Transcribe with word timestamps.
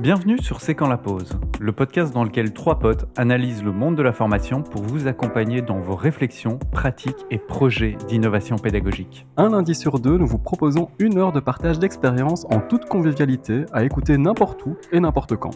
Bienvenue 0.00 0.38
sur 0.38 0.60
C'est 0.60 0.76
quand 0.76 0.86
la 0.86 0.96
pause, 0.96 1.40
le 1.58 1.72
podcast 1.72 2.14
dans 2.14 2.22
lequel 2.22 2.52
trois 2.52 2.78
potes 2.78 3.08
analysent 3.16 3.64
le 3.64 3.72
monde 3.72 3.96
de 3.96 4.02
la 4.02 4.12
formation 4.12 4.62
pour 4.62 4.82
vous 4.82 5.08
accompagner 5.08 5.60
dans 5.60 5.80
vos 5.80 5.96
réflexions, 5.96 6.60
pratiques 6.70 7.26
et 7.32 7.38
projets 7.38 7.96
d'innovation 8.06 8.58
pédagogique. 8.58 9.26
Un 9.36 9.48
lundi 9.48 9.74
sur 9.74 9.98
deux, 9.98 10.16
nous 10.16 10.28
vous 10.28 10.38
proposons 10.38 10.90
une 11.00 11.18
heure 11.18 11.32
de 11.32 11.40
partage 11.40 11.80
d'expérience 11.80 12.46
en 12.48 12.60
toute 12.60 12.84
convivialité 12.84 13.64
à 13.72 13.82
écouter 13.82 14.18
n'importe 14.18 14.64
où 14.66 14.76
et 14.92 15.00
n'importe 15.00 15.34
quand. 15.34 15.50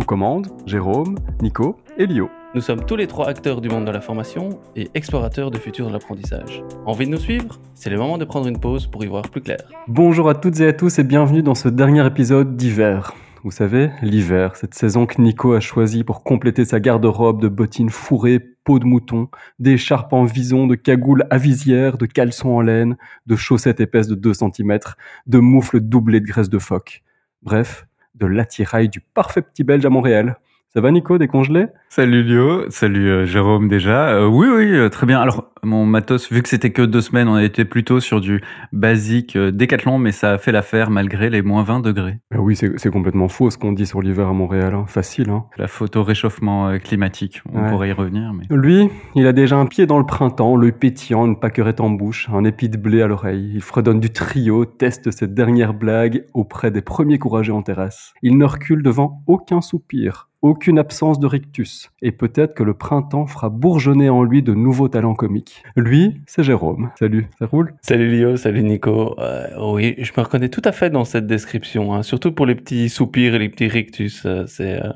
Aux 0.00 0.04
commandes, 0.04 0.48
Jérôme, 0.66 1.14
Nico 1.40 1.76
et 1.98 2.06
Lio. 2.06 2.30
Nous 2.56 2.62
sommes 2.62 2.84
tous 2.84 2.96
les 2.96 3.06
trois 3.06 3.28
acteurs 3.28 3.60
du 3.60 3.68
monde 3.68 3.84
de 3.84 3.92
la 3.92 4.00
formation 4.00 4.58
et 4.74 4.90
explorateurs 4.94 5.52
du 5.52 5.60
futur 5.60 5.86
de 5.86 5.92
l'apprentissage. 5.92 6.64
Envie 6.84 7.06
de 7.06 7.12
nous 7.12 7.18
suivre? 7.18 7.60
C'est 7.74 7.90
le 7.90 7.98
moment 7.98 8.18
de 8.18 8.24
prendre 8.24 8.48
une 8.48 8.58
pause 8.58 8.88
pour 8.88 9.04
y 9.04 9.06
voir 9.06 9.22
plus 9.28 9.40
clair. 9.40 9.60
Bonjour 9.86 10.28
à 10.28 10.34
toutes 10.34 10.58
et 10.58 10.66
à 10.66 10.72
tous 10.72 10.98
et 10.98 11.04
bienvenue 11.04 11.44
dans 11.44 11.54
ce 11.54 11.68
dernier 11.68 12.04
épisode 12.04 12.56
d'hiver. 12.56 13.14
Vous 13.44 13.52
savez, 13.52 13.90
l'hiver, 14.02 14.56
cette 14.56 14.74
saison 14.74 15.06
que 15.06 15.20
Nico 15.20 15.52
a 15.52 15.60
choisie 15.60 16.02
pour 16.02 16.24
compléter 16.24 16.64
sa 16.64 16.80
garde-robe 16.80 17.40
de 17.40 17.46
bottines 17.46 17.88
fourrées, 17.88 18.40
peau 18.64 18.80
de 18.80 18.84
mouton, 18.84 19.28
d'écharpes 19.60 20.12
en 20.12 20.24
vison, 20.24 20.66
de 20.66 20.74
cagoules 20.74 21.24
à 21.30 21.38
visière, 21.38 21.98
de 21.98 22.06
caleçons 22.06 22.50
en 22.50 22.60
laine, 22.60 22.96
de 23.26 23.36
chaussettes 23.36 23.78
épaisses 23.78 24.08
de 24.08 24.16
2 24.16 24.32
cm, 24.34 24.78
de 25.26 25.38
moufles 25.38 25.78
doublées 25.78 26.20
de 26.20 26.26
graisse 26.26 26.48
de 26.48 26.58
phoque. 26.58 27.04
Bref, 27.42 27.86
de 28.16 28.26
l'attirail 28.26 28.88
du 28.88 29.00
parfait 29.00 29.42
petit 29.42 29.62
belge 29.62 29.86
à 29.86 29.90
Montréal. 29.90 30.38
Ça 30.74 30.80
va 30.80 30.90
Nico, 30.90 31.16
décongelé? 31.16 31.66
Salut 31.88 32.24
Lio, 32.24 32.68
salut 32.70 33.08
euh, 33.08 33.24
Jérôme 33.24 33.68
déjà. 33.68 34.10
Euh, 34.10 34.26
oui, 34.26 34.48
oui, 34.48 34.70
euh, 34.74 34.88
très 34.88 35.06
bien. 35.06 35.20
Alors, 35.20 35.50
mon 35.62 35.86
matos, 35.86 36.30
vu 36.32 36.42
que 36.42 36.48
c'était 36.48 36.70
que 36.70 36.82
deux 36.82 37.00
semaines, 37.00 37.28
on 37.28 37.34
a 37.34 37.44
été 37.44 37.64
plutôt 37.64 38.00
sur 38.00 38.20
du 38.20 38.42
basique 38.72 39.36
décathlon, 39.36 39.98
mais 39.98 40.12
ça 40.12 40.32
a 40.32 40.38
fait 40.38 40.52
l'affaire 40.52 40.90
malgré 40.90 41.30
les 41.30 41.42
moins 41.42 41.62
20 41.62 41.80
degrés. 41.80 42.18
Ah 42.34 42.40
oui, 42.40 42.56
c'est 42.56 42.90
complètement 42.90 43.28
faux 43.28 43.50
ce 43.50 43.58
qu'on 43.58 43.72
dit 43.72 43.86
sur 43.86 44.02
l'hiver 44.02 44.28
à 44.28 44.32
Montréal. 44.32 44.74
Hein. 44.74 44.84
Facile. 44.86 45.30
Hein. 45.30 45.44
La 45.56 45.68
photo 45.68 46.02
réchauffement 46.02 46.78
climatique, 46.78 47.42
on 47.52 47.68
pourrait 47.68 47.90
y 47.90 47.92
revenir. 47.92 48.32
Mais... 48.32 48.44
Lui, 48.50 48.88
il 49.14 49.26
a 49.26 49.32
déjà 49.32 49.56
un 49.56 49.66
pied 49.66 49.86
dans 49.86 49.98
le 49.98 50.06
printemps, 50.06 50.56
l'œil 50.56 50.72
pétillant, 50.72 51.26
une 51.26 51.38
paquerette 51.38 51.80
en 51.80 51.90
bouche, 51.90 52.28
un 52.32 52.44
épi 52.44 52.68
de 52.68 52.76
blé 52.76 53.02
à 53.02 53.06
l'oreille. 53.06 53.52
Il 53.54 53.62
fredonne 53.62 54.00
du 54.00 54.10
trio, 54.10 54.64
teste 54.64 55.10
cette 55.10 55.34
dernière 55.34 55.74
blague 55.74 56.24
auprès 56.34 56.70
des 56.70 56.82
premiers 56.82 57.18
courageux 57.18 57.54
en 57.54 57.62
terrasse. 57.62 58.12
Il 58.22 58.38
ne 58.38 58.44
recule 58.44 58.82
devant 58.82 59.22
aucun 59.26 59.60
soupir 59.60 60.28
aucune 60.40 60.78
absence 60.78 61.18
de 61.18 61.26
rictus, 61.26 61.90
et 62.00 62.12
peut-être 62.12 62.54
que 62.54 62.62
le 62.62 62.74
printemps 62.74 63.26
fera 63.26 63.48
bourgeonner 63.48 64.08
en 64.08 64.22
lui 64.22 64.42
de 64.42 64.54
nouveaux 64.54 64.88
talents 64.88 65.14
comiques. 65.14 65.47
Lui, 65.76 66.20
c'est 66.26 66.42
Jérôme. 66.42 66.90
Salut, 66.98 67.26
ça 67.38 67.46
roule? 67.46 67.74
Salut 67.82 68.08
Lio, 68.08 68.36
salut 68.36 68.62
Nico. 68.62 69.14
Euh, 69.18 69.46
oui, 69.72 69.94
je 69.98 70.12
me 70.16 70.22
reconnais 70.22 70.48
tout 70.48 70.62
à 70.64 70.72
fait 70.72 70.90
dans 70.90 71.04
cette 71.04 71.26
description, 71.26 71.94
hein, 71.94 72.02
surtout 72.02 72.32
pour 72.32 72.46
les 72.46 72.54
petits 72.54 72.88
soupirs 72.88 73.34
et 73.34 73.38
les 73.38 73.48
petits 73.48 73.68
rictus. 73.68 74.24
Euh, 74.26 74.44
c'est 74.46 74.82
euh, 74.82 74.90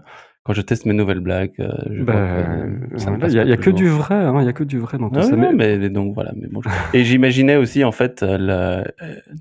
quand 0.44 0.54
je 0.54 0.62
teste 0.62 0.86
mes 0.86 0.92
nouvelles 0.94 1.20
blagues, 1.20 1.52
je 1.58 2.02
vois 2.02 3.28
il 3.28 3.34
y 3.34 3.52
a, 3.52 3.56
que 3.56 3.70
du 3.70 3.86
vrai, 3.86 4.16
hein, 4.16 4.34
il 4.40 4.46
y 4.46 4.48
a 4.48 4.52
que 4.52 4.64
du 4.64 4.78
vrai 4.78 4.98
dans 4.98 5.08
tout 5.08 5.22
ça. 5.22 5.36
mais... 5.36 5.52
mais 5.52 5.88
donc 5.88 6.14
voilà, 6.14 6.32
mais 6.34 6.48
bon. 6.48 6.60
et 6.94 7.04
j'imaginais 7.04 7.54
aussi 7.54 7.84
en 7.84 7.92
fait 7.92 8.24
le 8.26 8.82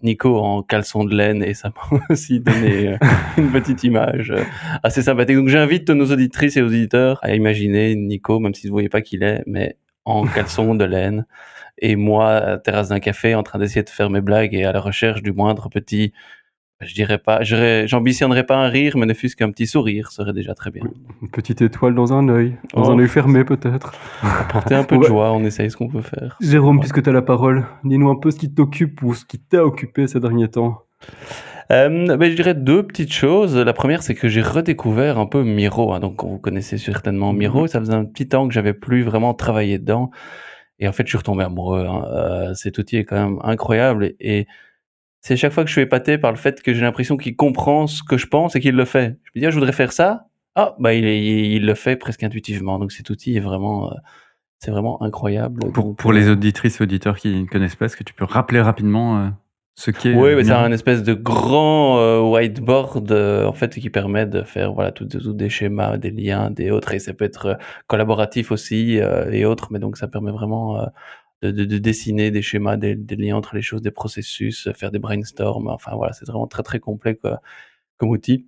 Nico 0.03 0.37
en 0.37 0.61
caleçon 0.61 1.03
de 1.03 1.15
laine 1.15 1.43
et 1.43 1.55
ça 1.55 1.69
m'a 1.69 1.99
aussi 2.11 2.39
donné 2.39 2.97
une 3.37 3.49
petite 3.49 3.83
image 3.83 4.31
assez 4.83 5.01
sympathique. 5.01 5.37
Donc 5.37 5.47
j'invite 5.47 5.89
nos 5.89 6.11
auditrices 6.11 6.57
et 6.57 6.61
auditeurs 6.61 7.19
à 7.23 7.33
imaginer 7.33 7.95
Nico, 7.95 8.39
même 8.39 8.53
si 8.53 8.67
vous 8.67 8.73
ne 8.73 8.73
voyez 8.73 8.89
pas 8.89 9.01
qui 9.01 9.15
il 9.15 9.23
est, 9.23 9.43
mais 9.47 9.77
en 10.05 10.25
caleçon 10.35 10.75
de 10.75 10.85
laine 10.85 11.25
et 11.77 11.95
moi 11.95 12.29
à 12.29 12.57
terrasse 12.57 12.89
d'un 12.89 12.99
café 12.99 13.35
en 13.35 13.43
train 13.43 13.59
d'essayer 13.59 13.83
de 13.83 13.89
faire 13.89 14.09
mes 14.09 14.21
blagues 14.21 14.53
et 14.53 14.65
à 14.65 14.71
la 14.71 14.79
recherche 14.79 15.21
du 15.21 15.31
moindre 15.31 15.69
petit 15.69 16.13
je 16.81 16.95
dirais 16.95 17.19
pas, 17.19 17.43
j'ambitionnerais 17.43 18.45
pas 18.45 18.55
un 18.55 18.67
rire, 18.67 18.97
mais 18.97 19.05
ne 19.05 19.13
fût-ce 19.13 19.35
qu'un 19.35 19.51
petit 19.51 19.67
sourire 19.67 20.11
serait 20.11 20.33
déjà 20.33 20.55
très 20.55 20.71
bien. 20.71 20.83
Une 21.21 21.29
petite 21.29 21.61
étoile 21.61 21.93
dans 21.93 22.13
un 22.13 22.27
œil, 22.29 22.57
dans 22.73 22.89
un 22.89 22.95
oh. 22.95 22.99
œil 22.99 23.07
fermé 23.07 23.43
peut-être. 23.43 23.93
Apporter 24.23 24.75
un 24.75 24.83
peu 24.83 24.97
de 24.97 25.03
joie, 25.03 25.31
on 25.31 25.43
essaye 25.43 25.69
ce 25.69 25.77
qu'on 25.77 25.89
peut 25.89 26.01
faire. 26.01 26.37
Jérôme, 26.41 26.79
puisque 26.79 27.03
tu 27.03 27.09
as 27.09 27.13
la 27.13 27.21
parole, 27.21 27.65
dis-nous 27.83 28.09
un 28.09 28.15
peu 28.15 28.31
ce 28.31 28.37
qui 28.37 28.51
t'occupe 28.51 29.03
ou 29.03 29.13
ce 29.13 29.25
qui 29.25 29.39
t'a 29.39 29.63
occupé 29.63 30.07
ces 30.07 30.19
derniers 30.19 30.49
temps. 30.49 30.81
Euh, 31.71 32.17
ben, 32.17 32.29
je 32.29 32.35
dirais 32.35 32.53
deux 32.53 32.85
petites 32.85 33.13
choses. 33.13 33.55
La 33.55 33.73
première, 33.73 34.03
c'est 34.03 34.13
que 34.13 34.27
j'ai 34.27 34.41
redécouvert 34.41 35.17
un 35.17 35.25
peu 35.25 35.43
Miro. 35.43 35.93
Hein. 35.93 35.99
Donc, 35.99 36.23
vous 36.23 36.37
connaissez 36.37 36.77
certainement 36.77 37.31
Miro. 37.31 37.61
Mhm. 37.61 37.67
Ça 37.67 37.79
faisait 37.79 37.93
un 37.93 38.05
petit 38.05 38.27
temps 38.27 38.47
que 38.47 38.53
j'avais 38.53 38.73
plus 38.73 39.03
vraiment 39.03 39.33
travaillé 39.33 39.79
dedans. 39.79 40.11
Et 40.79 40.87
en 40.87 40.91
fait, 40.91 41.03
je 41.03 41.09
suis 41.09 41.17
retombé 41.17 41.43
amoureux. 41.43 41.85
Hein. 41.85 42.05
Euh, 42.13 42.53
cet 42.55 42.77
outil 42.77 42.97
est 42.97 43.05
quand 43.05 43.15
même 43.15 43.39
incroyable. 43.43 44.13
et 44.19 44.47
c'est 45.23 45.37
chaque 45.37 45.53
fois 45.53 45.63
que 45.63 45.67
je 45.67 45.73
suis 45.73 45.83
épaté 45.83 46.17
par 46.17 46.31
le 46.31 46.37
fait 46.37 46.63
que 46.63 46.73
j'ai 46.73 46.81
l'impression 46.81 47.15
qu'il 47.15 47.35
comprend 47.35 47.85
ce 47.85 48.01
que 48.01 48.17
je 48.17 48.25
pense 48.25 48.55
et 48.55 48.59
qu'il 48.59 48.75
le 48.75 48.85
fait. 48.85 49.19
Je 49.23 49.31
me 49.35 49.41
dis, 49.41 49.45
ah, 49.45 49.51
je 49.51 49.55
voudrais 49.55 49.71
faire 49.71 49.93
ça. 49.93 50.25
Ah, 50.55 50.75
bah, 50.79 50.95
il, 50.95 51.05
il, 51.05 51.63
le 51.63 51.75
fait 51.75 51.95
presque 51.95 52.23
intuitivement. 52.23 52.79
Donc, 52.79 52.91
cet 52.91 53.11
outil 53.11 53.37
est 53.37 53.39
vraiment, 53.39 53.91
euh, 53.91 53.95
c'est 54.57 54.71
vraiment 54.71 55.01
incroyable. 55.03 55.71
Pour, 55.73 55.95
pour 55.95 56.11
les 56.11 56.27
auditrices 56.27 56.81
et 56.81 56.83
auditeurs 56.83 57.17
qui 57.17 57.39
ne 57.39 57.45
connaissent 57.45 57.75
pas, 57.75 57.85
est-ce 57.85 57.97
que 57.97 58.03
tu 58.03 58.15
peux 58.15 58.25
rappeler 58.25 58.61
rapidement 58.61 59.31
euh, 60.05 60.13
Oui, 60.13 60.35
mais 60.35 60.43
c'est 60.43 60.51
un 60.51 60.71
espèce 60.71 61.03
de 61.03 61.13
grand 61.13 61.99
euh, 61.99 62.19
whiteboard, 62.19 63.11
en 63.11 63.53
fait, 63.53 63.69
qui 63.79 63.89
permet 63.89 64.25
de 64.25 64.43
faire, 64.43 64.73
voilà, 64.73 64.91
tous 64.91 65.05
des 65.05 65.49
schémas, 65.49 65.97
des 65.97 66.11
liens, 66.11 66.51
des 66.51 66.71
autres. 66.71 66.93
Et 66.93 66.99
ça 66.99 67.13
peut 67.13 67.25
être 67.25 67.57
collaboratif 67.87 68.51
aussi 68.51 68.99
et 69.31 69.45
autres. 69.45 69.69
Mais 69.71 69.79
donc, 69.79 69.97
ça 69.97 70.07
permet 70.07 70.31
vraiment 70.31 70.85
de, 71.41 71.51
de, 71.51 71.65
de, 71.65 71.77
dessiner 71.77 72.31
des 72.31 72.41
schémas, 72.41 72.77
des, 72.77 72.95
des, 72.95 73.15
liens 73.15 73.35
entre 73.35 73.55
les 73.55 73.61
choses, 73.61 73.81
des 73.81 73.91
processus, 73.91 74.69
faire 74.73 74.91
des 74.91 74.99
brainstorms. 74.99 75.67
Enfin 75.67 75.95
voilà, 75.95 76.13
c'est 76.13 76.27
vraiment 76.27 76.47
très 76.47 76.63
très 76.63 76.79
complet 76.79 77.15
quoi, 77.15 77.41
comme 77.97 78.09
outil. 78.09 78.47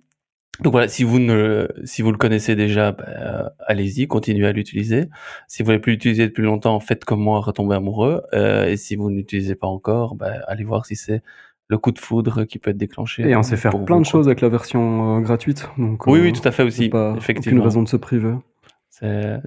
Donc 0.60 0.72
voilà, 0.72 0.88
si 0.88 1.04
vous 1.04 1.18
ne, 1.18 1.68
si 1.84 2.02
vous 2.02 2.12
le 2.12 2.18
connaissez 2.18 2.54
déjà, 2.54 2.92
bah, 2.92 3.52
allez-y, 3.66 4.06
continuez 4.06 4.46
à 4.46 4.52
l'utiliser. 4.52 5.08
Si 5.48 5.62
vous 5.62 5.66
voulez 5.66 5.78
plus 5.78 5.92
l'utiliser 5.92 6.26
depuis 6.26 6.42
longtemps, 6.42 6.78
faites 6.80 7.04
comme 7.04 7.20
moi, 7.20 7.40
retombez 7.40 7.74
amoureux. 7.74 8.22
Euh, 8.34 8.66
et 8.66 8.76
si 8.76 8.96
vous 8.96 9.10
ne 9.10 9.16
l'utilisez 9.16 9.56
pas 9.56 9.66
encore, 9.66 10.14
bah, 10.14 10.32
allez 10.46 10.64
voir 10.64 10.86
si 10.86 10.96
c'est 10.96 11.22
le 11.68 11.78
coup 11.78 11.92
de 11.92 11.98
foudre 11.98 12.44
qui 12.44 12.58
peut 12.58 12.70
être 12.70 12.76
déclenché. 12.76 13.28
Et 13.28 13.34
on 13.34 13.42
sait 13.42 13.56
faire 13.56 13.84
plein 13.84 14.00
de 14.00 14.06
choses 14.06 14.28
avec 14.28 14.40
la 14.42 14.48
version 14.48 15.16
euh, 15.16 15.20
gratuite. 15.20 15.68
Donc, 15.78 16.06
oui, 16.06 16.20
oui, 16.20 16.28
euh, 16.28 16.32
tout 16.32 16.46
à 16.46 16.50
fait 16.50 16.62
aussi. 16.62 16.88
Pas 16.88 17.14
effectivement. 17.16 17.56
Aucune 17.58 17.64
raison 17.64 17.82
de 17.82 17.88
se 17.88 17.96
priver. 17.96 18.34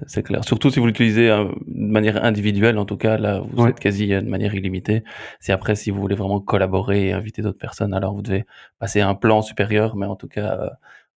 C'est 0.06 0.22
clair. 0.22 0.44
Surtout 0.44 0.70
si 0.70 0.78
vous 0.78 0.86
l'utilisez 0.86 1.30
euh, 1.30 1.44
de 1.66 1.90
manière 1.90 2.22
individuelle, 2.22 2.78
en 2.78 2.84
tout 2.84 2.98
cas, 2.98 3.16
là, 3.16 3.42
vous 3.50 3.66
êtes 3.66 3.80
quasi 3.80 4.12
euh, 4.12 4.20
de 4.20 4.28
manière 4.28 4.54
illimitée. 4.54 5.04
C'est 5.40 5.52
après, 5.52 5.74
si 5.74 5.90
vous 5.90 6.00
voulez 6.00 6.14
vraiment 6.14 6.40
collaborer 6.40 7.08
et 7.08 7.12
inviter 7.12 7.40
d'autres 7.40 7.58
personnes, 7.58 7.94
alors 7.94 8.14
vous 8.14 8.22
devez 8.22 8.44
passer 8.78 9.00
à 9.00 9.08
un 9.08 9.14
plan 9.14 9.40
supérieur, 9.40 9.96
mais 9.96 10.06
en 10.06 10.16
tout 10.16 10.28
cas, 10.28 10.58
euh, 10.60 10.68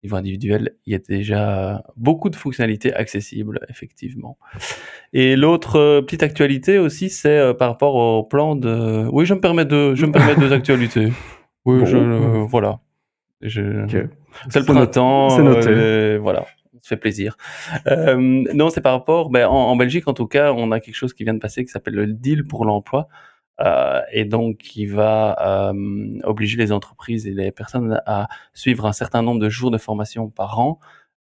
niveau 0.04 0.16
individuel, 0.16 0.76
il 0.86 0.94
y 0.94 0.96
a 0.96 1.00
déjà 1.00 1.84
beaucoup 1.96 2.30
de 2.30 2.36
fonctionnalités 2.36 2.94
accessibles, 2.94 3.60
effectivement. 3.70 4.38
Et 5.14 5.36
l'autre 5.36 6.02
petite 6.02 6.24
actualité 6.24 6.80
aussi, 6.80 7.10
c'est 7.10 7.54
par 7.54 7.70
rapport 7.70 7.96
au 7.96 8.24
plan 8.24 8.56
de... 8.56 9.08
Oui, 9.12 9.26
je 9.26 9.34
me 9.34 9.40
permets 9.40 9.66
de, 9.66 9.94
je 9.96 10.06
me 10.06 10.12
permets 10.12 10.36
deux 10.36 10.54
actualités. 10.54 11.12
Oui, 11.66 11.86
je, 11.86 11.98
voilà. 12.46 12.80
Je... 13.42 13.86
C'est 14.50 14.60
le 14.60 14.66
printemps. 14.66 15.30
C'est 15.30 15.44
noté. 15.44 16.18
voilà 16.18 16.46
ça 16.82 16.90
fait 16.90 16.98
plaisir. 16.98 17.38
Euh, 17.88 18.16
non, 18.18 18.70
c'est 18.70 18.82
par 18.82 18.94
rapport, 18.94 19.30
ben, 19.30 19.48
en, 19.48 19.76
Belgique 19.76 20.08
en 20.08 20.14
tout 20.14 20.28
cas, 20.28 20.52
on 20.52 20.72
a 20.72 20.80
quelque 20.80 20.96
chose 20.96 21.14
qui 21.14 21.24
vient 21.24 21.34
de 21.34 21.40
passer 21.40 21.64
qui 21.64 21.72
s'appelle 21.72 21.96
le 21.96 22.08
deal 22.08 22.46
pour 22.46 22.66
l'emploi. 22.66 23.08
Euh, 23.62 24.02
et 24.12 24.26
donc 24.26 24.58
qui 24.58 24.86
va 24.88 25.72
euh, 25.72 26.20
obliger 26.24 26.58
les 26.58 26.72
entreprises 26.72 27.28
et 27.28 27.32
les 27.32 27.52
personnes 27.52 28.02
à 28.06 28.28
suivre 28.54 28.86
un 28.88 28.94
certain 28.94 29.22
nombre 29.22 29.40
de 29.40 29.50
jours 29.50 29.72
de 29.72 29.78
formation 29.78 30.30
par 30.30 30.60
an. 30.60 30.80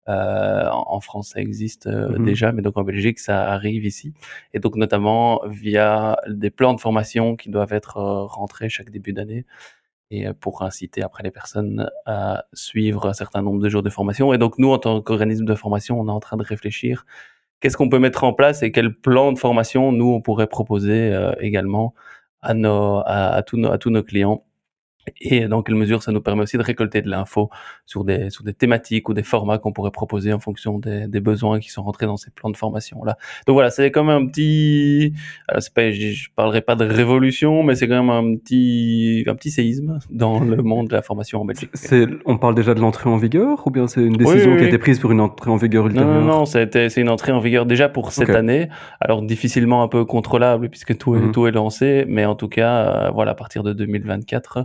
Euh, 0.09 0.67
en, 0.71 0.99
France, 0.99 1.29
ça 1.29 1.41
existe 1.41 1.85
euh, 1.85 2.17
mhm. 2.17 2.25
déjà, 2.25 2.51
mais 2.51 2.63
donc 2.63 2.77
en 2.77 2.83
Belgique, 2.83 3.19
ça 3.19 3.51
arrive 3.51 3.85
ici. 3.85 4.13
Et 4.53 4.59
donc 4.59 4.75
notamment 4.75 5.41
via 5.47 6.17
des 6.27 6.49
plans 6.49 6.73
de 6.73 6.79
formation 6.79 7.35
qui 7.35 7.49
doivent 7.49 7.73
être 7.73 7.97
euh, 7.97 8.25
rentrés 8.25 8.69
chaque 8.69 8.89
début 8.89 9.13
d'année 9.13 9.45
et 10.09 10.33
pour 10.33 10.63
inciter 10.63 11.03
après 11.03 11.23
les 11.23 11.31
personnes 11.31 11.89
à 12.05 12.43
suivre 12.53 13.07
un 13.07 13.13
certain 13.13 13.41
nombre 13.41 13.61
de 13.61 13.69
jours 13.69 13.83
de 13.83 13.89
formation. 13.89 14.33
Et 14.33 14.37
donc 14.37 14.57
nous, 14.57 14.69
en 14.71 14.77
tant 14.77 15.01
qu'organisme 15.01 15.45
de 15.45 15.55
formation, 15.55 15.99
on 15.99 16.07
est 16.07 16.11
en 16.11 16.19
train 16.19 16.37
de 16.37 16.43
réfléchir 16.43 17.05
qu'est-ce 17.61 17.77
qu'on 17.77 17.89
peut 17.89 17.99
mettre 17.99 18.23
en 18.25 18.33
place 18.33 18.63
et 18.63 18.71
quel 18.71 18.93
plan 18.93 19.31
de 19.31 19.39
formation 19.39 19.91
nous 19.91 20.09
on 20.09 20.21
pourrait 20.21 20.47
proposer 20.47 21.13
euh, 21.13 21.31
également 21.39 21.93
à 22.41 22.53
nos 22.53 22.99
à, 23.05 23.35
à, 23.35 23.43
tous 23.43 23.57
nos, 23.57 23.71
à 23.71 23.77
tous 23.77 23.89
nos 23.89 24.03
clients 24.03 24.45
et 25.19 25.47
dans 25.47 25.61
quelle 25.63 25.75
mesure 25.75 26.03
ça 26.03 26.11
nous 26.11 26.21
permet 26.21 26.43
aussi 26.43 26.57
de 26.57 26.63
récolter 26.63 27.01
de 27.01 27.09
l'info 27.09 27.49
sur 27.85 28.03
des, 28.03 28.29
sur 28.29 28.43
des 28.43 28.53
thématiques 28.53 29.09
ou 29.09 29.13
des 29.13 29.23
formats 29.23 29.57
qu'on 29.57 29.73
pourrait 29.73 29.91
proposer 29.91 30.33
en 30.33 30.39
fonction 30.39 30.79
des, 30.79 31.07
des, 31.07 31.19
besoins 31.19 31.59
qui 31.59 31.69
sont 31.69 31.83
rentrés 31.83 32.05
dans 32.05 32.17
ces 32.17 32.31
plans 32.31 32.49
de 32.49 32.57
formation 32.57 33.03
là. 33.03 33.17
Donc 33.47 33.55
voilà, 33.55 33.69
c'est 33.69 33.91
comme 33.91 34.09
un 34.09 34.25
petit, 34.27 35.13
alors 35.47 35.61
c'est 35.61 35.73
pas, 35.73 35.91
je, 35.91 36.27
parlerai 36.35 36.61
pas 36.61 36.75
de 36.75 36.85
révolution, 36.85 37.63
mais 37.63 37.75
c'est 37.75 37.87
quand 37.87 38.03
même 38.03 38.09
un 38.09 38.35
petit, 38.35 39.23
un 39.27 39.35
petit 39.35 39.51
séisme 39.51 39.99
dans 40.09 40.39
le 40.39 40.57
monde 40.57 40.87
de 40.87 40.95
la 40.95 41.01
formation 41.01 41.41
en 41.41 41.45
Belgique. 41.45 41.71
C'est, 41.73 42.07
on 42.25 42.37
parle 42.37 42.55
déjà 42.55 42.73
de 42.73 42.79
l'entrée 42.79 43.09
en 43.09 43.17
vigueur 43.17 43.65
ou 43.65 43.71
bien 43.71 43.87
c'est 43.87 44.01
une 44.01 44.17
décision 44.17 44.55
qui 44.57 44.63
a 44.63 44.67
été 44.67 44.77
prise 44.77 44.99
pour 44.99 45.11
une 45.11 45.21
entrée 45.21 45.51
en 45.51 45.57
vigueur 45.57 45.87
ultérieure? 45.87 46.13
Non, 46.13 46.21
non, 46.21 46.39
non 46.39 46.45
c'est 46.45 46.97
une 46.97 47.09
entrée 47.09 47.31
en 47.31 47.39
vigueur 47.39 47.65
déjà 47.65 47.89
pour 47.89 48.11
cette 48.11 48.29
année. 48.29 48.69
Alors 48.99 49.21
difficilement 49.21 49.83
un 49.83 49.87
peu 49.87 50.05
contrôlable 50.05 50.69
puisque 50.69 50.97
tout 50.97 51.15
est, 51.15 51.19
mhm. 51.19 51.31
tout 51.31 51.47
est 51.47 51.51
lancé, 51.51 52.05
mais 52.07 52.25
en 52.25 52.35
tout 52.35 52.47
cas, 52.47 53.07
euh, 53.07 53.09
voilà, 53.11 53.31
à 53.31 53.35
partir 53.35 53.63
de 53.63 53.73
2024 53.73 54.57
euh, 54.57 54.63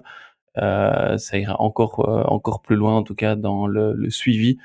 ça 0.57 1.39
ira 1.39 1.61
encore 1.61 2.09
euh, 2.09 2.23
encore 2.25 2.63
plus 2.63 2.77
loin 2.77 2.97
en 2.97 3.03
tout 3.03 3.15
cas 3.15 3.37
dans 3.37 3.67
le, 3.67 3.93
le 3.93 4.11
suivi 4.11 4.59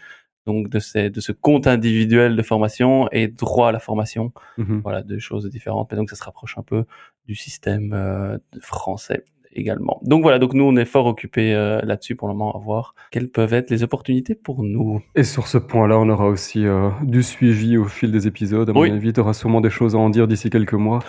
donc 0.47 0.69
de, 0.69 0.79
ces, 0.79 1.09
de 1.09 1.21
ce 1.21 1.31
compte 1.31 1.67
individuel 1.67 2.35
de 2.35 2.41
formation 2.41 3.07
et 3.11 3.27
droit 3.27 3.69
à 3.69 3.71
la 3.71 3.79
formation. 3.79 4.33
Mhm. 4.57 4.81
Voilà, 4.81 5.03
deux 5.03 5.19
choses 5.19 5.47
différentes. 5.49 5.89
Mais 5.91 5.97
donc 5.97 6.09
ça 6.09 6.15
se 6.15 6.23
rapproche 6.23 6.57
un 6.57 6.63
peu 6.63 6.85
du 7.27 7.35
système 7.35 7.93
euh, 7.93 8.37
français 8.59 9.23
également. 9.53 9.99
Donc 10.03 10.21
voilà, 10.23 10.39
donc 10.39 10.53
nous 10.53 10.63
on 10.63 10.75
est 10.75 10.85
fort 10.85 11.05
occupés 11.05 11.53
euh, 11.53 11.79
là-dessus 11.83 12.15
pour 12.15 12.27
le 12.27 12.33
moment 12.33 12.55
à 12.55 12.59
voir 12.59 12.95
quelles 13.11 13.29
peuvent 13.29 13.53
être 13.53 13.69
les 13.69 13.83
opportunités 13.83 14.35
pour 14.35 14.63
nous. 14.63 15.01
Et 15.15 15.23
sur 15.23 15.47
ce 15.47 15.57
point-là, 15.57 15.97
on 15.99 16.09
aura 16.09 16.27
aussi 16.27 16.65
euh, 16.65 16.89
du 17.03 17.23
suivi 17.23 17.77
au 17.77 17.85
fil 17.85 18.11
des 18.11 18.27
épisodes. 18.27 18.69
À 18.69 18.73
mon 18.73 18.81
Oui. 18.81 18.91
avis, 18.91 19.13
tu 19.13 19.19
auras 19.19 19.33
sûrement 19.33 19.61
des 19.61 19.69
choses 19.69 19.95
à 19.95 19.97
en 19.99 20.09
dire 20.09 20.27
d'ici 20.27 20.49
quelques 20.49 20.73
mois. 20.73 20.99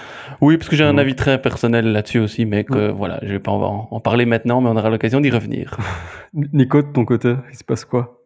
Oui, 0.40 0.56
parce 0.56 0.68
que 0.68 0.76
j'ai 0.76 0.84
un 0.84 0.98
avis 0.98 1.14
très 1.14 1.40
personnel 1.40 1.92
là-dessus 1.92 2.18
aussi, 2.20 2.46
mais 2.46 2.64
que 2.64 2.90
voilà, 2.90 3.18
je 3.22 3.28
vais 3.32 3.38
pas 3.40 3.52
en, 3.52 3.88
en 3.90 4.00
parler 4.00 4.26
maintenant, 4.26 4.60
mais 4.60 4.68
on 4.70 4.76
aura 4.76 4.90
l'occasion 4.90 5.20
d'y 5.20 5.30
revenir. 5.30 5.76
Nico, 6.34 6.82
de 6.82 6.88
ton 6.92 7.04
côté, 7.04 7.34
il 7.50 7.56
se 7.56 7.64
passe 7.64 7.84
quoi? 7.84 8.18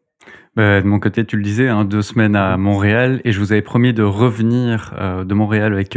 Bah, 0.56 0.80
de 0.80 0.86
mon 0.86 0.98
côté, 0.98 1.24
tu 1.24 1.36
le 1.36 1.42
disais, 1.42 1.68
hein, 1.68 1.84
deux 1.84 2.00
semaines 2.02 2.34
à 2.34 2.56
Montréal 2.56 3.20
et 3.24 3.32
je 3.32 3.38
vous 3.38 3.52
avais 3.52 3.60
promis 3.62 3.92
de 3.92 4.02
revenir 4.02 4.94
euh, 4.98 5.24
de 5.24 5.34
Montréal 5.34 5.72
avec 5.74 5.90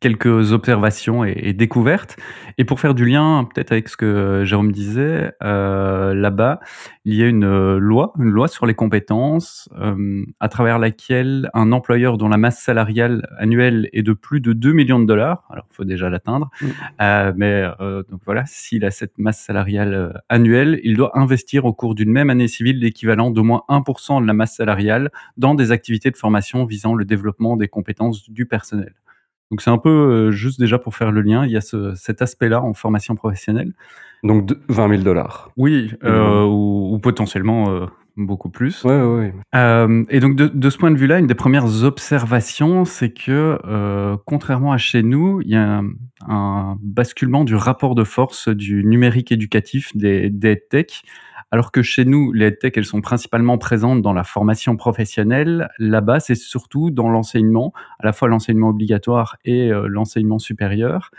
quelques 0.00 0.52
observations 0.52 1.24
et, 1.24 1.34
et 1.36 1.52
découvertes. 1.52 2.16
Et 2.58 2.64
pour 2.64 2.80
faire 2.80 2.94
du 2.94 3.04
lien, 3.06 3.48
peut-être 3.52 3.72
avec 3.72 3.88
ce 3.88 3.96
que 3.96 4.42
Jérôme 4.44 4.72
disait, 4.72 5.32
euh, 5.42 6.14
là-bas, 6.14 6.60
il 7.04 7.14
y 7.14 7.22
a 7.22 7.26
une 7.26 7.44
euh, 7.44 7.78
loi, 7.78 8.12
une 8.18 8.30
loi 8.30 8.48
sur 8.48 8.66
les 8.66 8.74
compétences, 8.74 9.68
euh, 9.78 10.24
à 10.40 10.48
travers 10.48 10.78
laquelle 10.78 11.50
un 11.54 11.72
employeur 11.72 12.18
dont 12.18 12.28
la 12.28 12.36
masse 12.36 12.60
salariale 12.60 13.26
annuelle 13.38 13.88
est 13.92 14.02
de 14.02 14.12
plus 14.12 14.40
de 14.40 14.52
2 14.52 14.72
millions 14.72 14.98
de 15.00 15.06
dollars, 15.06 15.44
alors 15.50 15.66
il 15.70 15.74
faut 15.74 15.84
déjà 15.84 16.10
l'atteindre, 16.10 16.50
Mm. 16.60 16.66
euh, 17.00 17.32
mais 17.36 17.64
euh, 17.80 18.02
donc 18.10 18.20
voilà, 18.24 18.44
s'il 18.46 18.84
a 18.84 18.90
cette 18.90 19.18
masse 19.18 19.40
salariale 19.40 19.94
euh, 19.94 20.12
annuelle, 20.28 20.80
il 20.84 20.96
doit 20.96 21.18
investir 21.18 21.64
au 21.64 21.72
cours 21.72 21.94
d'une 21.94 22.10
même 22.10 22.30
année 22.30 22.48
civile 22.48 22.78
l'équivalent 22.80 23.30
d'au 23.30 23.44
moins 23.44 23.62
1% 23.68 24.20
de 24.22 24.26
la 24.26 24.32
masse 24.32 24.56
salariale 24.56 25.10
dans 25.36 25.54
des 25.54 25.72
activités 25.72 26.10
de 26.10 26.16
formation 26.16 26.64
visant 26.64 26.94
le 26.94 27.04
développement 27.04 27.56
des 27.56 27.68
compétences 27.68 28.30
du 28.30 28.46
personnel. 28.46 28.94
Donc 29.50 29.60
c'est 29.62 29.70
un 29.70 29.78
peu 29.78 29.88
euh, 29.90 30.30
juste 30.32 30.58
déjà 30.58 30.78
pour 30.78 30.94
faire 30.96 31.12
le 31.12 31.20
lien, 31.22 31.44
il 31.46 31.52
y 31.52 31.56
a 31.56 31.60
ce, 31.60 31.94
cet 31.94 32.20
aspect-là 32.22 32.62
en 32.62 32.74
formation 32.74 33.14
professionnelle. 33.14 33.72
Donc 34.22 34.46
de- 34.46 34.58
20 34.68 34.88
000 34.88 35.02
dollars. 35.02 35.50
Oui, 35.56 35.92
euh, 36.04 36.42
ou, 36.44 36.94
ou 36.94 36.98
potentiellement 36.98 37.70
euh, 37.70 37.86
beaucoup 38.16 38.48
plus. 38.50 38.82
Ouais, 38.84 39.02
ouais. 39.02 39.34
Euh, 39.54 40.04
et 40.08 40.20
donc 40.20 40.36
de, 40.36 40.48
de 40.48 40.70
ce 40.70 40.78
point 40.78 40.90
de 40.90 40.96
vue-là, 40.96 41.18
une 41.18 41.26
des 41.26 41.34
premières 41.34 41.84
observations, 41.84 42.84
c'est 42.84 43.12
que 43.12 43.58
euh, 43.64 44.16
contrairement 44.24 44.72
à 44.72 44.78
chez 44.78 45.02
nous, 45.02 45.40
il 45.42 45.50
y 45.50 45.56
a 45.56 45.78
un, 45.78 45.90
un 46.28 46.78
basculement 46.80 47.44
du 47.44 47.54
rapport 47.54 47.94
de 47.94 48.04
force 48.04 48.48
du 48.48 48.84
numérique 48.84 49.32
éducatif 49.32 49.96
des, 49.96 50.30
des 50.30 50.52
EdTech. 50.52 51.02
Alors 51.52 51.70
que 51.70 51.80
chez 51.80 52.04
nous, 52.04 52.32
les 52.32 52.46
EdTech, 52.46 52.76
elles 52.76 52.84
sont 52.84 53.00
principalement 53.00 53.56
présentes 53.56 54.02
dans 54.02 54.12
la 54.12 54.24
formation 54.24 54.76
professionnelle. 54.76 55.68
Là-bas, 55.78 56.18
c'est 56.18 56.34
surtout 56.34 56.90
dans 56.90 57.08
l'enseignement, 57.08 57.72
à 58.00 58.06
la 58.06 58.12
fois 58.12 58.28
l'enseignement 58.28 58.70
obligatoire 58.70 59.36
et 59.44 59.70
euh, 59.70 59.86
l'enseignement 59.86 60.38
supérieur. 60.38 61.10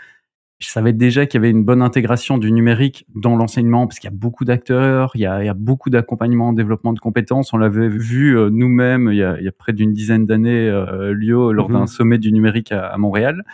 Je 0.60 0.68
savais 0.70 0.92
déjà 0.92 1.24
qu'il 1.26 1.38
y 1.38 1.40
avait 1.40 1.50
une 1.50 1.62
bonne 1.64 1.82
intégration 1.82 2.36
du 2.36 2.50
numérique 2.50 3.06
dans 3.14 3.36
l'enseignement 3.36 3.86
parce 3.86 4.00
qu'il 4.00 4.10
y 4.10 4.12
a 4.12 4.16
beaucoup 4.16 4.44
d'acteurs, 4.44 5.12
il 5.14 5.20
y 5.20 5.26
a, 5.26 5.40
il 5.42 5.46
y 5.46 5.48
a 5.48 5.54
beaucoup 5.54 5.88
d'accompagnement 5.88 6.48
en 6.48 6.52
développement 6.52 6.92
de 6.92 6.98
compétences. 6.98 7.52
On 7.52 7.58
l'avait 7.58 7.88
vu 7.88 8.36
euh, 8.36 8.50
nous-mêmes 8.50 9.08
il, 9.12 9.18
y 9.18 9.22
a- 9.22 9.38
il 9.38 9.44
y 9.44 9.48
a 9.48 9.52
près 9.52 9.72
d'une 9.72 9.92
dizaine 9.92 10.26
d'années, 10.26 10.68
euh, 10.68 11.14
Lio, 11.14 11.52
lors 11.52 11.70
Mhm. 11.70 11.76
d'un 11.78 11.86
sommet 11.86 12.18
du 12.18 12.32
numérique 12.32 12.72
à, 12.72 12.86
à 12.88 12.98
Montréal. 12.98 13.44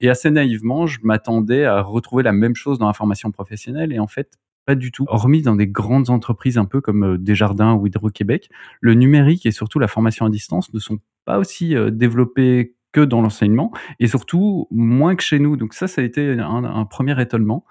Et 0.00 0.08
assez 0.08 0.30
naïvement, 0.30 0.86
je 0.86 1.00
m'attendais 1.02 1.66
à 1.66 1.82
retrouver 1.82 2.22
la 2.22 2.32
même 2.32 2.54
chose 2.56 2.78
dans 2.78 2.86
la 2.86 2.94
formation 2.94 3.30
professionnelle. 3.30 3.92
Et 3.92 3.98
en 3.98 4.06
fait, 4.06 4.38
pas 4.64 4.74
du 4.74 4.90
tout. 4.90 5.04
Hormis 5.08 5.42
dans 5.42 5.56
des 5.56 5.66
grandes 5.66 6.08
entreprises 6.08 6.56
un 6.56 6.64
peu 6.64 6.80
comme 6.80 7.04
euh, 7.04 7.18
Desjardins 7.18 7.74
ou 7.74 7.86
Hydro-Québec, 7.86 8.48
le 8.80 8.94
numérique 8.94 9.44
et 9.44 9.50
surtout 9.50 9.78
la 9.78 9.88
formation 9.88 10.24
à 10.24 10.30
distance 10.30 10.72
ne 10.72 10.78
sont 10.78 10.96
pas 11.26 11.38
aussi 11.38 11.76
euh, 11.76 11.90
développés 11.90 12.73
que 12.94 13.00
dans 13.00 13.20
l'enseignement 13.20 13.72
et 14.00 14.06
surtout 14.06 14.68
moins 14.70 15.16
que 15.16 15.22
chez 15.22 15.40
nous. 15.40 15.56
Donc 15.56 15.74
ça, 15.74 15.86
ça 15.88 16.00
a 16.00 16.04
été 16.04 16.38
un, 16.38 16.84
premier 16.86 17.20
étonnement. 17.20 17.66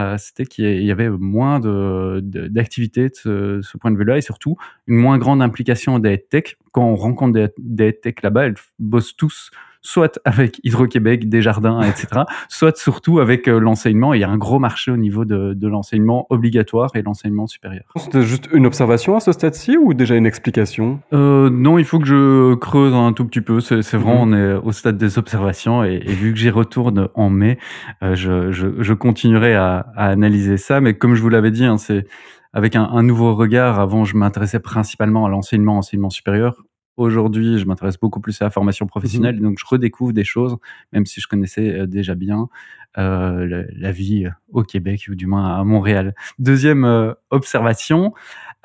Euh, 0.00 0.16
C'était 0.18 0.46
qu'il 0.46 0.82
y 0.82 0.90
avait 0.90 1.10
moins 1.10 1.60
d'activités 1.60 3.10
de, 3.10 3.14
ce, 3.14 3.60
ce 3.62 3.76
point 3.76 3.90
de 3.90 3.98
vue-là 3.98 4.16
et 4.16 4.22
surtout 4.22 4.56
une 4.86 4.96
moins 4.96 5.18
grande 5.18 5.42
implication 5.42 5.98
des 5.98 6.18
tech. 6.18 6.56
Quand 6.72 6.84
on 6.84 6.96
rencontre 6.96 7.34
des, 7.34 7.48
des 7.58 7.92
tech 7.92 8.14
là-bas, 8.22 8.46
elles 8.46 8.54
bossent 8.78 9.14
tous 9.14 9.50
soit 9.82 10.18
avec 10.24 10.60
Hydro-Québec, 10.64 11.28
Desjardins, 11.28 11.80
etc., 11.82 12.22
soit 12.48 12.76
surtout 12.76 13.18
avec 13.18 13.48
euh, 13.48 13.58
l'enseignement. 13.60 14.14
Il 14.14 14.20
y 14.20 14.24
a 14.24 14.30
un 14.30 14.38
gros 14.38 14.58
marché 14.58 14.90
au 14.90 14.96
niveau 14.96 15.24
de, 15.24 15.54
de 15.54 15.68
l'enseignement 15.68 16.26
obligatoire 16.30 16.90
et 16.94 17.02
l'enseignement 17.02 17.46
supérieur. 17.46 17.84
C'était 17.96 18.22
juste 18.22 18.48
une 18.52 18.64
observation 18.66 19.16
à 19.16 19.20
ce 19.20 19.32
stade-ci 19.32 19.76
ou 19.76 19.92
déjà 19.94 20.14
une 20.16 20.26
explication? 20.26 21.00
Euh, 21.12 21.50
non, 21.50 21.78
il 21.78 21.84
faut 21.84 21.98
que 21.98 22.06
je 22.06 22.54
creuse 22.54 22.94
un 22.94 23.12
tout 23.12 23.24
petit 23.26 23.40
peu. 23.40 23.60
C'est 23.60 23.82
c'est 23.82 23.96
vraiment, 23.96 24.24
Mhm. 24.26 24.32
on 24.34 24.36
est 24.36 24.54
au 24.54 24.72
stade 24.72 24.96
des 24.98 25.18
observations 25.18 25.84
et, 25.84 25.94
et 26.06 26.12
vu 26.12 26.32
que 26.32 26.38
j'y 26.38 26.50
retourne 26.50 27.08
en 27.14 27.28
mai, 27.30 27.58
euh, 28.02 28.14
je, 28.14 28.52
je, 28.52 28.68
je 28.78 28.92
continuerai 28.94 29.54
à, 29.54 29.86
à 29.96 30.06
analyser 30.08 30.56
ça. 30.56 30.80
Mais 30.80 30.94
comme 30.94 31.14
je 31.14 31.22
vous 31.22 31.28
l'avais 31.28 31.50
dit, 31.50 31.64
hein, 31.64 31.76
c'est 31.78 32.06
avec 32.52 32.76
un, 32.76 32.84
un 32.84 33.02
nouveau 33.02 33.34
regard. 33.34 33.80
Avant, 33.80 34.04
je 34.04 34.16
m'intéressais 34.16 34.60
principalement 34.60 35.26
à 35.26 35.28
l'enseignement, 35.30 35.78
enseignement 35.78 36.10
supérieur. 36.10 36.54
Aujourd'hui, 36.96 37.58
je 37.58 37.64
m'intéresse 37.64 37.98
beaucoup 37.98 38.20
plus 38.20 38.40
à 38.42 38.44
la 38.44 38.50
formation 38.50 38.86
professionnelle, 38.86 39.40
donc 39.40 39.58
je 39.58 39.64
redécouvre 39.66 40.12
des 40.12 40.24
choses, 40.24 40.56
même 40.92 41.06
si 41.06 41.20
je 41.20 41.26
connaissais 41.26 41.70
euh, 41.70 41.86
déjà 41.86 42.14
bien 42.14 42.48
euh, 42.98 43.46
la, 43.46 43.62
la 43.74 43.92
vie 43.92 44.26
au 44.50 44.62
Québec 44.62 45.06
ou 45.08 45.14
du 45.14 45.26
moins 45.26 45.58
à 45.58 45.64
Montréal. 45.64 46.14
Deuxième 46.38 46.84
euh, 46.84 47.14
observation, 47.30 48.12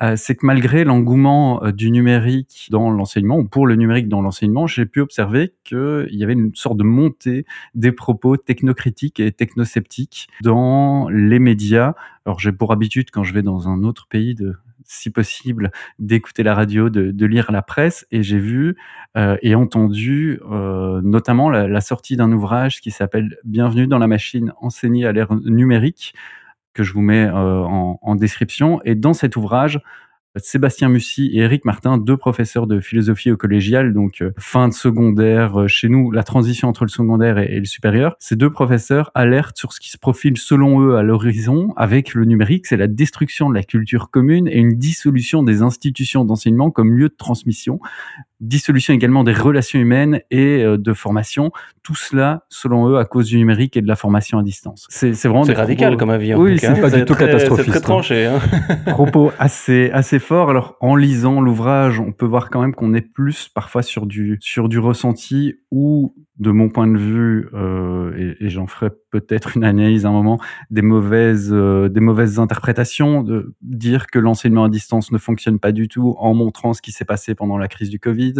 euh, 0.02 0.14
c'est 0.16 0.34
que 0.34 0.44
malgré 0.44 0.84
l'engouement 0.84 1.64
euh, 1.64 1.72
du 1.72 1.90
numérique 1.90 2.68
dans 2.70 2.90
l'enseignement, 2.90 3.38
ou 3.38 3.44
pour 3.44 3.66
le 3.66 3.74
numérique 3.76 4.08
dans 4.08 4.20
l'enseignement, 4.20 4.66
j'ai 4.66 4.84
pu 4.84 5.00
observer 5.00 5.54
qu'il 5.64 6.06
y 6.10 6.22
avait 6.22 6.34
une 6.34 6.54
sorte 6.54 6.76
de 6.76 6.84
montée 6.84 7.46
des 7.74 7.92
propos 7.92 8.36
technocritiques 8.36 9.20
et 9.20 9.32
technosceptiques 9.32 10.28
dans 10.42 11.08
les 11.08 11.38
médias. 11.38 11.94
Alors 12.26 12.38
j'ai 12.40 12.52
pour 12.52 12.72
habitude, 12.72 13.10
quand 13.10 13.24
je 13.24 13.32
vais 13.32 13.42
dans 13.42 13.68
un 13.68 13.82
autre 13.84 14.06
pays, 14.06 14.34
de 14.34 14.54
si 14.88 15.10
possible, 15.10 15.70
d'écouter 15.98 16.42
la 16.42 16.54
radio, 16.54 16.88
de, 16.88 17.26
lire 17.26 17.52
la 17.52 17.62
presse, 17.62 18.06
et 18.10 18.22
j'ai 18.22 18.38
vu 18.38 18.76
euh, 19.16 19.36
et 19.42 19.54
entendu 19.54 20.40
euh, 20.50 21.00
notamment 21.04 21.50
la, 21.50 21.80
sortie 21.80 22.16
d'un 22.16 22.32
ouvrage 22.32 22.80
qui 22.80 22.90
s'appelle 22.90 23.36
Bienvenue 23.44 23.86
dans 23.86 23.98
la 23.98 24.06
machine, 24.06 24.52
enseignée 24.60 25.06
à 25.06 25.12
l'ère 25.12 25.32
numérique, 25.44 26.14
que 26.72 26.82
je 26.82 26.92
vous 26.94 27.02
mets 27.02 27.26
euh, 27.26 27.62
en 27.62 28.14
description. 28.16 28.80
Et 28.84 28.94
dans 28.94 29.12
cet 29.12 29.36
ouvrage, 29.36 29.80
Sébastien 30.38 30.88
Mussy 30.88 31.30
et 31.34 31.38
Eric 31.38 31.64
Martin, 31.64 31.98
deux 31.98 32.16
professeurs 32.16 32.66
de 32.66 32.80
philosophie 32.80 33.30
au 33.30 33.36
collégial, 33.36 33.92
donc 33.92 34.22
euh, 34.22 34.32
fin 34.38 34.68
de 34.68 34.74
secondaire 34.74 35.60
euh, 35.60 35.66
chez 35.68 35.88
nous, 35.88 36.10
la 36.10 36.22
transition 36.22 36.68
entre 36.68 36.84
le 36.84 36.90
secondaire 36.90 37.38
et, 37.38 37.56
et 37.56 37.58
le 37.58 37.64
supérieur. 37.64 38.16
Ces 38.18 38.36
deux 38.36 38.50
professeurs 38.50 39.10
alertent 39.14 39.56
sur 39.56 39.72
ce 39.72 39.80
qui 39.80 39.90
se 39.90 39.98
profile 39.98 40.36
selon 40.36 40.80
eux 40.82 40.96
à 40.96 41.02
l'horizon 41.02 41.72
avec 41.76 42.14
le 42.14 42.24
numérique, 42.24 42.66
c'est 42.66 42.76
la 42.76 42.86
destruction 42.86 43.48
de 43.48 43.54
la 43.54 43.62
culture 43.62 44.10
commune 44.10 44.48
et 44.48 44.58
une 44.58 44.76
dissolution 44.78 45.42
des 45.42 45.62
institutions 45.62 46.24
d'enseignement 46.24 46.70
comme 46.70 46.96
lieu 46.96 47.08
de 47.08 47.16
transmission, 47.16 47.80
dissolution 48.40 48.94
également 48.94 49.24
des 49.24 49.32
relations 49.32 49.78
humaines 49.78 50.20
et 50.30 50.62
euh, 50.62 50.78
de 50.78 50.92
formation. 50.92 51.50
Tout 51.82 51.94
cela, 51.94 52.44
selon 52.48 52.88
eux, 52.88 52.98
à 52.98 53.04
cause 53.04 53.26
du 53.28 53.36
numérique 53.38 53.76
et 53.76 53.82
de 53.82 53.88
la 53.88 53.96
formation 53.96 54.38
à 54.38 54.42
distance. 54.42 54.86
C'est 54.90 55.14
c'est 55.14 55.28
vraiment 55.28 55.44
C'est 55.44 55.52
des 55.52 55.58
radical 55.58 55.88
propos- 55.92 55.98
comme 55.98 56.10
avis. 56.10 56.34
en 56.34 56.40
Oui, 56.40 56.58
c'est 56.58 56.80
pas 56.80 56.90
du 56.90 57.04
tout 57.04 57.14
très- 57.14 57.26
catastrophiste, 57.26 57.66
C'est 57.66 57.70
très 57.72 57.78
hein. 57.78 57.82
tranché. 57.82 58.26
Hein. 58.26 58.38
propos 58.86 59.32
assez 59.38 59.90
assez 59.92 60.18
forts. 60.18 60.50
Alors 60.50 60.76
en 60.80 60.94
lisant 60.96 61.40
l'ouvrage, 61.40 61.98
on 62.00 62.12
peut 62.12 62.26
voir 62.26 62.50
quand 62.50 62.60
même 62.60 62.74
qu'on 62.74 62.94
est 62.94 63.00
plus 63.00 63.48
parfois 63.48 63.82
sur 63.82 64.06
du 64.06 64.38
sur 64.40 64.68
du 64.68 64.78
ressenti 64.78 65.54
ou 65.70 66.14
de 66.38 66.50
mon 66.50 66.68
point 66.68 66.86
de 66.86 66.96
vue, 66.98 67.48
euh, 67.54 68.12
et, 68.16 68.46
et 68.46 68.48
j'en 68.48 68.66
ferai 68.66 68.90
peut-être 69.10 69.56
une 69.56 69.64
analyse 69.64 70.06
à 70.06 70.10
un 70.10 70.12
moment, 70.12 70.38
des 70.70 70.82
mauvaises 70.82 71.50
euh, 71.52 71.88
des 71.88 72.00
mauvaises 72.00 72.38
interprétations, 72.38 73.22
de 73.22 73.54
dire 73.62 74.06
que 74.06 74.18
l'enseignement 74.18 74.64
à 74.64 74.68
distance 74.68 75.10
ne 75.12 75.18
fonctionne 75.18 75.58
pas 75.58 75.72
du 75.72 75.88
tout 75.88 76.14
en 76.18 76.34
montrant 76.34 76.74
ce 76.74 76.82
qui 76.82 76.92
s'est 76.92 77.04
passé 77.04 77.34
pendant 77.34 77.58
la 77.58 77.68
crise 77.68 77.90
du 77.90 77.98
Covid, 77.98 78.34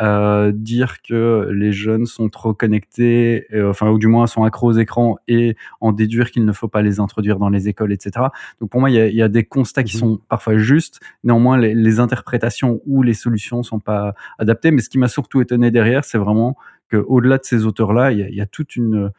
euh, 0.00 0.52
dire 0.54 1.02
que 1.02 1.48
les 1.52 1.72
jeunes 1.72 2.06
sont 2.06 2.28
trop 2.28 2.54
connectés, 2.54 3.46
euh, 3.52 3.70
enfin 3.70 3.90
ou 3.90 3.98
du 3.98 4.06
moins 4.06 4.26
sont 4.26 4.44
accros 4.44 4.68
aux 4.68 4.78
écrans 4.78 5.16
et 5.28 5.56
en 5.80 5.92
déduire 5.92 6.30
qu'il 6.30 6.44
ne 6.44 6.52
faut 6.52 6.68
pas 6.68 6.82
les 6.82 7.00
introduire 7.00 7.38
dans 7.38 7.48
les 7.50 7.68
écoles, 7.68 7.92
etc. 7.92 8.26
Donc 8.60 8.70
pour 8.70 8.80
moi, 8.80 8.90
il 8.90 8.94
y 8.96 9.00
a, 9.00 9.08
y 9.08 9.22
a 9.22 9.28
des 9.28 9.44
constats 9.44 9.82
qui 9.82 9.96
Mhm. 9.96 10.00
sont 10.00 10.20
parfois 10.28 10.56
justes. 10.56 11.00
Néanmoins, 11.24 11.58
les, 11.58 11.74
les 11.74 12.00
interprétations 12.00 12.80
ou 12.86 13.02
les 13.02 13.14
solutions 13.14 13.62
sont 13.62 13.80
pas 13.80 14.14
adaptées. 14.38 14.70
Mais 14.70 14.80
ce 14.80 14.88
qui 14.88 14.98
m'a 14.98 15.08
surtout 15.08 15.40
étonné 15.40 15.70
derrière, 15.70 16.04
c'est 16.04 16.18
vraiment 16.18 16.56
qu'au-delà 16.90 17.38
de 17.38 17.44
ces 17.44 17.66
auteurs-là, 17.66 18.12
il 18.12 18.18
y 18.18 18.22
a, 18.22 18.28
il 18.28 18.34
y 18.34 18.40
a 18.40 18.46
toute 18.46 18.76
une 18.76 19.10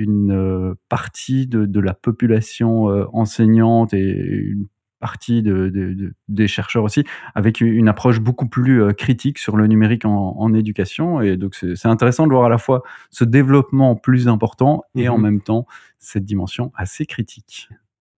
une 0.00 0.30
euh, 0.30 0.74
partie 0.88 1.48
de, 1.48 1.66
de 1.66 1.80
la 1.80 1.92
population 1.92 2.88
euh, 2.88 3.06
enseignante 3.12 3.92
et 3.94 4.16
une 4.16 4.66
partie 5.00 5.42
de, 5.42 5.68
de- 5.70 5.92
de- 5.92 6.12
des 6.28 6.46
chercheurs 6.46 6.84
aussi, 6.84 7.02
avec 7.34 7.60
une, 7.60 7.88
approche 7.88 8.20
beaucoup 8.20 8.46
plus 8.46 8.80
euh, 8.80 8.92
critique 8.92 9.38
sur 9.38 9.56
le 9.56 9.66
numérique 9.66 10.04
en, 10.04 10.36
en 10.38 10.54
éducation. 10.54 11.20
Et 11.20 11.36
donc 11.36 11.56
c'est 11.56 11.86
intéressant 11.86 12.28
de 12.28 12.32
voir 12.32 12.44
à 12.44 12.48
la 12.48 12.58
fois 12.58 12.84
ce 13.10 13.24
développement 13.24 13.96
plus 13.96 14.28
important 14.28 14.84
et 14.94 15.08
en 15.08 15.16
Mhm. 15.18 15.22
même 15.24 15.40
temps 15.40 15.66
cette 15.98 16.24
dimension 16.24 16.70
assez 16.76 17.04
critique. 17.04 17.68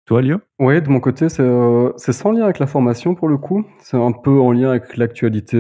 Toi, 0.05 0.21
Lio? 0.21 0.39
Oui, 0.59 0.83
de 0.83 0.89
mon 0.91 1.01
côté, 1.01 1.29
c'est 1.31 2.13
sans 2.13 2.33
lien 2.33 2.45
avec 2.45 2.59
la 2.59 2.67
formation 2.67 3.15
pour 3.15 3.29
le 3.29 3.39
coup. 3.39 3.65
C'est 3.79 3.97
un 3.97 4.13
peu 4.13 4.39
en 4.39 4.53
lien 4.53 4.69
avec 4.71 4.97
l'actualité 4.99 5.57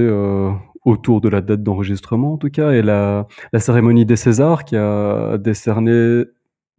autour 0.85 1.21
de 1.21 1.29
la 1.29 1.41
date 1.41 1.63
d'enregistrement 1.63 2.33
en 2.35 2.37
tout 2.39 2.51
cas, 2.51 2.73
et 2.73 2.83
la, 2.83 3.27
la 3.53 3.61
cérémonie 3.61 4.07
des 4.07 4.17
Césars 4.17 4.65
qui 4.65 4.77
a 4.77 5.39
décerné 5.39 6.25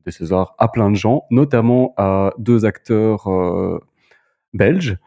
des 0.05 0.11
Césars 0.11 0.55
à 0.57 0.67
plein 0.67 0.89
de 0.89 0.95
gens, 0.95 1.23
notamment 1.29 1.93
à 1.97 2.33
deux 2.37 2.65
acteurs 2.65 3.27
euh, 3.27 3.79
belges, 4.53 4.97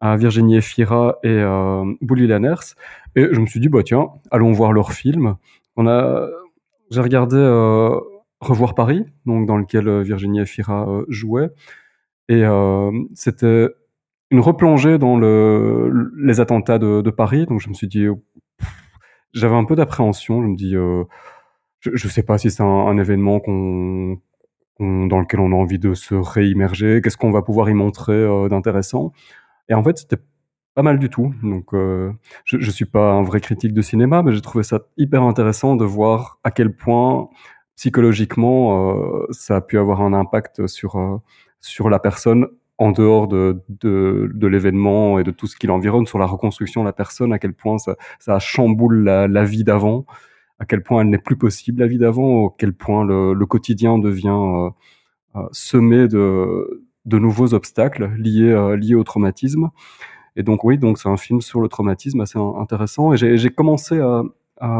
à 0.00 0.16
Virginie 0.16 0.56
Efira 0.56 1.18
et 1.22 1.28
euh, 1.28 1.84
Bouli 2.00 2.26
Lanners. 2.26 2.74
Et 3.14 3.28
je 3.30 3.40
me 3.40 3.46
suis 3.46 3.60
dit, 3.60 3.68
bah 3.68 3.82
tiens, 3.84 4.08
allons 4.30 4.52
voir 4.52 4.72
leur 4.72 4.92
film. 4.92 5.36
On 5.76 5.86
a, 5.86 6.28
j'ai 6.90 7.00
regardé 7.00 7.36
euh, 7.36 7.98
Revoir 8.40 8.74
Paris, 8.74 9.04
donc 9.24 9.46
dans 9.46 9.56
lequel 9.56 9.86
euh, 9.86 10.02
Virginie 10.02 10.40
Efira 10.40 10.88
jouait, 11.08 11.50
et 12.28 12.44
c'était 13.14 13.68
une 14.30 14.40
replongée 14.40 14.96
dans 14.96 15.18
le, 15.18 16.10
les 16.16 16.40
attentats 16.40 16.78
de, 16.78 17.02
de, 17.02 17.10
Paris. 17.10 17.44
Donc 17.44 17.60
je 17.60 17.68
me 17.68 17.74
suis 17.74 17.88
dit, 17.88 18.06
j'avais 19.32 19.54
un 19.54 19.64
peu 19.64 19.76
d'appréhension. 19.76 20.42
Je 20.42 20.48
me 20.48 20.56
dis, 20.56 20.74
je, 21.82 21.90
je 21.94 22.08
sais 22.08 22.22
pas 22.22 22.38
si 22.38 22.50
c'est 22.50 22.62
un, 22.62 22.98
événement 22.98 23.40
qu'on 23.40 24.18
dans 24.80 25.20
lequel 25.20 25.40
on 25.40 25.52
a 25.52 25.54
envie 25.54 25.78
de 25.78 25.94
se 25.94 26.14
réimmerger, 26.14 27.00
qu'est-ce 27.02 27.16
qu'on 27.16 27.30
va 27.30 27.42
pouvoir 27.42 27.70
y 27.70 27.74
montrer 27.74 28.14
euh, 28.14 28.48
d'intéressant. 28.48 29.12
Et 29.68 29.74
en 29.74 29.82
fait, 29.84 29.98
c'était 29.98 30.16
pas 30.74 30.82
mal 30.82 30.98
du 30.98 31.08
tout. 31.08 31.32
Donc, 31.42 31.74
euh, 31.74 32.12
je, 32.44 32.58
je 32.58 32.70
suis 32.70 32.86
pas 32.86 33.12
un 33.12 33.22
vrai 33.22 33.40
critique 33.40 33.74
de 33.74 33.82
cinéma, 33.82 34.22
mais 34.22 34.32
j'ai 34.32 34.40
trouvé 34.40 34.64
ça 34.64 34.80
hyper 34.96 35.22
intéressant 35.22 35.76
de 35.76 35.84
voir 35.84 36.40
à 36.42 36.50
quel 36.50 36.74
point 36.74 37.28
psychologiquement 37.76 38.96
euh, 38.96 39.26
ça 39.30 39.56
a 39.56 39.60
pu 39.60 39.78
avoir 39.78 40.02
un 40.02 40.12
impact 40.12 40.66
sur 40.66 40.96
euh, 40.96 41.16
sur 41.60 41.88
la 41.90 41.98
personne 41.98 42.48
en 42.82 42.90
dehors 42.92 43.28
de, 43.28 43.62
de, 43.68 44.30
de 44.34 44.46
l'événement 44.46 45.18
et 45.18 45.24
de 45.24 45.30
tout 45.30 45.46
ce 45.46 45.56
qui 45.56 45.66
l'environne, 45.66 46.06
sur 46.06 46.18
la 46.18 46.26
reconstruction 46.26 46.82
de 46.82 46.86
la 46.86 46.92
personne, 46.92 47.32
à 47.32 47.38
quel 47.38 47.54
point 47.54 47.78
ça, 47.78 47.96
ça 48.18 48.38
chamboule 48.38 49.04
la, 49.04 49.28
la 49.28 49.44
vie 49.44 49.64
d'avant 49.64 50.04
à 50.62 50.64
quel 50.64 50.82
point 50.84 51.02
elle 51.02 51.10
n'est 51.10 51.18
plus 51.18 51.36
possible 51.36 51.80
la 51.80 51.88
vie 51.88 51.98
d'avant, 51.98 52.46
à 52.46 52.54
quel 52.56 52.72
point 52.72 53.04
le, 53.04 53.34
le 53.34 53.46
quotidien 53.46 53.98
devient 53.98 54.28
euh, 54.28 54.70
euh, 55.34 55.48
semé 55.50 56.06
de, 56.06 56.86
de 57.04 57.18
nouveaux 57.18 57.52
obstacles 57.52 58.12
liés, 58.16 58.44
euh, 58.44 58.76
liés 58.76 58.94
au 58.94 59.02
traumatisme. 59.02 59.70
Et 60.36 60.44
donc 60.44 60.62
oui, 60.62 60.78
donc 60.78 60.98
c'est 60.98 61.08
un 61.08 61.16
film 61.16 61.40
sur 61.40 61.60
le 61.60 61.66
traumatisme 61.66 62.20
assez 62.20 62.38
intéressant. 62.38 63.12
Et 63.12 63.16
j'ai 63.16 63.50
commencé 63.50 63.98
à, 63.98 64.22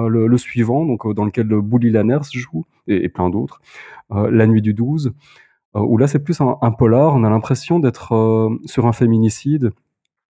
le, 0.08 0.36
suivant, 0.38 0.86
donc 0.86 1.12
dans 1.14 1.24
lequel 1.24 1.48
Bouli 1.48 1.90
Lanners 1.90 2.30
joue 2.32 2.64
et, 2.86 3.08
plein 3.08 3.28
d'autres, 3.28 3.60
La 4.10 4.46
Nuit 4.46 4.62
du 4.62 4.74
12, 4.74 5.08
euh, 5.08 5.10
où 5.74 5.96
là 5.98 6.06
c'est 6.06 6.18
plus 6.18 6.40
un, 6.40 6.56
un, 6.60 6.70
polar. 6.70 7.14
On 7.14 7.24
a 7.24 7.30
l'impression 7.30 7.78
d'être 7.78 8.14
euh, 8.14 8.50
sur 8.66 8.86
un 8.86 8.92
féminicide. 8.92 9.70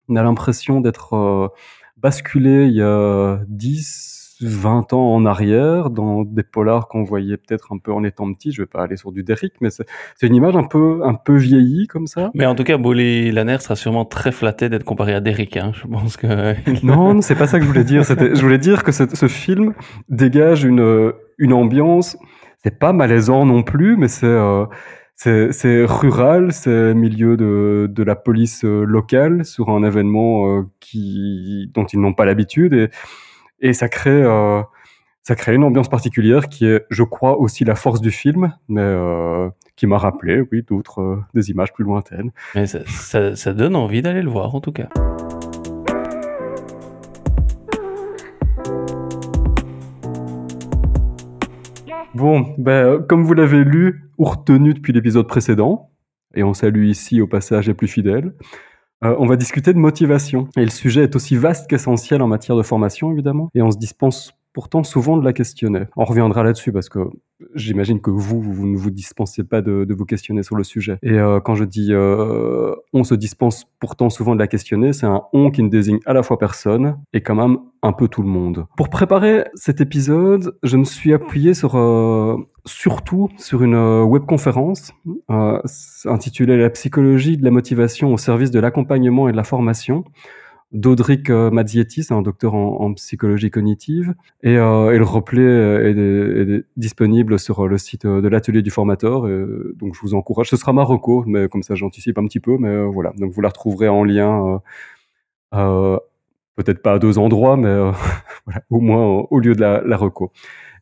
On 0.08 0.16
a 0.16 0.22
l'impression 0.22 0.80
d'être 0.80 1.52
basculé 1.96 2.66
il 2.66 2.74
y 2.74 2.82
a 2.82 3.38
10, 3.48 4.38
20 4.42 4.92
ans 4.92 5.14
en 5.14 5.24
arrière, 5.24 5.90
dans 5.90 6.24
des 6.24 6.42
polars 6.42 6.88
qu'on 6.88 7.04
voyait 7.04 7.36
peut-être 7.36 7.72
un 7.72 7.78
peu 7.78 7.92
en 7.92 8.04
étant 8.04 8.32
petit. 8.32 8.52
Je 8.52 8.62
vais 8.62 8.66
pas 8.66 8.82
aller 8.82 8.96
sur 8.96 9.12
du 9.12 9.22
Derrick, 9.22 9.54
mais 9.60 9.70
c'est 9.70 10.26
une 10.26 10.34
image 10.34 10.56
un 10.56 10.64
peu, 10.64 11.00
un 11.04 11.14
peu 11.14 11.36
vieillie 11.36 11.86
comme 11.86 12.06
ça. 12.06 12.30
Mais 12.34 12.46
en 12.46 12.54
tout 12.54 12.64
cas, 12.64 12.76
Bolly 12.76 13.30
Lanner 13.30 13.58
sera 13.58 13.76
sûrement 13.76 14.04
très 14.04 14.32
flatté 14.32 14.68
d'être 14.68 14.84
comparé 14.84 15.14
à 15.14 15.20
Derrick. 15.20 15.56
Hein. 15.56 15.72
Je 15.74 15.86
pense 15.86 16.16
que 16.16 16.84
non, 16.84 17.20
c'est 17.20 17.36
pas 17.36 17.46
ça 17.46 17.58
que 17.58 17.64
je 17.64 17.68
voulais 17.68 17.84
dire. 17.84 18.02
Je 18.02 18.42
voulais 18.42 18.58
dire 18.58 18.82
que 18.82 18.92
ce 18.92 19.28
film 19.28 19.74
dégage 20.08 20.64
une, 20.64 21.12
une 21.38 21.52
ambiance. 21.52 22.16
C'est 22.64 22.78
pas 22.78 22.92
malaisant 22.92 23.44
non 23.44 23.62
plus, 23.62 23.96
mais 23.96 24.06
c'est 24.06 24.26
euh, 24.26 24.66
c'est 25.52 25.84
rural, 25.84 26.52
c'est 26.52 26.94
milieu 26.94 27.36
de, 27.36 28.02
la 28.02 28.16
police 28.16 28.64
euh, 28.64 28.84
locale 28.84 29.44
sur 29.44 29.68
un 29.68 29.84
événement 29.84 30.58
euh, 30.58 30.62
dont 31.72 31.84
ils 31.84 32.00
n'ont 32.00 32.14
pas 32.14 32.24
l'habitude 32.24 32.72
et 32.74 32.88
et 33.64 33.72
ça 33.72 33.88
crée 33.88 34.10
euh, 34.10 34.60
ça 35.22 35.36
crée 35.36 35.54
une 35.54 35.62
ambiance 35.62 35.88
particulière 35.88 36.48
qui 36.48 36.66
est, 36.66 36.84
je 36.90 37.04
crois, 37.04 37.38
aussi 37.38 37.64
la 37.64 37.76
force 37.76 38.00
du 38.00 38.10
film, 38.10 38.52
mais 38.68 38.96
qui 39.76 39.86
m'a 39.86 39.96
rappelé, 39.96 40.42
oui, 40.50 40.64
d'autres 40.64 41.22
des 41.32 41.50
images 41.50 41.72
plus 41.72 41.84
lointaines. 41.84 42.32
Mais 42.56 42.66
ça 42.66 43.52
donne 43.52 43.76
envie 43.76 44.02
d'aller 44.02 44.22
le 44.22 44.30
voir, 44.30 44.52
en 44.56 44.60
tout 44.60 44.72
cas. 44.72 44.88
Bon, 52.14 52.54
ben, 52.58 53.02
comme 53.08 53.24
vous 53.24 53.32
l'avez 53.32 53.64
lu 53.64 54.10
ou 54.18 54.24
retenu 54.24 54.74
depuis 54.74 54.92
l'épisode 54.92 55.26
précédent, 55.26 55.90
et 56.34 56.42
on 56.42 56.52
salue 56.52 56.86
ici 56.86 57.20
au 57.20 57.26
passage 57.26 57.68
les 57.68 57.74
plus 57.74 57.88
fidèles, 57.88 58.34
euh, 59.04 59.16
on 59.18 59.26
va 59.26 59.36
discuter 59.36 59.72
de 59.72 59.78
motivation. 59.78 60.48
Et 60.56 60.64
le 60.64 60.70
sujet 60.70 61.04
est 61.04 61.16
aussi 61.16 61.36
vaste 61.36 61.68
qu'essentiel 61.68 62.22
en 62.22 62.28
matière 62.28 62.56
de 62.56 62.62
formation, 62.62 63.12
évidemment. 63.12 63.50
Et 63.54 63.62
on 63.62 63.70
se 63.70 63.78
dispense 63.78 64.32
pourtant 64.52 64.82
souvent 64.82 65.16
de 65.16 65.24
la 65.24 65.32
questionner. 65.32 65.84
On 65.96 66.04
reviendra 66.04 66.42
là-dessus 66.42 66.72
parce 66.72 66.88
que 66.88 67.00
j'imagine 67.54 68.00
que 68.00 68.10
vous, 68.10 68.40
vous 68.40 68.66
ne 68.66 68.76
vous 68.76 68.90
dispensez 68.90 69.44
pas 69.44 69.62
de, 69.62 69.86
vous 69.92 70.04
questionner 70.04 70.42
sur 70.42 70.56
le 70.56 70.64
sujet. 70.64 70.98
Et 71.02 71.12
euh, 71.12 71.40
quand 71.40 71.54
je 71.54 71.64
dis 71.64 71.88
euh, 71.90 72.74
on 72.92 73.04
se 73.04 73.14
dispense 73.14 73.66
pourtant 73.80 74.10
souvent 74.10 74.34
de 74.34 74.40
la 74.40 74.46
questionner, 74.46 74.92
c'est 74.92 75.06
un 75.06 75.22
on 75.32 75.50
qui 75.50 75.62
ne 75.62 75.68
désigne 75.68 75.98
à 76.06 76.12
la 76.12 76.22
fois 76.22 76.38
personne 76.38 76.98
et 77.12 77.20
quand 77.20 77.34
même 77.34 77.58
un 77.82 77.92
peu 77.92 78.08
tout 78.08 78.22
le 78.22 78.28
monde. 78.28 78.66
Pour 78.76 78.88
préparer 78.88 79.44
cet 79.54 79.80
épisode, 79.80 80.56
je 80.62 80.76
me 80.76 80.84
suis 80.84 81.12
appuyé 81.12 81.52
sur 81.52 81.76
euh, 81.76 82.36
surtout 82.64 83.28
sur 83.38 83.62
une 83.62 83.74
euh, 83.74 84.04
webconférence 84.04 84.92
intitulée 86.04 86.56
La 86.56 86.70
psychologie 86.70 87.36
de 87.36 87.44
la 87.44 87.50
motivation 87.50 88.12
au 88.12 88.16
service 88.16 88.50
de 88.50 88.60
l'accompagnement 88.60 89.28
et 89.28 89.32
de 89.32 89.36
la 89.36 89.44
formation 89.44 90.04
d'Audric 90.72 91.30
euh, 91.30 91.50
Mazzietti, 91.50 92.02
c'est 92.02 92.14
un 92.14 92.22
docteur 92.22 92.54
en, 92.54 92.92
psychologie 92.94 93.50
cognitive, 93.50 94.14
et, 94.42 94.56
euh, 94.56 94.96
le 94.96 95.04
replay 95.04 95.42
est, 95.42 95.98
est, 95.98 96.64
disponible 96.76 97.38
sur 97.38 97.68
le 97.68 97.78
site 97.78 98.06
de 98.06 98.28
l'atelier 98.28 98.62
du 98.62 98.70
formateur, 98.70 99.22
donc 99.74 99.94
je 99.94 100.00
vous 100.00 100.14
encourage, 100.14 100.48
ce 100.50 100.56
sera 100.56 100.72
Marocco, 100.72 101.24
mais 101.26 101.48
comme 101.48 101.62
ça 101.62 101.74
j'anticipe 101.74 102.18
un 102.18 102.26
petit 102.26 102.40
peu, 102.40 102.56
mais 102.58 102.68
euh, 102.68 102.84
voilà, 102.84 103.12
donc 103.16 103.32
vous 103.32 103.40
la 103.40 103.48
retrouverez 103.48 103.88
en 103.88 104.04
lien, 104.04 104.46
euh, 104.46 104.58
euh, 105.54 105.98
peut-être 106.56 106.82
pas 106.82 106.94
à 106.94 106.98
deux 106.98 107.18
endroits, 107.18 107.56
mais 107.56 107.92
au 108.70 108.80
moins 108.80 109.26
au 109.30 109.38
lieu 109.38 109.54
de 109.54 109.60
la, 109.60 109.82
la 109.82 109.96
reco. 109.96 110.32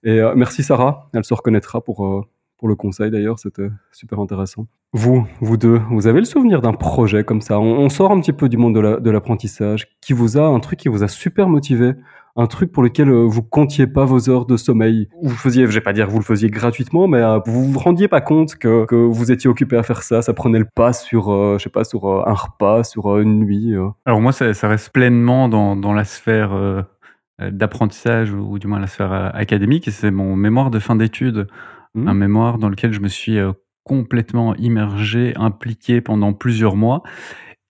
Et 0.03 0.21
merci 0.35 0.63
Sarah, 0.63 1.11
elle 1.13 1.25
se 1.25 1.35
reconnaîtra 1.35 1.83
pour 1.83 2.27
pour 2.61 2.69
le 2.69 2.77
conseil 2.77 3.11
d'ailleurs, 3.11 3.39
c'était 3.39 3.71
super 3.91 4.21
intéressant. 4.21 4.67
Vous, 4.93 5.27
vous 5.41 5.57
deux, 5.57 5.81
vous 5.91 6.07
avez 6.07 6.19
le 6.19 6.27
souvenir 6.27 6.61
d'un 6.61 6.75
projet 6.75 7.25
comme 7.25 7.41
ça? 7.41 7.59
On, 7.59 7.89
sort 7.89 8.13
un 8.13 8.21
petit 8.21 8.35
peu 8.35 8.51
du 8.51 8.59
monde 8.59 8.75
de 8.75 9.11
l'apprentissage, 9.11 9.81
la, 9.81 9.87
qui 10.03 10.13
vous 10.13 10.37
a 10.37 10.43
un 10.43 10.61
truc 10.61 10.79
qui 10.79 10.89
vous 10.89 11.03
a 11.03 11.09
super 11.09 11.49
motivé, 11.49 11.95
un 12.37 12.47
truc 12.47 12.71
pour 12.71 12.83
lequel 12.83 13.09
euh, 13.09 13.25
vous 13.25 13.43
comptiez 13.43 13.87
pas 13.87 14.05
vos 14.05 14.29
heures 14.29 14.45
de 14.45 14.59
sommeil? 14.59 15.09
Vous 15.23 15.35
faisiez, 15.35 15.67
je 15.67 15.73
vais 15.73 15.81
pas 15.81 15.95
dire 15.95 16.07
que 16.07 16.13
vous 16.13 16.19
le 16.19 16.25
faisiez 16.25 16.51
gratuitement, 16.51 17.09
mais 17.09 17.23
euh, 17.23 17.39
vous 17.47 17.73
vous 17.73 17.79
rendiez 17.79 18.09
pas 18.09 18.21
compte 18.21 18.57
que, 18.57 18.95
vous 18.95 19.33
étiez 19.33 19.49
occupé 19.49 19.79
à 19.79 19.83
faire 19.83 20.03
ça, 20.03 20.21
ça 20.21 20.35
prenait 20.35 20.59
le 20.59 20.67
pas 20.67 20.93
sur, 20.93 21.33
euh, 21.33 21.57
je 21.57 21.65
sais 21.65 21.71
pas, 21.71 21.85
sur 21.85 22.05
euh, 22.05 22.23
un 22.27 22.35
repas, 22.35 22.85
sur 22.85 23.11
euh, 23.11 23.23
une 23.23 23.39
nuit. 23.39 23.75
Alors 24.05 24.21
moi, 24.21 24.33
ça, 24.33 24.69
reste 24.69 24.91
pleinement 24.91 25.49
dans, 25.49 25.95
la 25.95 26.05
sphère 26.05 26.85
d'apprentissage 27.41 28.35
ou, 28.35 28.53
ou, 28.53 28.59
du 28.59 28.67
moins 28.67 28.81
la 28.81 28.87
sphère 28.87 29.35
académique, 29.35 29.91
c'est 29.91 30.11
mon 30.11 30.37
mémoire 30.37 30.71
de 30.71 30.79
fin 30.79 30.95
d'études 30.95 31.47
mmh. 31.95 32.09
un 32.09 32.15
mémoire 32.15 32.59
dans 32.59 32.69
lequel 32.69 32.93
je 32.93 33.01
me 33.01 33.09
suis 33.09 33.39
euh, 33.39 33.53
complètement 33.85 34.55
immergé, 34.57 35.33
impliqué 35.37 36.01
pendant 36.01 36.33
plusieurs 36.33 36.77
mois 36.77 37.03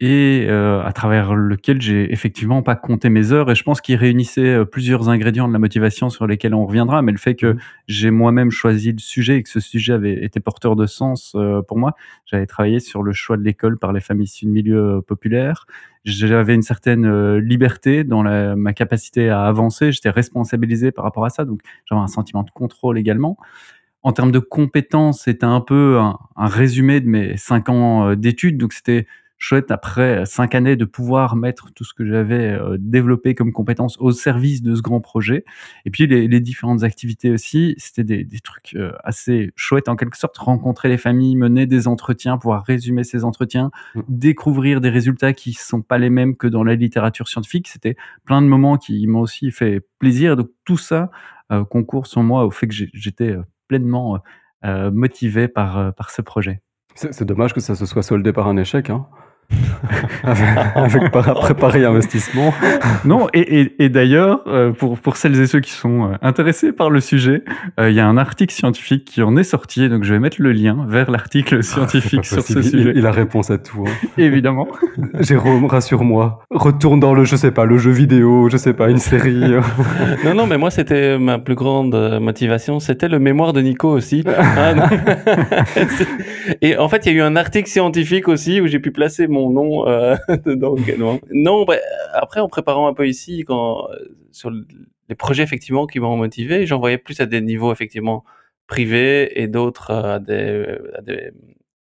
et 0.00 0.46
euh, 0.48 0.82
à 0.82 0.92
travers 0.92 1.34
lequel 1.34 1.80
j'ai 1.82 2.10
effectivement 2.10 2.62
pas 2.62 2.74
compté 2.74 3.10
mes 3.10 3.32
heures 3.32 3.50
et 3.50 3.54
je 3.54 3.62
pense 3.62 3.82
qu'il 3.82 3.96
réunissait 3.96 4.40
euh, 4.46 4.64
plusieurs 4.64 5.10
ingrédients 5.10 5.46
de 5.46 5.52
la 5.52 5.58
motivation 5.58 6.08
sur 6.08 6.26
lesquels 6.26 6.54
on 6.54 6.64
reviendra 6.64 7.02
mais 7.02 7.12
le 7.12 7.18
fait 7.18 7.34
que 7.34 7.52
mmh. 7.52 7.58
j'ai 7.86 8.10
moi-même 8.10 8.50
choisi 8.50 8.92
le 8.92 8.98
sujet 8.98 9.36
et 9.36 9.42
que 9.42 9.50
ce 9.50 9.60
sujet 9.60 9.92
avait 9.92 10.24
été 10.24 10.40
porteur 10.40 10.74
de 10.74 10.86
sens 10.86 11.32
euh, 11.34 11.60
pour 11.60 11.76
moi 11.76 11.94
j'avais 12.24 12.46
travaillé 12.46 12.80
sur 12.80 13.02
le 13.02 13.12
choix 13.12 13.36
de 13.36 13.42
l'école 13.42 13.78
par 13.78 13.92
les 13.92 14.00
familles 14.00 14.24
issues 14.24 14.46
de 14.46 14.50
milieux 14.50 15.02
populaires 15.06 15.66
j'avais 16.06 16.54
une 16.54 16.62
certaine 16.62 17.36
liberté 17.36 18.02
dans 18.02 18.22
la, 18.22 18.56
ma 18.56 18.72
capacité 18.72 19.28
à 19.28 19.44
avancer 19.44 19.92
j'étais 19.92 20.08
responsabilisé 20.08 20.92
par 20.92 21.04
rapport 21.04 21.26
à 21.26 21.30
ça 21.30 21.44
donc 21.44 21.60
j'avais 21.84 22.00
un 22.00 22.06
sentiment 22.06 22.42
de 22.42 22.50
contrôle 22.50 22.96
également 22.96 23.36
en 24.02 24.12
termes 24.12 24.32
de 24.32 24.38
compétences, 24.38 25.22
c'était 25.22 25.44
un 25.44 25.60
peu 25.60 25.98
un, 25.98 26.18
un, 26.36 26.46
résumé 26.46 27.00
de 27.00 27.08
mes 27.08 27.36
cinq 27.36 27.68
ans 27.68 28.08
euh, 28.08 28.16
d'études. 28.16 28.58
Donc 28.58 28.72
c'était 28.72 29.06
chouette 29.40 29.70
après 29.70 30.26
cinq 30.26 30.54
années 30.54 30.76
de 30.76 30.84
pouvoir 30.84 31.34
mettre 31.34 31.72
tout 31.72 31.82
ce 31.82 31.94
que 31.94 32.04
j'avais 32.04 32.50
euh, 32.50 32.76
développé 32.78 33.34
comme 33.34 33.52
compétences 33.52 33.96
au 33.98 34.12
service 34.12 34.62
de 34.62 34.74
ce 34.74 34.82
grand 34.82 35.00
projet. 35.00 35.44
Et 35.86 35.90
puis 35.90 36.06
les, 36.06 36.28
les 36.28 36.40
différentes 36.40 36.82
activités 36.82 37.30
aussi, 37.30 37.74
c'était 37.78 38.04
des, 38.04 38.22
des, 38.22 38.40
trucs 38.40 38.74
euh, 38.76 38.92
assez 39.02 39.50
chouettes 39.56 39.88
en 39.88 39.96
quelque 39.96 40.18
sorte. 40.18 40.36
Rencontrer 40.36 40.90
les 40.90 40.98
familles, 40.98 41.36
mener 41.36 41.66
des 41.66 41.88
entretiens, 41.88 42.36
pouvoir 42.36 42.64
résumer 42.64 43.02
ces 43.02 43.24
entretiens, 43.24 43.70
mmh. 43.94 44.00
découvrir 44.08 44.80
des 44.82 44.90
résultats 44.90 45.32
qui 45.32 45.54
sont 45.54 45.80
pas 45.80 45.98
les 45.98 46.10
mêmes 46.10 46.36
que 46.36 46.46
dans 46.46 46.62
la 46.62 46.74
littérature 46.74 47.26
scientifique. 47.26 47.66
C'était 47.68 47.96
plein 48.26 48.42
de 48.42 48.46
moments 48.46 48.76
qui 48.76 49.06
m'ont 49.06 49.20
aussi 49.20 49.50
fait 49.50 49.80
plaisir. 49.98 50.36
Donc 50.36 50.50
tout 50.66 50.76
ça 50.76 51.10
euh, 51.50 51.64
concourt 51.64 52.06
sur 52.06 52.22
moi 52.22 52.44
au 52.44 52.50
fait 52.50 52.68
que 52.68 52.74
j'étais 52.74 53.36
pleinement 53.70 54.20
euh, 54.64 54.90
motivé 54.90 55.46
par, 55.46 55.78
euh, 55.78 55.90
par 55.92 56.10
ce 56.10 56.22
projet. 56.22 56.60
C'est 56.96 57.24
dommage 57.24 57.54
que 57.54 57.60
ça 57.60 57.76
se 57.76 57.86
soit 57.86 58.02
soldé 58.02 58.32
par 58.32 58.48
un 58.48 58.56
échec. 58.56 58.90
Hein. 58.90 59.06
avec, 60.74 61.10
préparer 61.10 61.84
investissement. 61.84 62.52
Non, 63.04 63.28
et, 63.32 63.72
et, 63.78 63.88
d'ailleurs, 63.88 64.42
euh, 64.46 64.72
pour, 64.72 64.98
pour 64.98 65.16
celles 65.16 65.40
et 65.40 65.46
ceux 65.46 65.60
qui 65.60 65.72
sont 65.72 66.04
euh, 66.04 66.14
intéressés 66.22 66.72
par 66.72 66.90
le 66.90 67.00
sujet, 67.00 67.42
euh, 67.78 67.90
il 67.90 67.96
y 67.96 68.00
a 68.00 68.06
un 68.06 68.16
article 68.16 68.54
scientifique 68.54 69.04
qui 69.04 69.22
en 69.22 69.36
est 69.36 69.44
sorti, 69.44 69.88
donc 69.88 70.04
je 70.04 70.12
vais 70.12 70.20
mettre 70.20 70.36
le 70.40 70.52
lien 70.52 70.84
vers 70.86 71.10
l'article 71.10 71.56
ah, 71.58 71.62
scientifique 71.62 72.24
sur 72.24 72.42
ce 72.42 72.62
sujet. 72.62 72.92
Il, 72.94 73.06
a 73.06 73.10
réponse 73.10 73.50
à 73.50 73.58
tout. 73.58 73.84
Hein. 73.86 74.08
Évidemment. 74.18 74.68
Jérôme, 75.20 75.66
rassure-moi. 75.66 76.40
Retourne 76.50 77.00
dans 77.00 77.14
le, 77.14 77.24
je 77.24 77.36
sais 77.36 77.50
pas, 77.50 77.64
le 77.64 77.78
jeu 77.78 77.90
vidéo, 77.90 78.48
je 78.50 78.56
sais 78.56 78.74
pas, 78.74 78.90
une 78.90 78.98
série. 78.98 79.54
non, 80.24 80.34
non, 80.34 80.46
mais 80.46 80.58
moi, 80.58 80.70
c'était 80.70 81.18
ma 81.18 81.38
plus 81.38 81.54
grande 81.54 82.18
motivation. 82.20 82.80
C'était 82.80 83.08
le 83.08 83.18
mémoire 83.18 83.52
de 83.52 83.60
Nico 83.60 83.88
aussi. 83.88 84.24
Ah, 84.26 84.74
et 86.60 86.76
en 86.76 86.88
fait, 86.88 87.06
il 87.06 87.12
y 87.12 87.16
a 87.16 87.18
eu 87.18 87.22
un 87.22 87.36
article 87.36 87.68
scientifique 87.68 88.28
aussi 88.28 88.60
où 88.60 88.66
j'ai 88.66 88.78
pu 88.78 88.90
placer 88.90 89.26
mon 89.26 89.39
nom 89.48 89.88
euh, 89.88 90.16
dedans 90.44 90.76
Non, 91.32 91.64
bah, 91.64 91.76
après 92.12 92.40
en 92.40 92.48
préparant 92.48 92.86
un 92.86 92.94
peu 92.94 93.08
ici, 93.08 93.44
quand 93.46 93.88
euh, 93.90 94.14
sur 94.30 94.50
les 94.50 95.14
projets 95.14 95.42
effectivement 95.42 95.86
qui 95.86 96.00
m'ont 96.00 96.16
motivé, 96.16 96.66
j'en 96.66 96.78
voyais 96.78 96.98
plus 96.98 97.20
à 97.20 97.26
des 97.26 97.40
niveaux 97.40 97.72
effectivement 97.72 98.24
privés 98.66 99.40
et 99.40 99.48
d'autres 99.48 99.90
euh, 99.90 100.16
à 100.16 100.18
des, 100.18 100.78
à 100.96 101.00
des 101.00 101.30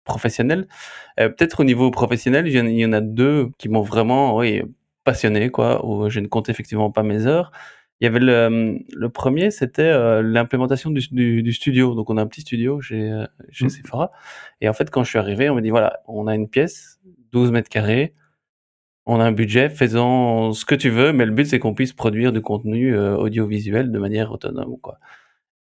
professionnels. 0.04 0.68
Peut-être 1.16 1.60
au 1.60 1.64
niveau 1.64 1.90
professionnel, 1.90 2.48
il 2.48 2.78
y 2.78 2.86
en 2.86 2.92
a 2.92 3.00
deux 3.00 3.50
qui 3.58 3.68
m'ont 3.68 3.82
vraiment, 3.82 4.36
oui, 4.36 4.62
passionné, 5.04 5.50
quoi, 5.50 5.86
où 5.86 6.08
je 6.08 6.20
ne 6.20 6.26
compte 6.26 6.48
effectivement 6.48 6.90
pas 6.90 7.02
mes 7.02 7.26
heures. 7.26 7.52
Il 8.00 8.04
y 8.04 8.08
avait 8.08 8.18
le, 8.18 8.80
le 8.92 9.08
premier, 9.10 9.52
c'était 9.52 9.92
l'implémentation 10.22 10.90
du, 10.90 11.42
du, 11.42 11.52
studio. 11.52 11.94
Donc 11.94 12.10
on 12.10 12.16
a 12.16 12.22
un 12.22 12.26
petit 12.26 12.40
studio 12.40 12.80
chez, 12.80 13.12
chez 13.50 13.66
mmh. 13.66 13.68
Sephora. 13.68 14.10
Et 14.60 14.68
en 14.68 14.72
fait, 14.72 14.90
quand 14.90 15.04
je 15.04 15.10
suis 15.10 15.18
arrivé, 15.20 15.48
on 15.50 15.54
m'a 15.54 15.60
dit 15.60 15.70
voilà, 15.70 16.00
on 16.08 16.26
a 16.26 16.34
une 16.34 16.48
pièce, 16.48 16.98
12 17.32 17.50
mètres 17.52 17.68
carrés. 17.68 18.14
On 19.06 19.20
a 19.20 19.24
un 19.24 19.32
budget, 19.32 19.70
faisant 19.70 20.52
ce 20.52 20.64
que 20.64 20.74
tu 20.76 20.90
veux, 20.90 21.12
mais 21.12 21.26
le 21.26 21.32
but 21.32 21.46
c'est 21.46 21.58
qu'on 21.58 21.74
puisse 21.74 21.92
produire 21.92 22.32
du 22.32 22.40
contenu 22.40 22.96
euh, 22.96 23.16
audiovisuel 23.16 23.90
de 23.92 23.98
manière 23.98 24.30
autonome, 24.32 24.78
quoi. 24.80 24.98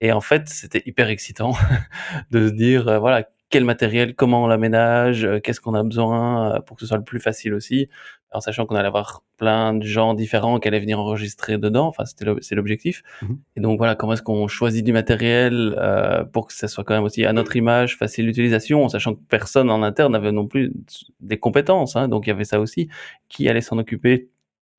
Et 0.03 0.13
en 0.13 0.21
fait, 0.21 0.49
c'était 0.49 0.83
hyper 0.87 1.09
excitant 1.09 1.55
de 2.31 2.49
se 2.49 2.53
dire, 2.53 2.89
euh, 2.89 2.99
voilà, 2.99 3.29
quel 3.51 3.65
matériel, 3.65 4.15
comment 4.15 4.45
on 4.45 4.47
l'aménage, 4.47 5.25
euh, 5.25 5.41
qu'est-ce 5.41 5.61
qu'on 5.61 5.75
a 5.75 5.83
besoin 5.83 6.61
pour 6.67 6.77
que 6.77 6.83
ce 6.83 6.89
soit 6.89 6.99
le 6.99 7.05
plus 7.05 7.21
facile 7.21 7.55
aussi 7.55 7.89
en 8.33 8.41
sachant 8.41 8.67
qu'on 8.67 8.77
allait 8.77 8.89
avoir 8.89 9.23
plein 9.37 9.75
de 9.75 9.85
gens 9.85 10.15
différents 10.15 10.59
qui 10.59 10.69
allaient 10.69 10.81
venir 10.81 11.01
enregistrer 11.01 11.59
dedans. 11.59 11.87
Enfin, 11.87 12.05
c'était 12.05 12.27
c'est 12.41 12.55
l'objectif. 12.55 13.03
Mhm. 13.23 13.39
Et 13.57 13.61
donc 13.61 13.79
voilà, 13.79 13.95
comment 13.95 14.13
est-ce 14.13 14.23
qu'on 14.23 14.47
choisit 14.49 14.85
du 14.85 14.93
matériel 14.93 15.75
euh, 15.79 16.25
pour 16.25 16.47
que 16.47 16.53
ça 16.53 16.69
soit 16.69 16.85
quand 16.85 16.95
même 16.95 17.05
aussi 17.05 17.25
à 17.25 17.33
notre 17.33 17.57
image, 17.57 17.97
facile 17.97 18.27
d'utilisation, 18.27 18.85
en 18.85 18.89
sachant 18.89 19.15
que 19.15 19.21
personne 19.29 19.71
en 19.71 19.83
interne 19.83 20.13
n'avait 20.13 20.33
non 20.33 20.47
plus 20.47 20.73
des 21.21 21.39
compétences. 21.39 21.97
Hein, 21.97 22.09
donc 22.09 22.27
il 22.27 22.31
y 22.31 22.33
avait 22.33 22.45
ça 22.45 22.61
aussi. 22.61 22.89
Qui 23.29 23.49
allait 23.49 23.61
s'en 23.61 23.79
occuper? 23.79 24.29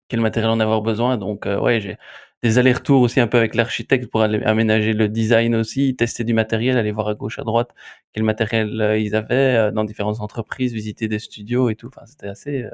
Quel 0.08 0.22
matériel 0.22 0.52
avait 0.52 0.64
avoir 0.64 0.82
besoin? 0.82 1.18
Donc 1.18 1.46
euh, 1.46 1.60
ouais, 1.60 1.82
j'ai 1.82 1.98
des 2.44 2.58
allers-retours 2.58 3.02
aussi 3.02 3.20
un 3.20 3.28
peu 3.28 3.38
avec 3.38 3.54
l'architecte 3.56 4.08
pour 4.08 4.22
aller 4.22 4.42
aménager 4.44 4.94
le 4.94 5.08
design 5.08 5.56
aussi, 5.56 5.96
tester 5.96 6.24
du 6.24 6.34
matériel, 6.34 6.78
aller 6.78 6.92
voir 6.92 7.08
à 7.08 7.14
gauche, 7.14 7.38
à 7.40 7.44
droite 7.44 7.74
quel 8.14 8.24
matériel 8.24 8.82
euh, 8.82 8.98
ils 8.98 9.16
avaient 9.16 9.56
euh, 9.56 9.72
dans 9.72 9.84
différentes 9.84 10.20
entreprises, 10.20 10.74
visiter 10.74 11.08
des 11.08 11.20
studios 11.20 11.70
et 11.70 11.76
tout. 11.76 11.88
Enfin, 11.88 12.06
c'était 12.06 12.28
assez, 12.28 12.64
euh, 12.64 12.70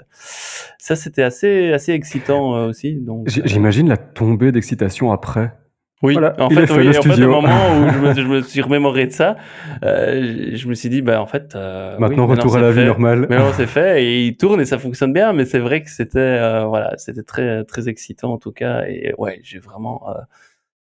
ça 0.78 0.96
c'était 0.96 1.24
assez, 1.24 1.74
assez 1.74 1.92
excitant 1.92 2.66
aussi. 2.66 2.96
Donc, 2.96 3.28
j'imagine 3.28 3.90
la 3.90 3.98
tombée 3.98 4.52
d'excitation 4.52 5.12
après. 5.12 5.54
Oui, 6.04 6.16
en, 6.16 6.50
fait, 6.52 6.72
oui, 6.74 6.96
en 6.96 7.02
fait, 7.02 7.24
au 7.24 7.32
moment 7.32 7.80
où 7.80 7.90
je 7.92 7.98
me, 7.98 8.14
je 8.14 8.22
me, 8.22 8.42
suis 8.44 8.62
remémoré 8.62 9.08
de 9.08 9.12
ça, 9.12 9.36
euh, 9.84 10.52
je 10.54 10.68
me 10.68 10.76
suis 10.76 10.90
dit, 10.90 11.02
bah 11.02 11.20
en 11.20 11.26
fait, 11.26 11.56
euh, 11.56 11.98
maintenant 11.98 12.28
retour 12.28 12.56
à 12.56 12.62
la 12.62 12.72
vie 12.72 12.86
normale. 12.86 13.26
Mais 13.32 13.38
non, 13.40 13.52
c'est 13.54 13.66
fait 13.66 14.04
et 14.04 14.28
il 14.28 14.38
tourne 14.38 14.62
et 14.62 14.66
ça 14.66 14.78
fonctionne 14.78 15.12
bien. 15.12 15.34
Mais 15.34 15.46
c'est 15.46 15.58
vrai 15.58 15.82
que 15.82 15.90
c'était, 15.90 16.20
euh, 16.20 16.66
voilà, 16.66 16.96
c'était 16.98 17.24
très 17.24 17.64
très 17.64 17.90
excitant 17.90 18.32
en 18.34 18.38
tout 18.38 18.52
cas. 18.52 18.84
Et 18.88 19.16
ouais, 19.18 19.40
j'ai 19.42 19.58
vraiment 19.58 20.08
euh, 20.10 20.22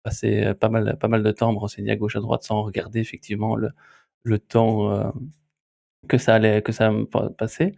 passé 0.03 0.53
pas 0.59 0.69
mal 0.69 0.95
pas 0.99 1.07
mal 1.07 1.23
de 1.23 1.31
temps 1.31 1.49
à 1.49 1.53
me 1.53 1.57
renseigner 1.57 1.91
à 1.91 1.95
gauche 1.95 2.15
à 2.15 2.19
droite 2.19 2.43
sans 2.43 2.61
regarder 2.61 2.99
effectivement 2.99 3.55
le 3.55 3.69
le 4.23 4.37
temps 4.37 4.91
euh, 4.91 5.05
que 6.07 6.19
ça 6.19 6.35
allait 6.35 6.61
que 6.61 6.71
ça 6.71 6.91
me 6.91 7.05
passer. 7.05 7.73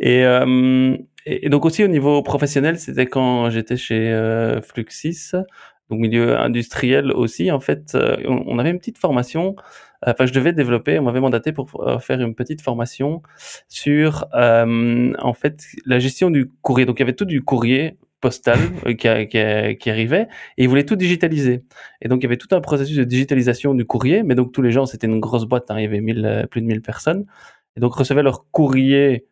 Et, 0.00 0.22
et, 0.22 1.46
et 1.46 1.48
donc 1.48 1.64
aussi 1.64 1.84
au 1.84 1.88
niveau 1.88 2.20
professionnel, 2.22 2.80
c'était 2.80 3.06
quand 3.06 3.48
j'étais 3.50 3.76
chez 3.76 4.12
Fluxis 4.62 5.34
donc 5.90 6.00
milieu 6.00 6.38
industriel 6.38 7.12
aussi. 7.12 7.50
En 7.50 7.60
fait, 7.60 7.94
euh, 7.94 8.16
on 8.26 8.58
avait 8.58 8.70
une 8.70 8.78
petite 8.78 8.98
formation. 8.98 9.56
Enfin, 10.06 10.26
je 10.26 10.32
devais 10.32 10.52
développer. 10.52 10.98
On 10.98 11.02
m'avait 11.02 11.20
mandaté 11.20 11.52
pour 11.52 11.86
euh, 11.86 11.98
faire 11.98 12.20
une 12.20 12.34
petite 12.34 12.62
formation 12.62 13.22
sur 13.68 14.26
euh, 14.34 15.12
en 15.18 15.34
fait 15.34 15.64
la 15.86 15.98
gestion 15.98 16.30
du 16.30 16.50
courrier. 16.62 16.86
Donc 16.86 16.98
il 16.98 17.02
y 17.02 17.04
avait 17.04 17.14
tout 17.14 17.24
du 17.24 17.42
courrier 17.42 17.98
postal 18.20 18.58
qui, 18.98 19.28
qui, 19.78 19.90
arrivait 19.90 20.28
et 20.56 20.64
ils 20.64 20.68
voulaient 20.68 20.86
tout 20.86 20.96
digitaliser. 20.96 21.62
Et 22.00 22.08
donc 22.08 22.20
il 22.20 22.22
y 22.22 22.26
avait 22.26 22.38
tout 22.38 22.48
un 22.52 22.60
processus 22.62 22.96
de 22.96 23.04
digitalisation 23.04 23.74
du 23.74 23.84
courrier. 23.84 24.22
Mais 24.22 24.34
donc 24.34 24.52
tous 24.52 24.62
les 24.62 24.70
gens, 24.70 24.86
c'était 24.86 25.06
une 25.06 25.20
grosse 25.20 25.44
boîte. 25.44 25.70
Hein, 25.70 25.78
il 25.78 25.82
y 25.82 25.86
avait 25.86 26.00
mille, 26.00 26.48
plus 26.50 26.62
de 26.62 26.66
1000 26.66 26.80
personnes 26.80 27.26
et 27.76 27.80
donc 27.80 27.94
recevaient 27.94 28.22
leur 28.22 28.50
courrier 28.50 29.26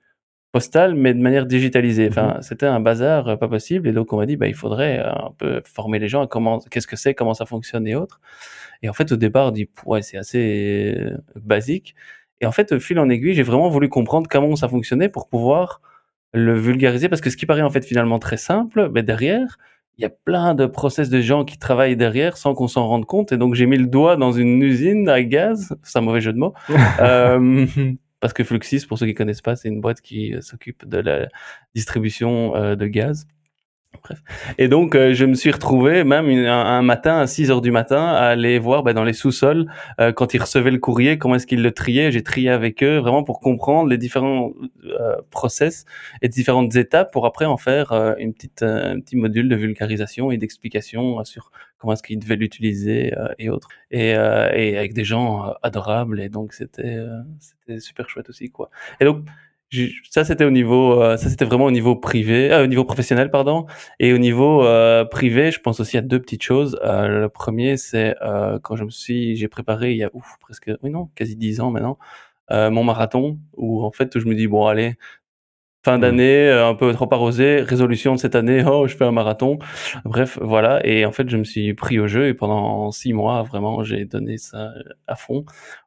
postal, 0.52 0.94
mais 0.94 1.14
de 1.14 1.20
manière 1.20 1.46
digitalisée. 1.46 2.08
Enfin, 2.08 2.34
mhm. 2.34 2.42
c'était 2.42 2.66
un 2.66 2.78
bazar 2.78 3.28
euh, 3.28 3.36
pas 3.36 3.48
possible. 3.48 3.88
Et 3.88 3.92
donc, 3.92 4.12
on 4.12 4.18
m'a 4.18 4.26
dit, 4.26 4.36
bah, 4.36 4.46
il 4.46 4.54
faudrait 4.54 5.00
euh, 5.00 5.10
un 5.10 5.30
peu 5.36 5.62
former 5.64 5.98
les 5.98 6.08
gens 6.08 6.22
à 6.22 6.26
comment, 6.26 6.60
qu'est-ce 6.70 6.86
que 6.86 6.96
c'est, 6.96 7.14
comment 7.14 7.34
ça 7.34 7.46
fonctionne 7.46 7.86
et 7.88 7.94
autres. 7.94 8.20
Et 8.82 8.88
en 8.88 8.92
fait, 8.92 9.10
au 9.12 9.16
départ, 9.16 9.48
on 9.48 9.50
dit, 9.50 9.68
ouais, 9.86 10.02
c'est 10.02 10.18
assez 10.18 10.94
euh, 10.98 11.16
basique. 11.36 11.94
Et 12.40 12.46
en 12.46 12.52
fait, 12.52 12.72
au 12.72 12.80
fil 12.80 12.98
en 12.98 13.08
aiguille, 13.08 13.34
j'ai 13.34 13.42
vraiment 13.42 13.68
voulu 13.68 13.88
comprendre 13.88 14.28
comment 14.30 14.54
ça 14.56 14.68
fonctionnait 14.68 15.08
pour 15.08 15.28
pouvoir 15.28 15.80
le 16.34 16.54
vulgariser. 16.58 17.08
Parce 17.08 17.20
que 17.20 17.30
ce 17.30 17.36
qui 17.36 17.46
paraît 17.46 17.62
en 17.62 17.70
fait 17.70 17.84
finalement 17.84 18.18
très 18.18 18.36
simple, 18.36 18.90
mais 18.92 19.02
derrière, 19.02 19.58
il 19.98 20.02
y 20.02 20.04
a 20.04 20.10
plein 20.10 20.54
de 20.54 20.66
process 20.66 21.08
de 21.08 21.20
gens 21.20 21.44
qui 21.44 21.58
travaillent 21.58 21.96
derrière 21.96 22.36
sans 22.36 22.54
qu'on 22.54 22.66
s'en 22.66 22.88
rende 22.88 23.06
compte. 23.06 23.32
Et 23.32 23.36
donc, 23.36 23.54
j'ai 23.54 23.66
mis 23.66 23.76
le 23.76 23.86
doigt 23.86 24.16
dans 24.16 24.32
une 24.32 24.62
usine 24.62 25.08
à 25.08 25.22
gaz. 25.22 25.76
C'est 25.82 25.98
un 25.98 26.02
mauvais 26.02 26.20
jeu 26.20 26.32
de 26.32 26.38
mots. 26.38 26.54
euh, 27.00 27.66
parce 28.22 28.32
que 28.32 28.44
Fluxis, 28.44 28.86
pour 28.86 28.98
ceux 28.98 29.06
qui 29.06 29.14
connaissent 29.14 29.42
pas, 29.42 29.56
c'est 29.56 29.68
une 29.68 29.80
boîte 29.80 30.00
qui 30.00 30.32
euh, 30.32 30.40
s'occupe 30.40 30.88
de 30.88 30.98
la 30.98 31.28
distribution 31.74 32.54
euh, 32.54 32.76
de 32.76 32.86
gaz. 32.86 33.26
Bref. 34.04 34.22
Et 34.58 34.68
donc, 34.68 34.94
euh, 34.94 35.12
je 35.12 35.24
me 35.24 35.34
suis 35.34 35.50
retrouvé 35.50 36.04
même 36.04 36.28
un, 36.28 36.82
matin 36.82 37.18
à 37.18 37.26
6 37.26 37.50
heures 37.50 37.60
du 37.60 37.72
matin 37.72 38.06
à 38.06 38.28
aller 38.28 38.60
voir 38.60 38.84
bah, 38.84 38.92
dans 38.92 39.02
les 39.02 39.12
sous-sols 39.12 39.66
quand 40.14 40.34
ils 40.34 40.40
recevaient 40.40 40.70
le 40.70 40.78
courrier, 40.78 41.18
comment 41.18 41.34
est-ce 41.34 41.46
qu'ils 41.48 41.62
le 41.62 41.72
triaient. 41.72 42.12
J'ai 42.12 42.22
trié 42.22 42.48
avec 42.48 42.82
eux 42.82 42.98
vraiment 42.98 43.24
pour 43.24 43.40
comprendre 43.40 43.90
les 43.90 43.98
différents 43.98 44.52
process 45.30 45.84
et 46.22 46.28
différentes 46.28 46.74
étapes 46.74 47.12
pour 47.12 47.26
après 47.26 47.44
en 47.44 47.58
faire 47.58 47.92
une 48.18 48.32
petite, 48.32 48.62
un 48.62 48.98
petit 49.00 49.16
module 49.16 49.48
de 49.48 49.56
vulgarisation 49.56 50.30
et 50.30 50.38
d'explication 50.38 51.22
sur 51.24 51.50
comment 51.82 51.94
est-ce 51.94 52.02
qu'ils 52.04 52.20
devaient 52.20 52.36
l'utiliser 52.36 53.12
euh, 53.18 53.34
et 53.40 53.50
autres. 53.50 53.68
Et, 53.90 54.14
euh, 54.14 54.50
et, 54.54 54.78
avec 54.78 54.94
des 54.94 55.04
gens 55.04 55.48
euh, 55.48 55.52
adorables. 55.62 56.20
Et 56.20 56.28
donc, 56.28 56.52
c'était 56.52 56.96
c'était 57.40 57.80
super 57.80 58.08
chouette 58.08 58.28
aussi, 58.30 58.50
quoi. 58.50 58.70
Et 59.00 59.04
donc, 59.04 59.26
ça 60.10 60.22
c'était 60.24 60.44
au 60.44 60.50
niveau 60.50 61.00
ça 61.16 61.30
c'était 61.30 61.46
vraiment 61.46 61.64
au 61.64 61.70
niveau 61.70 61.96
privé 61.96 62.54
au 62.62 62.66
niveau 62.66 62.84
professionnel 62.84 63.30
pardon 63.30 63.64
et 64.00 64.12
au 64.12 64.18
niveau 64.18 64.62
privé 65.10 65.50
je 65.50 65.60
pense 65.60 65.80
aussi 65.80 65.96
à 65.96 66.02
deux 66.02 66.20
petites 66.20 66.42
choses 66.42 66.78
le 66.82 67.26
premier 67.28 67.78
c'est 67.78 68.14
quand 68.62 68.76
je 68.76 68.84
me 68.84 68.90
suis 68.90 69.34
j'ai 69.34 69.48
préparé 69.48 69.92
il 69.92 69.96
y 69.96 70.04
a 70.04 70.10
ouf 70.12 70.36
presque 70.40 70.70
oui 70.82 70.90
non 70.90 71.08
quasi 71.14 71.36
dix 71.36 71.62
ans 71.62 71.70
maintenant 71.70 71.98
mon 72.50 72.84
marathon 72.84 73.38
où 73.56 73.82
en 73.82 73.92
fait 73.92 74.18
je 74.18 74.26
me 74.26 74.34
dis 74.34 74.46
bon 74.46 74.66
allez 74.66 74.96
fin 75.84 75.98
mmh. 75.98 76.00
d'année, 76.00 76.48
euh, 76.48 76.68
un 76.68 76.74
peu 76.74 76.92
trop 76.92 77.08
arrosé, 77.12 77.60
résolution 77.60 78.14
de 78.14 78.18
cette 78.18 78.34
année, 78.34 78.64
oh, 78.66 78.86
je 78.86 78.96
fais 78.96 79.04
un 79.04 79.12
marathon. 79.12 79.58
Bref, 80.04 80.38
voilà. 80.40 80.84
Et 80.86 81.04
en 81.04 81.12
fait, 81.12 81.28
je 81.28 81.36
me 81.36 81.44
suis 81.44 81.74
pris 81.74 81.98
au 81.98 82.06
jeu 82.06 82.28
et 82.28 82.34
pendant 82.34 82.90
six 82.92 83.12
mois, 83.12 83.42
vraiment, 83.42 83.82
j'ai 83.82 84.04
donné 84.04 84.38
ça 84.38 84.70
à 85.06 85.16
fond 85.16 85.44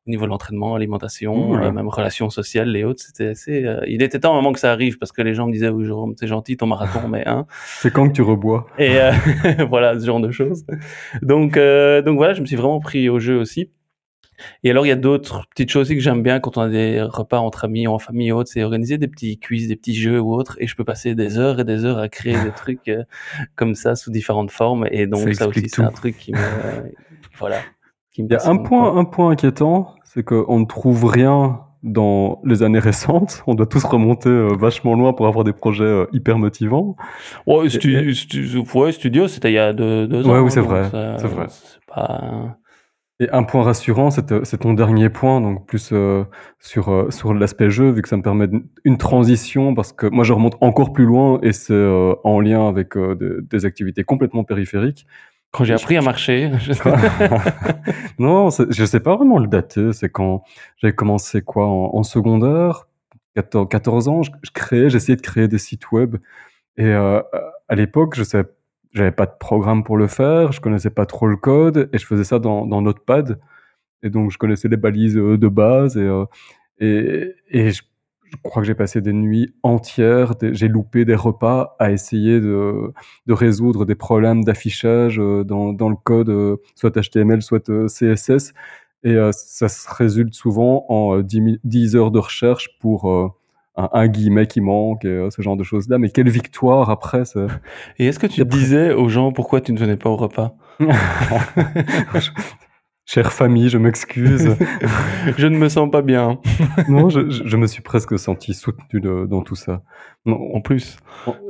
au 0.08 0.12
niveau 0.12 0.25
de 0.25 0.29
l'entraînement, 0.29 0.75
alimentation, 0.75 1.55
euh, 1.55 1.71
même 1.71 1.88
relations 1.88 2.29
sociales 2.29 2.75
et 2.75 2.84
autres. 2.84 3.01
C'était 3.03 3.29
assez. 3.29 3.65
Euh, 3.65 3.81
il 3.88 4.03
était 4.03 4.19
temps 4.19 4.36
moment 4.36 4.53
que 4.53 4.60
ça 4.60 4.71
arrive 4.71 4.97
parce 4.99 5.12
que 5.12 5.21
les 5.21 5.34
gens 5.34 5.47
me 5.47 5.51
disaient, 5.51 5.69
oui, 5.69 5.86
Jérôme, 5.86 6.13
c'est 6.19 6.27
gentil 6.27 6.58
ton 6.58 6.67
marathon, 6.67 7.08
mais 7.10 7.23
hein. 7.25 7.47
C'est 7.79 7.91
quand 7.91 8.08
que 8.08 8.13
tu 8.13 8.21
rebois? 8.21 8.67
Et 8.77 8.97
voilà, 9.69 9.99
ce 9.99 10.05
genre 10.05 10.19
de 10.19 10.31
choses. 10.31 10.65
Donc, 11.21 11.58
donc 11.58 12.17
voilà, 12.17 12.34
je 12.34 12.41
me 12.41 12.45
suis 12.45 12.55
vraiment 12.55 12.79
pris 12.79 13.10
au 13.10 13.19
jeu 13.19 13.38
aussi. 13.38 13.71
Et 14.63 14.71
alors, 14.71 14.86
il 14.86 14.89
y 14.89 14.91
a 14.91 14.98
d'autres 14.98 15.48
petites 15.50 15.69
choses 15.71 15.84
aussi 15.84 15.95
que 15.95 16.02
j'aime 16.02 16.24
bien 16.24 16.39
quand 16.39 16.58
on 16.58 16.62
a 16.62 16.69
des 16.69 17.02
repas 17.02 17.39
entre 17.39 17.65
amis 17.65 17.88
ou 17.88 17.91
en 17.91 18.00
famille 18.00 18.32
ou 18.32 18.38
autre, 18.38 18.50
c'est 18.52 18.63
organiser 18.63 18.98
des 18.98 19.08
petits 19.08 19.39
quiz, 19.39 19.67
des 19.67 19.76
petits 19.76 19.95
jeux 19.95 20.19
ou 20.19 20.34
autres. 20.34 20.58
Et 20.60 20.67
je 20.67 20.76
peux 20.76 20.84
passer 20.84 21.15
des 21.15 21.38
heures 21.38 21.60
et 21.60 21.63
des 21.63 21.86
heures 21.86 22.00
à 22.00 22.10
créer 22.10 22.34
des 22.43 22.52
trucs 22.56 22.88
euh, 22.88 23.04
comme 23.56 23.76
ça 23.76 23.95
sous 23.95 24.12
différentes 24.12 24.52
formes. 24.52 24.88
Et 24.91 25.08
donc, 25.08 25.34
ça, 25.34 25.48
aussi, 25.48 25.67
c'est 25.69 25.82
un 25.82 25.91
truc 25.91 26.17
qui 26.17 26.32
me, 26.32 26.38
voilà. 27.38 27.60
Qui 28.12 28.24
me 28.24 28.28
il 28.30 28.34
y 28.34 28.36
a 28.36 28.48
un 28.50 28.58
point, 28.58 28.95
un 28.98 29.06
point 29.06 29.32
inquiétant, 29.32 29.95
c'est 30.04 30.24
qu'on 30.24 30.60
ne 30.60 30.65
trouve 30.65 31.06
rien 31.06 31.62
dans 31.84 32.41
les 32.43 32.63
années 32.63 32.80
récentes. 32.80 33.43
On 33.45 33.54
doit 33.54 33.67
tous 33.67 33.84
remonter 33.84 34.30
euh, 34.30 34.56
vachement 34.60 34.95
loin 34.95 35.13
pour 35.13 35.28
avoir 35.28 35.43
des 35.43 35.54
projets 35.54 35.84
euh, 35.84 36.06
hyper 36.13 36.39
motivants. 36.39 36.95
Ouais, 37.45 37.69
studio, 37.69 38.12
ouais, 38.74 38.91
studio 38.91 39.28
c'était 39.28 39.52
il 39.52 39.56
y 39.56 39.60
a 39.60 39.71
deux, 39.71 40.08
deux 40.08 40.26
ans. 40.26 40.34
Ouais, 40.34 40.39
oui, 40.39 40.52
c'est 40.52 40.62
vrai. 40.62 40.89
C'est 40.91 41.28
vrai. 41.28 41.45
C'est 41.50 41.86
pas 41.86 42.58
Et 43.21 43.30
un 43.32 43.43
point 43.43 43.63
rassurant, 43.63 44.10
c'est 44.12 44.58
ton 44.58 44.73
dernier 44.73 45.10
point, 45.10 45.39
donc 45.39 45.65
plus 45.67 45.93
sur, 46.60 47.13
sur 47.13 47.34
l'aspect 47.34 47.69
jeu, 47.69 47.89
vu 47.89 48.01
que 48.01 48.10
ça 48.10 48.17
me 48.17 48.21
permet 48.21 48.49
une 48.84 48.97
transition, 48.97 49.73
parce 49.73 49.93
que 49.93 50.08
moi 50.08 50.25
je 50.25 50.34
remonte 50.34 50.58
encore 50.60 50.91
plus 50.91 51.06
loin 51.06 51.39
et 51.41 51.54
c'est 51.54 51.88
en 52.25 52.41
lien 52.41 52.67
avec 52.67 52.97
des 52.97 53.65
activités 53.65 54.04
complètement 54.04 54.43
périphériques. 54.43 55.08
Quand 55.56 55.63
j'ai 55.63 55.73
appris 55.73 55.95
à 55.95 56.01
marcher. 56.01 56.51
non, 58.19 58.49
je 58.49 58.86
sais 58.86 58.99
pas 58.99 59.15
vraiment 59.15 59.38
le 59.38 59.47
dater. 59.47 59.93
C'est 59.93 60.10
quand 60.10 60.43
j'ai 60.75 60.91
commencé 60.91 61.41
quoi 61.41 61.67
en, 61.67 62.04
secondaire, 62.04 62.89
14, 63.36 63.69
14 63.69 64.08
ans, 64.10 64.21
je, 64.23 64.32
créais, 64.54 64.89
j'essayais 64.89 65.15
de 65.15 65.21
créer 65.21 65.47
des 65.47 65.58
sites 65.58 65.89
web. 65.93 66.17
Et 66.75 66.91
à 66.91 67.23
l'époque, 67.71 68.15
je 68.17 68.23
savais 68.23 68.49
j'avais 68.95 69.12
pas 69.12 69.25
de 69.25 69.34
programme 69.38 69.84
pour 69.84 69.97
le 69.97 70.08
faire, 70.08 70.53
je 70.53 70.62
connaissais 70.62 70.89
pas 70.89 71.05
trop 71.05 71.27
le 71.27 71.36
code 71.36 71.89
et 71.91 71.97
je 71.97 72.05
faisais 72.05 72.23
ça 72.23 72.39
dans, 72.39 72.65
dans 72.65 72.81
Notepad. 72.81 73.39
Et 74.03 74.10
donc, 74.10 74.31
je 74.31 74.38
connaissais 74.38 74.69
les 74.69 74.77
balises 74.77 75.17
euh, 75.17 75.38
de 75.38 75.47
base 75.49 75.97
et, 75.97 76.01
euh, 76.01 76.25
et, 77.51 77.71
je, 77.71 77.81
crois 78.43 78.62
que 78.62 78.67
j'ai 78.67 78.75
passé 78.75 79.01
des 79.01 79.13
nuits 79.13 79.53
entières, 79.63 80.34
j'ai 80.41 80.67
loupé 80.67 81.05
des 81.05 81.15
repas 81.15 81.75
à 81.79 81.91
essayer 81.91 82.39
de, 82.39 82.93
de 83.27 83.34
résoudre 83.34 83.86
des 83.86 83.95
problèmes 83.95 84.43
d'affichage 84.43 85.19
euh, 85.19 85.43
dans, 85.43 85.73
dans 85.73 85.89
le 85.89 85.95
code, 85.95 86.60
soit 86.75 86.97
HTML, 86.97 87.41
soit 87.41 87.69
CSS. 87.88 88.53
Et 89.03 89.17
ça 89.34 89.69
se 89.69 89.88
résulte 89.93 90.34
souvent 90.34 90.86
en 90.89 91.19
10, 91.19 91.60
10 91.63 91.95
heures 91.95 92.10
de 92.10 92.17
recherche 92.17 92.69
pour 92.79 93.36
un, 93.75 94.07
guillemet 94.07 94.47
qui 94.47 94.61
manque, 94.61 95.05
euh, 95.05 95.29
ce 95.29 95.41
genre 95.41 95.57
de 95.57 95.63
choses-là. 95.63 95.97
Mais 95.97 96.09
quelle 96.09 96.29
victoire 96.29 96.89
après 96.89 97.25
ça. 97.25 97.47
Et 97.99 98.07
est-ce 98.07 98.19
que 98.19 98.27
tu 98.27 98.43
disais 98.45 98.93
aux 98.93 99.09
gens 99.09 99.31
pourquoi 99.31 99.61
tu 99.61 99.73
ne 99.73 99.79
venais 99.79 99.97
pas 99.97 100.09
au 100.09 100.15
repas? 100.15 100.55
Chère 103.07 103.31
famille, 103.31 103.69
je 103.69 103.77
m'excuse. 103.77 104.55
je 105.38 105.45
ne 105.45 105.57
me 105.57 105.69
sens 105.69 105.91
pas 105.91 106.01
bien. 106.01 106.39
non, 106.89 107.09
je, 107.09 107.29
je, 107.29 107.55
me 107.57 107.67
suis 107.67 107.83
presque 107.83 108.17
senti 108.17 108.55
soutenu 108.55 108.99
dans 108.99 109.41
tout 109.43 109.55
ça. 109.55 109.83
En 110.25 110.59
plus. 110.59 110.97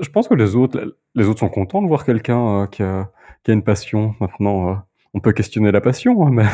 Je 0.01 0.09
pense 0.09 0.27
que 0.27 0.33
les 0.33 0.57
autres, 0.57 0.97
les 1.15 1.27
autres 1.27 1.39
sont 1.39 1.49
contents 1.49 1.81
de 1.81 1.87
voir 1.87 2.03
quelqu'un 2.03 2.63
euh, 2.63 2.67
qui, 2.67 2.83
a, 2.83 3.09
qui 3.43 3.51
a 3.51 3.53
une 3.53 3.63
passion. 3.63 4.15
Maintenant, 4.19 4.69
euh, 4.69 4.73
on 5.13 5.21
peut 5.21 5.31
questionner 5.31 5.71
la 5.71 5.79
passion, 5.79 6.27
hein, 6.27 6.29
mais 6.29 6.45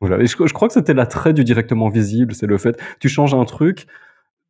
voilà. 0.00 0.18
Et 0.22 0.26
je, 0.26 0.36
je 0.46 0.52
crois 0.52 0.68
que 0.68 0.74
c'était 0.74 0.94
l'attrait 0.94 1.32
du 1.32 1.42
directement 1.42 1.88
visible, 1.88 2.34
c'est 2.34 2.46
le 2.46 2.56
fait, 2.56 2.80
tu 3.00 3.08
changes 3.08 3.34
un 3.34 3.44
truc, 3.44 3.88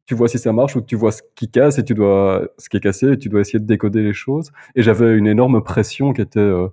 tu 0.09 0.15
vois 0.15 0.27
si 0.27 0.39
ça 0.39 0.55
marche 0.55 0.75
ou 0.75 0.81
tu 0.81 0.97
vois 0.97 1.13
ce 1.13 1.23
qui 1.35 1.51
casse 1.51 1.79
et 1.79 1.85
tu 1.85 1.93
dois 1.93 2.49
ce 2.57 2.71
qui 2.71 2.79
est 2.79 2.81
cassé 2.81 3.13
et 3.13 3.19
tu 3.19 3.29
dois 3.29 3.43
essayer 3.43 3.59
de 3.59 3.67
décoder 3.67 4.03
les 4.03 4.15
choses. 4.15 4.51
Et 4.75 4.83
j'avais 4.83 5.15
une 5.15 5.27
énorme 5.27 5.63
pression 5.63 6.15
qui 6.15 6.23
était 6.23 6.41
euh, 6.41 6.67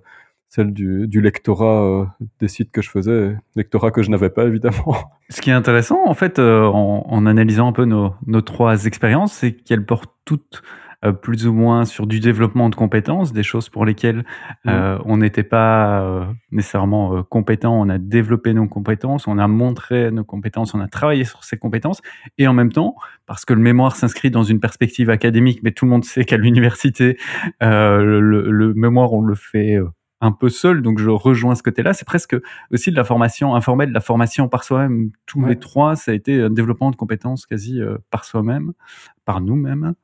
celle 0.48 0.72
du, 0.72 1.06
du 1.06 1.20
lectorat 1.20 1.84
euh, 1.84 2.06
des 2.40 2.48
sites 2.48 2.72
que 2.72 2.80
je 2.80 2.88
faisais, 2.88 3.36
lectorat 3.54 3.90
que 3.90 4.02
je 4.02 4.10
n'avais 4.10 4.30
pas 4.30 4.44
évidemment. 4.44 4.96
Ce 5.28 5.42
qui 5.42 5.50
est 5.50 5.52
intéressant 5.52 6.00
en 6.06 6.14
fait 6.14 6.38
euh, 6.38 6.64
en, 6.64 7.04
en, 7.06 7.26
analysant 7.26 7.68
un 7.68 7.72
peu 7.72 7.84
nos, 7.84 8.14
nos 8.26 8.40
trois 8.40 8.86
expériences, 8.86 9.34
c'est 9.34 9.52
qu'elles 9.52 9.84
portent 9.84 10.14
toutes 10.24 10.62
euh, 11.04 11.12
plus 11.12 11.46
ou 11.46 11.52
moins 11.52 11.84
sur 11.84 12.06
du 12.06 12.20
développement 12.20 12.70
de 12.70 12.74
compétences, 12.74 13.32
des 13.32 13.42
choses 13.42 13.68
pour 13.68 13.84
lesquelles 13.84 14.24
mmh. 14.64 14.68
euh, 14.68 14.98
on 15.04 15.18
n'était 15.18 15.42
pas 15.42 16.00
euh, 16.00 16.24
nécessairement 16.50 17.22
compétent. 17.24 17.78
On 17.78 17.88
a 17.90 17.98
développé 17.98 18.54
nos 18.54 18.66
compétences, 18.66 19.26
on 19.26 19.38
a 19.38 19.46
montré 19.46 20.10
nos 20.10 20.24
compétences, 20.24 20.74
on 20.74 20.80
a 20.80 20.88
travaillé 20.88 21.24
sur 21.24 21.44
ces 21.44 21.58
compétences, 21.58 22.00
et 22.38 22.48
en 22.48 22.54
même 22.54 22.72
temps, 22.72 22.96
parce 23.26 23.44
que 23.44 23.52
le 23.52 23.60
mémoire 23.60 23.94
s'inscrit 23.96 24.30
dans 24.30 24.42
une 24.42 24.58
perspective 24.58 25.10
académique, 25.10 25.60
mais 25.62 25.72
tout 25.72 25.84
le 25.84 25.90
monde 25.90 26.04
sait 26.04 26.24
qu'à 26.24 26.38
l'université, 26.38 27.18
le, 27.60 28.20
le, 28.20 28.74
mémoire 28.74 29.12
on 29.12 29.20
le 29.20 29.34
fait 29.34 29.78
un 30.22 30.32
peu 30.32 30.48
seul, 30.48 30.80
donc 30.80 30.98
je 30.98 31.10
rejoins 31.10 31.54
ce 31.54 31.62
côté-là. 31.62 31.92
C'est 31.92 32.06
presque 32.06 32.36
aussi 32.72 32.90
de 32.90 32.96
la 32.96 33.04
formation 33.04 33.54
informelle, 33.54 33.90
de 33.90 33.94
la 33.94 34.00
formation 34.00 34.48
par 34.48 34.64
soi-même. 34.64 35.10
Tous 35.26 35.44
les 35.44 35.56
trois, 35.56 35.94
ça 35.94 36.12
a 36.12 36.14
été 36.14 36.40
un 36.40 36.50
développement 36.50 36.90
de 36.90 36.96
compétences 36.96 37.44
quasi 37.44 37.80
par 38.10 38.24
soi-même, 38.24 38.72
par 39.24 39.40
nous-mêmes. 39.40 39.94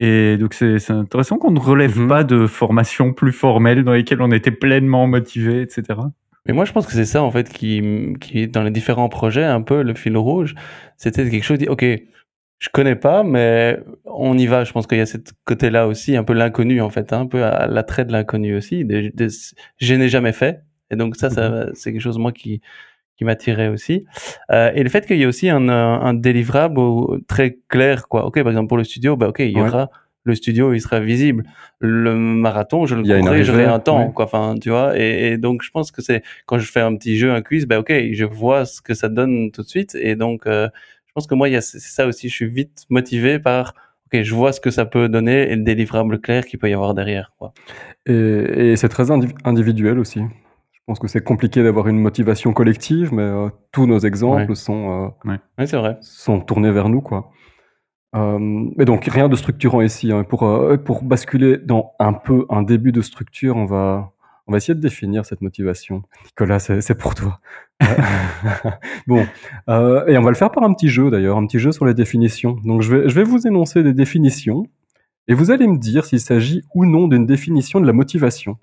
Et 0.00 0.38
donc 0.38 0.54
c'est 0.54 0.90
intéressant 0.90 1.36
qu'on 1.38 1.50
ne 1.50 1.60
relève 1.60 1.98
mmh 2.00 2.08
pas 2.08 2.24
de 2.24 2.46
formations 2.46 3.12
plus 3.12 3.32
formelles 3.32 3.84
dans 3.84 3.92
lesquelles 3.92 4.22
on 4.22 4.30
était 4.32 4.50
pleinement 4.50 5.06
motivé, 5.06 5.62
etc. 5.62 6.00
Mais 6.46 6.54
moi, 6.54 6.64
je 6.64 6.72
pense 6.72 6.86
que 6.86 6.92
c'est 6.92 7.04
ça, 7.04 7.22
en 7.22 7.30
fait, 7.30 7.48
qui, 7.50 7.82
qui, 8.20 8.48
dans 8.48 8.62
les 8.62 8.70
différents 8.70 9.08
projets, 9.08 9.44
un 9.44 9.62
peu 9.62 9.82
le 9.82 9.94
fil 9.94 10.16
rouge, 10.16 10.54
c'était 10.96 11.28
quelque 11.28 11.44
chose, 11.44 11.58
dit, 11.58 11.68
OK, 11.68 11.84
je 11.84 12.68
connais 12.72 12.96
pas, 12.96 13.22
mais 13.22 13.78
on 14.04 14.36
y 14.38 14.46
va. 14.46 14.64
Je 14.64 14.72
pense 14.72 14.86
qu'il 14.86 14.98
y 14.98 15.00
a 15.02 15.06
ce 15.06 15.18
côté-là 15.44 15.86
aussi, 15.86 16.16
un 16.16 16.24
peu 16.24 16.32
l'inconnu, 16.32 16.80
en 16.80 16.90
fait, 16.90 17.12
hein, 17.12 17.20
un 17.20 17.26
peu 17.26 17.40
l'attrait 17.40 18.04
de 18.04 18.12
l'inconnu 18.12 18.56
aussi. 18.56 18.86
je 19.78 19.94
n'ai 19.94 20.08
jamais 20.08 20.32
fait. 20.32 20.62
Et 20.90 20.96
donc 20.96 21.16
ça, 21.16 21.30
ça 21.30 21.50
mmh 21.50 21.70
c'est 21.74 21.92
quelque 21.92 22.02
chose, 22.02 22.18
moi, 22.18 22.32
qui, 22.32 22.62
qui 23.20 23.26
m'attirait 23.26 23.68
aussi. 23.68 24.06
Euh, 24.50 24.72
et 24.74 24.82
le 24.82 24.88
fait 24.88 25.04
qu'il 25.04 25.18
y 25.18 25.24
ait 25.24 25.26
aussi 25.26 25.50
un, 25.50 25.68
un, 25.68 26.14
délivrable 26.14 26.80
très 27.28 27.58
clair, 27.68 28.08
quoi. 28.08 28.24
Ok, 28.24 28.42
par 28.42 28.48
exemple 28.48 28.68
pour 28.68 28.78
le 28.78 28.84
studio, 28.84 29.14
bah 29.14 29.28
ok, 29.28 29.40
il 29.40 29.50
y 29.50 29.60
aura 29.60 29.90
le 30.24 30.34
studio, 30.34 30.72
il 30.72 30.80
sera 30.80 31.00
visible. 31.00 31.44
Le 31.80 32.14
marathon, 32.14 32.86
je 32.86 32.94
le 32.94 33.02
courrai, 33.02 33.44
j'aurai 33.44 33.66
un 33.66 33.78
temps, 33.78 34.10
quoi. 34.10 34.24
Enfin, 34.24 34.54
tu 34.58 34.70
vois. 34.70 34.98
Et, 34.98 35.32
et, 35.32 35.36
donc, 35.36 35.62
je 35.62 35.70
pense 35.70 35.92
que 35.92 36.00
c'est 36.00 36.22
quand 36.46 36.58
je 36.58 36.72
fais 36.72 36.80
un 36.80 36.96
petit 36.96 37.18
jeu, 37.18 37.30
un 37.30 37.42
quiz, 37.42 37.66
bah 37.66 37.78
ok, 37.78 37.92
je 38.12 38.24
vois 38.24 38.64
ce 38.64 38.80
que 38.80 38.94
ça 38.94 39.10
donne 39.10 39.50
tout 39.50 39.60
de 39.60 39.68
suite. 39.68 39.94
Et 39.94 40.16
donc, 40.16 40.46
euh, 40.46 40.66
je 41.06 41.12
pense 41.12 41.26
que 41.26 41.34
moi, 41.34 41.50
il 41.50 41.52
y 41.52 41.56
a 41.56 41.60
c'est 41.60 41.78
ça 41.78 42.06
aussi. 42.06 42.30
Je 42.30 42.34
suis 42.34 42.48
vite 42.48 42.86
motivé 42.88 43.38
par 43.38 43.74
ok, 44.06 44.22
je 44.22 44.34
vois 44.34 44.54
ce 44.54 44.62
que 44.62 44.70
ça 44.70 44.86
peut 44.86 45.10
donner 45.10 45.52
et 45.52 45.56
le 45.56 45.62
délivrable 45.62 46.18
clair 46.20 46.46
qu'il 46.46 46.58
peut 46.58 46.70
y 46.70 46.74
avoir 46.74 46.94
derrière, 46.94 47.34
quoi. 47.38 47.52
Et, 48.06 48.12
et 48.12 48.76
c'est 48.76 48.88
très 48.88 49.10
individuel 49.44 49.98
aussi. 49.98 50.22
Je 50.90 50.94
pense 50.94 50.98
que 50.98 51.06
c'est 51.06 51.22
compliqué 51.22 51.62
d'avoir 51.62 51.86
une 51.86 52.00
motivation 52.00 52.52
collective, 52.52 53.14
mais 53.14 53.22
euh, 53.22 53.48
tous 53.70 53.86
nos 53.86 54.00
exemples 54.00 54.56
sont, 54.56 55.12
euh, 55.24 55.36
vrai. 55.78 55.98
sont 56.00 56.40
tournés 56.40 56.72
vers 56.72 56.88
nous. 56.88 57.00
Quoi. 57.00 57.30
Euh, 58.16 58.38
mais 58.76 58.86
donc, 58.86 59.04
rien 59.04 59.28
de 59.28 59.36
structurant 59.36 59.82
ici. 59.82 60.10
Hein. 60.10 60.24
Pour, 60.24 60.40
pour 60.84 61.04
basculer 61.04 61.58
dans 61.58 61.92
un 62.00 62.12
peu 62.12 62.44
un 62.50 62.64
début 62.64 62.90
de 62.90 63.02
structure, 63.02 63.54
on 63.56 63.66
va, 63.66 64.10
on 64.48 64.50
va 64.50 64.56
essayer 64.58 64.74
de 64.74 64.80
définir 64.80 65.24
cette 65.24 65.42
motivation. 65.42 66.02
Nicolas, 66.24 66.58
c'est 66.58 66.98
pour 66.98 67.14
toi. 67.14 67.38
bon, 69.06 69.20
et 69.68 70.18
on 70.18 70.22
va 70.22 70.30
le 70.30 70.34
faire 70.34 70.50
par 70.50 70.64
un 70.64 70.74
petit 70.74 70.88
jeu 70.88 71.08
d'ailleurs, 71.08 71.36
un 71.36 71.46
petit 71.46 71.60
jeu 71.60 71.70
sur 71.70 71.86
les 71.86 71.94
définitions. 71.94 72.56
Donc, 72.64 72.82
je 72.82 72.96
vais, 72.96 73.08
je 73.08 73.14
vais 73.14 73.22
vous 73.22 73.46
énoncer 73.46 73.84
des 73.84 73.94
définitions, 73.94 74.64
et 75.28 75.34
vous 75.34 75.52
allez 75.52 75.68
me 75.68 75.78
dire 75.78 76.04
s'il 76.04 76.18
s'agit 76.18 76.64
ou 76.74 76.84
non 76.84 77.06
d'une 77.06 77.26
définition 77.26 77.80
de 77.80 77.86
la 77.86 77.92
motivation, 77.92 78.58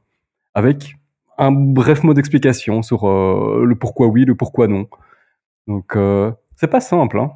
avec 0.54 0.97
un 1.38 1.52
bref 1.52 2.04
mot 2.04 2.14
d'explication 2.14 2.82
sur 2.82 3.08
euh, 3.08 3.64
le 3.66 3.76
pourquoi 3.76 4.08
oui, 4.08 4.26
le 4.26 4.36
pourquoi 4.36 4.68
non. 4.68 4.88
Donc, 5.68 5.96
euh, 5.96 6.32
c'est 6.56 6.70
pas 6.70 6.80
simple. 6.80 7.20
Hein. 7.20 7.32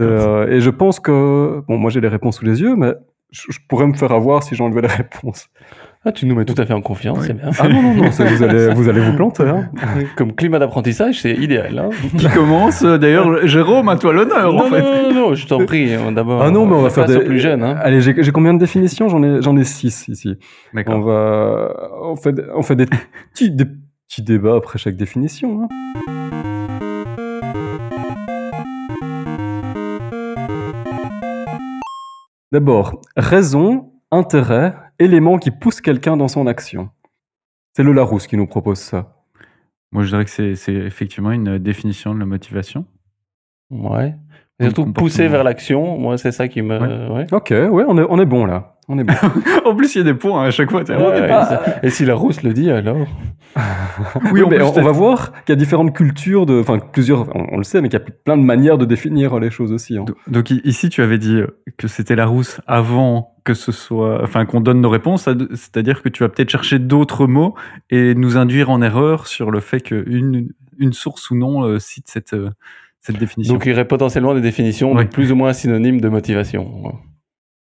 Euh, 0.00 0.48
et 0.48 0.60
je 0.60 0.70
pense 0.70 1.00
que, 1.00 1.62
bon, 1.68 1.78
moi 1.78 1.90
j'ai 1.90 2.00
les 2.00 2.08
réponses 2.08 2.38
sous 2.38 2.44
les 2.44 2.60
yeux, 2.60 2.74
mais 2.76 2.92
je, 3.30 3.58
pourrais 3.68 3.86
me 3.86 3.94
faire 3.94 4.12
avoir 4.12 4.42
si 4.42 4.54
j'enlevais 4.54 4.82
les 4.82 4.88
réponses. 5.02 5.48
Ah, 6.06 6.12
tu 6.12 6.26
nous 6.26 6.34
mets 6.34 6.44
tout 6.44 6.60
à 6.60 6.66
fait 6.66 6.74
en 6.74 6.82
confiance, 6.82 7.24
c'est 7.26 7.32
bien. 7.32 7.48
Ah 7.58 7.66
non, 7.66 7.80
non, 7.80 7.94
non, 7.94 8.10
vous, 8.10 8.42
allez, 8.42 8.68
vous 8.74 8.88
allez 8.90 9.00
vous 9.00 9.16
planter. 9.16 9.44
Hein. 9.44 9.70
Comme 10.16 10.34
climat 10.34 10.58
d'apprentissage, 10.58 11.22
c'est 11.22 11.32
idéal. 11.32 11.78
Hein. 11.78 11.88
Qui 12.18 12.28
commence 12.28 12.82
D'ailleurs, 12.82 13.46
Jérôme, 13.46 13.88
à 13.88 13.96
toi 13.96 14.12
l'honneur, 14.12 14.54
en 14.54 14.68
fait. 14.68 14.82
Non, 14.82 15.02
non, 15.02 15.14
non, 15.14 15.34
je 15.34 15.46
t'en 15.46 15.64
prie, 15.64 15.94
hein, 15.94 16.12
d'abord. 16.12 16.42
Ah 16.42 16.50
non, 16.50 16.66
mais 16.66 16.74
on 16.74 16.82
va 16.82 16.90
faire 16.90 17.06
des... 17.06 17.20
plus 17.20 17.38
jeunes. 17.38 17.62
Hein. 17.62 17.78
Allez, 17.80 18.02
j'ai 18.02 18.32
combien 18.32 18.52
de 18.52 18.58
définitions? 18.58 19.08
J'en 19.08 19.22
ai, 19.22 19.40
j'en 19.40 19.56
ai 19.56 19.64
six 19.64 20.06
ici. 20.08 20.36
On 20.86 21.00
va, 21.00 21.74
on 22.02 22.16
fait, 22.16 22.34
on 22.54 22.60
fait 22.60 22.76
des 22.76 22.86
petits, 23.32 23.50
des 23.50 23.64
petits 23.64 24.22
débats 24.22 24.56
après 24.56 24.78
chaque 24.78 24.96
définition. 24.96 25.62
Hein. 25.62 25.68
D'abord, 32.52 33.00
raison, 33.16 33.90
intérêt, 34.10 34.74
élément 34.98 35.38
qui 35.38 35.50
pousse 35.50 35.80
quelqu'un 35.80 36.16
dans 36.16 36.28
son 36.28 36.46
action. 36.46 36.90
C'est 37.74 37.82
le 37.82 37.92
Larousse 37.92 38.26
qui 38.26 38.36
nous 38.36 38.46
propose 38.46 38.78
ça. 38.78 39.24
Moi, 39.92 40.02
je 40.02 40.08
dirais 40.08 40.24
que 40.24 40.54
c'est 40.54 40.74
effectivement 40.74 41.30
une 41.30 41.58
définition 41.58 42.14
de 42.14 42.18
la 42.18 42.26
motivation. 42.26 42.84
Ouais. 43.70 44.14
surtout 44.60 44.92
pousser 44.92 45.28
vers 45.28 45.44
l'action, 45.44 45.98
moi, 45.98 46.18
c'est 46.18 46.32
ça 46.32 46.48
qui 46.48 46.62
me. 46.62 47.12
Ouais. 47.12 47.26
Ok, 47.32 47.50
ouais, 47.50 47.84
on 47.86 47.98
est, 47.98 48.06
on 48.08 48.20
est 48.20 48.26
bon 48.26 48.44
là. 48.44 48.76
On 48.88 48.98
est 48.98 49.04
bon. 49.04 49.14
en 49.64 49.74
plus, 49.74 49.94
il 49.94 49.98
y 49.98 50.00
a 50.00 50.04
des 50.04 50.14
points 50.14 50.42
hein, 50.42 50.48
à 50.48 50.50
chaque 50.50 50.70
fois. 50.70 50.82
Et 51.82 51.90
si 51.90 52.04
la 52.04 52.14
rousse 52.14 52.42
le 52.42 52.52
dit, 52.52 52.70
alors? 52.70 53.06
Oui, 54.32 54.42
on, 54.42 54.48
on, 54.48 54.82
va 54.82 54.90
voir 54.90 55.32
qu'il 55.44 55.50
y 55.50 55.52
a 55.52 55.56
différentes 55.56 55.94
cultures, 55.94 56.44
de, 56.44 56.58
enfin 56.58 56.80
plusieurs, 56.80 57.28
on, 57.36 57.56
le 57.56 57.62
sait, 57.62 57.80
mais 57.80 57.88
qu'il 57.88 58.00
y 58.00 58.02
a 58.02 58.04
plein 58.24 58.36
de 58.36 58.42
manières 58.42 58.78
de 58.78 58.84
définir 58.84 59.38
les 59.38 59.50
choses 59.50 59.70
aussi. 59.70 59.96
Hein. 59.96 60.06
Donc, 60.26 60.50
ici, 60.50 60.88
tu 60.88 61.02
avais 61.02 61.18
dit 61.18 61.40
que 61.78 61.86
c'était 61.86 62.16
la 62.16 62.26
rousse 62.26 62.60
avant 62.66 63.33
que 63.44 63.54
ce 63.54 63.72
soit, 63.72 64.22
enfin 64.22 64.46
qu'on 64.46 64.60
donne 64.60 64.80
nos 64.80 64.90
réponses, 64.90 65.22
c'est-à-dire 65.22 66.02
que 66.02 66.08
tu 66.08 66.22
vas 66.22 66.30
peut-être 66.30 66.50
chercher 66.50 66.78
d'autres 66.78 67.26
mots 67.26 67.54
et 67.90 68.14
nous 68.14 68.36
induire 68.36 68.70
en 68.70 68.80
erreur 68.80 69.26
sur 69.26 69.50
le 69.50 69.60
fait 69.60 69.80
qu'une 69.80 70.48
une 70.78 70.92
source 70.92 71.30
ou 71.30 71.36
non 71.36 71.62
euh, 71.64 71.78
cite 71.78 72.08
cette, 72.08 72.32
euh, 72.32 72.50
cette 73.00 73.18
définition. 73.18 73.54
Donc 73.54 73.66
il 73.66 73.70
y 73.70 73.72
aurait 73.72 73.86
potentiellement 73.86 74.34
des 74.34 74.40
définitions 74.40 74.94
plus 75.06 75.30
ou 75.30 75.36
moins 75.36 75.52
synonymes 75.52 76.00
de 76.00 76.08
motivation. 76.08 76.98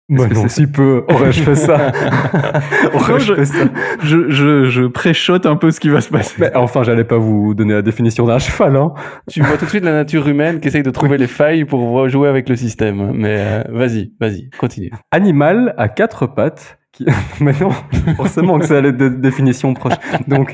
Bah 0.07 0.27
non, 0.27 0.47
si 0.47 0.67
peu. 0.67 1.03
Aurais-je 1.09 1.41
fait 1.41 1.55
ça 1.55 1.91
Aurais-je 2.93 3.33
fait 3.33 3.45
ça 3.45 3.65
je, 4.03 4.29
je, 4.29 4.65
je 4.65 4.83
préchote 4.83 5.47
un 5.47 5.55
peu 5.55 5.71
ce 5.71 5.79
qui 5.79 5.89
va 5.89 5.99
se 5.99 6.09
passer. 6.09 6.35
Mais 6.37 6.55
enfin, 6.55 6.83
j'allais 6.83 7.03
pas 7.03 7.17
vous 7.17 7.55
donner 7.55 7.73
la 7.73 7.81
définition 7.81 8.25
d'un 8.25 8.37
cheval. 8.37 8.75
Hein. 8.75 8.93
Tu 9.27 9.41
vois 9.41 9.57
tout 9.57 9.65
de 9.65 9.69
suite 9.69 9.83
la 9.83 9.93
nature 9.93 10.27
humaine 10.27 10.59
qui 10.59 10.67
essaye 10.67 10.83
de 10.83 10.91
trouver 10.91 11.17
les 11.17 11.25
failles 11.27 11.65
pour 11.65 12.07
jouer 12.07 12.29
avec 12.29 12.49
le 12.49 12.55
système. 12.55 13.13
Mais 13.15 13.37
euh, 13.39 13.63
vas-y, 13.69 14.13
vas-y, 14.19 14.51
continue. 14.59 14.91
Animal 15.11 15.73
à 15.77 15.89
quatre 15.89 16.27
pattes 16.27 16.77
qui... 16.95 17.05
Mais 17.41 17.53
non, 17.59 17.71
forcément 18.15 18.57
que 18.57 18.65
c'est 18.65 18.81
la 18.81 18.91
définition 18.91 19.73
proche. 19.73 19.93
Donc, 20.27 20.53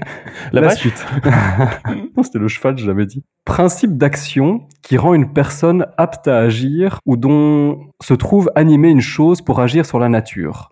la, 0.51 0.69
suite. 0.71 1.05
non, 2.17 2.23
c'était 2.23 2.39
le 2.39 2.47
cheval, 2.47 2.77
je 2.77 2.87
l'avais 2.87 3.05
dit. 3.05 3.23
Principe 3.45 3.97
d'action 3.97 4.67
qui 4.81 4.97
rend 4.97 5.13
une 5.13 5.31
personne 5.31 5.85
apte 5.97 6.27
à 6.27 6.39
agir 6.39 6.99
ou 7.05 7.15
dont 7.15 7.79
se 8.01 8.13
trouve 8.13 8.51
animer 8.55 8.89
une 8.89 9.01
chose 9.01 9.41
pour 9.41 9.59
agir 9.59 9.85
sur 9.85 9.99
la 9.99 10.09
nature. 10.09 10.71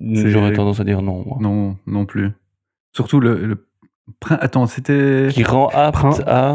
J'aurais 0.00 0.52
tendance 0.52 0.80
à 0.80 0.84
dire 0.84 1.02
non. 1.02 1.24
Non, 1.40 1.76
non 1.86 2.06
plus. 2.06 2.32
Surtout 2.92 3.20
le. 3.20 3.66
Attends, 4.28 4.66
c'était. 4.66 5.28
Qui 5.30 5.44
rend 5.44 5.68
apte 5.68 6.22
à. 6.26 6.54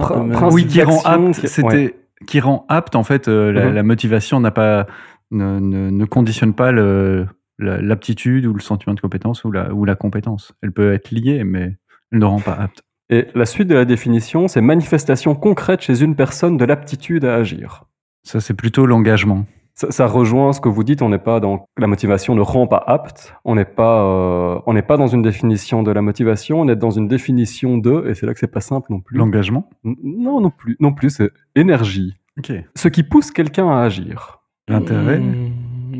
oui, 0.52 0.66
qui 0.66 0.82
rend 0.82 1.02
apte. 1.04 1.46
C'était. 1.48 1.96
Qui 2.28 2.40
rend 2.40 2.66
apte, 2.70 2.96
en 2.96 3.02
fait, 3.02 3.28
euh, 3.28 3.52
la, 3.52 3.66
mm-hmm. 3.66 3.74
la, 3.74 3.84
motivation 3.84 4.40
n'a 4.40 4.52
pas. 4.52 4.86
Ne, 5.32 5.60
ne, 5.60 5.90
ne 5.90 6.06
conditionne 6.06 6.54
pas 6.54 6.72
le, 6.72 7.26
l'aptitude 7.62 8.46
ou 8.46 8.54
le 8.54 8.62
sentiment 8.62 8.94
de 8.96 9.00
compétence 9.00 9.44
ou 9.44 9.52
la, 9.52 9.74
ou 9.74 9.86
la 9.86 9.96
compétence. 9.96 10.54
Elle 10.62 10.72
peut 10.72 10.94
être 10.94 11.12
liée, 11.12 11.44
mais 11.44 11.78
elle 12.12 12.20
ne 12.20 12.26
rend 12.26 12.40
pas 12.40 12.54
apte. 12.54 12.84
Et 13.10 13.28
la 13.36 13.46
suite 13.46 13.68
de 13.68 13.76
la 13.76 13.86
définition, 13.86 14.48
c'est 14.48 14.62
manifestation 14.62 15.36
concrète 15.36 15.82
chez 15.82 16.02
une 16.02 16.16
personne 16.16 16.58
de 16.58 16.64
l'aptitude 16.66 17.26
à 17.26 17.36
agir. 17.36 17.84
Ça, 18.24 18.40
c'est 18.40 18.54
plutôt 18.54 18.86
l'engagement. 18.86 19.46
Ça, 19.74 20.06
rejoint 20.06 20.54
ce 20.54 20.62
que 20.62 20.70
vous 20.70 20.84
dites, 20.84 21.02
on 21.02 21.10
n'est 21.10 21.18
pas 21.18 21.40
dans 21.40 21.66
la 21.78 21.88
motivation 21.88 22.36
ne 22.36 22.42
rend 22.42 22.68
pas 22.68 22.84
apte, 22.86 23.34
on 23.46 23.56
n'est 23.56 23.66
pas, 23.66 24.04
euh, 24.04 24.60
on 24.68 24.74
n'est 24.74 24.82
pas 24.82 24.98
dans 24.98 25.08
une 25.08 25.22
définition 25.22 25.82
de 25.82 25.92
la 25.92 26.02
motivation, 26.02 26.62
on 26.62 26.68
est 26.68 26.76
dans 26.76 26.92
une 26.92 27.08
définition 27.08 27.78
de, 27.78 28.06
et 28.08 28.14
c'est 28.14 28.26
là 28.26 28.34
que 28.34 28.40
c'est 28.40 28.52
pas 28.52 28.62
simple 28.62 28.92
non 28.92 29.00
plus. 29.00 29.18
L'engagement 29.18 29.70
Non, 29.84 30.40
non 30.40 30.52
plus, 30.52 30.76
non 30.80 30.94
plus, 30.94 31.10
c'est 31.10 31.32
énergie. 31.56 32.16
Ok. 32.38 32.52
Ce 32.76 32.88
qui 32.90 33.04
pousse 33.04 33.32
quelqu'un 33.32 33.70
à 33.72 33.82
agir. 33.82 34.42
L'intérêt 34.68 35.20
hmm. 35.20 35.52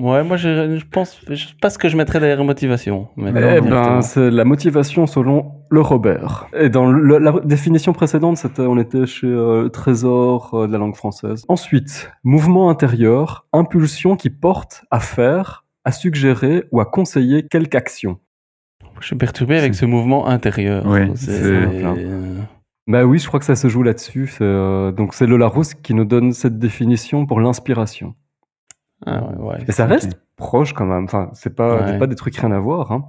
Ouais, 0.02 0.24
moi 0.24 0.36
je, 0.36 0.78
je 0.78 0.86
pense, 0.90 1.22
je 1.30 1.36
sais 1.36 1.54
pas 1.62 1.70
ce 1.70 1.78
que 1.78 1.88
je 1.88 1.96
mettrais 1.96 2.20
derrière 2.20 2.44
motivation. 2.44 3.10
eh 3.18 3.32
ben, 3.62 4.02
c'est 4.02 4.32
la 4.32 4.44
motivation 4.46 5.06
selon 5.06 5.52
le 5.70 5.80
Robert. 5.80 6.48
Et 6.58 6.70
dans 6.70 6.92
la 6.92 7.34
définition 7.44 7.94
précédente, 7.94 8.38
c'était, 8.38 8.64
on 8.64 8.80
était 8.80 9.06
chez 9.06 9.28
euh, 9.28 9.64
le 9.64 9.70
Trésor 9.70 10.56
euh, 10.56 10.68
de 10.68 10.72
la 10.72 10.80
langue 10.80 10.96
française. 10.96 11.46
Ensuite, 11.48 12.12
mouvement 12.24 12.72
intérieur, 12.72 13.46
impulsion 13.54 14.16
qui 14.16 14.32
porte 14.32 14.84
à 14.90 15.00
faire, 15.00 15.66
à 15.86 15.92
suggérer 15.92 16.64
ou 16.72 16.82
à 16.82 16.86
conseiller 16.86 17.46
quelque 17.48 17.76
action. 17.76 18.18
Je 19.02 19.06
suis 19.06 19.16
perturbé 19.16 19.58
avec 19.58 19.76
ce 19.76 19.86
mouvement 19.86 20.28
intérieur. 20.28 20.84
Oui, 20.88 21.12
c'est. 21.16 21.84
Bah 22.88 23.06
oui, 23.06 23.20
je 23.20 23.28
crois 23.28 23.40
que 23.40 23.46
ça 23.46 23.56
se 23.56 23.68
joue 23.68 23.84
là-dessus. 23.84 24.34
Euh, 24.42 24.92
donc 24.92 25.14
c'est 25.14 25.28
le 25.28 25.38
Larousse 25.38 25.76
qui 25.76 25.94
nous 25.94 26.06
donne 26.06 26.34
cette 26.34 26.58
définition 26.58 27.26
pour 27.28 27.40
l'inspiration. 27.40 28.16
Ah 29.06 29.24
ouais, 29.40 29.58
Et 29.68 29.72
ça 29.72 29.86
reste 29.86 30.20
proche 30.36 30.74
quand 30.74 30.86
même. 30.86 31.06
Enfin, 31.06 31.30
c'est 31.34 31.56
pas, 31.56 31.98
pas 31.98 32.08
des 32.08 32.16
trucs 32.16 32.36
rien 32.36 32.52
à 32.52 32.60
voir. 32.60 32.92
Hein. 32.92 33.06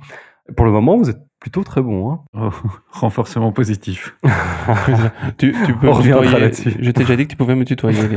Pour 0.57 0.65
le 0.65 0.73
moment, 0.73 0.97
vous 0.97 1.11
êtes 1.11 1.21
plutôt 1.39 1.65
très 1.65 1.83
bon. 1.83 2.11
Hein. 2.11 2.21
Oh, 2.35 2.51
renforcement 2.91 3.53
positif. 3.53 4.17
tu, 5.39 5.55
tu, 5.67 5.75
peux 5.75 5.89
On 5.89 5.93
reviendra 5.93 6.39
là-dessus. 6.39 6.75
Je 6.79 6.91
t'ai 6.91 7.01
déjà 7.01 7.17
dit 7.17 7.25
que 7.25 7.31
tu 7.31 7.37
pouvais 7.37 7.55
me 7.55 7.65
tutoyer. 7.65 8.01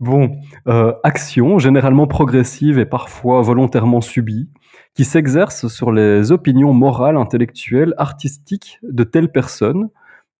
bon, 0.00 0.36
euh, 0.68 0.94
action 1.02 1.58
généralement 1.58 2.06
progressive 2.06 2.78
et 2.78 2.86
parfois 2.86 3.42
volontairement 3.42 4.00
subie, 4.00 4.48
qui 4.94 5.04
s'exerce 5.04 5.68
sur 5.68 5.92
les 5.92 6.32
opinions 6.32 6.72
morales, 6.72 7.16
intellectuelles, 7.16 7.94
artistiques 7.96 8.78
de 8.82 9.04
telle 9.04 9.30
personne 9.30 9.88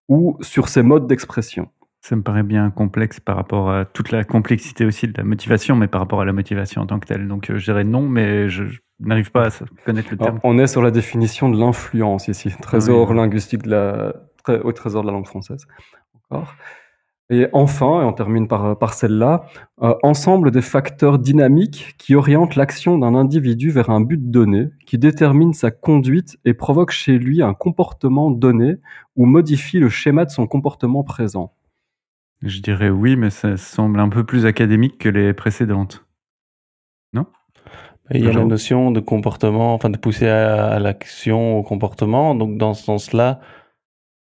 ou 0.09 0.37
sur 0.41 0.67
ses 0.67 0.83
modes 0.83 1.07
d'expression. 1.07 1.69
Ça 2.05 2.17
me 2.17 2.21
paraît 2.21 2.43
bien 2.43 2.69
complexe 2.69 3.21
par 3.21 3.37
rapport 3.37 3.71
à 3.71 3.85
toute 3.85 4.11
la 4.11 4.25
complexité 4.25 4.83
aussi 4.83 5.07
de 5.07 5.13
la 5.15 5.23
motivation, 5.23 5.77
mais 5.77 5.87
par 5.87 6.01
rapport 6.01 6.19
à 6.19 6.25
la 6.25 6.33
motivation 6.33 6.81
en 6.81 6.85
tant 6.85 6.99
que 6.99 7.07
telle. 7.07 7.29
Donc 7.29 7.49
euh, 7.49 7.57
je 7.57 7.63
dirais 7.63 7.85
non, 7.85 8.01
mais 8.01 8.49
je, 8.49 8.65
n'arrive 8.99 9.31
pas 9.31 9.47
à 9.47 9.51
connaître 9.85 10.09
le 10.11 10.17
terme. 10.17 10.39
on 10.43 10.59
est 10.59 10.67
sur 10.67 10.81
la 10.81 10.91
définition 10.91 11.49
de 11.49 11.57
l'influence 11.57 12.27
ici, 12.27 12.53
trésor 12.61 13.13
linguistique 13.13 13.63
de 13.63 13.69
la, 13.69 14.13
au 14.65 14.73
trésor 14.73 15.03
de 15.03 15.07
la 15.07 15.13
langue 15.13 15.27
française. 15.27 15.65
Encore. 16.29 16.53
Et 17.29 17.47
enfin, 17.53 18.01
et 18.01 18.03
on 18.03 18.11
termine 18.11 18.49
par, 18.49 18.77
par 18.77 18.93
celle-là, 18.93 19.45
euh, 19.81 19.95
ensemble 20.03 20.51
des 20.51 20.61
facteurs 20.61 21.19
dynamiques 21.19 21.95
qui 21.97 22.15
orientent 22.15 22.57
l'action 22.57 22.97
d'un 22.97 23.15
individu 23.15 23.71
vers 23.71 23.89
un 23.89 24.01
but 24.01 24.29
donné, 24.29 24.71
qui 24.85 24.97
détermine 24.97 25.53
sa 25.53 25.71
conduite 25.71 26.37
et 26.43 26.53
provoque 26.53 26.91
chez 26.91 27.17
lui 27.17 27.41
un 27.41 27.53
comportement 27.53 28.29
donné 28.29 28.75
ou 29.15 29.25
modifie 29.25 29.79
le 29.79 29.87
schéma 29.87 30.25
de 30.25 30.31
son 30.31 30.47
comportement 30.47 31.05
présent. 31.05 31.53
Je 32.43 32.59
dirais 32.59 32.89
oui, 32.89 33.15
mais 33.15 33.29
ça 33.29 33.55
semble 33.55 33.99
un 33.99 34.09
peu 34.09 34.25
plus 34.25 34.45
académique 34.45 34.97
que 34.97 35.07
les 35.07 35.33
précédentes. 35.33 36.05
Non? 37.13 37.25
Il 38.11 38.25
y 38.25 38.27
a 38.27 38.33
la 38.33 38.43
notion 38.43 38.91
de 38.91 38.99
comportement, 38.99 39.73
enfin 39.73 39.89
de 39.89 39.97
pousser 39.97 40.27
à, 40.27 40.77
l'action, 40.79 41.57
au 41.57 41.63
comportement. 41.63 42.35
Donc 42.35 42.57
dans 42.57 42.73
ce 42.73 42.83
sens-là, 42.83 43.39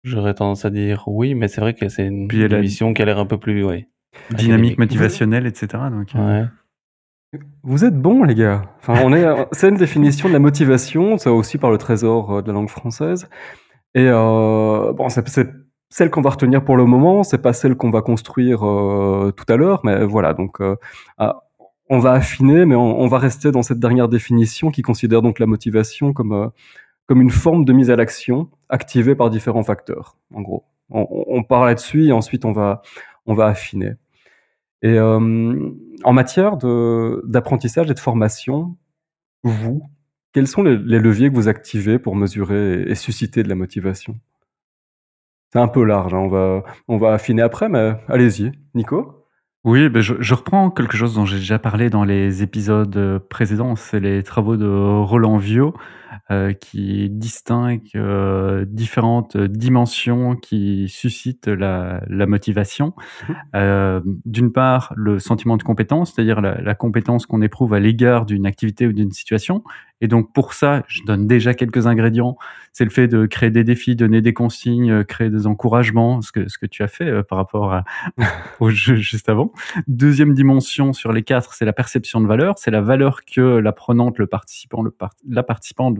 j'aurais 0.02 0.34
tendance 0.34 0.64
à 0.64 0.70
dire 0.70 1.04
oui, 1.06 1.34
mais 1.36 1.46
c'est 1.46 1.60
vrai 1.60 1.74
que 1.74 1.88
c'est 1.88 2.06
une, 2.06 2.26
mission 2.60 2.92
qui 2.92 3.02
a 3.02 3.04
l'air 3.04 3.18
un 3.18 3.26
peu 3.26 3.38
plus 3.38 3.64
oui, 3.64 3.86
dynamique, 4.32 4.78
motivationnelle, 4.78 5.46
etc. 5.46 5.84
Donc, 5.90 6.14
euh. 6.16 6.44
Vous 7.62 7.84
êtes 7.84 7.96
bons, 7.96 8.24
les 8.24 8.34
gars. 8.34 8.62
Enfin, 8.80 9.00
on 9.04 9.12
est, 9.12 9.24
c'est 9.52 9.68
une 9.68 9.76
définition 9.76 10.28
de 10.28 10.32
la 10.32 10.40
motivation, 10.40 11.18
ça 11.18 11.32
aussi 11.32 11.56
par 11.58 11.70
le 11.70 11.78
trésor 11.78 12.32
euh, 12.32 12.42
de 12.42 12.48
la 12.48 12.54
langue 12.54 12.70
française. 12.70 13.28
Et 13.94 14.06
euh, 14.08 14.92
bon, 14.92 15.08
c'est 15.08 15.48
celle 15.90 16.10
qu'on 16.10 16.20
va 16.20 16.30
retenir 16.30 16.64
pour 16.64 16.76
le 16.76 16.84
moment, 16.84 17.22
c'est 17.22 17.38
pas 17.38 17.52
celle 17.52 17.76
qu'on 17.76 17.90
va 17.90 18.02
construire 18.02 18.66
euh, 18.66 19.32
tout 19.36 19.44
à 19.48 19.56
l'heure, 19.56 19.80
mais 19.84 20.04
voilà. 20.04 20.34
Donc, 20.34 20.60
euh, 20.60 20.76
ah, 21.18 21.44
on 21.88 21.98
va 21.98 22.12
affiner, 22.12 22.66
mais 22.66 22.74
on, 22.74 23.06
va 23.06 23.18
rester 23.18 23.50
dans 23.50 23.62
cette 23.62 23.78
dernière 23.78 24.08
définition 24.08 24.70
qui 24.70 24.82
considère 24.82 25.22
donc 25.22 25.38
la 25.38 25.46
motivation 25.46 26.12
comme 26.12 26.32
euh, 26.32 26.48
comme 27.06 27.22
une 27.22 27.30
forme 27.30 27.64
de 27.64 27.72
mise 27.72 27.90
à 27.90 27.96
l'action 27.96 28.50
activée 28.68 29.14
par 29.14 29.30
différents 29.30 29.64
facteurs. 29.64 30.18
En 30.34 30.42
gros, 30.42 30.66
on, 30.90 31.06
on 31.10 31.42
part 31.42 31.64
là-dessus 31.64 32.06
et 32.06 32.12
ensuite 32.12 32.44
on 32.44 32.52
va 32.52 32.82
affiner. 33.26 33.94
Et 34.82 35.00
en 35.00 36.12
matière 36.12 36.58
d'apprentissage 37.24 37.90
et 37.90 37.94
de 37.94 37.98
formation, 37.98 38.76
vous, 39.42 39.82
quels 40.32 40.46
sont 40.46 40.62
les, 40.62 40.76
leviers 40.76 41.30
que 41.30 41.34
vous 41.34 41.48
activez 41.48 41.98
pour 41.98 42.14
mesurer 42.14 42.82
et 42.82 42.94
susciter 42.94 43.42
de 43.42 43.48
la 43.48 43.54
motivation? 43.54 44.18
C'est 45.52 45.58
un 45.58 45.68
peu 45.68 45.84
large, 45.84 46.14
hein. 46.14 46.18
on, 46.18 46.28
va, 46.28 46.62
on 46.88 46.98
va 46.98 47.12
affiner 47.12 47.42
après, 47.42 47.68
mais 47.68 47.94
allez-y. 48.08 48.52
Nico? 48.74 49.26
Oui, 49.64 49.88
ben 49.88 50.00
je, 50.00 50.14
je, 50.20 50.34
reprends 50.34 50.70
quelque 50.70 50.96
chose 50.96 51.14
dont 51.14 51.26
j'ai 51.26 51.38
déjà 51.38 51.58
parlé 51.58 51.90
dans 51.90 52.04
les 52.04 52.42
épisodes 52.42 53.18
précédents, 53.28 53.74
c'est 53.76 54.00
les 54.00 54.22
travaux 54.22 54.56
de 54.56 54.68
Roland 54.68 55.36
Viau, 55.36 55.74
euh, 56.07 56.07
qui 56.60 57.10
distingue 57.10 57.82
euh, 57.94 58.64
différentes 58.66 59.36
dimensions 59.36 60.36
qui 60.36 60.88
suscitent 60.88 61.48
la, 61.48 62.02
la 62.08 62.26
motivation. 62.26 62.94
Mmh. 62.96 63.32
Euh, 63.56 64.00
D'une 64.24 64.52
part, 64.52 64.92
le 64.96 65.18
sentiment 65.18 65.56
de 65.56 65.62
compétence, 65.62 66.12
c'est-à-dire 66.12 66.40
la, 66.40 66.60
la 66.60 66.74
compétence 66.74 67.26
qu'on 67.26 67.42
éprouve 67.42 67.74
à 67.74 67.80
l'égard 67.80 68.26
d'une 68.26 68.46
activité 68.46 68.86
ou 68.86 68.92
d'une 68.92 69.12
situation, 69.12 69.62
et 70.00 70.08
donc 70.08 70.32
pour 70.32 70.52
ça, 70.52 70.84
je 70.86 71.02
donne 71.04 71.26
déjà 71.26 71.54
quelques 71.54 71.86
ingrédients. 71.86 72.36
C'est 72.72 72.84
le 72.84 72.90
fait 72.90 73.08
de 73.08 73.26
créer 73.26 73.50
des 73.50 73.64
défis, 73.64 73.96
donner 73.96 74.20
des 74.20 74.32
consignes, 74.32 74.90
euh, 74.90 75.04
créer 75.04 75.30
des 75.30 75.46
encouragements, 75.46 76.20
ce 76.22 76.30
que, 76.30 76.48
ce 76.48 76.58
que 76.58 76.66
tu 76.66 76.82
as 76.82 76.88
fait 76.88 77.08
euh, 77.08 77.22
par 77.22 77.38
rapport 77.38 77.72
à, 77.72 77.84
au 78.60 78.70
jeu 78.70 78.96
juste 78.96 79.28
avant. 79.28 79.52
Deuxième 79.88 80.34
dimension 80.34 80.92
sur 80.92 81.12
les 81.12 81.22
quatre, 81.22 81.54
c'est 81.54 81.64
la 81.64 81.72
perception 81.72 82.20
de 82.20 82.26
valeur. 82.26 82.58
C'est 82.58 82.70
la 82.70 82.80
valeur 82.80 83.24
que 83.24 83.40
l'apprenante, 83.40 84.18
le 84.18 84.26
participant, 84.26 84.82
le 84.82 84.94
la 85.28 85.42
participante 85.42 85.94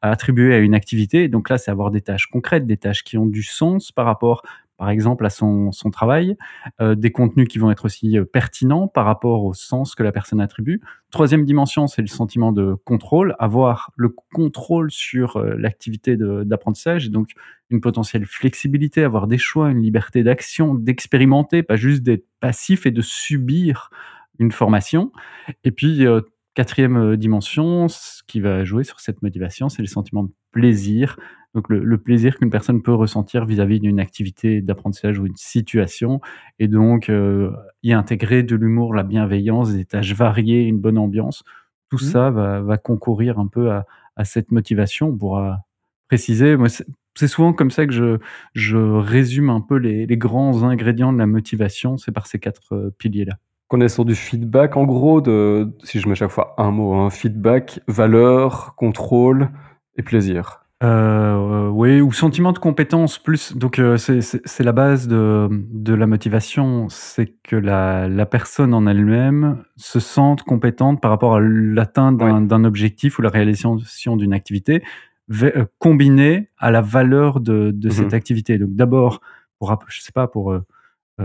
attribuer 0.00 0.54
à 0.54 0.58
une 0.58 0.74
activité. 0.74 1.28
Donc 1.28 1.48
là, 1.48 1.58
c'est 1.58 1.70
avoir 1.70 1.90
des 1.90 2.00
tâches 2.00 2.26
concrètes, 2.26 2.66
des 2.66 2.76
tâches 2.76 3.04
qui 3.04 3.18
ont 3.18 3.26
du 3.26 3.42
sens 3.42 3.92
par 3.92 4.06
rapport 4.06 4.42
par 4.82 4.90
exemple 4.90 5.24
à 5.24 5.30
son, 5.30 5.70
travail, 5.92 6.36
euh, 6.80 6.96
des 6.96 7.12
contenus 7.12 7.46
qui 7.46 7.58
vont 7.58 7.70
être 7.70 7.84
aussi 7.84 8.18
euh, 8.18 8.24
pertinents 8.24 8.88
par 8.88 9.04
rapport 9.04 9.44
au 9.44 9.54
sens 9.54 9.94
que 9.94 10.02
la 10.02 10.10
personne 10.10 10.40
attribue. 10.40 10.80
Troisième 11.12 11.44
dimension, 11.44 11.86
c'est 11.86 12.02
le 12.02 12.08
sentiment 12.08 12.50
de 12.50 12.74
contrôle, 12.84 13.36
avoir 13.38 13.92
le 13.94 14.08
contrôle 14.34 14.90
sur 14.90 15.36
euh, 15.36 15.54
l'activité 15.56 16.16
d'apprentissage, 16.16 17.10
donc 17.10 17.28
une 17.70 17.80
potentielle 17.80 18.26
flexibilité, 18.26 19.04
avoir 19.04 19.28
des 19.28 19.38
choix, 19.38 19.70
une 19.70 19.82
liberté 19.82 20.24
d'action, 20.24 20.74
d'expérimenter, 20.74 21.62
pas 21.62 21.76
juste 21.76 22.02
d'être 22.02 22.26
passif 22.40 22.84
et 22.84 22.90
de 22.90 23.02
subir 23.02 23.88
une 24.40 24.50
formation. 24.50 25.12
Et 25.62 25.70
puis, 25.70 26.04
quatrième 26.54 27.16
dimension, 27.16 27.88
ce 27.88 28.22
qui 28.26 28.40
va 28.40 28.64
jouer 28.64 28.84
sur 28.84 29.00
cette 29.00 29.22
motivation, 29.22 29.68
c'est 29.68 29.82
le 29.82 29.88
sentiment 29.88 30.24
de 30.24 30.30
plaisir. 30.50 31.18
Donc 31.54 31.68
le, 31.68 31.98
plaisir 31.98 32.38
qu'une 32.38 32.50
personne 32.50 32.80
peut 32.80 32.94
ressentir 32.94 33.44
vis-à-vis 33.44 33.78
d'une 33.78 34.00
activité 34.00 34.62
d'apprentissage 34.62 35.18
ou 35.18 35.26
une 35.26 35.36
situation, 35.36 36.20
et 36.58 36.66
donc 36.66 37.10
y 37.82 37.92
intégrer 37.92 38.42
de 38.42 38.56
l'humour, 38.56 38.94
la 38.94 39.02
bienveillance, 39.02 39.72
des 39.72 39.84
tâches 39.84 40.14
variées, 40.14 40.62
une 40.62 40.78
bonne 40.78 40.98
ambiance. 40.98 41.44
Tout 41.90 41.96
mmh. 41.96 42.08
ça 42.08 42.30
va, 42.30 42.78
concourir 42.78 43.38
un 43.38 43.48
peu 43.48 43.70
à, 43.70 43.84
cette 44.24 44.50
motivation. 44.50 45.08
On 45.08 45.16
pourra 45.16 45.66
préciser. 46.08 46.56
Moi, 46.56 46.68
c'est 46.68 47.28
souvent 47.28 47.52
comme 47.52 47.70
ça 47.70 47.86
que 47.86 47.92
je, 47.92 48.18
je 48.54 48.78
résume 48.78 49.50
un 49.50 49.60
peu 49.60 49.76
les, 49.76 50.06
grands 50.16 50.62
ingrédients 50.62 51.12
de 51.12 51.18
la 51.18 51.26
motivation. 51.26 51.98
C'est 51.98 52.12
par 52.12 52.26
ces 52.26 52.38
quatre 52.38 52.94
piliers-là. 52.96 53.38
Sur 53.88 54.04
du 54.04 54.14
feedback, 54.14 54.76
en 54.76 54.84
gros, 54.84 55.20
de, 55.20 55.72
si 55.82 55.98
je 55.98 56.08
mets 56.08 56.14
chaque 56.14 56.30
fois 56.30 56.54
un 56.58 56.70
mot, 56.70 56.94
hein, 56.94 57.08
feedback, 57.08 57.80
valeur, 57.88 58.74
contrôle 58.76 59.48
et 59.96 60.02
plaisir. 60.02 60.62
Euh, 60.82 61.68
oui, 61.68 62.00
ou 62.00 62.12
sentiment 62.12 62.52
de 62.52 62.58
compétence 62.58 63.18
plus. 63.18 63.56
Donc 63.56 63.78
euh, 63.78 63.96
c'est 63.96 64.64
la 64.64 64.72
base 64.72 65.06
de, 65.06 65.48
de 65.50 65.94
la 65.94 66.06
motivation, 66.06 66.88
c'est 66.90 67.34
que 67.44 67.56
la, 67.56 68.08
la 68.08 68.26
personne 68.26 68.74
en 68.74 68.86
elle-même 68.86 69.62
se 69.76 70.00
sente 70.00 70.42
compétente 70.42 71.00
par 71.00 71.10
rapport 71.10 71.36
à 71.36 71.40
l'atteinte 71.40 72.18
d'un 72.18 72.64
objectif 72.64 73.18
ou 73.18 73.22
la 73.22 73.30
réalisation 73.30 73.76
d'une 74.16 74.34
activité, 74.34 74.82
euh, 75.42 75.64
combinée 75.78 76.50
à 76.58 76.70
la 76.70 76.80
valeur 76.80 77.40
de, 77.40 77.70
de 77.70 77.88
mmh 77.88 77.92
cette 77.92 78.14
activité. 78.14 78.58
Donc 78.58 78.74
d'abord, 78.74 79.20
pour 79.58 79.74
je 79.88 80.00
sais 80.02 80.12
pas, 80.12 80.26
pour 80.26 80.52
euh, 80.52 80.62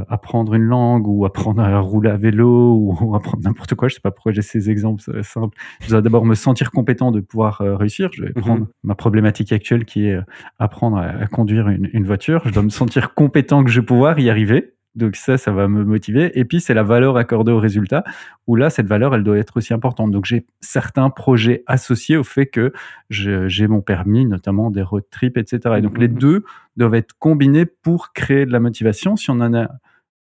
apprendre 0.10 0.54
une 0.54 0.64
langue 0.64 1.08
ou 1.08 1.26
apprendre 1.26 1.62
à 1.62 1.80
rouler 1.80 2.10
à 2.10 2.18
vélo 2.18 2.74
ou 3.02 3.16
apprendre 3.16 3.44
n'importe 3.44 3.76
quoi. 3.76 3.88
Je 3.88 3.96
sais 3.96 4.02
pas 4.02 4.12
pourquoi 4.12 4.32
j'ai 4.32 4.42
ces 4.42 4.70
exemples 4.70 5.02
simples. 5.24 5.58
Je 5.82 5.90
dois 5.90 6.02
d'abord 6.02 6.26
me 6.26 6.36
sentir 6.36 6.72
compétent 6.72 7.12
de 7.12 7.22
pouvoir 7.22 7.62
euh, 7.62 7.76
réussir. 7.76 8.10
Je 8.14 8.24
vais 8.24 8.32
mhm. 8.36 8.42
prendre 8.42 8.68
ma 8.84 8.96
problématique 8.96 9.52
actuelle 9.52 9.86
qui 9.86 10.08
est 10.08 10.16
euh, 10.16 10.22
apprendre 10.60 10.98
à, 10.98 11.28
conduire 11.28 11.70
une, 11.70 11.90
une, 11.94 12.06
voiture. 12.06 12.42
Je 12.46 12.52
dois 12.52 12.64
me 12.64 12.70
sentir 12.70 13.14
compétent 13.14 13.64
que 13.64 13.70
je 13.70 13.80
vais 13.80 13.86
pouvoir 13.86 14.20
y 14.20 14.30
arriver. 14.30 14.77
Donc 14.98 15.16
ça, 15.16 15.38
ça 15.38 15.52
va 15.52 15.68
me 15.68 15.86
motiver. 15.86 16.38
Et 16.38 16.44
puis, 16.44 16.60
c'est 16.60 16.74
la 16.74 16.84
valeur 16.84 17.18
accordée 17.18 17.52
au 17.52 17.60
résultat, 17.60 18.04
où 18.48 18.56
là, 18.56 18.70
cette 18.70 18.88
valeur, 18.88 19.14
elle 19.14 19.24
doit 19.24 19.38
être 19.38 19.58
aussi 19.58 19.74
importante. 19.74 20.12
Donc 20.12 20.26
j'ai 20.26 20.46
certains 20.60 21.10
projets 21.10 21.64
associés 21.68 22.18
au 22.18 22.24
fait 22.24 22.48
que 22.48 22.74
j'ai 23.10 23.68
mon 23.68 23.82
permis, 23.82 24.26
notamment 24.26 24.72
des 24.72 24.82
road 24.82 25.04
trips, 25.10 25.38
etc. 25.38 25.76
Et 25.78 25.82
donc 25.82 25.98
les 25.98 26.10
mhm. 26.10 26.18
deux 26.18 26.44
doivent 26.76 26.96
être 26.96 27.14
combinés 27.20 27.66
pour 27.66 28.12
créer 28.14 28.46
de 28.46 28.52
la 28.52 28.60
motivation. 28.60 29.16
Si 29.16 29.30
on 29.30 29.40
en 29.40 29.54
a 29.54 29.70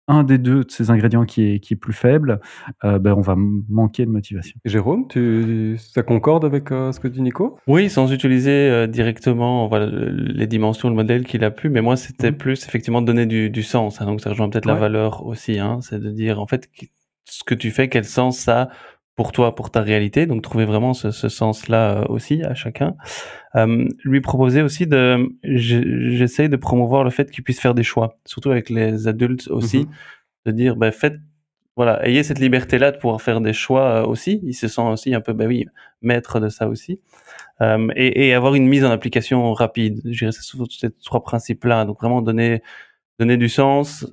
un 0.08 0.24
des 0.24 0.38
deux 0.38 0.64
de 0.64 0.70
ces 0.70 0.90
ingrédients 0.90 1.24
qui 1.24 1.42
est, 1.42 1.60
qui 1.60 1.74
est 1.74 1.76
plus 1.76 1.92
faible, 1.92 2.40
euh, 2.84 2.98
ben 2.98 3.12
on 3.12 3.20
va 3.20 3.36
manquer 3.36 4.06
de 4.06 4.10
motivation. 4.10 4.58
Jérôme, 4.64 5.06
tu, 5.08 5.78
ça 5.78 6.02
concorde 6.02 6.44
avec 6.44 6.72
euh, 6.72 6.92
ce 6.92 6.98
que 6.98 7.08
dit 7.08 7.20
Nico? 7.20 7.58
Oui, 7.66 7.90
sans 7.90 8.12
utiliser 8.12 8.50
euh, 8.50 8.86
directement 8.86 9.68
voilà, 9.68 9.86
les 9.86 10.46
dimensions, 10.46 10.88
le 10.88 10.94
modèle 10.94 11.24
qu'il 11.24 11.44
a 11.44 11.50
pu, 11.50 11.68
mais 11.68 11.82
moi 11.82 11.96
c'était 11.96 12.30
mhm. 12.30 12.38
plus 12.38 12.66
effectivement 12.66 13.02
de 13.02 13.06
donner 13.06 13.26
du, 13.26 13.50
du 13.50 13.62
sens. 13.62 14.00
Hein, 14.00 14.06
donc 14.06 14.20
ça 14.20 14.30
rejoint 14.30 14.48
peut-être 14.48 14.66
la 14.66 14.74
valeur 14.74 15.26
aussi, 15.26 15.58
hein, 15.58 15.78
c'est 15.82 16.00
de 16.00 16.10
dire 16.10 16.40
en 16.40 16.46
fait 16.46 16.68
ce 17.26 17.44
que 17.44 17.54
tu 17.54 17.70
fais, 17.70 17.88
quel 17.88 18.04
sens 18.04 18.38
ça 18.38 18.70
pour 19.18 19.32
toi, 19.32 19.52
pour 19.56 19.72
ta 19.72 19.80
réalité. 19.82 20.26
Donc 20.26 20.42
trouver 20.42 20.64
vraiment 20.64 20.94
ce, 20.94 21.10
ce 21.10 21.28
sens-là 21.28 22.08
aussi 22.08 22.44
à 22.44 22.54
chacun. 22.54 22.94
Euh, 23.56 23.88
lui 24.04 24.20
proposer 24.20 24.62
aussi 24.62 24.86
de, 24.86 25.26
j'essaye 25.42 26.48
de 26.48 26.54
promouvoir 26.54 27.02
le 27.02 27.10
fait 27.10 27.28
qu'il 27.28 27.42
puisse 27.42 27.58
faire 27.58 27.74
des 27.74 27.82
choix, 27.82 28.16
surtout 28.24 28.52
avec 28.52 28.70
les 28.70 29.08
adultes 29.08 29.48
aussi, 29.48 29.80
mhm. 29.80 29.86
de 30.46 30.52
dire, 30.52 30.76
ben 30.76 30.92
faites, 30.92 31.16
voilà, 31.74 32.06
ayez 32.06 32.22
cette 32.22 32.38
liberté-là 32.38 32.92
de 32.92 32.98
pouvoir 32.98 33.20
faire 33.20 33.40
des 33.40 33.52
choix 33.52 34.06
aussi. 34.06 34.38
Il 34.44 34.54
se 34.54 34.68
sent 34.68 34.82
aussi 34.82 35.12
un 35.12 35.20
peu, 35.20 35.32
ben 35.32 35.48
oui, 35.48 35.66
maître 36.00 36.38
de 36.38 36.48
ça 36.48 36.68
aussi. 36.68 37.00
Euh, 37.60 37.88
et, 37.96 38.28
et, 38.28 38.34
avoir 38.34 38.54
une 38.54 38.68
mise 38.68 38.84
en 38.84 38.90
application 38.92 39.52
rapide. 39.52 40.00
Je 40.04 40.16
dirais 40.16 40.30
c'est 40.30 40.42
ces 40.70 40.90
trois 41.04 41.24
principes-là. 41.24 41.86
Donc 41.86 41.98
vraiment 41.98 42.22
donner 42.22 42.62
donner 43.18 43.36
du 43.36 43.48
sens, 43.48 44.06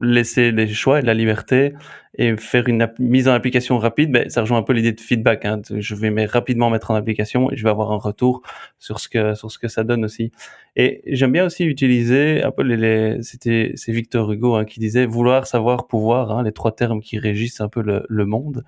laisser 0.00 0.52
des 0.52 0.66
choix 0.68 1.00
et 1.00 1.02
la 1.02 1.14
liberté 1.14 1.74
et 2.14 2.36
faire 2.36 2.68
une 2.68 2.88
mise 2.98 3.28
en 3.28 3.32
application 3.32 3.78
rapide, 3.78 4.10
ben, 4.10 4.28
ça 4.28 4.40
rejoint 4.40 4.58
un 4.58 4.62
peu 4.62 4.72
l'idée 4.72 4.92
de 4.92 5.00
feedback. 5.00 5.44
Hein. 5.44 5.62
Je 5.70 5.94
vais 5.94 6.26
rapidement 6.26 6.68
mettre 6.68 6.90
en 6.90 6.94
application 6.94 7.50
et 7.52 7.56
je 7.56 7.62
vais 7.62 7.70
avoir 7.70 7.92
un 7.92 7.98
retour 7.98 8.42
sur 8.78 8.98
ce 8.98 9.08
que 9.08 9.34
sur 9.34 9.50
ce 9.50 9.58
que 9.58 9.68
ça 9.68 9.84
donne 9.84 10.04
aussi. 10.04 10.32
Et 10.74 11.02
j'aime 11.06 11.32
bien 11.32 11.46
aussi 11.46 11.64
utiliser 11.64 12.42
un 12.42 12.50
peu 12.50 12.62
les, 12.62 12.76
les 12.76 13.22
c'était 13.22 13.72
c'est 13.76 13.92
Victor 13.92 14.30
Hugo 14.32 14.56
hein, 14.56 14.64
qui 14.64 14.80
disait 14.80 15.06
vouloir, 15.06 15.46
savoir, 15.46 15.86
pouvoir, 15.86 16.32
hein, 16.32 16.42
les 16.42 16.52
trois 16.52 16.72
termes 16.72 17.00
qui 17.00 17.18
régissent 17.18 17.60
un 17.60 17.68
peu 17.68 17.82
le, 17.82 18.04
le 18.08 18.26
monde. 18.26 18.64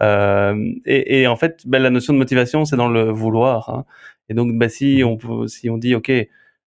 Euh, 0.00 0.56
et, 0.86 1.20
et, 1.22 1.26
en 1.26 1.36
fait, 1.36 1.62
ben, 1.66 1.82
la 1.82 1.90
notion 1.90 2.12
de 2.12 2.18
motivation, 2.18 2.64
c'est 2.64 2.76
dans 2.76 2.88
le 2.88 3.10
vouloir. 3.10 3.70
Hein. 3.70 3.84
Et 4.28 4.34
donc, 4.34 4.56
ben, 4.58 4.68
si 4.68 5.02
on 5.04 5.46
si 5.48 5.70
on 5.70 5.78
dit 5.78 5.94
ok 5.94 6.10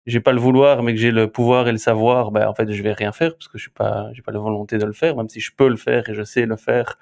j'ai 0.05 0.19
pas 0.19 0.31
le 0.33 0.39
vouloir, 0.39 0.83
mais 0.83 0.93
que 0.93 0.99
j'ai 0.99 1.11
le 1.11 1.29
pouvoir 1.31 1.67
et 1.67 1.71
le 1.71 1.77
savoir, 1.77 2.31
ben, 2.31 2.47
en 2.47 2.53
fait, 2.53 2.71
je 2.71 2.83
vais 2.83 2.93
rien 2.93 3.11
faire 3.11 3.33
parce 3.33 3.47
que 3.47 3.57
je 3.57 3.63
suis 3.63 3.71
pas, 3.71 4.09
j'ai 4.13 4.21
pas 4.21 4.31
la 4.31 4.39
volonté 4.39 4.77
de 4.77 4.85
le 4.85 4.93
faire. 4.93 5.15
Même 5.15 5.29
si 5.29 5.39
je 5.39 5.51
peux 5.55 5.67
le 5.67 5.77
faire 5.77 6.09
et 6.09 6.13
je 6.13 6.23
sais 6.23 6.45
le 6.45 6.55
faire, 6.57 6.97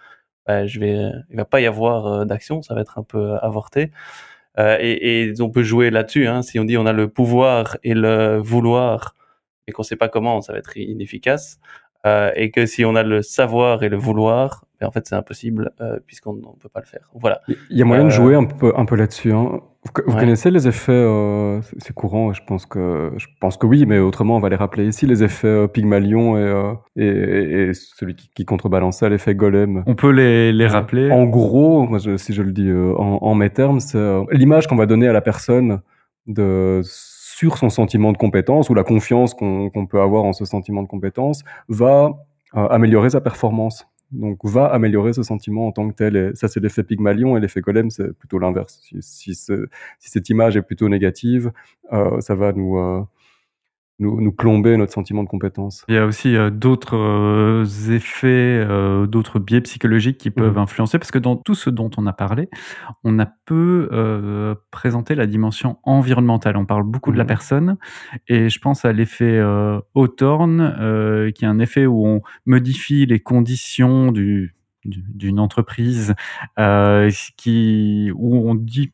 ben, 0.48 0.66
je 0.68 0.80
vais, 0.80 1.12
il 1.30 1.38
va 1.38 1.46
pas 1.46 1.62
y 1.62 1.66
avoir 1.66 2.08
euh, 2.08 2.26
d'action, 2.26 2.62
ça 2.62 2.74
va 2.76 2.82
être 2.82 2.98
un 3.00 3.04
peu 3.04 3.34
euh, 3.34 3.38
avorté. 3.40 3.92
Euh, 4.60 4.78
et, 4.80 5.30
et, 5.30 5.42
on 5.42 5.50
peut 5.50 5.64
jouer 5.64 5.90
là-dessus. 5.90 6.28
Hein. 6.28 6.42
Si 6.44 6.60
on 6.60 6.66
dit 6.66 6.78
on 6.78 6.86
a 6.86 6.94
le 6.94 7.08
pouvoir 7.10 7.78
et 7.84 7.94
le 7.94 8.38
vouloir, 8.38 9.16
et 9.68 9.72
qu'on 9.72 9.84
sait 9.84 9.96
pas 9.96 10.10
comment, 10.10 10.42
ça 10.42 10.54
va 10.54 10.60
être 10.60 10.78
inefficace. 10.78 11.60
Euh, 12.06 12.32
et 12.36 12.52
que 12.52 12.66
si 12.66 12.84
on 12.86 12.96
a 12.96 13.04
le 13.04 13.22
savoir 13.22 13.84
et 13.84 13.90
le 13.90 13.98
vouloir, 13.98 14.66
en 14.86 14.92
fait, 14.92 15.08
c'est 15.08 15.16
impossible 15.16 15.72
euh, 15.82 16.00
puisqu'on 16.06 16.34
ne 16.34 16.42
peut 16.60 16.70
pas 16.70 16.80
le 16.80 16.86
faire. 16.86 17.10
Voilà. 17.14 17.42
Il 17.70 17.78
y 17.78 17.82
a 17.82 17.86
moyen 17.86 18.06
de 18.06 18.10
jouer 18.10 18.36
un 18.36 18.46
peu, 18.46 18.74
un 18.76 18.86
peu 18.86 18.96
là-dessus. 18.96 19.32
Hein. 19.32 19.62
Vous, 19.86 20.14
connaissez 20.14 20.50
les 20.50 20.66
effets, 20.66 20.94
euh, 20.94 21.60
c'est 21.80 21.94
courant, 21.94 22.32
je 22.32 22.42
pense 22.48 22.66
que 22.66 23.12
je 23.18 23.28
pense 23.42 23.58
que 23.58 23.66
oui, 23.66 23.86
mais 23.86 24.00
autrement 24.00 24.38
on 24.38 24.40
va 24.40 24.48
les 24.48 24.56
rappeler 24.56 24.88
ici, 24.88 25.06
les 25.06 25.24
effets 25.24 25.48
euh, 25.48 25.68
Pygmalion 25.68 26.38
et, 26.38 26.42
euh, 26.42 26.74
et, 26.96 27.70
et, 27.70 27.74
celui 27.74 28.16
qui, 28.16 28.30
qui 28.34 28.46
contrebalançait 28.46 29.10
l'effet 29.10 29.36
Golem. 29.36 29.84
On 29.86 29.96
peut 29.96 30.12
les, 30.12 30.54
les 30.54 30.68
rappeler. 30.68 31.12
En 31.12 31.26
gros, 31.26 31.86
moi, 31.86 31.98
je, 31.98 32.16
si 32.16 32.34
je 32.34 32.42
le 32.42 32.54
dis 32.54 32.70
euh, 32.70 32.96
en, 32.98 33.18
en, 33.22 33.36
mes 33.36 33.50
termes, 33.50 33.82
c'est 33.82 33.98
euh, 33.98 34.24
l'image 34.32 34.68
qu'on 34.68 34.78
va 34.78 34.86
donner 34.86 35.10
à 35.10 35.14
la 35.14 35.22
personne 35.22 35.82
de 36.28 36.80
sur 36.86 37.58
son 37.58 37.70
sentiment 37.70 38.14
de 38.14 38.18
compétence 38.18 38.70
ou 38.70 38.74
la 38.74 38.86
confiance 38.86 39.34
qu'on 39.34 39.88
peut 39.90 40.00
avoir 40.00 40.24
en 40.24 40.32
ce 40.32 40.46
sentiment 40.46 40.82
de 40.82 40.88
compétence 40.88 41.44
va 41.68 42.12
améliorer 42.54 43.10
sa 43.10 43.20
performance 43.20 43.86
donc 44.14 44.40
va 44.44 44.66
améliorer 44.68 45.14
ce 45.14 45.24
sentiment 45.24 45.68
en 45.68 45.72
tant 45.72 45.90
que 45.90 45.96
tel. 45.96 46.16
Et 46.16 46.36
ça, 46.36 46.48
c'est 46.48 46.60
l'effet 46.60 46.84
Pygmalion 46.84 47.36
et 47.36 47.40
l'effet 47.40 47.62
Golem, 47.62 47.90
c'est 47.90 48.14
plutôt 48.14 48.40
l'inverse. 48.40 48.80
Si, 48.82 49.02
si, 49.02 49.36
si, 49.36 49.52
cette 50.00 50.30
image 50.30 50.56
est 50.56 50.62
plutôt 50.62 50.88
négative, 50.88 51.52
euh, 51.92 52.22
ça 52.22 52.36
va 52.36 52.54
nous, 52.54 52.78
euh, 52.78 53.02
nous, 54.00 54.20
nous, 54.20 54.32
plomber 54.32 54.76
notre 54.78 54.92
sentiment 54.92 55.24
de 55.24 55.30
compétence. 55.30 55.86
Il 55.88 55.96
y 55.96 55.98
a 55.98 56.06
aussi 56.06 56.36
euh, 56.36 56.50
d'autres 56.50 56.98
euh, 56.98 57.66
effets, 57.92 58.28
euh, 58.68 59.06
d'autres 59.06 59.40
biais 59.40 59.62
psychologiques 59.62 60.18
qui 60.18 60.32
peuvent 60.32 60.56
mmh. 60.56 60.62
influencer, 60.62 61.00
parce 61.00 61.12
que 61.12 61.20
dans 61.20 61.36
tout 61.36 61.56
ce 61.56 61.70
dont 61.70 61.92
on 61.98 62.08
a 62.08 62.14
parlé, 62.14 62.50
on 63.04 63.20
a 63.20 63.28
peu 63.46 63.90
présenté 64.72 65.16
la 65.16 65.28
dimension 65.28 65.78
environnementale. 65.84 66.58
On 66.58 66.66
parle 66.66 66.84
beaucoup 66.84 67.12
de 67.12 67.18
la 67.18 67.24
mmh. 67.24 67.28
personne, 67.28 67.78
et 68.28 68.50
je 68.50 68.60
pense 68.60 68.86
à 68.86 68.94
l'effet 68.94 69.40
Hawthorne, 69.96 71.32
qui 71.36 71.46
est 71.46 71.48
un 71.48 71.60
effet 71.60 71.86
où 71.86 72.06
on 72.06 72.22
modifie 72.46 73.06
les 73.06 73.20
conditions 73.20 74.12
du 74.12 74.56
d'une 74.86 75.40
entreprise 75.40 76.14
qui 77.38 78.12
où 78.16 78.50
on 78.50 78.56
dit 78.56 78.92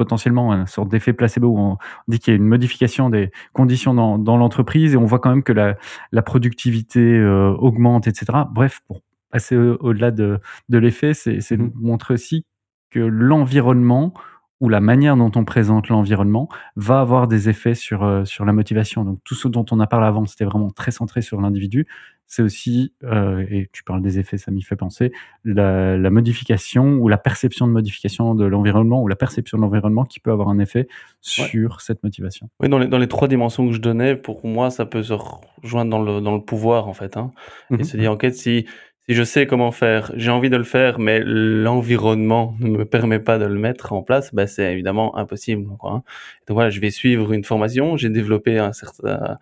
potentiellement 0.00 0.54
une 0.54 0.66
sorte 0.66 0.88
d'effet 0.88 1.12
placebo 1.12 1.48
où 1.48 1.58
on 1.58 1.76
dit 2.08 2.18
qu'il 2.18 2.32
y 2.32 2.34
a 2.34 2.38
une 2.38 2.48
modification 2.48 3.10
des 3.10 3.30
conditions 3.52 3.92
dans, 3.92 4.16
dans 4.16 4.38
l'entreprise 4.38 4.94
et 4.94 4.96
on 4.96 5.04
voit 5.04 5.18
quand 5.18 5.28
même 5.28 5.42
que 5.42 5.52
la, 5.52 5.76
la 6.10 6.22
productivité 6.22 7.00
euh, 7.00 7.50
augmente, 7.58 8.06
etc. 8.06 8.44
Bref, 8.50 8.80
pour 8.86 9.02
passer 9.30 9.58
au-delà 9.58 10.10
de, 10.10 10.40
de 10.70 10.78
l'effet, 10.78 11.12
c'est 11.12 11.38
mmh 11.50 11.72
montrer 11.74 12.14
aussi 12.14 12.46
que 12.88 12.98
l'environnement 12.98 14.14
ou 14.60 14.70
la 14.70 14.80
manière 14.80 15.18
dont 15.18 15.32
on 15.34 15.44
présente 15.44 15.88
l'environnement 15.88 16.48
va 16.76 17.00
avoir 17.00 17.28
des 17.28 17.50
effets 17.50 17.74
sur, 17.74 18.02
euh, 18.02 18.24
sur 18.24 18.46
la 18.46 18.54
motivation. 18.54 19.04
Donc 19.04 19.18
tout 19.22 19.34
ce 19.34 19.48
dont 19.48 19.66
on 19.70 19.80
a 19.80 19.86
parlé 19.86 20.06
avant, 20.06 20.24
c'était 20.24 20.46
vraiment 20.46 20.70
très 20.70 20.92
centré 20.92 21.20
sur 21.20 21.42
l'individu. 21.42 21.86
C'est 22.32 22.42
aussi, 22.42 22.94
euh, 23.02 23.44
et 23.50 23.68
tu 23.72 23.82
parles 23.82 24.02
des 24.02 24.20
effets, 24.20 24.38
ça 24.38 24.52
m'y 24.52 24.62
fait 24.62 24.76
penser, 24.76 25.10
la, 25.44 25.96
la, 25.96 26.10
modification 26.10 26.94
ou 26.98 27.08
la 27.08 27.18
perception 27.18 27.66
de 27.66 27.72
modification 27.72 28.36
de 28.36 28.44
l'environnement 28.44 29.02
ou 29.02 29.08
la 29.08 29.16
perception 29.16 29.58
de 29.58 29.62
l'environnement 29.62 30.04
qui 30.04 30.20
peut 30.20 30.30
avoir 30.30 30.48
un 30.48 30.60
effet 30.60 30.86
sur 31.20 31.80
cette 31.80 32.04
motivation. 32.04 32.48
Oui, 32.60 32.68
dans 32.68 32.78
les, 32.78 32.86
dans 32.86 32.98
les 32.98 33.08
trois 33.08 33.26
dimensions 33.26 33.66
que 33.66 33.74
je 33.74 33.80
donnais, 33.80 34.14
pour 34.14 34.46
moi, 34.46 34.70
ça 34.70 34.86
peut 34.86 35.02
se 35.02 35.12
rejoindre 35.12 35.90
dans 35.90 36.00
le, 36.00 36.20
dans 36.20 36.32
le 36.32 36.40
pouvoir, 36.40 36.86
en 36.86 36.94
fait. 36.94 37.16
Hein, 37.16 37.32
Et 37.72 37.78
mmh 37.78 37.84
se 37.84 37.96
dire, 37.96 38.12
en 38.12 38.16
fait, 38.16 38.30
si 38.30 38.64
si 39.10 39.16
je 39.16 39.24
sais 39.24 39.46
comment 39.48 39.72
faire, 39.72 40.12
j'ai 40.14 40.30
envie 40.30 40.50
de 40.50 40.56
le 40.56 40.62
faire, 40.62 41.00
mais 41.00 41.20
l'environnement 41.24 42.54
ne 42.60 42.68
me 42.68 42.84
permet 42.84 43.18
pas 43.18 43.38
de 43.38 43.44
le 43.44 43.58
mettre 43.58 43.92
en 43.92 44.02
place, 44.02 44.32
bah, 44.32 44.46
c'est 44.46 44.72
évidemment 44.72 45.16
impossible. 45.16 45.66
Quoi, 45.78 45.90
hein. 45.90 46.02
Donc 46.46 46.54
voilà, 46.54 46.70
je 46.70 46.78
vais 46.78 46.90
suivre 46.90 47.32
une 47.32 47.42
formation, 47.42 47.96
j'ai 47.96 48.08
développé 48.08 48.58
un 48.58 48.72
certain, 48.72 49.38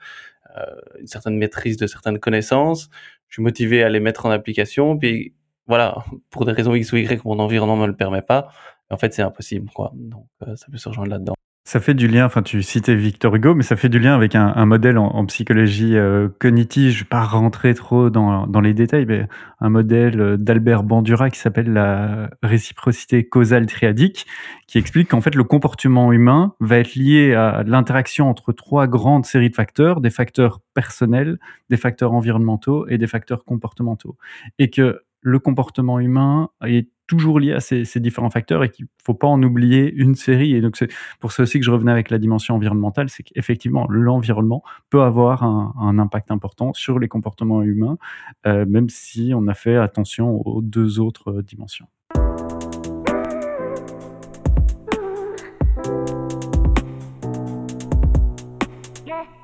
une 0.98 1.06
certaine 1.06 1.36
maîtrise 1.36 1.76
de 1.76 1.86
certaines 1.86 2.18
connaissances, 2.18 2.88
je 3.28 3.34
suis 3.34 3.42
motivé 3.42 3.82
à 3.82 3.88
les 3.88 4.00
mettre 4.00 4.26
en 4.26 4.30
application, 4.30 4.98
puis 4.98 5.34
voilà, 5.66 6.04
pour 6.30 6.44
des 6.44 6.52
raisons 6.52 6.74
X 6.74 6.92
ou 6.92 6.96
Y, 6.96 7.24
mon 7.24 7.38
environnement 7.38 7.76
me 7.76 7.86
le 7.86 7.96
permet 7.96 8.22
pas. 8.22 8.48
En 8.90 8.96
fait, 8.96 9.12
c'est 9.12 9.22
impossible, 9.22 9.70
quoi. 9.70 9.92
Donc, 9.94 10.26
euh, 10.46 10.56
ça 10.56 10.66
peut 10.70 10.78
se 10.78 10.88
rejoindre 10.88 11.10
là-dedans. 11.10 11.34
Ça 11.68 11.80
fait 11.80 11.92
du 11.92 12.08
lien, 12.08 12.24
enfin 12.24 12.40
tu 12.40 12.62
citais 12.62 12.94
Victor 12.94 13.34
Hugo, 13.34 13.54
mais 13.54 13.62
ça 13.62 13.76
fait 13.76 13.90
du 13.90 13.98
lien 13.98 14.14
avec 14.14 14.34
un, 14.34 14.64
modèle 14.64 14.96
en, 14.96 15.08
en 15.08 15.26
psychologie 15.26 15.98
euh, 15.98 16.30
cognitive, 16.38 16.92
je 16.92 16.94
ne 16.94 17.00
vais 17.00 17.08
pas 17.10 17.24
rentrer 17.24 17.74
trop 17.74 18.08
dans, 18.08 18.46
dans, 18.46 18.62
les 18.62 18.72
détails, 18.72 19.04
mais 19.04 19.28
un 19.60 19.68
modèle 19.68 20.18
euh, 20.18 20.36
d'Albert 20.38 20.82
Bandura 20.82 21.28
qui 21.28 21.38
s'appelle 21.38 21.70
la 21.70 22.30
réciprocité 22.42 23.28
causale 23.28 23.66
triadique, 23.66 24.26
qui 24.66 24.78
explique 24.78 25.08
qu'en 25.10 25.20
fait 25.20 25.34
le 25.34 25.44
comportement 25.44 26.10
humain 26.10 26.54
va 26.58 26.78
être 26.78 26.94
lié 26.94 27.34
à 27.34 27.62
l'interaction 27.64 28.30
entre 28.30 28.54
trois 28.54 28.86
grandes 28.86 29.26
séries 29.26 29.50
de 29.50 29.54
facteurs, 29.54 30.00
des 30.00 30.08
facteurs 30.08 30.60
personnels, 30.72 31.38
des 31.68 31.76
facteurs 31.76 32.14
environnementaux 32.14 32.88
et 32.88 32.96
des 32.96 33.06
facteurs 33.06 33.44
comportementaux. 33.44 34.16
Et 34.58 34.70
que 34.70 35.02
le 35.20 35.38
comportement 35.38 36.00
humain 36.00 36.48
est 36.64 36.88
toujours 37.08 37.40
lié 37.40 37.52
à 37.52 37.60
ces, 37.60 37.84
différents 37.96 38.30
facteurs 38.30 38.62
et 38.62 38.70
qu'il 38.70 38.84
ne 38.84 38.90
faut 39.04 39.14
pas 39.14 39.26
en 39.26 39.42
oublier 39.42 39.92
une 39.92 40.14
série. 40.14 40.54
Et 40.54 40.60
donc, 40.60 40.76
c'est 40.76 40.88
pour 41.18 41.32
ça 41.32 41.42
aussi 41.42 41.58
que 41.58 41.64
je 41.64 41.70
revenais 41.70 41.90
avec 41.90 42.10
la 42.10 42.18
dimension 42.18 42.54
environnementale, 42.54 43.08
c'est 43.08 43.24
qu'effectivement, 43.24 43.86
l'environnement 43.88 44.62
peut 44.90 45.02
avoir 45.02 45.42
un, 45.42 45.98
impact 45.98 46.30
important 46.30 46.72
sur 46.74 47.00
les 47.00 47.08
comportements 47.08 47.62
humains, 47.62 47.98
euh, 48.46 48.64
même 48.66 48.88
si 48.88 49.32
on 49.34 49.48
a 49.48 49.54
fait 49.54 49.76
attention 49.76 50.46
aux 50.46 50.62
deux 50.62 51.00
autres 51.00 51.42
dimensions. 51.42 51.88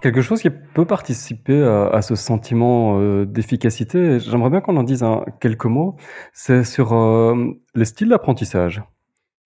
Quelque 0.04 0.20
chose 0.20 0.42
qui 0.42 0.50
peut 0.50 0.84
participer 0.84 1.62
à, 1.62 2.02
ce 2.02 2.14
sentiment 2.14 3.00
euh, 3.00 3.24
d'efficacité, 3.24 4.20
j'aimerais 4.20 4.50
bien 4.50 4.60
qu'on 4.60 4.76
en 4.76 4.82
dise 4.82 5.02
quelques 5.40 5.64
mots, 5.64 5.96
c'est 6.34 6.62
sur 6.62 6.92
euh, 6.92 7.34
les 7.74 7.86
styles 7.86 8.10
d'apprentissage. 8.10 8.82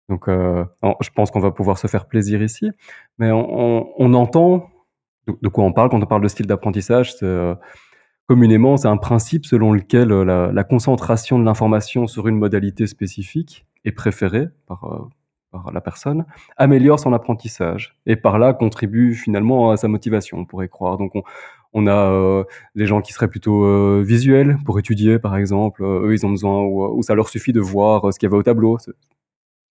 Donc, 0.08 0.30
euh, 0.30 0.64
je 1.02 1.10
pense 1.14 1.30
qu'on 1.30 1.40
va 1.40 1.50
pouvoir 1.50 1.76
se 1.76 1.88
faire 1.88 2.06
plaisir 2.06 2.42
ici, 2.42 2.70
mais 3.18 3.30
on, 3.30 4.14
entend 4.14 4.70
de, 5.26 5.48
quoi 5.50 5.62
on 5.64 5.74
parle 5.74 5.90
quand 5.90 6.02
on 6.02 6.06
parle 6.06 6.22
de 6.22 6.28
style 6.28 6.46
d'apprentissage. 6.46 7.12
Communément, 8.26 8.78
c'est 8.78 8.88
un 8.88 8.96
principe 8.96 9.44
selon 9.44 9.74
lequel 9.74 10.08
la, 10.08 10.52
la 10.52 10.64
concentration 10.64 11.38
de 11.38 11.44
l'information 11.44 12.06
sur 12.06 12.28
une 12.28 12.36
modalité 12.36 12.86
spécifique 12.86 13.66
est 13.84 13.92
préférée 13.92 14.46
par, 14.66 15.10
par 15.50 15.72
la 15.72 15.80
personne, 15.80 16.24
améliore 16.56 16.98
son 16.98 17.12
apprentissage 17.12 17.96
et 18.06 18.16
par 18.16 18.38
là 18.38 18.52
contribue 18.52 19.14
finalement 19.14 19.70
à 19.70 19.76
sa 19.76 19.88
motivation, 19.88 20.38
on 20.38 20.44
pourrait 20.44 20.68
croire. 20.68 20.98
Donc 20.98 21.12
on, 21.72 21.86
a 21.86 22.10
euh, 22.10 22.44
des 22.74 22.86
gens 22.86 23.00
qui 23.00 23.12
seraient 23.12 23.28
plutôt 23.28 23.64
euh, 23.64 24.02
visuels 24.06 24.58
pour 24.64 24.78
étudier, 24.78 25.18
par 25.18 25.36
exemple. 25.36 25.82
Euh, 25.82 26.06
eux, 26.06 26.14
ils 26.14 26.24
ont 26.26 26.30
besoin, 26.30 26.62
ou, 26.62 27.02
ça 27.02 27.14
leur 27.14 27.28
suffit 27.28 27.52
de 27.52 27.60
voir 27.60 28.12
ce 28.12 28.18
qu'il 28.18 28.26
y 28.26 28.30
avait 28.30 28.38
au 28.38 28.42
tableau. 28.42 28.78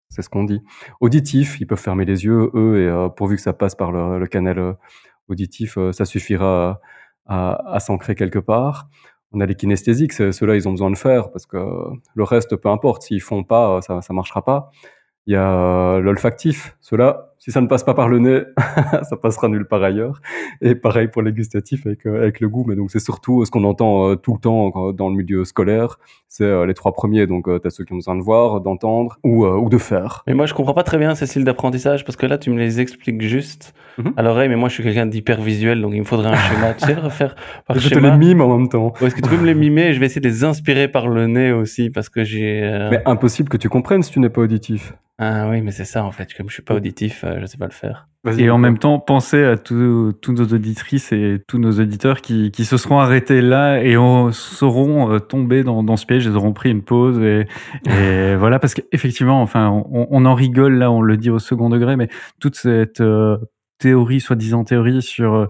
C'est 0.10 0.22
ce 0.22 0.30
qu'on 0.30 0.44
dit. 0.44 0.62
Auditif, 1.00 1.60
ils 1.62 1.68
peuvent 1.68 1.80
fermer 1.80 2.06
les 2.06 2.26
yeux, 2.26 2.52
eux, 2.54 2.82
et 2.82 3.10
pourvu 3.16 3.38
que 3.38 3.42
ça 3.42 3.54
passe 3.54 3.76
par 3.76 3.92
le, 3.92 4.26
canal 4.28 4.76
auditif, 5.30 5.78
ça 5.94 6.04
suffira 6.06 6.82
à, 7.28 7.54
à, 7.54 7.76
à 7.76 7.80
s'ancrer 7.80 8.16
quelque 8.16 8.40
part. 8.40 8.90
On 9.32 9.40
a 9.40 9.46
les 9.46 9.56
kinesthésiques, 9.56 10.12
ceux-là, 10.12 10.56
ils 10.56 10.68
ont 10.68 10.72
besoin 10.72 10.92
de 10.92 10.98
faire, 10.98 11.32
parce 11.32 11.46
que 11.46 11.58
le 12.14 12.24
reste, 12.24 12.58
peu 12.58 12.68
importe, 12.68 13.04
s'ils 13.04 13.22
font 13.22 13.46
pas, 13.46 13.82
ça 13.82 14.02
ne 14.10 14.16
marchera 14.16 14.44
pas. 14.44 14.72
Il 15.32 15.36
y 15.36 15.38
a 15.38 15.54
euh, 15.54 16.02
l'olfactif. 16.02 16.76
Cela, 16.82 17.30
si 17.40 17.52
ça 17.52 17.62
ne 17.62 17.68
passe 17.68 17.86
pas 17.86 17.94
par 17.94 18.10
le 18.10 18.20
nez, 18.20 18.42
ça 19.04 19.16
passera 19.16 19.48
nulle 19.48 19.64
part 19.64 19.82
ailleurs. 19.82 20.20
Et 20.60 20.76
pareil 20.76 21.08
pour 21.08 21.22
les 21.22 21.32
gustatifs 21.32 21.88
avec, 21.88 22.06
euh, 22.06 22.22
avec 22.22 22.42
le 22.42 22.50
goût. 22.50 22.66
Mais 22.68 22.76
donc, 22.76 22.92
c'est 22.92 23.00
surtout 23.00 23.46
ce 23.46 23.50
qu'on 23.50 23.64
entend 23.64 24.10
euh, 24.10 24.16
tout 24.18 24.34
le 24.34 24.40
temps 24.40 24.92
dans 24.92 25.08
le 25.08 25.16
milieu 25.16 25.46
scolaire. 25.46 26.00
C'est 26.28 26.66
les 26.66 26.74
trois 26.74 26.92
premiers. 26.92 27.28
Donc, 27.28 27.46
tu 27.46 27.66
as 27.66 27.70
ceux 27.70 27.86
qui 27.86 27.94
ont 27.94 27.98
besoin 27.98 28.18
de 28.18 28.22
voir, 28.22 28.60
d'entendre 28.60 29.20
ou, 29.24 29.46
ou 29.46 29.70
de 29.70 29.78
faire. 29.78 30.24
Mais 30.28 30.34
moi, 30.34 30.46
je 30.48 30.54
comprends 30.54 30.74
pas 30.74 30.84
très 30.84 30.98
bien 30.98 31.16
ces 31.16 31.26
styles 31.26 31.46
d'apprentissage 31.46 32.04
parce 32.04 32.18
que 32.18 32.26
là, 32.26 32.38
tu 32.38 32.50
me 32.52 32.58
les 32.58 32.82
expliques 32.82 33.22
juste 33.22 33.74
mm 33.98 34.02
-hmm. 34.04 34.14
à 34.18 34.22
l'oreille. 34.24 34.50
Mais 34.50 34.58
moi, 34.58 34.68
je 34.68 34.74
suis 34.76 34.84
quelqu'un 34.84 35.06
d'hyper 35.06 35.42
visuel. 35.42 35.82
Donc, 35.82 35.94
il 35.94 36.00
me 36.00 36.06
faudrait 36.14 36.32
un 36.32 36.36
schéma. 36.48 36.74
tu 36.74 36.86
sais, 36.86 36.94
refaire 36.96 37.36
par 37.66 37.78
je 37.78 37.88
schéma. 37.88 38.02
te 38.02 38.06
les 38.08 38.18
mime 38.26 38.42
en 38.42 38.58
même 38.58 38.68
temps. 38.70 38.94
Est-ce 39.02 39.16
que 39.16 39.22
tu 39.22 39.30
peux 39.30 39.38
me 39.38 39.46
les 39.52 39.56
mimer? 39.66 39.94
Je 39.94 40.00
vais 40.02 40.08
essayer 40.08 40.22
de 40.22 40.28
les 40.28 40.44
inspirer 40.44 40.88
par 40.90 41.08
le 41.08 41.28
nez 41.28 41.52
aussi 41.54 41.90
parce 41.90 42.10
que 42.10 42.22
j'ai. 42.26 42.52
Euh... 42.64 42.90
Mais 42.92 43.02
impossible 43.06 43.48
que 43.54 43.60
tu 43.64 43.70
comprennes 43.70 44.04
si 44.04 44.12
tu 44.12 44.20
n'es 44.20 44.34
pas 44.36 44.42
auditif. 44.42 44.94
Ah 45.24 45.48
oui, 45.48 45.62
mais 45.62 45.70
c'est 45.70 45.86
ça 45.86 46.04
en 46.04 46.12
fait. 46.12 46.34
Comme 46.34 46.50
je 46.50 46.56
suis 46.56 46.64
pas 46.64 46.74
auditif, 46.74 47.24
euh, 47.24 47.38
je 47.40 47.46
sais 47.46 47.60
pas 47.60 47.68
le 47.68 47.72
faire. 47.72 48.08
Et 48.40 48.50
en 48.50 48.58
même 48.58 48.80
temps, 48.80 48.98
pensez 48.98 49.44
à 49.44 49.56
tous 49.56 49.76
nos 49.76 50.46
auditrices 50.46 51.12
et 51.12 51.44
tous 51.48 51.60
nos 51.60 51.80
auditeurs 51.80 52.22
qui, 52.22 52.50
qui 52.50 52.66
se 52.66 52.76
seront 52.76 52.98
arrêtés 52.98 53.42
là 53.42 53.84
et 53.84 53.98
on, 53.98 54.32
seront 54.32 55.12
euh, 55.12 55.20
tombés 55.20 55.64
dans, 55.64 55.84
dans 55.84 55.96
ce 55.96 56.08
piège. 56.08 56.26
Ils 56.26 56.36
auront 56.36 56.54
pris 56.54 56.72
une 56.72 56.82
pause 56.82 57.20
et, 57.20 57.46
et 57.88 58.36
voilà 58.40 58.58
parce 58.58 58.74
qu'effectivement, 58.74 59.44
enfin, 59.44 59.70
on, 59.70 60.08
on, 60.10 60.26
en 60.26 60.34
rigole 60.34 60.74
là, 60.80 60.90
on 60.90 61.04
le 61.04 61.18
dit 61.18 61.30
au 61.30 61.38
second 61.38 61.70
degré, 61.70 61.96
mais 61.98 62.10
toute 62.40 62.56
cette 62.56 63.02
euh, 63.02 63.38
théorie, 63.78 64.22
soi-disant 64.22 64.64
théorie 64.64 65.04
sur 65.04 65.48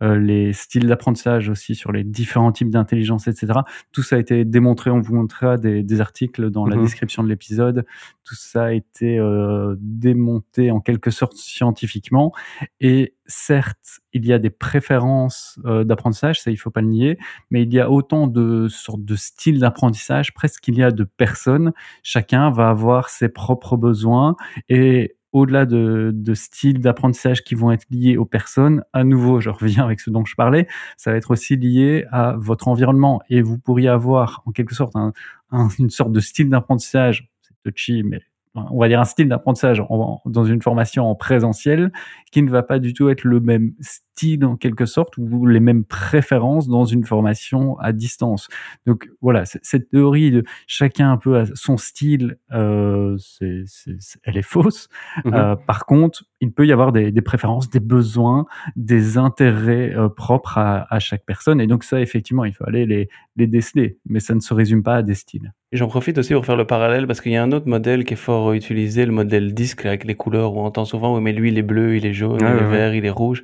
les 0.00 0.52
styles 0.52 0.86
d'apprentissage 0.86 1.48
aussi 1.48 1.74
sur 1.74 1.92
les 1.92 2.04
différents 2.04 2.52
types 2.52 2.70
d'intelligence, 2.70 3.26
etc. 3.26 3.60
Tout 3.92 4.02
ça 4.02 4.16
a 4.16 4.18
été 4.18 4.44
démontré, 4.44 4.90
on 4.90 5.00
vous 5.00 5.14
montrera 5.14 5.56
des, 5.56 5.82
des 5.82 6.00
articles 6.00 6.50
dans 6.50 6.66
la 6.66 6.76
mmh. 6.76 6.82
description 6.82 7.22
de 7.22 7.28
l'épisode. 7.28 7.86
Tout 8.24 8.34
ça 8.34 8.64
a 8.64 8.72
été 8.72 9.18
euh, 9.18 9.76
démonté 9.78 10.70
en 10.70 10.80
quelque 10.80 11.10
sorte 11.10 11.36
scientifiquement. 11.36 12.32
Et 12.80 13.14
certes, 13.26 14.00
il 14.12 14.26
y 14.26 14.32
a 14.32 14.38
des 14.38 14.50
préférences 14.50 15.58
euh, 15.64 15.84
d'apprentissage, 15.84 16.40
ça 16.40 16.50
il 16.50 16.56
faut 16.56 16.70
pas 16.70 16.80
le 16.80 16.88
nier, 16.88 17.18
mais 17.50 17.62
il 17.62 17.72
y 17.72 17.80
a 17.80 17.90
autant 17.90 18.26
de 18.26 18.68
sortes 18.68 19.04
de 19.04 19.16
styles 19.16 19.60
d'apprentissage, 19.60 20.34
presque 20.34 20.60
qu'il 20.60 20.76
y 20.76 20.82
a 20.82 20.90
de 20.90 21.04
personnes. 21.04 21.72
Chacun 22.02 22.50
va 22.50 22.68
avoir 22.68 23.08
ses 23.08 23.28
propres 23.28 23.76
besoins 23.76 24.36
et 24.68 25.16
au-delà 25.34 25.66
de, 25.66 26.12
de 26.14 26.34
styles 26.34 26.80
d'apprentissage 26.80 27.42
qui 27.42 27.56
vont 27.56 27.72
être 27.72 27.84
liés 27.90 28.16
aux 28.16 28.24
personnes, 28.24 28.84
à 28.92 29.02
nouveau, 29.02 29.40
je 29.40 29.50
reviens 29.50 29.84
avec 29.84 29.98
ce 30.00 30.08
dont 30.08 30.24
je 30.24 30.36
parlais, 30.36 30.68
ça 30.96 31.10
va 31.10 31.16
être 31.16 31.32
aussi 31.32 31.56
lié 31.56 32.06
à 32.12 32.36
votre 32.38 32.68
environnement. 32.68 33.20
Et 33.28 33.42
vous 33.42 33.58
pourriez 33.58 33.88
avoir, 33.88 34.42
en 34.46 34.52
quelque 34.52 34.74
sorte, 34.76 34.94
un, 34.94 35.12
un, 35.50 35.68
une 35.78 35.90
sorte 35.90 36.12
de 36.12 36.20
style 36.20 36.48
d'apprentissage, 36.48 37.28
c'est 37.42 37.54
touchy, 37.64 38.04
mais 38.04 38.20
on 38.54 38.78
va 38.78 38.88
dire 38.88 39.00
un 39.00 39.04
style 39.04 39.28
d'apprentissage 39.28 39.82
dans 40.26 40.44
une 40.44 40.62
formation 40.62 41.06
en 41.06 41.14
présentiel 41.14 41.92
qui 42.30 42.42
ne 42.42 42.50
va 42.50 42.62
pas 42.62 42.78
du 42.78 42.92
tout 42.92 43.08
être 43.08 43.24
le 43.24 43.40
même 43.40 43.72
style 43.80 44.44
en 44.44 44.56
quelque 44.56 44.86
sorte 44.86 45.16
ou 45.18 45.46
les 45.46 45.60
mêmes 45.60 45.84
préférences 45.84 46.68
dans 46.68 46.84
une 46.84 47.04
formation 47.04 47.76
à 47.78 47.92
distance. 47.92 48.48
Donc 48.86 49.10
voilà, 49.20 49.44
cette 49.44 49.88
théorie 49.90 50.30
de 50.30 50.44
chacun 50.66 51.10
un 51.10 51.16
peu 51.16 51.38
à 51.38 51.46
son 51.54 51.76
style, 51.76 52.38
euh, 52.52 53.16
elle 53.40 54.36
est 54.36 54.42
fausse. 54.42 54.88
Mmh. 55.24 55.34
Euh, 55.34 55.56
par 55.56 55.84
contre, 55.84 56.24
il 56.40 56.52
peut 56.52 56.66
y 56.66 56.72
avoir 56.72 56.92
des, 56.92 57.10
des 57.10 57.22
préférences, 57.22 57.68
des 57.70 57.80
besoins, 57.80 58.46
des 58.76 59.18
intérêts 59.18 59.94
euh, 59.96 60.08
propres 60.08 60.58
à, 60.58 60.86
à, 60.94 61.00
chaque 61.00 61.24
personne. 61.24 61.60
Et 61.60 61.66
donc 61.66 61.82
ça, 61.82 62.00
effectivement, 62.00 62.44
il 62.44 62.52
faut 62.52 62.64
aller 62.66 62.86
les, 62.86 63.08
les 63.36 63.46
déceler. 63.46 63.98
Mais 64.06 64.20
ça 64.20 64.34
ne 64.34 64.40
se 64.40 64.54
résume 64.54 64.82
pas 64.82 64.96
à 64.96 65.02
des 65.02 65.14
styles. 65.14 65.52
Et 65.74 65.76
j'en 65.76 65.88
profite 65.88 66.18
aussi 66.18 66.32
pour 66.32 66.46
faire 66.46 66.54
le 66.54 66.68
parallèle 66.68 67.08
parce 67.08 67.20
qu'il 67.20 67.32
y 67.32 67.36
a 67.36 67.42
un 67.42 67.50
autre 67.50 67.66
modèle 67.66 68.04
qui 68.04 68.14
est 68.14 68.16
fort 68.16 68.52
utilisé, 68.52 69.04
le 69.04 69.10
modèle 69.10 69.54
disque 69.54 69.84
avec 69.84 70.04
les 70.04 70.14
couleurs 70.14 70.54
où 70.54 70.60
on 70.60 70.66
entend 70.66 70.84
souvent, 70.84 71.16
oui, 71.16 71.20
mais 71.20 71.32
lui, 71.32 71.50
il 71.50 71.58
est 71.58 71.62
bleu, 71.62 71.96
il 71.96 72.06
est 72.06 72.12
jaune, 72.12 72.38
ah, 72.42 72.54
il 72.54 72.62
est 72.62 72.64
ouais, 72.64 72.70
vert, 72.70 72.94
il 72.94 73.04
est 73.04 73.10
rouge. 73.10 73.42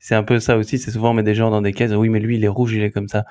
C'est 0.00 0.16
un 0.16 0.24
peu 0.24 0.40
ça 0.40 0.56
aussi, 0.56 0.78
c'est 0.78 0.90
souvent 0.90 1.12
on 1.12 1.14
met 1.14 1.22
des 1.22 1.36
gens 1.36 1.50
dans 1.50 1.62
des 1.62 1.72
cases, 1.72 1.92
oui, 1.92 2.08
mais 2.08 2.18
lui, 2.18 2.36
il 2.36 2.44
est 2.44 2.48
rouge, 2.48 2.74
il 2.74 2.82
est 2.82 2.90
comme 2.90 3.06
ça. 3.06 3.26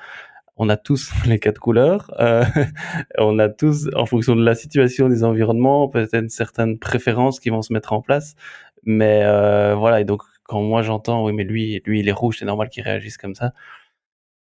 On 0.56 0.70
a 0.70 0.78
tous 0.78 1.12
les 1.26 1.38
quatre 1.38 1.58
couleurs, 1.58 2.10
euh, 2.20 2.42
on 3.18 3.38
a 3.38 3.50
tous, 3.50 3.90
en 3.94 4.06
fonction 4.06 4.34
de 4.34 4.42
la 4.42 4.54
situation, 4.54 5.10
des 5.10 5.24
environnements, 5.24 5.86
peut-être 5.86 6.30
certaines 6.30 6.78
préférences 6.78 7.40
qui 7.40 7.50
vont 7.50 7.60
se 7.60 7.74
mettre 7.74 7.92
en 7.92 8.00
place. 8.00 8.34
Mais 8.82 9.24
euh, 9.24 9.74
voilà, 9.74 10.00
et 10.00 10.04
donc 10.06 10.22
quand 10.44 10.62
moi 10.62 10.80
j'entends, 10.80 11.22
oui, 11.22 11.34
mais 11.34 11.44
lui, 11.44 11.82
lui, 11.84 12.00
il 12.00 12.08
est 12.08 12.12
rouge, 12.12 12.38
c'est 12.38 12.46
normal 12.46 12.70
qu'il 12.70 12.82
réagisse 12.82 13.18
comme 13.18 13.34
ça. 13.34 13.52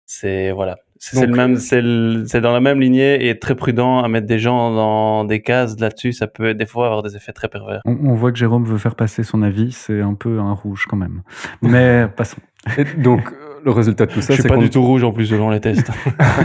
C'est 0.06 0.52
voilà, 0.52 0.78
c'est 0.98 1.26
le 1.26 1.36
même, 1.36 1.58
c'est 1.58 2.42
dans 2.42 2.54
la 2.54 2.62
même 2.62 2.80
lignée 2.80 3.28
et 3.28 3.38
très 3.38 3.56
prudent 3.56 4.00
à 4.00 4.08
mettre 4.08 4.28
des 4.28 4.40
gens 4.40 4.74
dans 4.74 5.26
des 5.26 5.42
cases 5.42 5.80
là-dessus. 5.80 6.14
Ça 6.14 6.28
peut 6.28 6.54
des 6.54 6.66
fois 6.66 6.88
avoir 6.88 7.04
des 7.04 7.16
effets 7.16 7.34
très 7.34 7.48
pervers. 7.48 7.82
On, 7.86 7.98
on, 8.04 8.14
voit 8.14 8.32
que 8.32 8.38
Jérôme 8.38 8.66
veut 8.66 8.78
faire 8.78 8.96
passer 8.96 9.24
son 9.24 9.42
avis. 9.42 9.72
C'est 9.72 10.02
un 10.02 10.14
peu 10.14 10.40
un 10.40 10.54
rouge 10.54 10.86
quand 10.90 10.98
même. 10.98 11.22
Mais 11.62 12.08
passons. 12.16 12.38
Et 12.78 12.84
donc 13.00 13.32
le 13.66 13.72
résultat 13.72 14.06
de 14.06 14.12
tout 14.12 14.22
ça, 14.22 14.36
c'est 14.36 14.48
pas 14.48 14.58
du 14.58 14.70
tout 14.70 14.84
rouge 14.84 15.04
en 15.04 15.12
plus 15.12 15.26
selon 15.26 15.50
les 15.50 15.60
tests. 15.60 15.90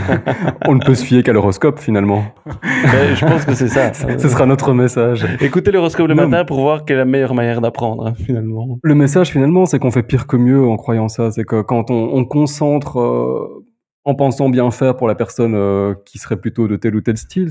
on 0.67 0.73
ne 0.73 0.83
peut 0.83 0.95
se 0.95 1.05
fier 1.05 1.21
qu'à 1.21 1.33
l'horoscope 1.33 1.79
finalement. 1.79 2.23
Mais 2.65 3.15
je 3.15 3.25
pense 3.25 3.45
que 3.45 3.53
c'est 3.53 3.67
ça. 3.67 3.93
Ce 3.93 4.27
sera 4.27 4.47
notre 4.47 4.73
message. 4.73 5.25
Écoutez 5.39 5.71
l'horoscope 5.71 6.07
le 6.07 6.15
non. 6.15 6.27
matin 6.27 6.45
pour 6.45 6.61
voir 6.61 6.83
quelle 6.83 6.95
est 6.95 6.99
la 6.99 7.05
meilleure 7.05 7.35
manière 7.35 7.61
d'apprendre 7.61 8.07
hein, 8.07 8.13
finalement. 8.15 8.79
Le 8.81 8.95
message 8.95 9.29
finalement, 9.29 9.67
c'est 9.67 9.77
qu'on 9.77 9.91
fait 9.91 10.01
pire 10.01 10.25
que 10.25 10.35
mieux 10.35 10.65
en 10.65 10.77
croyant 10.77 11.09
ça. 11.09 11.29
C'est 11.29 11.43
que 11.43 11.61
quand 11.61 11.91
on, 11.91 12.09
on 12.13 12.25
concentre 12.25 12.99
euh, 12.99 13.65
en 14.03 14.15
pensant 14.15 14.49
bien 14.49 14.69
faire 14.71 14.97
pour 14.97 15.07
la 15.07 15.15
personne 15.15 15.55
euh, 15.55 15.93
qui 16.05 16.17
serait 16.17 16.39
plutôt 16.39 16.67
de 16.67 16.75
tel 16.75 16.95
ou 16.95 17.01
tel 17.01 17.17
style, 17.17 17.49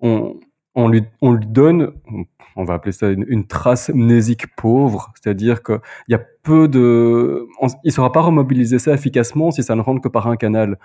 on, 0.00 0.38
on, 0.74 0.88
lui, 0.88 1.04
on 1.22 1.32
lui 1.32 1.46
donne, 1.46 1.92
on 2.56 2.64
va 2.64 2.74
appeler 2.74 2.92
ça 2.92 3.08
une, 3.08 3.46
trace 3.46 3.90
mnésique 3.90 4.54
pauvre, 4.56 5.12
c'est-à-dire 5.20 5.62
qu'il 5.62 5.80
y 6.08 6.14
a 6.14 6.22
peu 6.42 6.68
de... 6.68 7.46
Il 7.62 7.88
ne 7.88 7.90
saura 7.90 8.12
pas 8.12 8.20
remobiliser 8.20 8.78
ça 8.78 8.92
efficacement 8.92 9.50
si 9.50 9.62
ça 9.62 9.74
ne 9.74 9.80
rentre 9.80 10.02
que 10.02 10.08
par 10.08 10.26
un 10.26 10.36
canal. 10.36 10.78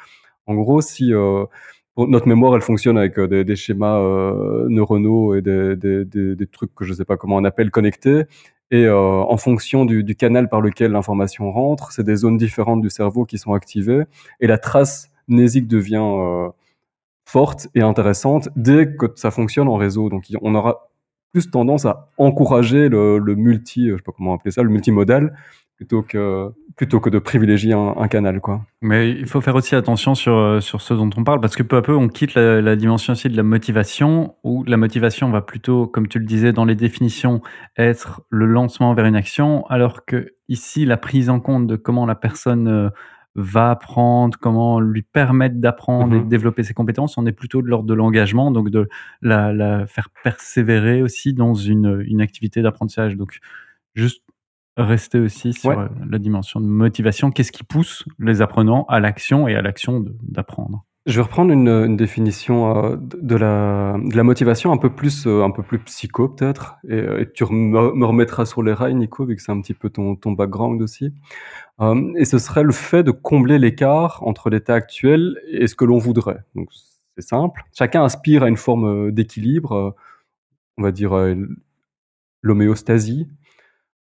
En 0.48 0.56
gros, 0.56 0.82
si 0.82 1.14
euh, 1.14 1.46
notre 1.98 2.28
mémoire, 2.28 2.56
elle 2.56 2.62
fonctionne 2.62 2.98
avec 2.98 3.20
des, 3.20 3.44
des, 3.44 3.56
schémas 3.56 4.00
neuronaux 4.70 5.36
et 5.36 5.42
des, 5.42 5.76
des, 5.76 6.06
des, 6.36 6.48
trucs 6.48 6.74
que 6.76 6.86
je 6.86 6.92
ne 6.92 6.98
sais 6.98 7.06
pas 7.06 7.18
comment 7.18 7.38
on 7.38 7.44
appelle 7.44 7.72
connectés. 7.72 8.24
Et 8.72 8.90
en 8.90 9.38
fonction 9.38 9.86
du, 9.86 10.04
canal 10.16 10.50
par 10.50 10.60
lequel 10.60 10.92
l'information 10.92 11.52
rentre, 11.52 11.92
c'est 11.92 12.04
des 12.04 12.16
zones 12.16 12.38
différentes 12.38 12.82
du 12.82 12.90
cerveau 12.90 13.26
qui 13.26 13.38
sont 13.38 13.54
activées. 13.54 14.04
Et 14.40 14.48
la 14.48 14.58
trace 14.58 15.12
mnésique 15.28 15.68
devient 15.68 16.52
forte 17.26 17.68
et 17.76 17.82
intéressante 17.82 18.50
dès 18.56 18.96
que 18.96 19.08
ça 19.16 19.32
fonctionne 19.32 19.68
en 19.68 19.76
réseau. 19.76 20.10
Donc 20.10 20.26
on 20.42 20.56
aura 20.56 20.90
plus 21.36 21.52
tendance 21.52 21.84
à 21.84 22.08
encourager 22.18 22.88
le, 22.88 23.20
multi, 23.36 23.90
je 23.90 23.98
sais 23.98 24.02
pas 24.02 24.14
comment 24.16 24.36
appeler 24.36 24.52
ça, 24.52 24.64
le 24.64 24.70
multimodal, 24.70 25.36
plutôt 25.76 26.02
que 26.02 26.50
plutôt 26.78 27.02
que 27.02 27.10
de 27.10 27.20
privilégier 27.20 27.74
un, 27.74 28.08
canal 28.08 28.40
quoi. 28.40 28.62
Mais 28.82 29.10
il 29.10 29.28
faut 29.28 29.42
faire 29.42 29.56
aussi 29.56 29.76
attention 29.76 30.16
sur 30.16 30.38
euh, 30.38 30.62
sur 30.62 30.80
ce 30.80 30.94
dont 30.94 31.10
on 31.18 31.26
parle 31.26 31.42
parce 31.42 31.58
que 31.58 31.64
peu 31.64 31.76
à 31.76 31.82
peu 31.82 31.94
on 31.94 32.08
quitte 32.08 32.36
la, 32.36 32.76
dimension 32.78 33.12
aussi 33.12 33.28
de 33.28 33.36
la 33.36 33.44
motivation 33.44 34.36
où 34.46 34.64
la 34.64 34.78
motivation 34.78 35.30
va 35.30 35.42
plutôt 35.42 35.88
comme 35.88 36.08
tu 36.08 36.20
le 36.20 36.26
disais 36.26 36.54
dans 36.54 36.64
les 36.64 36.76
définitions 36.76 37.42
être 37.78 38.22
le 38.30 38.46
lancement 38.46 38.94
vers 38.94 39.06
une 39.06 39.18
action 39.18 39.66
alors 39.68 40.06
que 40.06 40.36
ici 40.48 40.86
la 40.86 40.96
prise 40.96 41.30
en 41.30 41.42
compte 41.42 41.68
de 41.68 41.76
comment 41.76 42.06
la 42.06 42.16
personne 42.16 42.70
euh, 42.70 42.90
va 43.36 43.72
apprendre, 43.72 44.38
comment 44.40 44.80
lui 44.80 45.02
permettre 45.02 45.56
d'apprendre 45.58 46.16
et 46.16 46.20
de 46.20 46.24
mhm. 46.24 46.30
développer 46.30 46.64
ses 46.64 46.74
compétences, 46.74 47.18
on 47.18 47.26
est 47.26 47.34
plutôt 47.34 47.62
de 47.62 47.68
l'ordre 47.68 47.88
de 47.88 47.94
l'engagement, 47.94 48.50
donc 48.50 48.70
de 48.70 48.88
la, 49.22 49.54
la, 49.54 49.86
faire 49.88 50.10
persévérer 50.24 51.02
aussi 51.02 51.34
dans 51.34 51.54
une, 51.54 52.04
une 52.08 52.22
activité 52.22 52.62
d'apprentissage. 52.62 53.18
Donc, 53.18 53.40
juste 53.94 54.24
rester 54.78 55.20
aussi 55.20 55.54
sur 55.54 55.90
la 56.10 56.20
dimension 56.20 56.60
de 56.60 56.66
motivation. 56.66 57.32
Qu'est-ce 57.32 57.52
qui 57.52 57.64
pousse 57.64 58.06
les 58.20 58.42
apprenants 58.42 58.86
à 58.90 59.00
l'action 59.00 59.48
et 59.48 59.56
à 59.56 59.62
l'action 59.62 60.04
d'apprendre? 60.22 60.86
Je 61.06 61.18
vais 61.18 61.22
reprendre 61.22 61.52
une, 61.52 61.68
une 61.68 61.98
définition 61.98 62.94
euh, 62.94 62.96
de, 62.98 63.36
la, 63.36 63.96
de 64.04 64.16
la 64.16 64.24
motivation 64.24 64.72
un 64.72 64.78
peu 64.78 64.90
plus, 64.90 65.28
euh, 65.28 65.44
un 65.44 65.52
peu 65.52 65.62
plus 65.62 65.78
psycho 65.80 66.30
peut-être, 66.30 66.78
et, 66.88 66.94
euh, 66.94 67.26
tu 67.32 67.46
me 67.46 68.06
remettras 68.06 68.46
sur 68.46 68.64
les 68.64 68.74
rails, 68.74 68.96
Nico, 68.96 69.26
vu 69.26 69.36
que 69.36 69.42
c'est 69.42 69.52
un 69.52 69.62
petit 69.62 69.76
peu 69.76 69.90
ton, 69.90 70.16
ton 70.16 70.32
background 70.32 70.82
aussi. 70.82 71.14
Et 72.16 72.24
ce 72.24 72.38
serait 72.40 72.64
le 72.64 72.72
fait 72.72 73.04
de 73.04 73.12
combler 73.12 73.60
l'écart 73.60 74.24
entre 74.24 74.50
l'état 74.50 74.76
actuel 74.76 75.38
et 75.50 75.68
ce 75.68 75.76
que 75.76 75.84
l'on 75.84 75.98
voudrait. 75.98 76.40
Donc 76.56 76.70
c'est 77.16 77.28
simple. 77.28 77.64
Chacun 77.74 78.06
aspire 78.06 78.44
à 78.44 78.48
une 78.48 78.56
forme 78.56 79.12
d'équilibre, 79.12 79.94
on 80.78 80.84
va 80.84 80.94
dire 80.94 81.14
l'homéostasie, 82.42 83.28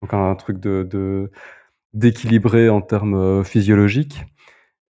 donc 0.03 0.13
un 0.15 0.35
truc 0.35 0.59
de 0.59 1.31
d'équilibré 1.95 2.69
en 2.69 2.81
termes 2.81 3.45
physiologiques. 3.45 4.25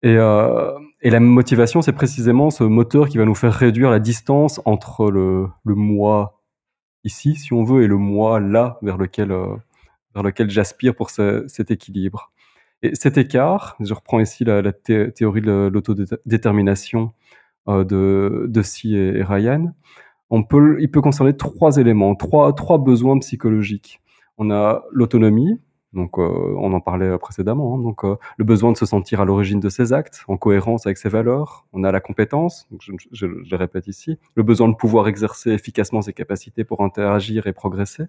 Et, 0.03 0.17
euh, 0.17 0.79
et 1.03 1.11
la 1.11 1.21
motivation, 1.21 1.83
c'est 1.83 1.93
précisément 1.93 2.51
ce 2.51 2.65
moteur 2.65 3.09
qui 3.09 3.19
va 3.19 3.25
nous 3.25 3.35
faire 3.35 3.53
réduire 3.53 3.91
la 3.91 3.99
distance 3.99 4.61
entre 4.65 5.11
le, 5.11 5.47
le 5.65 5.75
moi 5.75 6.41
ici, 7.05 7.35
si 7.37 7.53
on 7.53 7.65
veut, 7.65 7.83
et 7.83 7.87
le 7.87 7.97
moi 7.97 8.41
là, 8.41 8.79
vers 8.83 8.97
lequel, 8.97 9.33
euh, 9.33 9.57
vers 10.15 10.23
lequel 10.23 10.51
j'aspire 10.51 10.95
pour 10.95 11.11
ce, 11.11 11.45
cet 11.49 11.71
équilibre. 11.71 12.33
Et 12.83 12.95
cet 12.95 13.19
écart, 13.19 13.77
je 13.81 13.93
reprends 13.93 14.21
ici 14.21 14.45
la, 14.45 14.73
théorie 14.73 15.43
de 15.43 15.71
l'autodétermination 15.73 17.13
euh, 17.69 17.85
de, 17.85 18.47
de 18.49 18.63
Si 18.63 18.97
et, 18.97 19.23
Ryan, 19.23 19.75
on 20.31 20.43
peut, 20.45 20.77
il 20.81 20.91
peut 20.91 21.03
concerner 21.03 21.37
trois 21.37 21.77
éléments, 21.77 22.15
trois, 22.15 22.55
trois 22.55 22.79
besoins 22.79 23.19
psychologiques. 23.19 24.01
On 24.39 24.51
a 24.51 24.85
l'autonomie, 24.93 25.61
donc, 25.93 26.19
euh, 26.19 26.55
on 26.59 26.73
en 26.73 26.81
parlait 26.81 27.19
précédemment. 27.19 27.75
Hein. 27.75 27.83
donc, 27.83 28.05
euh, 28.05 28.17
le 28.37 28.45
besoin 28.45 28.71
de 28.73 28.77
se 28.77 28.87
sentir 28.87 29.21
à 29.21 29.25
l'origine 29.25 29.59
de 29.59 29.69
ses 29.69 29.93
actes, 29.93 30.25
en 30.29 30.37
cohérence 30.37 30.87
avec 30.87 30.99
ses 30.99 31.09
valeurs. 31.09 31.67
On 31.73 31.83
a 31.83 31.91
la 31.91 32.01
compétence, 32.01 32.69
je, 32.79 33.27
le 33.27 33.57
répète 33.57 33.89
ici, 33.89 34.19
le 34.37 34.43
besoin 34.43 34.69
de 34.69 34.75
pouvoir 34.75 35.09
exercer 35.09 35.51
efficacement 35.51 36.03
ses 36.03 36.13
capacités 36.13 36.65
pour 36.65 36.83
interagir 36.83 37.47
et 37.47 37.53
progresser, 37.53 38.05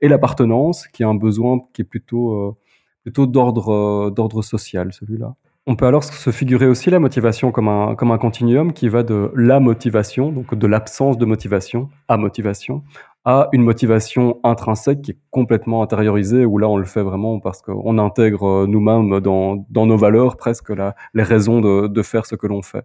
et 0.00 0.08
l'appartenance, 0.08 0.86
qui 0.88 1.02
est 1.02 1.06
un 1.06 1.14
besoin 1.14 1.60
qui 1.72 1.82
est 1.82 1.86
plutôt 1.86 2.32
euh, 2.34 2.56
plutôt 3.02 3.26
d'ordre 3.26 4.10
d'ordre 4.10 4.42
social, 4.42 4.92
celui-là. 4.92 5.34
On 5.66 5.76
peut 5.76 5.86
alors 5.86 6.02
se 6.02 6.30
figurer 6.30 6.66
aussi 6.66 6.90
la 6.90 6.98
motivation 6.98 7.52
comme 7.52 7.68
un, 7.68 7.94
comme 7.94 8.10
un 8.10 8.18
continuum 8.18 8.72
qui 8.72 8.88
va 8.88 9.04
de 9.04 9.30
la 9.36 9.60
motivation, 9.60 10.32
donc 10.32 10.56
de 10.56 10.66
l'absence 10.66 11.18
de 11.18 11.24
motivation 11.24 11.88
à 12.08 12.16
motivation, 12.16 12.82
à 13.24 13.48
une 13.52 13.62
motivation 13.62 14.40
intrinsèque 14.42 15.02
qui 15.02 15.10
est 15.12 15.18
complètement 15.30 15.82
intériorisée, 15.82 16.44
où 16.44 16.58
là 16.58 16.68
on 16.68 16.76
le 16.76 16.84
fait 16.84 17.02
vraiment 17.02 17.38
parce 17.38 17.62
qu'on 17.62 17.98
intègre 17.98 18.46
euh, 18.46 18.66
nous-mêmes 18.66 19.20
dans, 19.20 19.64
dans, 19.70 19.86
nos 19.86 19.96
valeurs 19.96 20.36
presque 20.36 20.70
la, 20.70 20.94
les 21.14 21.22
raisons 21.22 21.60
de, 21.60 21.86
de, 21.86 22.02
faire 22.02 22.26
ce 22.26 22.34
que 22.34 22.46
l'on 22.46 22.62
fait. 22.62 22.84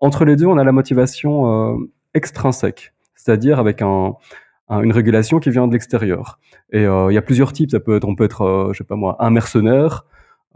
Entre 0.00 0.24
les 0.24 0.36
deux, 0.36 0.46
on 0.46 0.58
a 0.58 0.64
la 0.64 0.72
motivation 0.72 1.72
euh, 1.72 1.76
extrinsèque, 2.14 2.92
c'est-à-dire 3.14 3.58
avec 3.58 3.80
un, 3.80 4.14
une 4.70 4.92
régulation 4.92 5.40
qui 5.40 5.50
vient 5.50 5.66
de 5.66 5.72
l'extérieur. 5.72 6.38
Et 6.72 6.84
euh, 6.86 7.10
il 7.10 7.14
y 7.14 7.18
a 7.18 7.22
plusieurs 7.22 7.52
types. 7.52 7.70
Ça 7.70 7.80
peut 7.80 7.96
être, 7.96 8.06
on 8.06 8.14
peut 8.14 8.24
être, 8.24 8.42
euh, 8.42 8.72
je 8.72 8.78
sais 8.78 8.84
pas 8.84 8.96
moi, 8.96 9.16
un 9.18 9.30
mercenaire. 9.30 10.04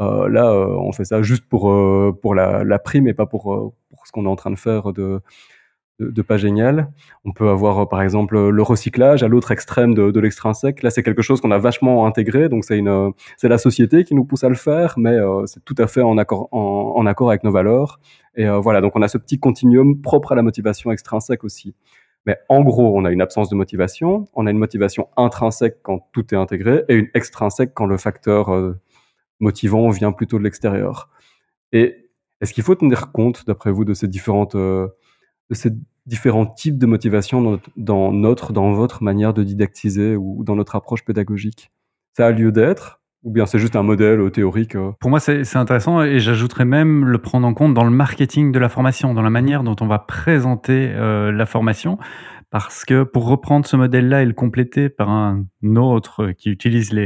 Euh, 0.00 0.28
là, 0.28 0.52
on 0.52 0.92
fait 0.92 1.04
ça 1.04 1.22
juste 1.22 1.48
pour 1.48 1.72
pour 2.20 2.34
la, 2.34 2.64
la, 2.64 2.78
prime 2.78 3.06
et 3.08 3.14
pas 3.14 3.26
pour, 3.26 3.42
pour 3.90 4.06
ce 4.06 4.12
qu'on 4.12 4.24
est 4.24 4.28
en 4.28 4.36
train 4.36 4.50
de 4.50 4.58
faire 4.58 4.92
de 4.92 5.20
de, 6.00 6.22
pas 6.22 6.36
génial. 6.36 6.90
On 7.24 7.32
peut 7.32 7.48
avoir 7.48 7.78
euh, 7.80 7.86
par 7.86 8.02
exemple 8.02 8.50
le 8.50 8.62
recyclage 8.62 9.22
à 9.22 9.28
l'autre 9.28 9.52
extrême 9.52 9.94
de, 9.94 10.20
l'extrinsèque. 10.20 10.82
Là, 10.82 10.90
c'est 10.90 11.02
quelque 11.02 11.22
chose 11.22 11.40
qu'on 11.40 11.50
a 11.50 11.58
vachement 11.58 12.06
intégré, 12.06 12.48
donc 12.48 12.64
c'est 12.64 12.78
une, 12.78 12.88
euh, 12.88 13.10
c'est 13.36 13.48
la 13.48 13.58
société 13.58 14.04
qui 14.04 14.14
nous 14.14 14.24
pousse 14.24 14.44
à 14.44 14.48
le 14.48 14.54
faire, 14.56 14.94
mais 14.96 15.12
euh, 15.12 15.46
c'est 15.46 15.64
tout 15.64 15.74
à 15.78 15.86
fait 15.86 16.02
en 16.02 16.18
accord, 16.18 16.48
en, 16.52 17.06
accord 17.06 17.30
avec 17.30 17.44
nos 17.44 17.52
valeurs. 17.52 18.00
Et 18.36 18.48
voilà, 18.48 18.80
donc 18.80 18.96
on 18.96 19.02
a 19.02 19.06
ce 19.06 19.16
petit 19.16 19.38
continuum 19.38 20.00
propre 20.00 20.32
à 20.32 20.34
la 20.34 20.42
motivation 20.42 20.90
extrinsèque 20.90 21.44
aussi. 21.44 21.76
Mais 22.26 22.36
en 22.48 22.62
gros, 22.62 22.98
on 22.98 23.04
a 23.04 23.12
une 23.12 23.20
absence 23.20 23.48
de 23.48 23.54
motivation, 23.54 24.24
on 24.34 24.46
a 24.46 24.50
une 24.50 24.58
motivation 24.58 25.08
intrinsèque 25.16 25.78
quand 25.82 26.08
tout 26.12 26.34
est 26.34 26.36
intégré, 26.36 26.82
et 26.88 26.94
une 26.94 27.08
extrinsèque 27.14 27.74
quand 27.74 27.86
le 27.86 27.96
facteur 27.96 28.50
motivant 29.38 29.88
vient 29.90 30.10
plutôt 30.10 30.38
de 30.38 30.42
l'extérieur. 30.42 31.10
Et 31.70 32.10
est-ce 32.40 32.52
qu'il 32.52 32.64
faut 32.64 32.74
tenir 32.74 33.12
compte, 33.12 33.46
d'après 33.46 33.70
vous, 33.70 33.84
de 33.84 33.94
ces 33.94 34.08
différentes 34.08 34.56
de 35.50 35.54
ces 35.54 35.70
différents 36.06 36.46
types 36.46 36.78
de 36.78 36.86
motivation 36.86 37.60
dans 37.76 38.12
notre, 38.12 38.52
dans, 38.52 38.72
votre 38.72 39.02
manière 39.02 39.32
de 39.34 39.42
didactiser 39.42 40.16
ou 40.16 40.44
dans 40.44 40.56
notre 40.56 40.76
approche 40.76 41.04
pédagogique 41.04 41.70
Ça 42.16 42.26
a 42.26 42.30
lieu 42.30 42.52
d'être 42.52 43.00
ou 43.24 43.30
bien 43.30 43.46
c'est 43.46 43.58
juste 43.58 43.74
un 43.74 43.82
modèle 43.82 44.20
euh, 44.20 44.30
théorique 44.30 44.76
euh 44.76 44.92
Pour 45.00 45.10
moi, 45.10 45.18
c'est 45.18 45.56
intéressant 45.56 46.02
et 46.02 46.20
j'ajouterais 46.20 46.66
même 46.66 47.06
le 47.06 47.18
prendre 47.18 47.46
en 47.46 47.54
compte 47.54 47.72
dans 47.72 47.84
le 47.84 47.90
marketing 47.90 48.52
de 48.52 48.58
la 48.58 48.68
formation, 48.68 49.14
dans 49.14 49.22
la 49.22 49.30
manière 49.30 49.62
dont 49.62 49.76
on 49.80 49.86
va 49.86 49.98
présenter 49.98 50.92
euh, 50.94 51.32
la 51.32 51.46
formation. 51.46 51.98
Parce 52.54 52.84
que 52.84 53.02
pour 53.02 53.26
reprendre 53.26 53.66
ce 53.66 53.74
modèle-là 53.74 54.22
et 54.22 54.24
le 54.24 54.32
compléter 54.32 54.88
par 54.88 55.10
un 55.10 55.44
autre 55.74 56.30
qui 56.30 56.50
utilise 56.50 56.96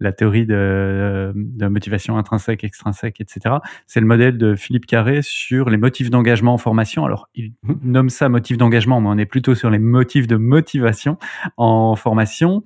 la 0.00 0.12
théorie 0.12 0.46
de, 0.46 1.30
de 1.34 1.66
motivation 1.66 2.16
intrinsèque, 2.16 2.64
extrinsèque, 2.64 3.20
etc., 3.20 3.56
c'est 3.86 4.00
le 4.00 4.06
modèle 4.06 4.38
de 4.38 4.54
Philippe 4.54 4.86
Carré 4.86 5.20
sur 5.20 5.68
les 5.68 5.76
motifs 5.76 6.08
d'engagement 6.08 6.54
en 6.54 6.56
formation. 6.56 7.04
Alors, 7.04 7.28
il 7.34 7.52
nomme 7.82 8.08
ça 8.08 8.30
motif 8.30 8.56
d'engagement, 8.56 9.02
mais 9.02 9.10
on 9.10 9.18
est 9.18 9.26
plutôt 9.26 9.54
sur 9.54 9.68
les 9.68 9.78
motifs 9.78 10.26
de 10.26 10.36
motivation 10.36 11.18
en 11.58 11.96
formation. 11.96 12.64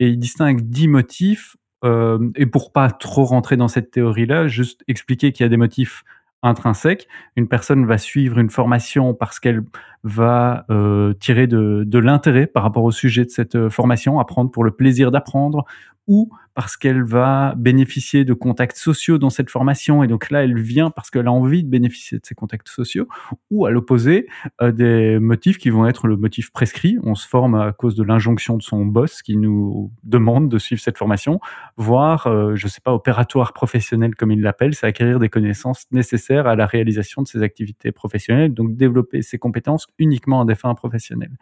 Et 0.00 0.08
il 0.08 0.18
distingue 0.18 0.62
dix 0.62 0.88
motifs. 0.88 1.54
Euh, 1.84 2.30
et 2.34 2.46
pour 2.46 2.72
pas 2.72 2.90
trop 2.90 3.24
rentrer 3.24 3.58
dans 3.58 3.68
cette 3.68 3.90
théorie-là, 3.90 4.48
juste 4.48 4.82
expliquer 4.88 5.32
qu'il 5.32 5.44
y 5.44 5.46
a 5.46 5.50
des 5.50 5.58
motifs 5.58 6.02
intrinsèques. 6.44 7.08
Une 7.36 7.48
personne 7.48 7.86
va 7.86 7.98
suivre 7.98 8.38
une 8.38 8.50
formation 8.50 9.14
parce 9.14 9.40
qu'elle 9.40 9.62
va 10.02 10.66
euh, 10.70 11.14
tirer 11.14 11.46
de, 11.46 11.84
de 11.86 11.98
l'intérêt 11.98 12.46
par 12.46 12.62
rapport 12.62 12.84
au 12.84 12.90
sujet 12.90 13.24
de 13.24 13.30
cette 13.30 13.56
euh, 13.56 13.70
formation, 13.70 14.20
apprendre 14.20 14.50
pour 14.50 14.64
le 14.64 14.70
plaisir 14.70 15.10
d'apprendre, 15.10 15.64
ou 16.06 16.30
parce 16.54 16.76
qu'elle 16.76 17.02
va 17.02 17.54
bénéficier 17.56 18.24
de 18.24 18.32
contacts 18.32 18.76
sociaux 18.76 19.18
dans 19.18 19.30
cette 19.30 19.50
formation. 19.50 20.04
Et 20.04 20.06
donc 20.06 20.30
là 20.30 20.44
elle 20.44 20.58
vient 20.58 20.90
parce 20.90 21.10
qu'elle 21.10 21.26
a 21.26 21.32
envie 21.32 21.64
de 21.64 21.68
bénéficier 21.68 22.18
de 22.18 22.26
ces 22.26 22.34
contacts 22.34 22.68
sociaux 22.68 23.08
ou 23.50 23.66
à 23.66 23.70
l'opposé 23.70 24.28
euh, 24.62 24.70
des 24.70 25.18
motifs 25.18 25.58
qui 25.58 25.70
vont 25.70 25.86
être 25.86 26.06
le 26.06 26.16
motif 26.16 26.52
prescrit. 26.52 26.96
On 27.02 27.14
se 27.14 27.26
forme 27.26 27.54
à 27.56 27.72
cause 27.72 27.94
de 27.96 28.04
l'injonction 28.04 28.56
de 28.56 28.62
son 28.62 28.86
boss 28.86 29.22
qui 29.22 29.36
nous 29.36 29.92
demande 30.04 30.48
de 30.48 30.58
suivre 30.58 30.80
cette 30.80 30.98
formation 30.98 31.40
voire 31.76 32.26
euh, 32.26 32.54
je 32.54 32.68
sais 32.68 32.80
pas 32.80 32.92
opératoire 32.92 33.52
professionnel 33.52 34.14
comme 34.14 34.30
il 34.30 34.40
l'appelle 34.40 34.74
c'est 34.74 34.86
acquérir 34.86 35.18
des 35.18 35.28
connaissances 35.28 35.86
nécessaires 35.90 36.46
à 36.46 36.56
la 36.56 36.66
réalisation 36.66 37.22
de 37.22 37.26
ses 37.26 37.42
activités 37.42 37.92
professionnelles 37.92 38.54
donc 38.54 38.76
développer 38.76 39.22
ses 39.22 39.38
compétences 39.38 39.86
uniquement 39.98 40.42
à 40.42 40.44
des 40.44 40.54
fins 40.54 40.74
professionnelles 40.74 41.36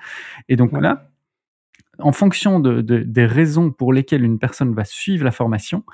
et 0.49 0.57
donc 0.57 0.73
là 0.73 1.12
en 1.99 2.13
fonction 2.13 2.61
de, 2.61 2.81
des 2.81 3.27
raisons 3.27 3.71
pour 3.71 3.93
lesquelles 3.93 4.25
une 4.25 4.39
personne 4.39 4.75
va 4.75 4.85
suivre 4.85 5.25
la 5.25 5.31
formation, 5.31 5.85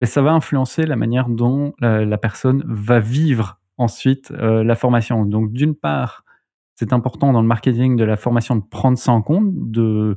ben, 0.00 0.06
ça 0.06 0.22
va 0.22 0.32
influencer 0.32 0.86
la 0.86 0.96
manière 0.96 1.28
dont 1.28 1.74
la, 1.80 2.18
personne 2.18 2.64
va 2.66 3.00
vivre 3.00 3.60
ensuite 3.76 4.30
euh, 4.32 4.64
la 4.64 4.76
formation. 4.76 5.24
Donc 5.24 5.52
d'une 5.52 5.74
part, 5.74 6.24
c'est 6.74 6.92
important 6.92 7.32
dans 7.32 7.42
le 7.42 7.48
marketing 7.48 7.96
de 7.96 8.04
la 8.04 8.16
formation 8.16 8.56
de 8.56 8.62
prendre 8.62 8.96
ça 8.96 9.12
en 9.12 9.22
compte, 9.22 9.50
de, 9.70 10.16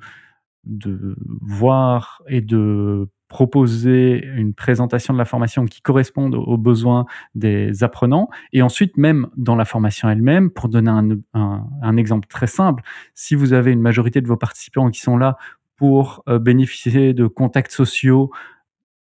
de 0.66 1.16
voir 1.42 2.22
et 2.28 2.42
de 2.42 3.08
proposer 3.28 4.24
une 4.24 4.54
présentation 4.54 5.12
de 5.12 5.18
la 5.18 5.26
formation 5.26 5.66
qui 5.66 5.82
corresponde 5.82 6.36
aux 6.36 6.58
besoins 6.58 7.06
des 7.34 7.84
apprenants. 7.84 8.30
Et 8.54 8.62
ensuite, 8.62 8.96
même 8.96 9.28
dans 9.36 9.56
la 9.56 9.66
formation 9.66 10.08
elle-même, 10.08 10.52
pour 10.52 10.70
donner 10.70 10.92
un, 11.34 11.98
exemple 11.98 12.28
très 12.28 12.46
simple, 12.46 12.84
si 13.16 13.34
vous 13.34 13.54
avez 13.54 13.72
une 13.72 13.82
majorité 13.82 14.22
de 14.22 14.28
vos 14.28 14.38
participants 14.38 14.92
qui 14.92 15.02
sont 15.02 15.18
là 15.18 15.38
pour 15.78 16.24
euh, 16.30 16.38
bénéficier 16.38 17.16
de 17.16 17.26
contacts 17.26 17.72
sociaux 17.72 18.30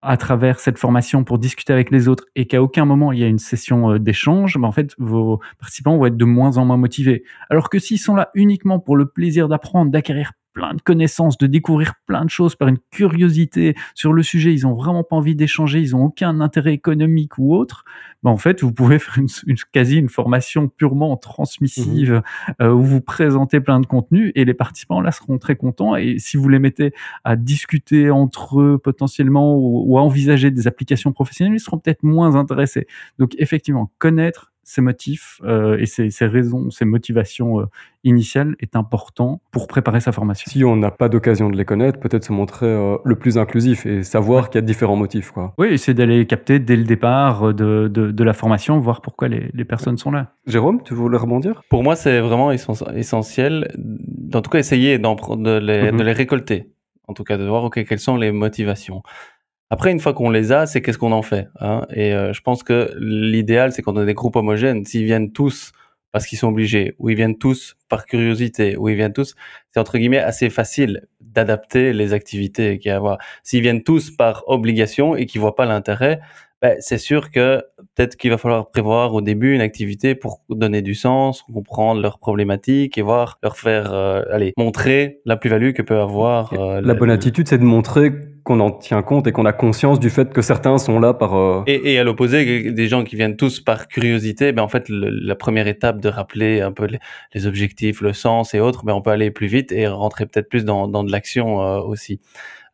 à 0.00 0.16
travers 0.16 0.58
cette 0.60 0.78
formation 0.78 1.24
pour 1.24 1.38
discuter 1.38 1.72
avec 1.72 1.90
les 1.90 2.08
autres 2.08 2.24
et 2.34 2.46
qu'à 2.46 2.62
aucun 2.62 2.84
moment 2.84 3.12
il 3.12 3.20
y 3.20 3.24
a 3.24 3.28
une 3.28 3.38
session 3.38 3.92
euh, 3.92 3.98
d'échange, 3.98 4.56
ben 4.56 4.66
en 4.66 4.72
fait 4.72 4.94
vos 4.98 5.40
participants 5.58 5.96
vont 5.96 6.06
être 6.06 6.16
de 6.16 6.24
moins 6.24 6.56
en 6.56 6.64
moins 6.64 6.78
motivés. 6.78 7.22
Alors 7.50 7.68
que 7.68 7.78
s'ils 7.78 8.00
sont 8.00 8.14
là 8.14 8.30
uniquement 8.34 8.80
pour 8.80 8.96
le 8.96 9.06
plaisir 9.06 9.46
d'apprendre, 9.46 9.90
d'acquérir 9.90 10.32
plein 10.52 10.74
de 10.74 10.82
connaissances, 10.82 11.38
de 11.38 11.46
découvrir 11.46 11.94
plein 12.06 12.24
de 12.24 12.30
choses 12.30 12.56
par 12.56 12.68
une 12.68 12.78
curiosité 12.90 13.74
sur 13.94 14.12
le 14.12 14.22
sujet, 14.22 14.52
ils 14.52 14.66
ont 14.66 14.74
vraiment 14.74 15.04
pas 15.04 15.16
envie 15.16 15.34
d'échanger, 15.34 15.80
ils 15.80 15.96
ont 15.96 16.04
aucun 16.04 16.40
intérêt 16.40 16.74
économique 16.74 17.38
ou 17.38 17.54
autre, 17.54 17.84
ben 18.22 18.30
en 18.30 18.36
fait, 18.36 18.62
vous 18.62 18.72
pouvez 18.72 18.98
faire 19.00 19.18
une, 19.18 19.56
quasi 19.72 19.96
une 19.96 20.08
formation 20.08 20.68
purement 20.68 21.16
transmissive 21.16 22.12
mmh 22.12 22.22
euh, 22.60 22.72
où 22.72 22.82
vous 22.82 23.00
présentez 23.00 23.60
plein 23.60 23.80
de 23.80 23.86
contenus 23.86 24.32
et 24.34 24.44
les 24.44 24.54
participants 24.54 25.00
là 25.00 25.12
seront 25.12 25.38
très 25.38 25.56
contents. 25.56 25.96
Et 25.96 26.18
si 26.18 26.36
vous 26.36 26.48
les 26.48 26.58
mettez 26.58 26.92
à 27.24 27.36
discuter 27.36 28.10
entre 28.10 28.60
eux 28.60 28.78
potentiellement 28.78 29.56
ou, 29.56 29.84
ou 29.86 29.98
à 29.98 30.02
envisager 30.02 30.50
des 30.50 30.66
applications 30.66 31.12
professionnelles, 31.12 31.54
ils 31.54 31.60
seront 31.60 31.78
peut-être 31.78 32.02
moins 32.02 32.34
intéressés. 32.36 32.86
Donc 33.18 33.34
effectivement, 33.38 33.90
connaître 33.98 34.51
ses 34.64 34.80
motifs 34.80 35.40
euh, 35.44 35.76
et 35.78 35.86
ses, 35.86 36.26
raisons, 36.26 36.70
ses 36.70 36.84
motivations 36.84 37.60
euh, 37.60 37.66
initiales 38.04 38.54
est 38.60 38.76
important 38.76 39.40
pour 39.50 39.66
préparer 39.66 40.00
sa 40.00 40.12
formation. 40.12 40.50
Si 40.50 40.64
on 40.64 40.76
n'a 40.76 40.90
pas 40.90 41.08
d'occasion 41.08 41.50
de 41.50 41.56
les 41.56 41.64
connaître, 41.64 41.98
peut-être 41.98 42.24
se 42.24 42.32
montrer 42.32 42.66
euh, 42.66 42.96
le 43.04 43.16
plus 43.16 43.38
inclusif 43.38 43.86
et 43.86 44.02
savoir 44.02 44.50
qu'il 44.50 44.60
y 44.60 44.64
a 44.64 44.66
différents 44.66 44.96
motifs. 44.96 45.30
Quoi. 45.30 45.52
Oui, 45.58 45.78
c'est 45.78 45.94
d'aller 45.94 46.26
capter 46.26 46.58
dès 46.58 46.76
le 46.76 46.84
départ 46.84 47.52
de, 47.54 47.88
de, 47.88 48.24
la 48.24 48.32
formation, 48.32 48.78
voir 48.78 49.00
pourquoi 49.02 49.28
les, 49.28 49.50
les, 49.52 49.64
personnes 49.64 49.98
sont 49.98 50.12
là. 50.12 50.34
Jérôme, 50.46 50.82
tu 50.84 50.94
voulais 50.94 51.18
rebondir? 51.18 51.62
Pour 51.68 51.82
moi, 51.82 51.96
c'est 51.96 52.20
vraiment 52.20 52.52
essentiel, 52.52 53.74
en 54.32 54.42
tout 54.42 54.50
cas, 54.50 54.58
essayer 54.58 54.98
de, 54.98 55.58
les, 55.58 55.90
mhm. 55.90 55.98
de 55.98 56.02
les 56.04 56.12
récolter. 56.12 56.70
En 57.08 57.14
tout 57.14 57.24
cas, 57.24 57.36
de 57.36 57.44
voir 57.44 57.64
okay, 57.64 57.84
quelles 57.84 57.98
sont 57.98 58.16
les 58.16 58.30
motivations. 58.30 59.02
Après, 59.72 59.90
une 59.90 60.00
fois 60.00 60.12
qu'on 60.12 60.28
les 60.28 60.52
a, 60.52 60.66
c'est 60.66 60.82
qu'est-ce 60.82 60.98
qu'on 60.98 61.12
en 61.12 61.22
fait. 61.22 61.48
Hein? 61.58 61.86
Et 61.94 62.12
euh, 62.12 62.34
je 62.34 62.42
pense 62.42 62.62
que 62.62 62.94
l'idéal, 62.98 63.72
c'est 63.72 63.80
quand 63.80 63.94
on 63.94 64.00
a 64.00 64.04
des 64.04 64.12
groupes 64.12 64.36
homogènes, 64.36 64.84
s'ils 64.84 65.06
viennent 65.06 65.32
tous 65.32 65.72
parce 66.12 66.26
qu'ils 66.26 66.36
sont 66.36 66.48
obligés, 66.48 66.94
ou 66.98 67.08
ils 67.08 67.16
viennent 67.16 67.38
tous 67.38 67.74
par 67.88 68.04
curiosité, 68.04 68.76
ou 68.76 68.90
ils 68.90 68.96
viennent 68.96 69.14
tous, 69.14 69.34
c'est 69.70 69.80
entre 69.80 69.96
guillemets 69.96 70.18
assez 70.18 70.50
facile 70.50 71.06
d'adapter 71.22 71.94
les 71.94 72.12
activités 72.12 72.78
qu'il 72.78 72.90
y 72.90 72.92
a 72.92 72.96
à 72.96 72.98
avoir. 72.98 73.16
S'ils 73.44 73.62
viennent 73.62 73.82
tous 73.82 74.10
par 74.10 74.44
obligation 74.46 75.16
et 75.16 75.24
qu'ils 75.24 75.40
voient 75.40 75.56
pas 75.56 75.64
l'intérêt, 75.64 76.20
ben, 76.62 76.76
c'est 76.78 76.98
sûr 76.98 77.32
que 77.32 77.60
peut-être 77.96 78.16
qu'il 78.16 78.30
va 78.30 78.38
falloir 78.38 78.70
prévoir 78.70 79.14
au 79.14 79.20
début 79.20 79.52
une 79.52 79.60
activité 79.60 80.14
pour 80.14 80.42
donner 80.48 80.80
du 80.80 80.94
sens, 80.94 81.42
comprendre 81.42 82.00
leurs 82.00 82.20
problématiques 82.20 82.96
et 82.96 83.02
voir 83.02 83.38
leur 83.42 83.56
faire, 83.56 83.92
euh, 83.92 84.22
allez, 84.30 84.52
montrer 84.56 85.20
la 85.26 85.36
plus-value 85.36 85.72
que 85.72 85.82
peut 85.82 85.98
avoir. 85.98 86.52
Euh, 86.52 86.80
la 86.80 86.94
bonne 86.94 87.10
attitude, 87.10 87.48
c'est 87.48 87.58
de 87.58 87.64
montrer 87.64 88.12
qu'on 88.44 88.60
en 88.60 88.70
tient 88.70 89.02
compte 89.02 89.26
et 89.26 89.32
qu'on 89.32 89.44
a 89.44 89.52
conscience 89.52 90.00
du 90.00 90.10
fait 90.10 90.32
que 90.32 90.42
certains 90.42 90.78
sont 90.78 90.98
là 90.98 91.14
par... 91.14 91.36
Euh, 91.36 91.62
et, 91.66 91.92
et, 91.92 91.98
à 91.98 92.04
l'opposé, 92.04 92.72
des 92.72 92.88
gens 92.88 93.04
qui 93.04 93.16
viennent 93.16 93.36
tous 93.36 93.60
par 93.60 93.88
curiosité, 93.88 94.52
ben 94.52 94.62
en 94.62 94.68
fait, 94.68 94.84
la 94.88 95.34
première 95.34 95.66
étape 95.66 96.00
de 96.00 96.08
rappeler 96.08 96.60
un 96.60 96.72
peu 96.72 96.88
les, 97.34 97.46
objectifs, 97.46 98.00
le 98.00 98.12
sens 98.12 98.54
et 98.54 98.60
autres, 98.60 98.84
ben 98.84 98.94
on 98.94 99.02
peut 99.02 99.10
aller 99.10 99.30
plus 99.30 99.46
vite 99.46 99.72
et 99.72 99.86
rentrer 99.86 100.26
peut-être 100.26 100.48
plus 100.48 100.64
dans, 100.64 100.88
dans 100.88 101.04
de 101.04 101.12
l'action 101.12 101.62
euh, 101.62 101.80
aussi. 101.80 102.20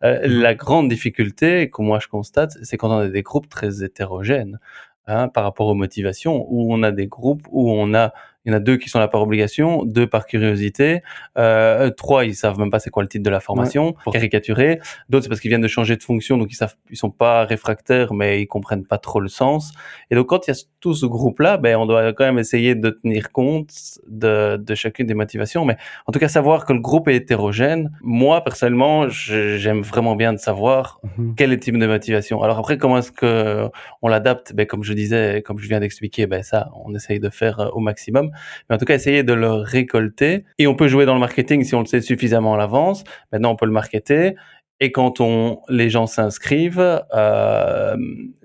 Euh, 0.05 0.29
mmh. 0.29 0.41
La 0.41 0.55
grande 0.55 0.89
difficulté 0.89 1.71
que 1.71 1.83
moi 1.83 1.99
je 2.01 2.09
constate, 2.09 2.57
c'est 2.63 2.77
quand 2.77 2.91
on 2.91 2.99
a 2.99 3.09
des 3.09 3.23
groupes 3.23 3.49
très 3.49 3.83
hétérogènes 3.83 4.61
hein, 5.07 5.29
par 5.29 5.45
rapport 5.45 5.67
aux 5.69 5.75
motivations, 5.75 6.47
où 6.49 6.73
on 6.73 6.83
a 6.83 6.93
des 6.93 7.09
groupes 7.09 7.47
où 7.51 7.71
on 7.71 7.95
a 7.95 8.13
il 8.49 8.53
y 8.53 8.55
en 8.55 8.57
a 8.57 8.61
deux 8.61 8.79
qui 8.79 8.89
sont 8.89 8.99
là 8.99 9.09
par 9.09 9.21
obligation, 9.21 9.85
deux 9.85 10.07
par 10.07 10.25
curiosité, 10.25 11.03
euh, 11.37 11.91
trois 11.91 12.25
ils 12.25 12.35
savent 12.35 12.59
même 12.59 12.71
pas 12.71 12.79
c'est 12.79 12.89
quoi 12.89 13.03
le 13.03 13.09
titre 13.09 13.23
de 13.25 13.31
la 13.31 13.41
formation, 13.41 13.93
pour 14.05 14.15
caricaturer. 14.15 14.81
D'autres 15.11 15.25
c'est 15.25 15.29
parce 15.29 15.41
qu'ils 15.41 15.51
viennent 15.51 15.61
de 15.61 15.69
changer 15.69 15.97
de 15.97 16.03
fonction, 16.03 16.39
donc 16.39 16.51
ils 16.51 16.55
savent, 16.55 16.75
ils 16.89 16.97
sont 16.97 17.11
pas 17.11 17.45
réfractaires, 17.45 18.15
mais 18.15 18.41
ils 18.41 18.47
comprennent 18.47 18.87
pas 18.87 18.97
trop 18.97 19.21
le 19.21 19.29
sens. 19.29 19.73
Et 20.11 20.15
donc 20.15 20.29
quand 20.29 20.47
il 20.47 20.51
y 20.51 20.55
a 20.55 20.57
tout 20.81 20.95
ce 20.95 21.05
groupe-là, 21.05 21.59
ben 21.59 21.77
on 21.77 21.85
doit 21.85 22.15
quand 22.15 22.25
même 22.25 22.39
essayer 22.39 22.75
de 22.75 22.89
tenir 22.89 23.33
compte 23.33 23.71
de, 24.07 24.57
de 24.57 24.75
chacune 24.75 25.07
des 25.07 25.15
motivations, 25.15 25.67
mais 25.67 25.77
en 26.07 26.13
tout 26.13 26.19
cas 26.19 26.29
savoir 26.29 26.65
que 26.65 26.73
le 26.73 26.81
groupe 26.81 27.09
est 27.09 27.17
hétérogène. 27.17 27.93
Moi 28.01 28.43
personnellement, 28.43 29.11
j'aime 29.11 29.83
vraiment 29.83 30.17
bien 30.17 30.33
de 30.33 30.39
savoir 30.39 31.01
mhm. 31.19 31.35
quel 31.37 31.53
est 31.53 31.57
le 31.57 31.61
type 31.61 31.77
de 31.77 31.87
motivation. 31.87 32.43
Alors 32.43 32.59
après 32.59 32.79
comment 32.79 32.97
est-ce 32.97 33.13
que 33.13 33.69
on 34.01 34.09
l'adapte? 34.09 34.55
Ben 34.55 34.67
comme 34.67 34.85
je 34.85 34.95
disais, 34.95 35.43
comme 35.45 35.59
je 35.59 35.69
viens 35.69 35.81
d'expliquer, 35.81 36.27
ben 36.27 36.43
ça 36.43 36.71
on 36.83 36.95
essaye 36.95 37.21
de 37.21 37.29
faire 37.29 37.61
euh, 37.61 37.69
au 37.73 37.81
maximum. 37.81 38.31
Mais 38.68 38.76
en 38.76 38.78
tout 38.78 38.84
cas, 38.84 38.95
essayer 38.95 39.22
de 39.22 39.32
le 39.32 39.51
récolter. 39.51 40.45
Et 40.59 40.66
on 40.66 40.74
peut 40.74 40.89
jouer 40.89 41.07
dans 41.07 41.14
le 41.14 41.20
marketing 41.20 41.64
si 41.64 41.74
on 41.74 41.80
le 41.80 41.86
sait 41.86 42.01
suffisamment 42.01 42.55
à 42.55 42.57
l'avance. 42.57 43.05
Maintenant, 43.32 43.53
on 43.53 43.57
peut 43.57 43.66
le 43.66 43.72
marketer. 43.72 44.34
Et 44.80 44.93
quand 44.93 45.20
on, 45.20 45.61
les 45.68 45.91
gens 45.91 46.07
s'inscrivent, 46.07 47.03
euh, 47.12 47.97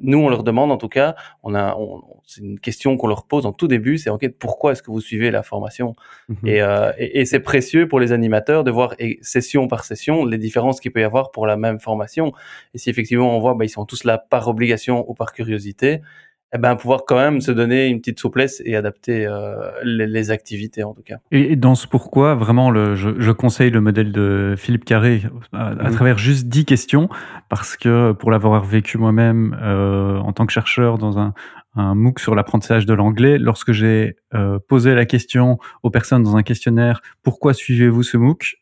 nous 0.02 0.18
on 0.18 0.30
leur 0.30 0.44
demande 0.44 0.72
en 0.72 0.78
tout 0.78 0.90
cas, 0.90 1.16
on 1.44 1.54
a, 1.54 1.78
c'est 2.26 2.42
une 2.42 2.60
question 2.60 2.98
qu'on 2.98 3.06
leur 3.06 3.28
pose 3.28 3.46
en 3.46 3.54
tout 3.54 3.68
début, 3.68 4.00
c'est 4.00 4.10
ok, 4.10 4.28
pourquoi 4.40 4.72
est-ce 4.72 4.82
que 4.82 4.90
vous 4.90 5.02
suivez 5.02 5.30
la 5.30 5.44
formation? 5.44 5.96
Mhm. 6.30 6.38
euh, 6.48 6.92
Et, 6.98 7.22
et, 7.22 7.26
c'est 7.26 7.40
précieux 7.40 7.88
pour 7.88 8.00
les 8.00 8.12
animateurs 8.14 8.64
de 8.64 8.72
voir 8.72 8.96
session 9.22 9.68
par 9.68 9.86
session 9.86 10.26
les 10.26 10.40
différences 10.40 10.80
qu'il 10.80 10.92
peut 10.92 11.02
y 11.02 11.04
avoir 11.04 11.32
pour 11.32 11.46
la 11.46 11.56
même 11.56 11.80
formation. 11.80 12.34
Et 12.74 12.80
si 12.80 12.90
effectivement 12.90 13.38
on 13.38 13.40
voit, 13.40 13.54
bah, 13.54 13.66
ils 13.66 13.70
sont 13.70 13.86
tous 13.86 14.04
là 14.04 14.18
par 14.18 14.48
obligation 14.48 15.08
ou 15.08 15.14
par 15.14 15.34
curiosité, 15.34 16.02
eh 16.54 16.58
ben, 16.60 16.76
pouvoir 16.76 17.02
quand 17.08 17.16
même 17.16 17.42
se 17.42 17.52
donner 17.52 17.88
une 17.88 18.00
petite 18.00 18.20
souplesse 18.20 18.62
et 18.66 18.76
adapter 18.76 19.26
euh, 19.26 19.72
les, 19.84 20.32
activités 20.32 20.84
en 20.84 20.94
tout 20.94 21.02
cas. 21.02 21.18
Et, 21.32 21.56
dans 21.56 21.76
ce 21.76 21.88
pourquoi, 21.88 22.36
vraiment, 22.36 22.70
le, 22.70 22.96
je, 22.96 23.10
je, 23.18 23.32
conseille 23.32 23.72
le 23.72 23.82
modèle 23.82 24.12
de 24.12 24.54
Philippe 24.58 24.86
Carré 24.86 25.24
à, 25.52 25.70
à 25.70 25.74
mhm. 25.74 25.92
travers 25.92 26.18
juste 26.18 26.48
10 26.48 26.66
questions, 26.66 27.10
parce 27.50 27.76
que 27.76 28.12
pour 28.12 28.32
l'avoir 28.32 28.64
vécu 28.64 28.98
moi-même 28.98 29.58
euh, 29.62 30.18
en 30.20 30.32
tant 30.32 30.46
que 30.46 30.54
chercheur 30.54 30.98
dans 30.98 31.18
un, 31.20 31.34
un 31.76 31.96
MOOC 31.96 32.20
sur 32.20 32.36
l'apprentissage 32.36 32.86
de 32.86 32.94
l'anglais, 32.94 33.38
lorsque 33.38 33.72
j'ai 33.72 34.16
euh, 34.34 34.60
posé 34.68 34.94
la 34.94 35.06
question 35.06 35.58
aux 35.82 35.90
personnes 35.90 36.24
dans 36.24 36.38
un 36.38 36.44
questionnaire, 36.44 37.02
pourquoi 37.24 37.54
suivez-vous 37.54 38.04
ce 38.04 38.18
MOOC? 38.18 38.56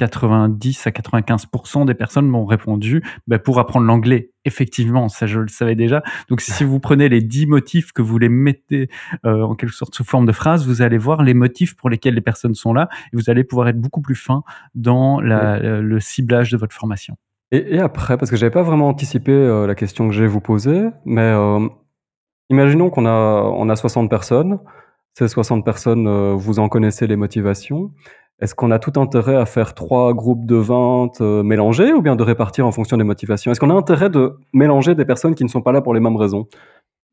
90 0.00 0.86
à 0.86 0.90
95% 0.90 1.84
des 1.84 1.92
personnes 1.92 2.26
m'ont 2.26 2.46
répondu 2.46 3.02
bah, 3.26 3.38
pour 3.38 3.58
apprendre 3.58 3.86
l'anglais. 3.86 4.30
Effectivement, 4.46 5.08
ça 5.10 5.26
je 5.26 5.40
le 5.40 5.48
savais 5.48 5.74
déjà. 5.74 6.02
Donc 6.30 6.40
si 6.40 6.64
vous 6.64 6.80
prenez 6.80 7.10
les 7.10 7.20
10 7.20 7.46
motifs 7.46 7.92
que 7.92 8.00
vous 8.00 8.18
les 8.18 8.30
mettez 8.30 8.88
euh, 9.26 9.42
en 9.42 9.54
quelque 9.54 9.74
sorte 9.74 9.94
sous 9.94 10.04
forme 10.04 10.24
de 10.24 10.32
phrase, 10.32 10.66
vous 10.66 10.80
allez 10.80 10.96
voir 10.96 11.22
les 11.22 11.34
motifs 11.34 11.76
pour 11.76 11.90
lesquels 11.90 12.14
les 12.14 12.22
personnes 12.22 12.54
sont 12.54 12.72
là 12.72 12.88
et 13.12 13.16
vous 13.16 13.28
allez 13.28 13.44
pouvoir 13.44 13.68
être 13.68 13.78
beaucoup 13.78 14.00
plus 14.00 14.14
fin 14.14 14.42
dans 14.74 15.20
la, 15.20 15.58
le 15.58 16.00
ciblage 16.00 16.50
de 16.50 16.56
votre 16.56 16.74
formation. 16.74 17.16
Et, 17.52 17.74
et 17.74 17.78
après, 17.80 18.16
parce 18.16 18.30
que 18.30 18.36
j'avais 18.36 18.50
pas 18.50 18.62
vraiment 18.62 18.88
anticipé 18.88 19.32
euh, 19.32 19.66
la 19.66 19.74
question 19.74 20.08
que 20.08 20.14
je 20.14 20.22
vais 20.22 20.28
vous 20.28 20.40
poser, 20.40 20.88
mais 21.04 21.20
euh, 21.20 21.68
imaginons 22.48 22.88
qu'on 22.88 23.04
a, 23.04 23.42
on 23.44 23.68
a 23.68 23.76
60 23.76 24.08
personnes. 24.08 24.60
Ces 25.18 25.26
60 25.28 25.64
personnes, 25.64 26.08
vous 26.34 26.60
en 26.60 26.68
connaissez 26.68 27.08
les 27.08 27.16
motivations. 27.16 27.90
Est-ce 28.40 28.54
qu'on 28.54 28.70
a 28.70 28.78
tout 28.78 28.98
intérêt 28.98 29.36
à 29.36 29.44
faire 29.44 29.74
trois 29.74 30.14
groupes 30.14 30.46
de 30.46 30.56
20 30.56 31.20
euh, 31.20 31.42
mélangés 31.42 31.92
ou 31.92 32.00
bien 32.00 32.16
de 32.16 32.22
répartir 32.22 32.66
en 32.66 32.72
fonction 32.72 32.96
des 32.96 33.04
motivations? 33.04 33.52
Est-ce 33.52 33.60
qu'on 33.60 33.70
a 33.70 33.74
intérêt 33.74 34.08
de 34.08 34.38
mélanger 34.54 34.94
des 34.94 35.04
personnes 35.04 35.34
qui 35.34 35.44
ne 35.44 35.48
sont 35.48 35.60
pas 35.60 35.72
là 35.72 35.82
pour 35.82 35.92
les 35.92 36.00
mêmes 36.00 36.16
raisons? 36.16 36.46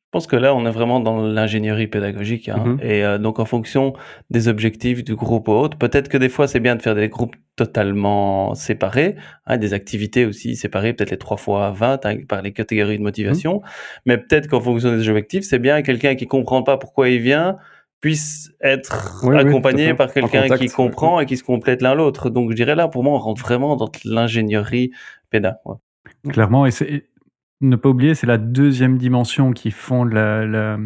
Je 0.07 0.11
pense 0.13 0.27
que 0.27 0.37
là, 0.37 0.55
on 0.55 0.65
est 0.65 0.71
vraiment 0.71 1.01
dans 1.01 1.21
l'ingénierie 1.21 1.87
pédagogique. 1.87 2.47
Hein, 2.47 2.63
mhm. 2.65 2.79
Et 2.81 3.03
euh, 3.03 3.17
donc, 3.17 3.39
en 3.39 3.45
fonction 3.45 3.91
des 4.29 4.47
objectifs 4.47 5.03
du 5.03 5.15
groupe 5.15 5.49
ou 5.49 5.51
autre, 5.51 5.77
peut-être 5.77 6.07
que 6.07 6.17
des 6.17 6.29
fois, 6.29 6.47
c'est 6.47 6.61
bien 6.61 6.77
de 6.77 6.81
faire 6.81 6.95
des 6.95 7.09
groupes 7.09 7.35
totalement 7.57 8.55
séparés, 8.55 9.15
hein, 9.47 9.57
des 9.57 9.73
activités 9.73 10.25
aussi 10.25 10.55
séparées, 10.55 10.93
peut-être 10.93 11.11
les 11.11 11.17
trois 11.17 11.35
fois 11.35 11.71
20 11.71 12.05
hein, 12.05 12.15
par 12.25 12.41
les 12.41 12.53
catégories 12.53 12.99
de 12.99 13.03
motivation. 13.03 13.55
Mhm. 13.55 13.61
Mais 14.05 14.17
peut-être 14.17 14.47
qu'en 14.47 14.61
fonction 14.61 14.91
des 14.91 15.09
objectifs, 15.09 15.43
c'est 15.43 15.59
bien 15.59 15.81
quelqu'un 15.81 16.15
qui 16.15 16.25
comprend 16.25 16.63
pas 16.63 16.77
pourquoi 16.77 17.09
il 17.09 17.19
vient, 17.19 17.57
puisse 18.01 18.51
être 18.61 19.25
accompagné 19.33 19.93
par 19.93 20.13
quelqu'un 20.13 20.47
qui 20.49 20.67
comprend 20.67 21.19
et 21.19 21.25
qui 21.25 21.37
se 21.37 21.43
complète 21.43 21.81
l'un 21.81 21.95
l'autre. 21.95 22.29
Donc 22.29 22.51
je 22.51 22.55
dirais 22.55 22.75
là, 22.75 22.87
pour 22.87 23.03
moi, 23.03 23.15
on 23.15 23.19
rentre 23.19 23.41
vraiment 23.41 23.75
dans 23.75 23.89
l'ingénierie 24.05 24.91
péda. 25.29 25.59
Clairement, 26.29 26.65
et 26.65 26.71
c'est 26.71 27.09
ne 27.61 27.75
pas 27.75 27.89
oublier, 27.89 28.13
c'est 28.13 28.27
la 28.27 28.37
deuxième 28.37 28.97
dimension 28.97 29.51
qui 29.51 29.71
fonde 29.71 30.13
la, 30.13 30.45
la, 30.45 30.77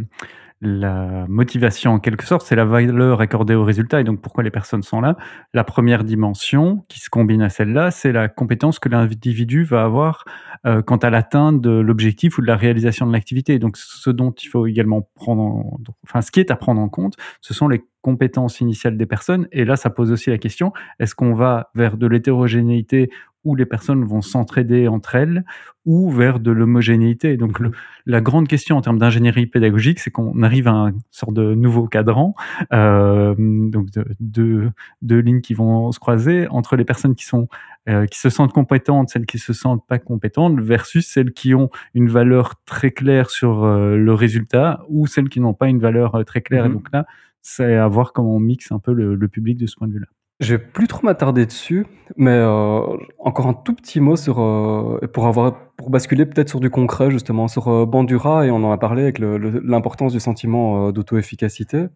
la 0.62 1.26
motivation 1.28 1.92
en 1.92 2.00
quelque 2.00 2.24
sorte, 2.24 2.46
c'est 2.46 2.56
la 2.56 2.66
valeur 2.66 3.20
accordée 3.20 3.56
au 3.56 3.66
résultat 3.66 4.00
et 4.00 4.04
donc 4.04 4.22
pourquoi 4.22 4.44
les 4.44 4.52
personnes 4.52 4.84
sont 4.84 5.02
là? 5.02 5.18
La 5.54 5.64
première 5.64 6.04
dimension 6.04 6.86
qui 6.88 7.00
se 7.00 7.10
combine 7.10 7.42
à 7.42 7.50
celle-là, 7.50 7.92
c'est 7.92 8.12
la 8.12 8.30
compétence 8.30 8.80
que 8.80 8.88
l'individu 8.88 9.64
va 9.64 9.84
avoir 9.84 10.24
euh, 10.66 10.82
quant 10.84 10.98
à 10.98 11.10
l'atteinte 11.10 11.60
de 11.60 11.72
l'objectif 11.72 12.38
ou 12.38 12.42
de 12.42 12.48
la 12.48 12.56
réalisation 12.56 13.08
de 13.08 13.12
l'activité. 13.12 13.58
Donc 13.58 13.78
ce 13.78 14.10
dont 14.12 14.32
il 14.32 14.48
faut 14.48 14.68
également 14.68 15.10
prendre, 15.16 15.42
en, 15.42 15.80
enfin 16.04 16.22
ce 16.22 16.30
qui 16.30 16.40
est 16.40 16.52
à 16.52 16.56
prendre 16.56 16.80
en 16.80 16.90
compte, 16.90 17.16
ce 17.42 17.54
sont 17.54 17.68
les 17.68 17.84
compétences 18.02 18.62
initiales 18.62 18.98
des 18.98 19.06
personnes. 19.06 19.48
Et 19.52 19.66
là, 19.66 19.76
ça 19.76 19.90
pose 19.90 20.12
aussi 20.12 20.30
la 20.30 20.38
question, 20.38 20.72
est-ce 21.00 21.16
qu'on 21.16 21.34
va 21.34 21.72
vers 21.74 21.98
de 21.98 22.08
l'hétérogénéité 22.08 23.10
où 23.44 23.56
les 23.56 23.66
personnes 23.66 24.06
vont 24.06 24.22
s'entraider 24.22 24.88
entre 24.88 25.16
elles 25.16 25.44
ou 25.86 26.12
vers 26.12 26.40
de 26.40 26.52
l'homogénéité? 26.52 27.38
Donc 27.38 27.60
la 28.06 28.22
grande 28.22 28.48
question 28.48 28.78
en 28.78 28.82
termes 28.82 29.00
d'ingénierie 29.00 29.48
pédagogique, 29.48 30.00
c'est 30.00 30.12
qu'on 30.12 30.44
arrive 30.44 30.68
à 30.68 30.74
un 30.74 30.92
sort 31.10 31.32
de 31.32 31.56
nouveau 31.56 31.88
cadran, 31.88 32.36
euh, 32.72 33.34
donc 33.38 33.88
de 34.20 34.72
deux 35.02 35.20
lignes 35.20 35.42
qui 35.42 35.56
vont 35.56 35.92
se 35.92 36.00
croiser 36.00 36.48
entre 36.50 36.76
les 36.76 36.86
personnes 36.86 37.16
qui 37.16 37.26
sont 37.26 37.48
euh, 37.90 38.06
qui 38.06 38.20
se 38.20 38.30
sentent 38.30 38.54
compétentes, 38.54 39.10
celles 39.10 39.26
qui 39.26 39.40
se 39.40 39.54
sentent 39.54 39.86
pas 39.88 40.00
compétentes, 40.00 40.60
versus 40.60 41.08
celles 41.08 41.34
qui 41.34 41.54
ont 41.56 41.70
une 41.94 42.10
valeur 42.10 42.56
très 42.66 42.92
claire 42.92 43.30
sur 43.30 43.64
euh, 43.64 43.98
le 43.98 44.14
résultat 44.14 44.84
ou 44.90 45.08
celles 45.08 45.30
qui 45.30 45.40
n'ont 45.40 45.54
pas 45.54 45.68
une 45.68 45.80
valeur 45.80 46.16
euh, 46.16 46.24
très 46.24 46.42
claire. 46.42 46.66
Et 46.66 46.70
mmh 46.70 46.74
donc 46.74 46.88
là, 46.94 47.06
c'est 47.42 47.76
à 47.76 47.88
voir 47.88 48.14
comment 48.14 48.36
on 48.36 48.40
mixe 48.40 48.72
un 48.72 48.80
peu 48.80 48.94
le, 48.94 49.16
le 49.16 49.28
public 49.28 49.58
de 49.58 49.66
ce 49.66 49.76
point 49.76 49.88
de 49.88 49.94
vue-là. 49.94 50.08
Je 50.42 50.56
vais 50.56 50.58
plus 50.58 50.88
trop 50.88 51.06
m'attarder 51.06 51.46
dessus, 51.46 51.86
mais 52.18 52.32
euh, 52.32 52.82
encore 53.20 53.46
un 53.46 53.54
tout 53.54 53.76
petit 53.76 54.00
mot 54.00 54.16
sur 54.16 54.42
euh, 54.42 55.00
pour 55.14 55.28
avoir 55.28 55.68
pour 55.76 55.92
basculer 55.92 56.26
peut-être 56.26 56.50
sur 56.50 56.60
du 56.60 56.72
concret 56.72 57.12
justement 57.12 57.48
sur 57.48 57.68
euh, 57.68 57.86
Bandura 57.86 58.48
et 58.48 58.50
on 58.50 58.64
en 58.64 58.72
a 58.72 58.78
parlé 58.80 59.04
avec 59.04 59.20
l'importance 59.20 60.14
du 60.14 60.20
sentiment 60.20 60.92
d'auto-efficacité. 60.92 61.90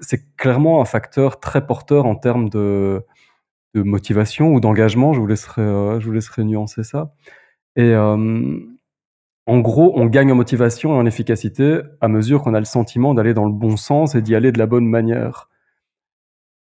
c'est 0.00 0.36
clairement 0.36 0.82
un 0.82 0.84
facteur 0.84 1.40
très 1.40 1.66
porteur 1.66 2.04
en 2.04 2.14
termes 2.14 2.50
de, 2.50 3.02
de 3.74 3.82
motivation 3.82 4.52
ou 4.52 4.60
d'engagement. 4.60 5.12
Je 5.12 5.20
vous 5.20 5.26
laisserai 5.26 5.62
je 6.00 6.04
vous 6.04 6.12
laisserai 6.12 6.44
nuancer 6.44 6.84
ça. 6.84 7.14
Et 7.76 7.94
en 9.46 9.58
gros, 9.60 9.92
on 9.96 10.06
gagne 10.06 10.32
en 10.32 10.36
motivation 10.36 10.94
et 10.94 10.96
en 10.96 11.04
efficacité 11.04 11.80
à 12.00 12.08
mesure 12.08 12.42
qu'on 12.42 12.54
a 12.54 12.58
le 12.58 12.64
sentiment 12.64 13.12
d'aller 13.12 13.34
dans 13.34 13.46
le 13.46 13.52
bon 13.52 13.76
sens 13.76 14.14
et 14.14 14.22
d'y 14.22 14.34
aller 14.34 14.52
de 14.52 14.58
la 14.58 14.66
bonne 14.66 14.86
manière. 14.86 15.50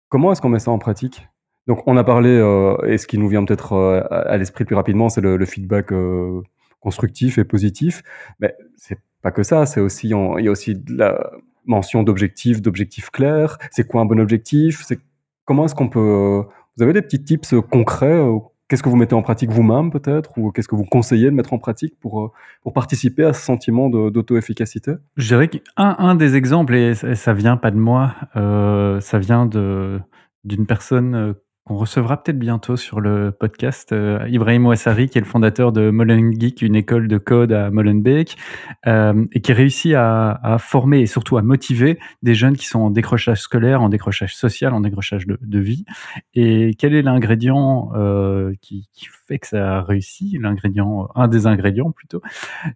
Comment 0.08 0.32
est-ce 0.32 0.40
qu'on 0.40 0.48
met 0.48 0.60
ça 0.60 0.70
en 0.70 0.78
pratique? 0.78 1.28
Donc, 1.66 1.82
on 1.86 1.96
a 1.96 2.04
parlé, 2.04 2.30
euh, 2.30 2.76
et 2.86 2.96
ce 2.96 3.06
qui 3.06 3.18
nous 3.18 3.28
vient 3.28 3.44
peut-être 3.44 3.74
euh, 3.74 4.02
à 4.10 4.36
l'esprit 4.38 4.64
plus 4.64 4.76
rapidement, 4.76 5.10
c'est 5.10 5.20
le, 5.20 5.44
feedback 5.44 5.92
euh, 5.92 6.40
constructif 6.80 7.36
et 7.36 7.44
positif. 7.44 8.02
Mais 8.40 8.56
c'est 8.76 8.98
pas 9.22 9.32
que 9.32 9.42
ça, 9.42 9.66
c'est 9.66 9.80
aussi, 9.80 10.08
il 10.08 10.44
y 10.44 10.48
a 10.48 10.50
aussi 10.50 10.76
de 10.76 10.96
la 10.96 11.30
mention 11.66 12.04
d'objectifs, 12.04 12.62
d'objectifs 12.62 13.10
clairs. 13.10 13.58
C'est 13.70 13.86
quoi 13.86 14.00
un 14.00 14.06
bon 14.06 14.20
objectif? 14.20 14.82
C'est 14.84 14.98
comment 15.44 15.66
est-ce 15.66 15.74
qu'on 15.74 15.90
peut 15.90 16.44
Vous 16.78 16.84
avez 16.84 16.92
des 16.92 17.02
petits 17.02 17.24
tips 17.24 17.56
concrets 17.72 18.22
Qu'est-ce 18.68 18.84
que 18.84 18.88
vous 18.88 18.94
mettez 18.94 19.14
en 19.14 19.22
pratique 19.22 19.50
vous-même 19.50 19.90
peut-être 19.90 20.38
ou 20.38 20.52
qu'est-ce 20.52 20.68
que 20.68 20.76
vous 20.76 20.84
conseillez 20.84 21.24
de 21.24 21.34
mettre 21.34 21.54
en 21.54 21.58
pratique 21.58 21.98
pour, 21.98 22.32
pour 22.62 22.72
participer 22.72 23.24
à 23.24 23.32
ce 23.32 23.42
sentiment 23.42 23.88
d'auto-efficacité? 23.88 24.92
Je 25.16 25.26
dirais 25.26 25.48
qu'un 25.48 25.96
un 25.98 26.14
des 26.14 26.36
exemples, 26.36 26.76
et 26.76 26.94
ça 26.94 27.32
vient 27.32 27.56
pas 27.56 27.72
de 27.72 27.78
moi, 27.78 28.14
euh, 28.36 29.00
ça 29.00 29.18
vient 29.18 29.46
d'une 29.46 30.66
personne 30.66 31.14
euh, 31.16 31.32
on 31.70 31.76
recevra 31.76 32.22
peut-être 32.22 32.38
bientôt 32.38 32.76
sur 32.76 33.00
le 33.00 33.30
podcast 33.30 33.92
euh, 33.92 34.26
Ibrahim 34.28 34.66
Ouassari, 34.66 35.08
qui 35.08 35.18
est 35.18 35.20
le 35.20 35.26
fondateur 35.26 35.72
de 35.72 35.90
Molengeek, 35.90 36.62
une 36.62 36.76
école 36.76 37.08
de 37.08 37.18
code 37.18 37.52
à 37.52 37.70
Molenbeek, 37.70 38.36
euh, 38.86 39.26
et 39.32 39.40
qui 39.40 39.52
réussit 39.52 39.94
à, 39.94 40.56
former 40.58 41.00
et 41.00 41.06
surtout 41.06 41.36
à 41.36 41.42
motiver 41.42 41.98
des 42.22 42.34
jeunes 42.34 42.56
qui 42.56 42.66
sont 42.66 42.80
en 42.80 42.90
décrochage 42.90 43.40
scolaire, 43.40 43.82
en 43.82 43.88
décrochage 43.88 44.34
social, 44.34 44.72
en 44.72 44.80
décrochage 44.80 45.26
de, 45.26 45.58
vie. 45.58 45.84
Et 46.34 46.74
quel 46.78 46.94
est 46.94 47.02
l'ingrédient 47.02 47.90
euh, 47.94 48.54
qui, 48.60 48.88
qui, 48.92 49.08
fait 49.26 49.38
que 49.38 49.48
ça 49.48 49.78
a 49.78 49.82
réussi? 49.82 50.38
L'ingrédient, 50.40 51.08
un 51.14 51.28
des 51.28 51.46
ingrédients 51.46 51.90
plutôt, 51.90 52.22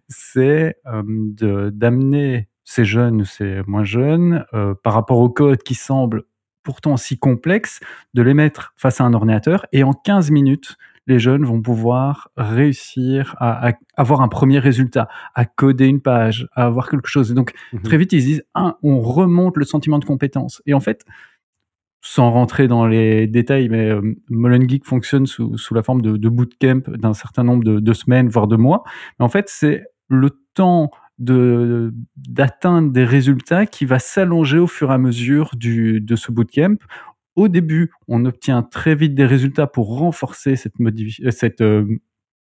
c'est 0.07 0.75
d'amener 0.85 2.47
ces 2.63 2.85
jeunes 2.85 3.21
ou 3.21 3.25
ces 3.25 3.61
moins 3.67 3.83
jeunes 3.83 4.45
par 4.83 4.93
rapport 4.93 5.17
au 5.17 5.29
code 5.29 5.63
qui 5.63 5.75
semble 5.75 6.23
pourtant 6.63 6.97
si 6.97 7.17
complexes, 7.17 7.79
de 8.13 8.21
les 8.21 8.33
mettre 8.33 8.73
face 8.77 9.01
à 9.01 9.03
un 9.03 9.13
ordinateur 9.13 9.65
et 9.71 9.83
en 9.83 9.93
15 9.93 10.31
minutes, 10.31 10.77
les 11.07 11.19
jeunes 11.19 11.43
vont 11.43 11.61
pouvoir 11.61 12.29
réussir 12.37 13.35
à, 13.39 13.73
avoir 13.97 14.21
un 14.21 14.29
premier 14.29 14.59
résultat, 14.59 15.09
à 15.35 15.45
coder 15.45 15.87
une 15.87 16.01
page, 16.01 16.47
à 16.53 16.65
avoir 16.65 16.89
quelque 16.89 17.09
chose. 17.09 17.31
Et 17.31 17.33
donc, 17.33 17.53
mhm. 17.73 17.81
très 17.81 17.97
vite, 17.97 18.13
ils 18.13 18.21
se 18.21 18.25
disent, 18.25 18.43
un, 18.55 18.75
on 18.83 19.01
remonte 19.01 19.57
le 19.57 19.65
sentiment 19.65 19.99
de 19.99 20.05
compétence. 20.05 20.61
Et 20.65 20.73
en 20.73 20.79
fait, 20.79 21.03
sans 22.01 22.31
rentrer 22.31 22.67
dans 22.67 22.85
les 22.85 23.27
détails, 23.27 23.69
mais 23.69 23.89
euh, 23.89 24.67
Geek 24.67 24.85
fonctionne 24.85 25.25
sous, 25.25 25.57
sous, 25.57 25.73
la 25.73 25.83
forme 25.83 26.01
de, 26.01 26.17
de 26.17 26.29
bootcamp 26.29 26.81
d'un 26.87 27.13
certain 27.13 27.43
nombre 27.43 27.63
de, 27.63 27.79
de, 27.79 27.93
semaines, 27.93 28.27
voire 28.27 28.47
de 28.47 28.57
mois. 28.57 28.83
Mais 29.19 29.25
en 29.25 29.29
fait, 29.29 29.47
c'est 29.49 29.85
le 30.09 30.29
temps 30.53 30.91
d'atteindre 31.23 32.91
des 32.91 33.05
résultats 33.05 33.65
qui 33.65 33.85
va 33.85 33.99
s'allonger 33.99 34.59
au 34.59 34.67
fur 34.67 34.91
et 34.91 34.93
à 34.93 34.97
mesure 34.97 35.51
du, 35.55 36.01
de 36.01 36.15
ce 36.15 36.31
bootcamp. 36.31 36.77
Au 37.35 37.47
début, 37.47 37.91
on 38.07 38.25
obtient 38.25 38.61
très 38.61 38.95
vite 38.95 39.15
des 39.15 39.25
résultats 39.25 39.67
pour 39.67 39.97
renforcer 39.97 40.55
cette, 40.55 40.79
euh, 40.81 41.61
euh, 41.61 41.85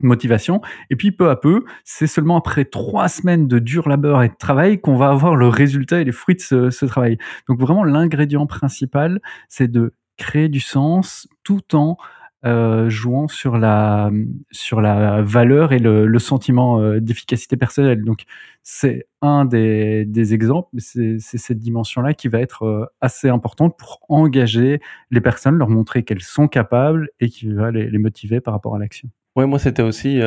motivation. 0.01 0.61
Et 0.89 0.97
puis 0.97 1.11
peu 1.13 1.29
à 1.29 1.37
peu, 1.37 1.63
c'est 1.85 2.07
seulement 2.07 2.37
après 2.37 2.65
trois 2.65 3.07
semaines 3.07 3.47
de 3.47 3.59
dur 3.59 3.87
labeur 3.87 4.23
et 4.23 4.29
de 4.29 4.35
travail 4.37 4.81
qu'on 4.81 4.97
va 4.97 5.09
avoir 5.09 5.37
le 5.37 5.47
résultat 5.47 6.01
et 6.01 6.03
les 6.03 6.11
fruits 6.11 6.35
de 6.35 6.41
ce, 6.41 6.69
ce 6.69 6.85
travail. 6.85 7.17
Donc 7.47 7.61
vraiment, 7.61 7.85
l'ingrédient 7.85 8.45
principal, 8.45 9.21
c'est 9.47 9.71
de 9.71 9.93
créer 10.17 10.49
du 10.49 10.59
sens 10.59 11.27
tout 11.43 11.75
en 11.75 11.97
euh, 12.45 12.89
jouant 12.89 13.27
sur 13.27 13.57
la 13.57 14.11
sur 14.51 14.79
la 14.79 15.23
valeur 15.23 15.73
et 15.73 15.79
le, 15.79 16.05
le 16.05 16.19
sentiment 16.19 16.79
euh, 16.79 16.99
d'efficacité 16.99 17.57
personnelle. 17.57 18.03
Donc 18.03 18.25
c'est 18.61 19.07
un 19.21 19.45
des, 19.45 20.05
des 20.05 20.35
exemples, 20.35 20.69
c'est 20.77 21.17
cette 21.19 21.57
dimension-là 21.57 22.13
qui 22.13 22.27
va 22.27 22.39
être 22.39 22.63
euh, 22.63 22.85
assez 23.01 23.29
importante 23.29 23.75
pour 23.79 23.99
engager 24.09 24.79
les 25.09 25.21
personnes, 25.21 25.55
leur 25.55 25.69
montrer 25.69 26.03
qu'elles 26.03 26.21
sont 26.21 26.47
capables 26.47 27.09
et 27.19 27.29
qui 27.29 27.51
va 27.51 27.71
les, 27.71 27.97
motiver 27.97 28.41
par 28.41 28.53
rapport 28.53 28.75
à 28.75 28.79
l'action. 28.79 29.09
Oui, 29.35 29.47
moi 29.47 29.57
c'était 29.57 29.81
aussi, 29.81 30.21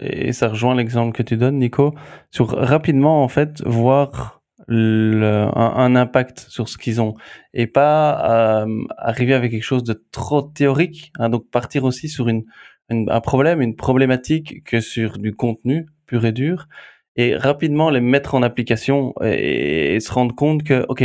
et 0.00 0.32
ça 0.32 0.48
rejoint 0.48 0.76
l'exemple 0.76 1.16
que 1.16 1.22
tu 1.22 1.36
donnes, 1.36 1.58
Nico, 1.58 1.94
sur 2.30 2.48
rapidement 2.48 3.24
en 3.24 3.28
fait 3.28 3.62
voir 3.66 4.41
le, 4.68 5.48
un, 5.54 5.96
impact 5.96 6.46
sur 6.48 6.68
ce 6.68 6.78
qu'ils 6.78 7.00
ont 7.00 7.14
et 7.54 7.66
pas 7.66 8.64
euh, 8.64 8.84
arriver 8.98 9.34
avec 9.34 9.50
quelque 9.50 9.62
chose 9.62 9.84
de 9.84 10.02
trop 10.12 10.42
théorique. 10.42 11.12
Hein, 11.18 11.28
donc 11.28 11.48
partir 11.50 11.84
aussi 11.84 12.08
sur 12.08 12.28
une, 12.28 12.44
un 12.90 13.20
problème, 13.20 13.60
une 13.60 13.76
problématique 13.76 14.64
que 14.64 14.80
sur 14.80 15.18
du 15.18 15.34
contenu 15.34 15.86
pur 16.06 16.24
et 16.24 16.32
dur 16.32 16.68
et 17.16 17.36
rapidement 17.36 17.90
les 17.90 18.00
mettre 18.00 18.34
en 18.34 18.42
application 18.42 19.14
et, 19.22 19.98
se 20.00 20.12
rendre 20.12 20.34
compte 20.34 20.62
que 20.62 20.84
ok 20.88 21.04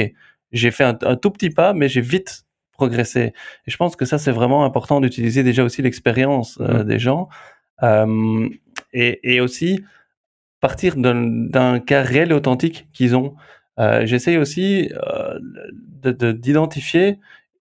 j'ai 0.53 0.71
fait 0.71 0.85
un, 0.85 1.15
tout 1.15 1.31
petit 1.31 1.49
pas 1.49 1.73
mais 1.73 1.89
j'ai 1.89 2.01
vite 2.01 2.45
progressé. 2.71 3.33
Et 3.65 3.71
je 3.71 3.77
pense 3.77 3.95
que 3.95 4.05
ça 4.05 4.17
c'est 4.17 4.31
vraiment 4.31 4.63
important 4.63 5.01
d'utiliser 5.01 5.43
déjà 5.43 5.63
aussi 5.63 5.81
l'expérience 5.81 6.59
euh, 6.61 6.83
mmh. 6.83 6.83
des 6.83 6.99
gens 6.99 7.27
euh, 7.83 8.49
et, 8.93 9.35
et 9.35 9.41
aussi 9.41 9.83
partir 10.59 10.95
d'un 10.97 11.79
cas 11.79 12.01
réel 12.01 12.31
et 12.31 12.33
authentique 12.33 12.87
qu'ils 12.93 13.15
ont. 13.15 13.35
Euh, 13.79 14.05
J'essaye 14.05 14.37
aussi 14.37 14.91
euh, 14.93 15.39
d'identifier 16.33 17.13
de, 17.13 17.17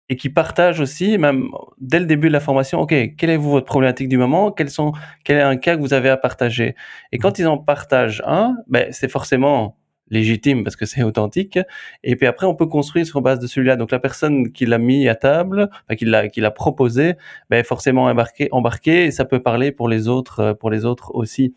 et 0.08 0.16
qui 0.16 0.30
partagent 0.30 0.80
aussi, 0.80 1.18
même 1.18 1.48
dès 1.78 1.98
le 1.98 2.06
début 2.06 2.28
de 2.28 2.32
la 2.32 2.40
formation, 2.40 2.80
OK, 2.80 2.94
quelle 3.16 3.30
est 3.30 3.36
vous 3.36 3.50
votre 3.50 3.66
problématique 3.66 4.08
du 4.08 4.16
moment? 4.16 4.52
Quels 4.52 4.70
sont, 4.70 4.92
Quel 5.24 5.38
est 5.38 5.42
un 5.42 5.56
cas 5.56 5.76
que 5.76 5.80
vous 5.80 5.94
avez 5.94 6.08
à 6.08 6.16
partager? 6.16 6.76
Et 7.12 7.18
quand 7.18 7.38
ils 7.38 7.46
en 7.46 7.58
partagent 7.58 8.22
un, 8.24 8.56
ben, 8.68 8.92
c'est 8.92 9.10
forcément 9.10 9.76
légitime 10.10 10.64
parce 10.64 10.76
que 10.76 10.86
c'est 10.86 11.02
authentique. 11.02 11.58
Et 12.04 12.16
puis 12.16 12.26
après, 12.26 12.46
on 12.46 12.54
peut 12.54 12.66
construire 12.66 13.06
sur 13.06 13.20
base 13.22 13.38
de 13.38 13.46
celui-là. 13.46 13.76
Donc 13.76 13.90
la 13.90 13.98
personne 13.98 14.52
qui 14.52 14.66
l'a 14.66 14.78
mis 14.78 15.08
à 15.08 15.14
table, 15.14 15.68
enfin, 15.70 15.96
qui 15.96 16.04
l'a 16.04 16.28
qui 16.28 16.40
l'a 16.40 16.50
proposé, 16.50 17.14
ben 17.50 17.64
forcément 17.64 18.04
embarqué, 18.04 18.48
embarqué, 18.52 19.04
et 19.06 19.10
ça 19.10 19.24
peut 19.24 19.40
parler 19.40 19.72
pour 19.72 19.88
les 19.88 20.08
autres, 20.08 20.52
pour 20.54 20.70
les 20.70 20.84
autres 20.84 21.14
aussi. 21.14 21.54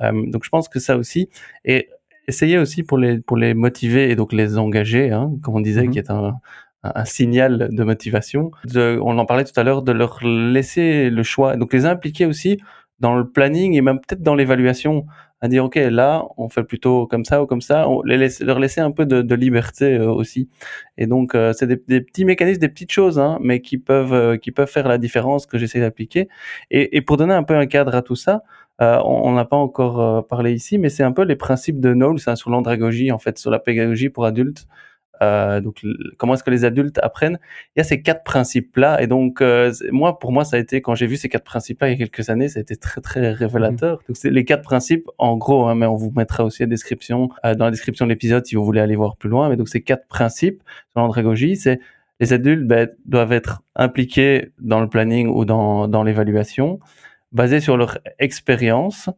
Euh, 0.00 0.12
donc 0.26 0.44
je 0.44 0.50
pense 0.50 0.68
que 0.68 0.80
ça 0.80 0.96
aussi. 0.96 1.28
Et 1.64 1.88
essayer 2.28 2.58
aussi 2.58 2.82
pour 2.82 2.98
les 2.98 3.18
pour 3.20 3.36
les 3.36 3.54
motiver 3.54 4.10
et 4.10 4.16
donc 4.16 4.32
les 4.32 4.58
engager, 4.58 5.10
hein, 5.10 5.32
comme 5.42 5.56
on 5.56 5.60
disait, 5.60 5.88
qui 5.88 5.98
mhm. 5.98 6.04
est 6.04 6.10
un, 6.10 6.40
un 6.82 7.04
signal 7.04 7.68
de 7.70 7.84
motivation. 7.84 8.50
De, 8.64 8.98
on 9.02 9.18
en 9.18 9.26
parlait 9.26 9.44
tout 9.44 9.58
à 9.58 9.62
l'heure, 9.62 9.82
de 9.82 9.92
leur 9.92 10.18
laisser 10.24 11.10
le 11.10 11.22
choix, 11.22 11.56
donc 11.56 11.72
les 11.72 11.86
impliquer 11.86 12.26
aussi 12.26 12.58
dans 13.02 13.16
le 13.16 13.28
planning 13.28 13.74
et 13.74 13.82
même 13.82 13.98
peut-être 13.98 14.22
dans 14.22 14.36
l'évaluation, 14.36 15.06
à 15.40 15.48
dire 15.48 15.64
ok 15.64 15.74
là 15.74 16.24
on 16.38 16.48
fait 16.48 16.62
plutôt 16.62 17.08
comme 17.08 17.24
ça 17.24 17.42
ou 17.42 17.46
comme 17.46 17.60
ça, 17.60 17.86
leur 18.04 18.58
laisser 18.60 18.80
un 18.80 18.92
peu 18.92 19.04
de, 19.04 19.34
liberté 19.34 19.96
euh, 19.96 20.08
aussi. 20.08 20.48
Et 20.96 21.06
donc 21.06 21.34
euh, 21.34 21.52
c'est 21.52 21.66
des, 21.66 21.76
petits 21.76 22.24
mécanismes, 22.24 22.60
des 22.60 22.68
petites 22.68 22.92
choses, 22.92 23.18
hein, 23.18 23.38
mais 23.42 23.60
qui 23.60 23.76
peuvent 23.76 24.14
euh, 24.14 24.36
qui 24.36 24.52
peuvent 24.52 24.70
faire 24.70 24.86
la 24.86 24.98
différence 24.98 25.46
que 25.46 25.58
j'essaie 25.58 25.80
d'appliquer. 25.80 26.28
Et, 26.70 27.02
pour 27.02 27.16
donner 27.16 27.34
un 27.34 27.42
peu 27.42 27.56
un 27.56 27.66
cadre 27.66 27.94
à 27.94 28.02
tout 28.02 28.16
ça, 28.16 28.42
on 28.78 29.32
n'a 29.32 29.44
pas 29.44 29.56
encore 29.56 30.26
parlé 30.26 30.52
ici, 30.54 30.78
mais 30.78 30.88
c'est 30.88 31.04
un 31.04 31.12
peu 31.12 31.22
les 31.22 31.36
principes 31.36 31.80
de 31.80 31.92
Knowles 31.92 32.18
hein, 32.26 32.34
sur 32.36 32.50
l'andragogie, 32.50 33.12
en 33.12 33.18
fait, 33.18 33.38
sur 33.38 33.50
la 33.50 33.60
pédagogie 33.60 34.08
pour 34.08 34.24
adultes. 34.24 34.66
Euh, 35.22 35.60
donc 35.60 35.82
comment 36.18 36.34
est-ce 36.34 36.42
que 36.42 36.50
les 36.50 36.64
adultes 36.64 36.98
apprennent? 37.02 37.38
Il 37.74 37.78
y 37.78 37.80
a 37.80 37.84
ces 37.84 38.02
quatre 38.02 38.24
principes-là, 38.24 39.00
et 39.02 39.06
donc 39.06 39.40
euh, 39.40 39.72
moi, 39.90 40.18
pour 40.18 40.32
moi, 40.32 40.44
ça 40.44 40.56
a 40.56 40.58
été 40.58 40.82
quand 40.82 40.94
j'ai 40.94 41.06
vu 41.06 41.16
ces 41.16 41.28
quatre 41.28 41.44
principes-là 41.44 41.88
il 41.88 41.92
y 41.92 41.94
a 41.94 42.06
quelques 42.06 42.28
années, 42.28 42.48
ça 42.48 42.58
a 42.58 42.62
été 42.62 42.76
très 42.76 43.00
très 43.00 43.32
révélateur. 43.32 44.00
Donc 44.08 44.16
c'est 44.16 44.30
les 44.30 44.44
quatre 44.44 44.62
principes, 44.62 45.08
en 45.18 45.36
gros, 45.36 45.66
hein, 45.66 45.74
mais 45.74 45.86
on 45.86 45.96
vous 45.96 46.12
mettra 46.16 46.44
aussi 46.44 46.62
la 46.62 46.68
description 46.68 47.28
euh, 47.44 47.54
dans 47.54 47.66
la 47.66 47.70
description 47.70 48.06
de 48.06 48.10
l'épisode 48.10 48.44
si 48.44 48.56
vous 48.56 48.64
voulez 48.64 48.80
aller 48.80 48.96
voir 48.96 49.16
plus 49.16 49.30
loin. 49.30 49.48
Mais 49.48 49.56
donc 49.56 49.68
ces 49.68 49.82
quatre 49.82 50.06
principes 50.08 50.62
dans 50.94 51.02
l'andragogie, 51.02 51.56
c'est 51.56 51.80
les 52.20 52.32
adultes 52.32 52.66
ben, 52.66 52.88
doivent 53.06 53.32
être 53.32 53.62
impliqués 53.74 54.52
dans 54.60 54.80
le 54.80 54.88
planning 54.88 55.28
ou 55.28 55.44
dans, 55.44 55.88
dans 55.88 56.04
l'évaluation, 56.04 56.78
basés 57.32 57.60
sur 57.60 57.76
leur 57.76 57.98
expérience, 58.18 59.10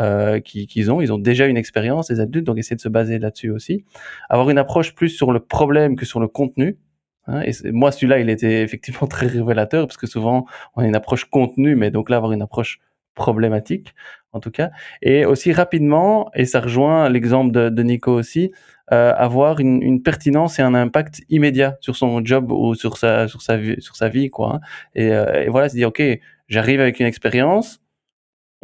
euh, 0.00 0.40
qu'ils 0.40 0.90
ont. 0.90 1.00
Ils 1.00 1.12
ont 1.12 1.18
déjà 1.18 1.46
une 1.46 1.56
expérience, 1.56 2.10
les 2.10 2.20
adultes, 2.20 2.46
donc 2.46 2.58
essayer 2.58 2.76
de 2.76 2.80
se 2.80 2.88
baser 2.88 3.18
là-dessus 3.18 3.50
aussi. 3.50 3.84
Avoir 4.28 4.50
une 4.50 4.58
approche 4.58 4.94
plus 4.94 5.08
sur 5.08 5.32
le 5.32 5.40
problème 5.40 5.96
que 5.96 6.04
sur 6.04 6.20
le 6.20 6.28
contenu. 6.28 6.78
Hein, 7.26 7.42
et 7.42 7.52
moi, 7.70 7.92
celui-là, 7.92 8.18
il 8.18 8.28
était 8.28 8.62
effectivement 8.62 9.06
très 9.08 9.26
révélateur, 9.26 9.86
parce 9.86 9.96
que 9.96 10.06
souvent, 10.06 10.46
on 10.76 10.82
a 10.82 10.86
une 10.86 10.96
approche 10.96 11.24
contenu, 11.26 11.76
mais 11.76 11.90
donc 11.90 12.10
là, 12.10 12.16
avoir 12.16 12.32
une 12.32 12.42
approche 12.42 12.80
problématique, 13.14 13.94
en 14.32 14.40
tout 14.40 14.50
cas. 14.50 14.70
Et 15.00 15.24
aussi 15.24 15.52
rapidement, 15.52 16.30
et 16.34 16.44
ça 16.44 16.60
rejoint 16.60 17.08
l'exemple 17.08 17.52
de, 17.52 17.68
de, 17.68 17.82
Nico 17.82 18.12
aussi, 18.12 18.50
euh, 18.92 19.14
avoir 19.16 19.60
une, 19.60 19.80
une, 19.82 20.02
pertinence 20.02 20.58
et 20.58 20.62
un 20.62 20.74
impact 20.74 21.22
immédiat 21.30 21.76
sur 21.80 21.96
son 21.96 22.24
job 22.24 22.50
ou 22.50 22.74
sur 22.74 22.96
sa, 22.98 23.28
sur 23.28 23.42
sa, 23.42 23.56
vie, 23.56 23.80
sur 23.80 23.96
sa 23.96 24.08
vie, 24.08 24.30
quoi. 24.30 24.56
Hein. 24.56 24.60
Et, 24.94 25.12
euh, 25.12 25.44
et 25.44 25.48
voilà, 25.48 25.68
se 25.68 25.76
dire, 25.76 25.88
OK, 25.88 26.02
j'arrive 26.48 26.80
avec 26.80 27.00
une 27.00 27.06
expérience, 27.06 27.80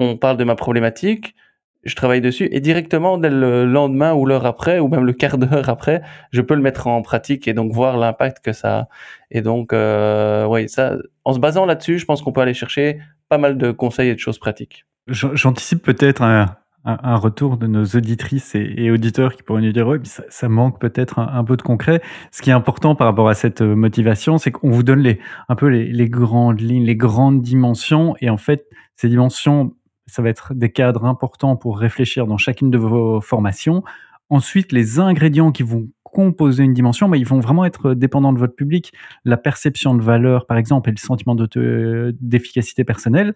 on 0.00 0.16
parle 0.16 0.36
de 0.38 0.44
ma 0.44 0.56
problématique, 0.56 1.36
je 1.84 1.94
travaille 1.94 2.20
dessus 2.20 2.48
et 2.50 2.60
directement 2.60 3.18
dès 3.18 3.30
le 3.30 3.64
lendemain 3.64 4.12
ou 4.12 4.26
l'heure 4.26 4.44
après 4.46 4.78
ou 4.80 4.88
même 4.88 5.04
le 5.04 5.12
quart 5.12 5.38
d'heure 5.38 5.68
après, 5.68 6.02
je 6.30 6.40
peux 6.40 6.54
le 6.54 6.62
mettre 6.62 6.86
en 6.86 7.02
pratique 7.02 7.48
et 7.48 7.54
donc 7.54 7.72
voir 7.72 7.96
l'impact 7.96 8.44
que 8.44 8.52
ça 8.52 8.78
a. 8.78 8.88
Et 9.30 9.40
donc, 9.42 9.72
euh, 9.72 10.46
oui, 10.46 10.68
ça, 10.68 10.96
en 11.24 11.32
se 11.32 11.38
basant 11.38 11.66
là-dessus, 11.66 11.98
je 11.98 12.04
pense 12.04 12.22
qu'on 12.22 12.32
peut 12.32 12.40
aller 12.40 12.54
chercher 12.54 12.98
pas 13.28 13.38
mal 13.38 13.56
de 13.56 13.70
conseils 13.70 14.08
et 14.08 14.14
de 14.14 14.18
choses 14.18 14.38
pratiques. 14.38 14.86
J'anticipe 15.06 15.82
peut-être 15.82 16.22
un, 16.22 16.56
retour 16.84 17.56
de 17.56 17.66
nos 17.66 17.84
auditrices 17.84 18.54
et, 18.54 18.90
auditeurs 18.90 19.34
qui 19.34 19.42
pourraient 19.42 19.60
nous 19.60 19.72
dire 19.72 19.86
oui, 19.86 19.98
ça, 20.04 20.48
manque 20.48 20.80
peut-être 20.80 21.18
un, 21.18 21.44
peu 21.44 21.56
de 21.56 21.62
concret. 21.62 22.00
Ce 22.30 22.42
qui 22.42 22.50
est 22.50 22.54
important 22.54 22.94
par 22.94 23.06
rapport 23.06 23.28
à 23.28 23.34
cette 23.34 23.62
motivation, 23.62 24.38
c'est 24.38 24.50
qu'on 24.50 24.70
vous 24.70 24.82
donne 24.82 25.00
les, 25.00 25.18
un 25.48 25.56
peu 25.56 25.68
les 25.68 26.08
grandes 26.08 26.60
lignes, 26.60 26.84
les 26.84 26.96
grandes 26.96 27.42
dimensions 27.42 28.14
et 28.20 28.30
en 28.30 28.36
fait, 28.36 28.66
ces 28.96 29.08
dimensions 29.08 29.74
ça 30.10 30.22
va 30.22 30.28
être 30.28 30.54
des 30.54 30.70
cadres 30.70 31.04
importants 31.04 31.56
pour 31.56 31.78
réfléchir 31.78 32.26
dans 32.26 32.36
chacune 32.36 32.70
de 32.70 32.78
vos 32.78 33.20
formations. 33.20 33.82
Ensuite, 34.28 34.72
les 34.72 35.00
ingrédients 35.00 35.50
qui 35.50 35.62
vont 35.62 35.88
composer 36.04 36.64
une 36.64 36.72
dimension, 36.72 37.08
mais 37.08 37.18
ils 37.18 37.26
vont 37.26 37.40
vraiment 37.40 37.64
être 37.64 37.94
dépendants 37.94 38.32
de 38.32 38.38
votre 38.38 38.54
public. 38.54 38.92
La 39.24 39.36
perception 39.36 39.94
de 39.94 40.02
valeur, 40.02 40.46
par 40.46 40.56
exemple, 40.56 40.88
et 40.88 40.92
le 40.92 40.98
sentiment 40.98 41.34
d'efficacité 41.34 42.84
personnelle, 42.84 43.34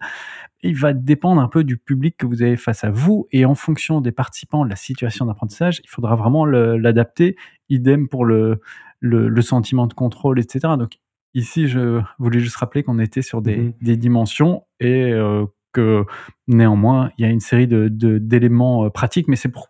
il 0.61 0.75
va 0.75 0.93
dépendre 0.93 1.41
un 1.41 1.47
peu 1.47 1.63
du 1.63 1.77
public 1.77 2.15
que 2.17 2.25
vous 2.25 2.41
avez 2.41 2.57
face 2.57 2.83
à 2.83 2.89
vous. 2.89 3.27
Et 3.31 3.45
en 3.45 3.55
fonction 3.55 4.01
des 4.01 4.11
participants, 4.11 4.65
de 4.65 4.69
la 4.69 4.75
situation 4.75 5.25
d'apprentissage, 5.25 5.81
il 5.83 5.89
faudra 5.89 6.15
vraiment 6.15 6.45
l'adapter. 6.45 7.35
Idem 7.69 8.07
pour 8.07 8.25
le, 8.25 8.59
le, 8.99 9.27
le, 9.27 9.41
sentiment 9.41 9.87
de 9.87 9.93
contrôle, 9.93 10.39
etc. 10.39 10.73
Donc 10.77 10.99
ici, 11.33 11.67
je 11.67 12.01
voulais 12.19 12.39
juste 12.39 12.57
rappeler 12.57 12.83
qu'on 12.83 12.99
était 12.99 13.21
sur 13.21 13.41
des, 13.41 13.57
mmh 13.57 13.73
des 13.81 13.97
dimensions 13.97 14.63
et 14.79 15.11
euh, 15.11 15.45
néanmoins, 16.47 17.11
il 17.17 17.25
y 17.25 17.27
a 17.27 17.31
une 17.31 17.39
série 17.39 17.67
de, 17.67 17.87
d'éléments 17.89 18.85
euh, 18.85 18.89
pratiques, 18.89 19.27
mais 19.27 19.35
c'est 19.35 19.49
pour... 19.49 19.69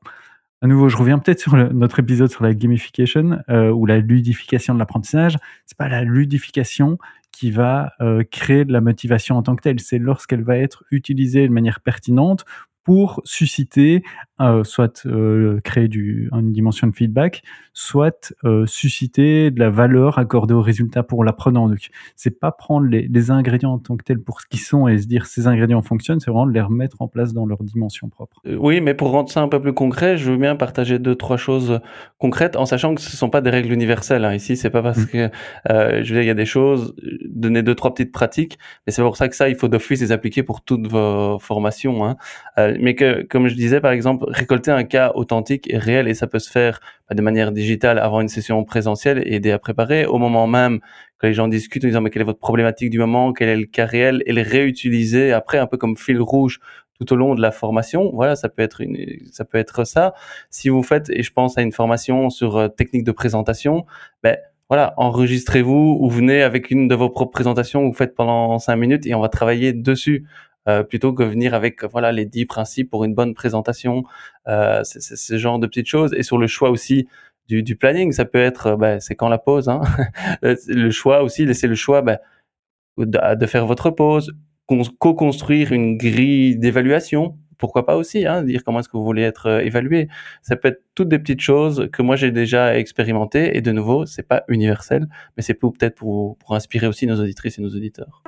À 0.61 0.67
nouveau, 0.67 0.89
je 0.89 0.97
reviens 0.97 1.19
peut-être 1.19 1.39
sur 1.39 1.55
notre 1.55 1.99
épisode 1.99 2.31
sur 2.31 2.43
la 2.43 2.53
gamification 2.53 3.39
euh, 3.49 3.69
ou 3.69 3.85
la 3.85 3.99
ludification 3.99 4.73
de 4.73 4.79
l'apprentissage. 4.79 5.37
C'est 5.65 5.77
pas 5.77 5.89
la 5.89 6.03
ludification 6.03 6.97
qui 7.31 7.51
va 7.51 7.91
euh, 8.01 8.23
créer 8.23 8.65
de 8.65 8.71
la 8.71 8.81
motivation 8.81 9.35
en 9.35 9.43
tant 9.43 9.55
que 9.55 9.61
telle. 9.61 9.79
C'est 9.79 9.99
lorsqu'elle 9.99 10.43
va 10.43 10.57
être 10.57 10.83
utilisée 10.89 11.47
de 11.47 11.53
manière 11.53 11.81
pertinente 11.81 12.45
pour 12.85 13.19
susciter, 13.25 14.03
euh, 14.39 14.63
soit 14.63 15.05
euh, 15.07 15.59
créer 15.63 15.87
du, 15.87 16.29
une 16.31 16.51
dimension 16.51 16.85
de 16.87 16.95
feedback, 16.95 17.41
soit 17.73 18.31
euh, 18.45 18.65
susciter 18.67 19.49
de 19.49 19.59
la 19.59 19.71
valeur 19.71 20.19
accordée 20.19 20.53
aux 20.53 20.61
résultats 20.61 21.01
pour 21.01 21.23
l'apprenant. 21.23 21.67
Donc, 21.67 21.89
c'est 22.15 22.39
pas 22.39 22.51
prendre 22.51 22.85
les, 22.85 23.07
les, 23.07 23.31
ingrédients 23.31 23.73
en 23.73 23.79
tant 23.79 23.97
que 23.97 24.03
tels 24.03 24.21
pour 24.21 24.39
ce 24.39 24.45
qu'ils 24.45 24.59
sont 24.59 24.87
et 24.87 24.99
se 24.99 25.07
dire 25.07 25.25
ces 25.25 25.47
ingrédients 25.47 25.81
fonctionnent, 25.81 26.19
c'est 26.19 26.29
vraiment 26.29 26.45
de 26.45 26.51
les 26.51 26.61
remettre 26.61 27.01
en 27.01 27.07
place 27.07 27.33
dans 27.33 27.47
leur 27.47 27.63
dimension 27.63 28.07
propre. 28.07 28.39
Oui, 28.45 28.81
mais 28.81 28.93
pour 28.93 29.09
rendre 29.09 29.31
ça 29.31 29.41
un 29.41 29.47
peu 29.47 29.59
plus 29.59 29.73
concret, 29.73 30.17
je 30.17 30.31
veux 30.31 30.37
bien 30.37 30.55
partager 30.55 30.99
deux 30.99 31.15
trois 31.15 31.37
choses 31.37 31.79
concrètes 32.19 32.55
en 32.55 32.67
sachant 32.67 32.93
que 32.93 33.01
ce 33.01 33.17
sont 33.17 33.31
pas 33.31 33.41
des 33.41 33.49
règles 33.49 33.73
universelles. 33.73 34.25
Hein. 34.25 34.35
Ici, 34.35 34.57
c'est 34.57 34.69
pas 34.69 34.83
parce 34.83 34.99
mmh. 34.99 35.07
que 35.07 35.29
je 35.69 35.97
veux 35.97 36.03
dire 36.03 36.21
il 36.21 36.27
y 36.27 36.29
a 36.29 36.35
des 36.35 36.45
choses, 36.45 36.95
donner 37.25 37.63
deux 37.63 37.73
trois 37.73 37.95
petites 37.95 38.11
pratiques, 38.11 38.59
mais 38.85 38.93
c'est 38.93 39.01
pour 39.01 39.17
ça 39.17 39.27
que 39.27 39.35
ça 39.35 39.49
il 39.49 39.55
faut 39.55 39.69
d'office 39.69 40.01
les 40.01 40.11
appliquer 40.11 40.43
pour 40.43 40.61
toutes 40.61 40.85
vos 40.85 41.39
formations. 41.39 42.05
Hein 42.05 42.17
mais 42.79 42.95
que, 42.95 43.23
comme 43.23 43.47
je 43.47 43.55
disais, 43.55 43.81
par 43.81 43.91
exemple, 43.91 44.25
récolter 44.27 44.71
un 44.71 44.83
cas 44.83 45.11
authentique 45.15 45.71
et 45.71 45.77
réel, 45.77 46.07
et 46.07 46.13
ça 46.13 46.27
peut 46.27 46.39
se 46.39 46.49
faire 46.49 46.79
bah, 47.09 47.15
de 47.15 47.21
manière 47.21 47.51
digitale 47.51 47.99
avant 47.99 48.21
une 48.21 48.27
session 48.27 48.63
présentielle 48.63 49.21
et 49.25 49.35
aider 49.35 49.51
à 49.51 49.59
préparer 49.59 50.05
au 50.05 50.17
moment 50.17 50.47
même 50.47 50.79
que 51.19 51.27
les 51.27 51.33
gens 51.33 51.47
discutent 51.47 51.85
en 51.85 51.87
disant 51.87 52.01
mais 52.01 52.09
quelle 52.09 52.21
est 52.21 52.25
votre 52.25 52.39
problématique 52.39 52.89
du 52.89 52.99
moment, 52.99 53.33
quel 53.33 53.49
est 53.49 53.57
le 53.57 53.65
cas 53.65 53.85
réel, 53.85 54.23
et 54.25 54.33
les 54.33 54.41
réutiliser 54.41 55.31
après 55.33 55.57
un 55.57 55.67
peu 55.67 55.77
comme 55.77 55.97
fil 55.97 56.21
rouge 56.21 56.59
tout 56.99 57.11
au 57.13 57.15
long 57.15 57.35
de 57.35 57.41
la 57.41 57.51
formation. 57.51 58.11
Voilà, 58.13 58.35
ça 58.35 58.49
peut 58.49 58.61
être 58.61 58.81
une, 58.81 58.97
ça 59.31 59.45
peut 59.45 59.57
être 59.57 59.83
ça. 59.83 60.13
Si 60.49 60.69
vous 60.69 60.83
faites, 60.83 61.09
et 61.09 61.23
je 61.23 61.31
pense 61.31 61.57
à 61.57 61.61
une 61.61 61.71
formation 61.71 62.29
sur 62.29 62.57
euh, 62.57 62.67
technique 62.67 63.03
de 63.03 63.11
présentation, 63.11 63.85
ben, 64.23 64.37
voilà, 64.69 64.93
enregistrez-vous 64.97 65.97
ou 65.99 66.09
venez 66.09 66.41
avec 66.41 66.71
une 66.71 66.87
de 66.87 66.95
vos 66.95 67.09
propres 67.09 67.31
présentations 67.31 67.81
que 67.83 67.87
vous 67.87 67.97
faites 67.97 68.15
pendant 68.15 68.57
cinq 68.57 68.77
minutes 68.77 69.05
et 69.05 69.13
on 69.13 69.19
va 69.19 69.29
travailler 69.29 69.73
dessus. 69.73 70.25
Euh, 70.67 70.81
plutôt 70.81 71.13
que 71.13 71.21
venir 71.21 71.53
avec 71.53 71.83
voilà 71.83 72.11
les 72.11 72.25
dix 72.25 72.47
principes 72.47 72.89
pour 72.89 73.03
une 73.03 73.13
bonne 73.13 73.35
présentation. 73.35 74.03
Euh, 74.47 74.81
c'est 74.83 75.15
ce 75.15 75.37
genre 75.37 75.59
de 75.59 75.67
petites 75.67 75.87
choses. 75.87 76.13
Et 76.15 76.23
sur 76.23 76.37
le 76.39 76.47
choix 76.47 76.71
aussi 76.71 77.07
du, 77.47 77.61
du 77.61 77.75
planning, 77.75 78.11
ça 78.11 78.25
peut 78.25 78.41
être, 78.41 78.75
bah, 78.75 78.99
c'est 78.99 79.15
quand 79.15 79.29
la 79.29 79.37
pause. 79.37 79.69
Hein 79.69 79.81
euh, 80.43 80.55
le 80.67 80.89
choix 80.89 81.21
aussi, 81.21 81.45
laisser 81.45 81.67
le 81.67 81.75
choix 81.75 82.01
bah, 82.01 82.19
de, 82.97 83.45
faire 83.45 83.67
votre 83.67 83.91
pause, 83.91 84.33
co-construire 84.99 85.71
une 85.71 85.97
grille 85.97 86.57
d'évaluation. 86.57 87.37
Pourquoi 87.59 87.85
pas 87.85 87.95
aussi, 87.95 88.25
hein, 88.25 88.43
dire 88.43 88.63
comment 88.65 88.79
est-ce 88.79 88.89
que 88.89 88.97
vous 88.97 89.05
voulez 89.05 89.21
être 89.21 89.61
évalué. 89.61 90.09
Ça 90.41 90.57
peut 90.57 90.69
être 90.69 90.81
toutes 90.93 91.07
des 91.07 91.19
petites 91.19 91.39
choses 91.39 91.89
que 91.93 92.01
moi 92.01 92.17
j'ai 92.17 92.31
déjà 92.31 92.77
expérimentées. 92.77 93.55
Et 93.55 93.61
de 93.61 93.71
nouveau, 93.71 94.05
c'est 94.05 94.27
pas 94.27 94.43
universel, 94.49 95.07
mais 95.37 95.43
c'est 95.43 95.53
peut-être 95.53 95.95
pour, 95.95 96.37
pour 96.37 96.55
inspirer 96.55 96.87
aussi 96.87 97.07
nos 97.07 97.21
auditrices 97.21 97.59
et 97.59 97.61
nos 97.61 97.69
auditeurs. 97.69 98.23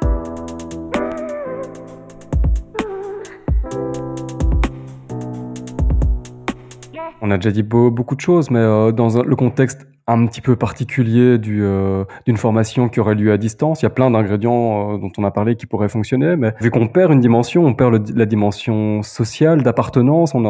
On 7.21 7.31
a 7.31 7.37
déjà 7.37 7.51
dit 7.51 7.63
beaucoup 7.63 8.15
de 8.15 8.21
choses, 8.21 8.51
mais 8.51 8.59
euh, 8.59 8.91
dans 8.91 9.21
le 9.21 9.35
contexte 9.35 9.87
un 10.09 10.25
petit 10.25 10.39
peu 10.39 10.55
particulier 10.55 11.37
euh, 11.47 12.05
d'une 12.25 12.37
formation 12.37 12.87
qui 12.87 13.01
aurait 13.01 13.15
lieu 13.15 13.31
à 13.33 13.37
distance, 13.37 13.81
il 13.81 13.85
y 13.85 13.87
a 13.87 13.89
plein 13.89 14.09
d'ingrédients 14.09 14.93
euh, 14.93 14.97
dont 14.97 15.11
on 15.17 15.23
a 15.25 15.31
parlé 15.31 15.57
qui 15.57 15.65
pourraient 15.65 15.89
fonctionner, 15.89 16.37
mais 16.37 16.53
vu 16.61 16.71
qu'on 16.71 16.87
perd 16.87 17.11
une 17.11 17.19
dimension, 17.19 17.65
on 17.65 17.73
perd 17.73 18.15
la 18.15 18.25
dimension 18.25 19.03
sociale, 19.03 19.63
d'appartenance, 19.63 20.33
on, 20.33 20.45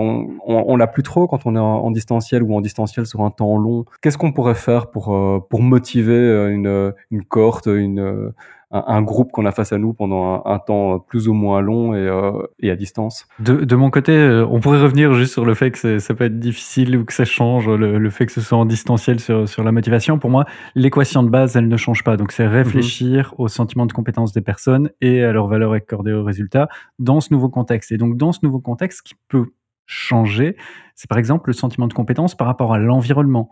on, 0.45 0.75
l'a 0.75 0.85
plus 0.85 1.01
trop 1.01 1.25
quand 1.25 1.45
on 1.45 1.55
est 1.55 1.59
en, 1.59 1.89
distanciel 1.89 2.43
ou 2.43 2.53
en 2.53 2.61
distanciel 2.61 3.07
sur 3.07 3.21
un 3.21 3.31
temps 3.31 3.57
long. 3.57 3.85
Qu'est-ce 4.01 4.19
qu'on 4.19 4.31
pourrait 4.31 4.53
faire 4.53 4.91
pour, 4.91 5.05
pour 5.49 5.61
motiver 5.63 6.51
une, 6.51 6.93
une 7.09 7.23
cohorte, 7.23 7.65
une 7.65 8.33
un, 8.71 9.01
groupe 9.01 9.31
qu'on 9.31 9.45
a 9.45 9.51
face 9.51 9.71
à 9.71 9.77
nous 9.77 9.93
pendant 9.93 10.43
un, 10.45 10.59
temps 10.59 10.99
plus 10.99 11.29
ou 11.29 11.33
moins 11.33 11.61
long 11.61 11.93
et, 11.93 11.99
euh, 11.99 12.31
et 12.59 12.69
à 12.69 12.75
distance. 12.75 13.25
De, 13.39 13.63
de, 13.63 13.75
mon 13.75 13.89
côté, 13.89 14.11
euh, 14.11 14.45
on 14.49 14.59
pourrait 14.59 14.81
revenir 14.81 15.13
juste 15.13 15.33
sur 15.33 15.45
le 15.45 15.53
fait 15.53 15.71
que 15.71 15.99
ça 15.99 16.13
peut 16.13 16.25
être 16.25 16.39
difficile 16.39 16.97
ou 16.97 17.05
que 17.05 17.13
ça 17.13 17.23
change, 17.23 17.69
le, 17.69 17.97
le, 17.97 18.09
fait 18.09 18.25
que 18.25 18.31
ce 18.31 18.41
soit 18.41 18.57
en 18.57 18.65
distanciel 18.65 19.19
sur, 19.19 19.47
sur 19.47 19.63
la 19.63 19.71
motivation. 19.71 20.19
Pour 20.19 20.29
moi, 20.29 20.45
l'équation 20.75 21.23
de 21.23 21.29
base, 21.29 21.55
elle 21.55 21.69
ne 21.69 21.77
change 21.77 22.03
pas. 22.03 22.17
Donc, 22.17 22.31
c'est 22.33 22.47
réfléchir 22.47 23.31
mm-hmm. 23.31 23.43
au 23.43 23.47
sentiment 23.47 23.85
de 23.85 23.93
compétence 23.93 24.33
des 24.33 24.41
personnes 24.41 24.89
et 24.99 25.23
à 25.23 25.31
leur 25.31 25.47
valeur 25.47 25.71
accordée 25.71 26.11
aux 26.11 26.23
résultats 26.23 26.67
dans 26.99 27.21
ce 27.21 27.33
nouveau 27.33 27.49
contexte. 27.49 27.91
Et 27.93 27.97
donc, 27.97 28.17
dans 28.17 28.33
ce 28.33 28.39
nouveau 28.43 28.59
contexte, 28.59 29.01
qui 29.01 29.15
peut 29.29 29.45
changer, 29.85 30.57
c'est 30.95 31.09
par 31.09 31.17
exemple 31.17 31.49
le 31.49 31.53
sentiment 31.53 31.87
de 31.87 31.93
compétence 31.93 32.35
par 32.35 32.47
rapport 32.47 32.73
à 32.73 32.77
l'environnement. 32.77 33.49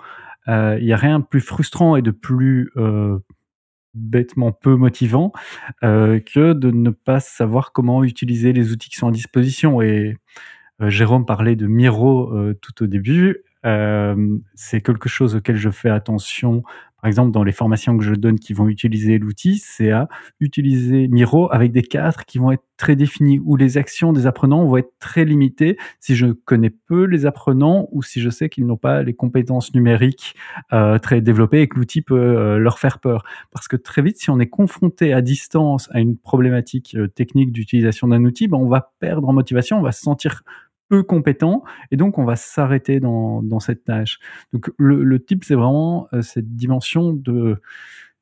Euh, 0.48 0.78
il 0.80 0.86
n'y 0.86 0.94
a 0.94 0.98
rien 0.98 1.20
de 1.20 1.26
plus 1.26 1.42
frustrant 1.42 1.96
et 1.96 2.02
de 2.02 2.12
plus 2.12 2.72
euh, 2.78 3.18
bêtement 3.96 4.52
peu 4.52 4.76
motivant 4.76 5.32
euh, 5.84 6.20
que 6.20 6.54
de 6.54 6.72
ne 6.72 6.90
pas 6.90 7.20
savoir 7.20 7.72
comment 7.72 8.04
utiliser 8.04 8.54
les 8.54 8.72
outils 8.72 8.90
qui 8.90 8.98
sont 8.98 9.08
à 9.08 9.12
disposition. 9.12 9.82
Et 9.82 10.18
euh, 10.82 10.90
Jérôme 10.90 11.26
parlait 11.26 11.56
de 11.56 11.68
Miro 11.68 12.34
euh, 12.34 12.54
tout 12.62 12.84
au 12.84 12.88
début. 12.88 13.44
c'est 14.54 14.82
quelque 14.82 15.10
chose 15.10 15.36
auquel 15.36 15.56
je 15.56 15.72
fais 15.72 15.90
attention, 15.90 16.64
par 17.06 17.10
exemple, 17.10 17.30
dans 17.30 17.44
les 17.44 17.52
formations 17.52 17.96
que 18.00 18.04
je 18.04 18.16
donne 18.16 18.40
qui 18.40 18.54
vont 18.54 18.68
utiliser 18.68 19.20
l'outil, 19.20 19.60
c'est 19.64 19.92
à 19.92 20.10
utiliser 20.40 21.08
Miro 21.08 21.54
avec 21.54 21.72
des 21.72 21.84
cadres 21.84 22.26
qui 22.26 22.40
vont 22.40 22.52
être 22.52 22.64
très 22.78 22.96
définis, 22.96 23.40
où 23.46 23.56
les 23.56 23.78
actions 23.78 24.12
des 24.12 24.26
apprenants 24.26 24.66
vont 24.66 24.78
être 24.78 24.92
très 25.00 25.24
limitées 25.24 25.78
si 26.00 26.16
je 26.16 26.26
connais 26.26 26.72
peu 26.72 27.04
les 27.04 27.28
apprenants 27.28 27.88
ou 27.92 28.02
si 28.02 28.22
je 28.22 28.30
sais 28.32 28.50
qu'ils 28.50 28.66
n'ont 28.66 28.76
pas 28.76 29.04
les 29.04 29.14
compétences 29.14 29.74
numériques 29.76 30.36
euh, 30.74 30.98
très 30.98 31.22
développées 31.22 31.62
et 31.62 31.68
que 31.68 31.78
l'outil 31.78 32.02
peut 32.02 32.16
euh, 32.16 32.58
leur 32.58 32.80
faire 32.80 32.98
peur. 32.98 33.24
Parce 33.52 33.68
que 33.68 33.76
très 33.76 34.02
vite, 34.02 34.18
si 34.18 34.32
on 34.32 34.40
est 34.40 34.50
confronté 34.50 35.14
à 35.14 35.22
distance 35.22 35.88
à 35.92 36.00
une 36.00 36.18
problématique 36.18 36.96
euh, 36.96 37.08
technique 37.08 37.52
d'utilisation 37.52 38.08
d'un 38.08 38.26
outil, 38.26 38.48
ben 38.48 38.58
on 38.58 38.68
va 38.68 38.94
perdre 39.00 39.30
en 39.30 39.34
motivation, 39.34 39.78
on 39.78 39.84
va 39.84 39.92
se 39.92 40.02
sentir 40.02 40.42
peu 40.90 41.04
compétent 41.04 41.64
et 41.92 41.98
donc 41.98 42.18
on 42.18 42.26
va 42.26 42.36
s'arrêter 42.36 43.00
dans, 43.00 43.42
dans 43.42 43.60
cette 43.60 43.84
tâche. 43.84 44.20
Donc 44.54 44.72
le, 44.78 45.04
le 45.04 45.24
type, 45.24 45.44
c'est 45.44 45.56
vraiment 45.56 46.08
euh, 46.14 46.22
cette 46.22 46.56
dimension 46.56 47.14
de, 47.14 47.62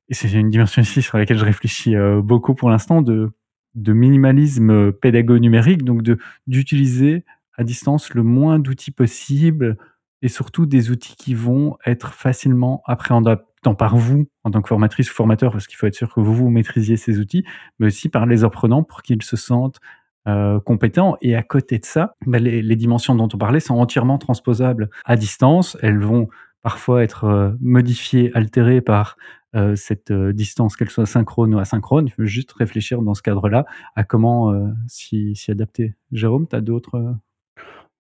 et 0.10 0.14
c'est 0.14 0.32
une 0.32 0.50
dimension 0.50 0.82
ici 0.82 1.02
sur 1.02 1.18
laquelle 1.18 1.38
je 1.38 1.46
réfléchis 1.46 1.96
euh, 1.96 2.22
beaucoup 2.22 2.56
pour 2.56 2.70
l'instant, 2.70 3.02
de, 3.02 3.32
de 3.76 3.94
minimalisme 3.94 4.92
pédago-numérique, 4.92 5.84
donc 5.84 6.04
d'utiliser 6.48 7.26
à 7.58 7.64
distance 7.64 8.14
le 8.14 8.24
moins 8.24 8.60
d'outils 8.60 8.92
possible 8.92 9.78
et 10.22 10.28
surtout 10.28 10.66
des 10.66 10.90
outils 10.90 11.16
qui 11.16 11.34
vont 11.34 11.78
être 11.86 12.14
facilement 12.14 12.82
appréhendables 12.86 13.44
tant 13.62 13.76
par 13.76 13.96
vous 13.96 14.28
en 14.44 14.52
tant 14.52 14.62
que 14.62 14.68
formatrice 14.68 15.10
ou 15.10 15.14
formateur, 15.14 15.52
parce 15.52 15.68
qu'il 15.68 15.78
faut 15.78 15.88
être 15.88 15.96
sûr 15.96 16.14
que 16.14 16.20
vous 16.20 16.34
vous 16.34 16.50
maîtrisiez 16.50 16.98
ces 16.98 17.20
outils, 17.20 17.46
mais 17.80 17.88
aussi 17.88 18.10
par 18.10 18.26
les 18.26 18.44
apprenants 18.44 18.84
pour 18.84 19.02
qu'ils 19.02 19.22
se 19.24 19.38
sentent 19.38 19.80
euh, 20.28 20.60
compétents. 20.60 21.18
Et 21.22 21.36
à 21.36 21.44
côté 21.44 21.80
de 21.80 21.86
ça, 21.86 22.16
bah, 22.26 22.40
les, 22.40 22.76
dimensions 22.76 23.16
dont 23.16 23.28
on 23.34 23.38
parlait 23.38 23.60
sont 23.60 23.76
entièrement 23.76 24.18
transposables 24.18 24.90
à 25.06 25.16
distance. 25.16 25.78
Elles 25.82 26.00
vont 26.00 26.30
parfois 26.62 27.04
être 27.04 27.26
euh, 27.26 27.52
modifiées, 27.60 28.32
altérées 28.34 28.82
par 28.82 29.18
euh, 29.56 29.76
cette 29.76 30.10
euh, 30.12 30.34
distance, 30.34 30.76
qu'elle 30.76 30.90
soit 30.90 31.06
synchrone 31.06 31.54
ou 31.54 31.60
asynchrone. 31.60 32.08
Il 32.08 32.12
faut 32.12 32.26
juste 32.26 32.52
réfléchir 32.54 33.02
dans 33.02 33.14
ce 33.14 33.22
cadre-là 33.22 33.66
à 33.96 34.04
comment 34.04 34.54
s'y 34.88 35.36
adapter. 35.50 35.94
Jérôme, 36.12 36.48
tu 36.48 36.56
as 36.56 36.62
d'autres 36.62 37.16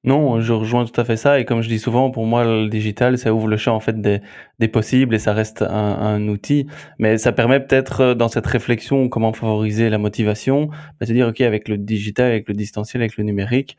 non, 0.05 0.41
je 0.41 0.51
rejoins 0.51 0.85
tout 0.85 0.99
à 0.99 1.05
fait 1.05 1.15
ça. 1.15 1.39
Et 1.39 1.45
comme 1.45 1.61
je 1.61 1.69
dis 1.69 1.79
souvent, 1.79 2.11
pour 2.11 2.25
moi, 2.25 2.43
le 2.43 2.67
digital, 2.67 3.17
ça 3.17 3.33
ouvre 3.33 3.47
le 3.47 3.55
champ 3.55 3.75
en 3.75 3.79
fait 3.79 4.01
des, 4.01 4.21
des 4.59 4.67
possibles 4.67 5.15
et 5.15 5.19
ça 5.19 5.33
reste 5.33 5.61
un, 5.61 5.67
un 5.69 6.27
outil. 6.27 6.67
Mais 6.99 7.17
ça 7.17 7.31
permet 7.31 7.61
peut-être 7.61 8.01
euh, 8.01 8.13
dans 8.13 8.27
cette 8.27 8.45
réflexion 8.45 9.07
comment 9.07 9.31
favoriser 9.31 9.89
la 9.89 9.97
motivation, 9.97 10.67
bah, 10.99 11.05
se 11.05 11.13
dire 11.13 11.27
ok 11.29 11.39
avec 11.41 11.69
le 11.69 11.77
digital, 11.77 12.31
avec 12.31 12.49
le 12.49 12.53
distanciel, 12.53 13.01
avec 13.01 13.15
le 13.15 13.23
numérique, 13.23 13.77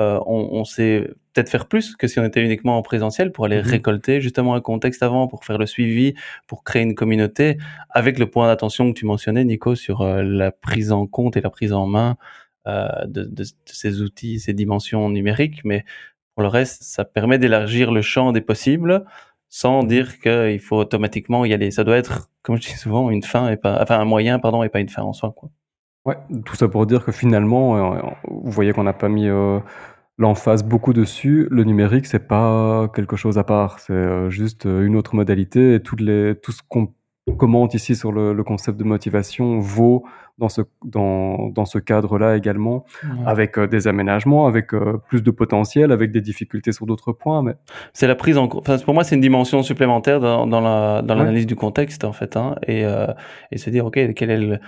euh, 0.00 0.18
on, 0.26 0.48
on, 0.52 0.64
sait 0.64 1.06
peut-être 1.32 1.50
faire 1.50 1.66
plus 1.68 1.96
que 1.96 2.06
si 2.06 2.18
on 2.18 2.24
était 2.24 2.42
uniquement 2.42 2.78
en 2.78 2.82
présentiel 2.82 3.30
pour 3.30 3.44
aller 3.44 3.58
mmh 3.58 3.66
récolter 3.66 4.20
justement 4.22 4.54
un 4.54 4.60
contexte 4.62 5.02
avant, 5.02 5.28
pour 5.28 5.44
faire 5.44 5.58
le 5.58 5.66
suivi, 5.66 6.14
pour 6.46 6.64
créer 6.64 6.82
une 6.82 6.94
communauté, 6.94 7.58
avec 7.90 8.18
le 8.18 8.26
point 8.26 8.46
d'attention 8.46 8.90
que 8.90 8.98
tu 8.98 9.04
mentionnais, 9.04 9.44
Nico, 9.44 9.74
sur 9.74 10.00
euh, 10.00 10.22
la 10.22 10.50
prise 10.50 10.92
en 10.92 11.06
compte 11.06 11.36
et 11.36 11.42
la 11.42 11.50
prise 11.50 11.74
en 11.74 11.86
main 11.86 12.16
de, 12.66 13.06
de, 13.06 13.24
de, 13.24 13.44
ces 13.66 14.02
outils, 14.02 14.40
ces 14.40 14.52
dimensions 14.52 15.08
numériques, 15.08 15.62
mais 15.64 15.84
pour 16.34 16.42
le 16.42 16.48
reste, 16.48 16.82
ça 16.82 17.04
permet 17.04 17.38
d'élargir 17.38 17.92
le 17.92 18.02
champ 18.02 18.32
des 18.32 18.40
possibles 18.40 19.04
sans 19.48 19.84
dire 19.84 20.18
qu'il 20.18 20.60
faut 20.60 20.78
automatiquement 20.78 21.44
y 21.44 21.52
aller. 21.52 21.70
Ça 21.70 21.84
doit 21.84 21.98
être, 21.98 22.30
comme 22.42 22.56
je 22.56 22.62
dis 22.62 22.76
souvent, 22.76 23.10
une 23.10 23.22
fin 23.22 23.50
et 23.50 23.58
pas, 23.58 23.82
enfin 23.82 24.00
un 24.00 24.06
moyen, 24.06 24.38
pardon, 24.38 24.62
et 24.62 24.70
pas 24.70 24.80
une 24.80 24.88
fin 24.88 25.02
en 25.02 25.12
soi, 25.12 25.34
quoi. 25.36 25.50
Ouais, 26.06 26.16
tout 26.46 26.56
ça 26.56 26.68
pour 26.68 26.86
dire 26.86 27.04
que 27.04 27.12
finalement, 27.12 27.94
euh, 27.96 28.00
vous 28.28 28.50
voyez 28.50 28.72
qu'on 28.72 28.82
n'a 28.82 28.94
pas 28.94 29.10
mis 29.10 29.28
euh, 29.28 29.60
l'emphase 30.18 30.64
beaucoup 30.64 30.94
dessus. 30.94 31.46
Le 31.50 31.64
numérique, 31.64 32.06
c'est 32.06 32.26
pas 32.26 32.88
quelque 32.94 33.14
chose 33.14 33.38
à 33.38 33.44
part, 33.44 33.78
c'est 33.78 33.92
euh, 33.92 34.30
juste 34.30 34.64
une 34.64 34.96
autre 34.96 35.14
modalité 35.14 35.74
et 35.74 35.80
toutes 35.80 36.00
les, 36.00 36.34
tout 36.42 36.50
ce 36.50 36.62
qu'on 36.66 36.92
commente 37.36 37.74
ici 37.74 37.94
sur 37.94 38.10
le, 38.10 38.32
le, 38.32 38.42
concept 38.42 38.78
de 38.78 38.84
motivation 38.84 39.60
vaut 39.60 40.04
dans 40.38 40.48
ce, 40.48 40.62
dans, 40.84 41.48
dans 41.50 41.64
ce 41.64 41.78
cadre-là 41.78 42.36
également, 42.36 42.84
avec 43.26 43.58
euh, 43.58 43.66
des 43.66 43.86
aménagements, 43.86 44.46
avec 44.46 44.74
euh, 44.74 44.98
plus 45.08 45.22
de 45.22 45.30
potentiel, 45.30 45.92
avec 45.92 46.10
des 46.10 46.20
difficultés 46.20 46.72
sur 46.72 46.86
d'autres 46.86 47.12
points. 47.12 47.42
Mais... 47.42 47.54
C'est 47.92 48.06
la 48.06 48.14
prise 48.14 48.38
en 48.38 48.48
compte. 48.48 48.68
Enfin, 48.68 48.82
pour 48.82 48.94
moi, 48.94 49.04
c'est 49.04 49.14
une 49.14 49.20
dimension 49.20 49.62
supplémentaire 49.62 50.20
dans, 50.20 50.46
dans 50.46 50.60
la 50.60 51.02
dans 51.02 51.14
l'analyse 51.14 51.42
ouais. 51.42 51.46
du 51.46 51.56
contexte, 51.56 52.04
en 52.04 52.12
fait. 52.12 52.36
Hein, 52.36 52.56
et, 52.66 52.84
euh, 52.84 53.06
et 53.50 53.58
se 53.58 53.70
dire, 53.70 53.86
OK, 53.86 53.98
quel 54.14 54.30
est 54.30 54.38
le, 54.38 54.58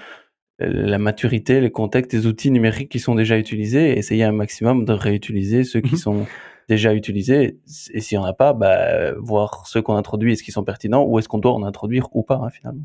la 0.59 0.99
maturité, 0.99 1.61
les 1.61 1.71
contextes, 1.71 2.13
les 2.13 2.27
outils 2.27 2.51
numériques 2.51 2.91
qui 2.91 3.01
sont 3.01 3.15
déjà 3.15 3.39
utilisés 3.39 3.91
et 3.91 3.99
essayer 3.99 4.25
un 4.25 4.33
maximum 4.33 4.85
de 4.85 4.93
réutiliser 4.93 5.65
ceux 5.65 5.81
qui 5.81 5.95
mmh. 5.95 5.99
sont 5.99 6.27
déjà 6.69 6.95
utilisés. 6.95 7.59
Et 7.93 8.01
s'il 8.01 8.19
n'y 8.19 8.25
en 8.25 8.27
a 8.27 8.33
pas, 8.35 8.53
bah, 8.53 9.13
voir 9.19 9.67
ceux 9.67 9.83
qu'on 9.83 9.97
introduit, 9.97 10.33
est-ce 10.33 10.43
qu'ils 10.43 10.55
sont 10.55 10.65
pertinents 10.65 11.05
ou 11.05 11.19
est-ce 11.19 11.29
qu'on 11.29 11.39
doit 11.39 11.53
en 11.53 11.63
introduire 11.65 12.09
ou 12.13 12.23
pas, 12.23 12.37
hein, 12.37 12.51
finalement. 12.51 12.85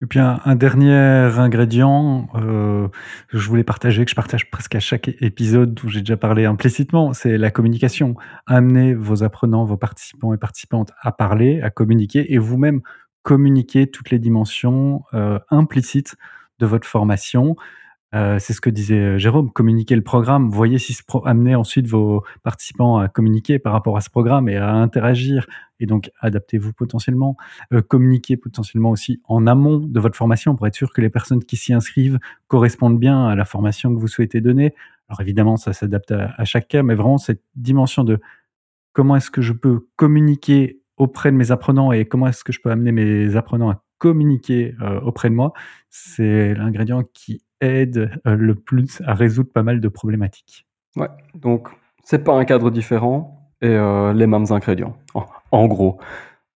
Et 0.00 0.06
puis 0.06 0.20
un, 0.20 0.54
dernier 0.54 0.94
ingrédient, 0.94 2.28
euh, 2.36 2.86
je 3.30 3.48
voulais 3.48 3.64
partager, 3.64 4.04
que 4.04 4.10
je 4.10 4.14
partage 4.14 4.48
presque 4.48 4.76
à 4.76 4.80
chaque 4.80 5.08
épisode 5.20 5.78
où 5.82 5.88
j'ai 5.88 6.00
déjà 6.00 6.16
parlé 6.16 6.44
implicitement, 6.44 7.12
c'est 7.14 7.36
la 7.36 7.50
communication. 7.50 8.14
Amener 8.46 8.94
vos 8.94 9.24
apprenants, 9.24 9.64
vos 9.64 9.76
participants 9.76 10.32
et 10.32 10.38
participantes 10.38 10.92
à 11.02 11.10
parler, 11.10 11.60
à 11.62 11.70
communiquer, 11.70 12.32
et 12.32 12.38
vous-même 12.38 12.80
communiquer 13.22 13.90
toutes 13.90 14.10
les 14.10 14.20
dimensions 14.20 15.02
euh, 15.14 15.40
implicites 15.50 16.14
de 16.60 16.66
votre 16.66 16.86
formation. 16.86 17.56
Euh, 18.14 18.38
c'est 18.38 18.54
ce 18.54 18.60
que 18.60 18.70
disait 18.70 19.18
Jérôme, 19.18 19.50
communiquer 19.50 19.94
le 19.94 20.02
programme. 20.02 20.48
Voyez 20.50 20.78
si 20.78 20.96
amener 21.24 21.54
ensuite 21.54 21.86
vos 21.86 22.24
participants 22.42 22.98
à 22.98 23.08
communiquer 23.08 23.58
par 23.58 23.72
rapport 23.72 23.96
à 23.96 24.00
ce 24.00 24.08
programme 24.08 24.48
et 24.48 24.56
à 24.56 24.72
interagir. 24.72 25.46
Et 25.80 25.86
donc, 25.86 26.10
adaptez-vous 26.20 26.72
potentiellement. 26.72 27.36
Euh, 27.72 27.82
communiquer 27.82 28.36
potentiellement 28.36 28.90
aussi 28.90 29.20
en 29.24 29.46
amont 29.46 29.78
de 29.78 30.00
votre 30.00 30.16
formation 30.16 30.56
pour 30.56 30.66
être 30.66 30.74
sûr 30.74 30.92
que 30.92 31.00
les 31.00 31.10
personnes 31.10 31.44
qui 31.44 31.56
s'y 31.56 31.72
inscrivent 31.72 32.18
correspondent 32.46 32.98
bien 32.98 33.26
à 33.26 33.34
la 33.34 33.44
formation 33.44 33.94
que 33.94 34.00
vous 34.00 34.08
souhaitez 34.08 34.40
donner. 34.40 34.74
Alors 35.08 35.20
évidemment, 35.20 35.56
ça 35.56 35.72
s'adapte 35.72 36.10
à, 36.12 36.34
à 36.36 36.44
chaque 36.44 36.68
cas, 36.68 36.82
mais 36.82 36.94
vraiment 36.94 37.18
cette 37.18 37.42
dimension 37.56 38.04
de 38.04 38.20
comment 38.92 39.16
est-ce 39.16 39.30
que 39.30 39.42
je 39.42 39.52
peux 39.52 39.86
communiquer 39.96 40.80
auprès 40.96 41.30
de 41.30 41.36
mes 41.36 41.50
apprenants 41.50 41.92
et 41.92 42.04
comment 42.04 42.26
est-ce 42.26 42.44
que 42.44 42.52
je 42.52 42.60
peux 42.60 42.70
amener 42.70 42.92
mes 42.92 43.36
apprenants 43.36 43.70
à 43.70 43.82
communiquer 43.98 44.74
euh, 44.80 45.00
auprès 45.00 45.28
de 45.28 45.34
moi, 45.34 45.52
c'est 45.90 46.54
l'ingrédient 46.54 47.02
qui 47.12 47.42
aide 47.60 48.10
euh, 48.26 48.34
le 48.34 48.54
plus 48.54 49.02
à 49.06 49.14
résoudre 49.14 49.50
pas 49.52 49.62
mal 49.62 49.80
de 49.80 49.88
problématiques. 49.88 50.66
Ouais, 50.96 51.08
donc 51.34 51.68
c'est 52.04 52.24
pas 52.24 52.34
un 52.34 52.44
cadre 52.44 52.70
différent 52.70 53.52
et 53.60 53.68
euh, 53.68 54.12
les 54.12 54.26
mêmes 54.26 54.46
ingrédients, 54.50 54.96
en, 55.50 55.66
gros. 55.66 55.98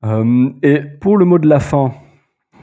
Euh, 0.05 0.50
et 0.62 0.80
pour 0.80 1.16
le 1.16 1.24
mot 1.24 1.38
de 1.38 1.48
la 1.48 1.61
fin, 1.61 1.92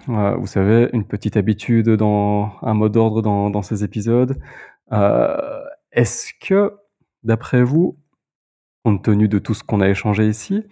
vous 0.07 0.47
savez, 0.47 0.89
une 0.93 1.03
petite 1.03 1.37
habitude 1.37 1.89
dans 1.89 2.51
un 2.63 2.73
mot 2.73 2.89
d'ordre 2.89 3.21
dans, 3.21 3.61
ces 3.61 3.83
épisodes. 3.83 4.39
Est-ce 5.91 6.31
que, 6.41 6.73
d'après 7.23 7.61
vous, 7.61 7.95
compte 8.83 9.03
tenu 9.03 9.27
de 9.27 9.37
tout 9.37 9.53
ce 9.53 9.63
qu'on 9.63 9.81
a 9.81 9.89
échangé 9.89 10.27
ici, 10.27 10.65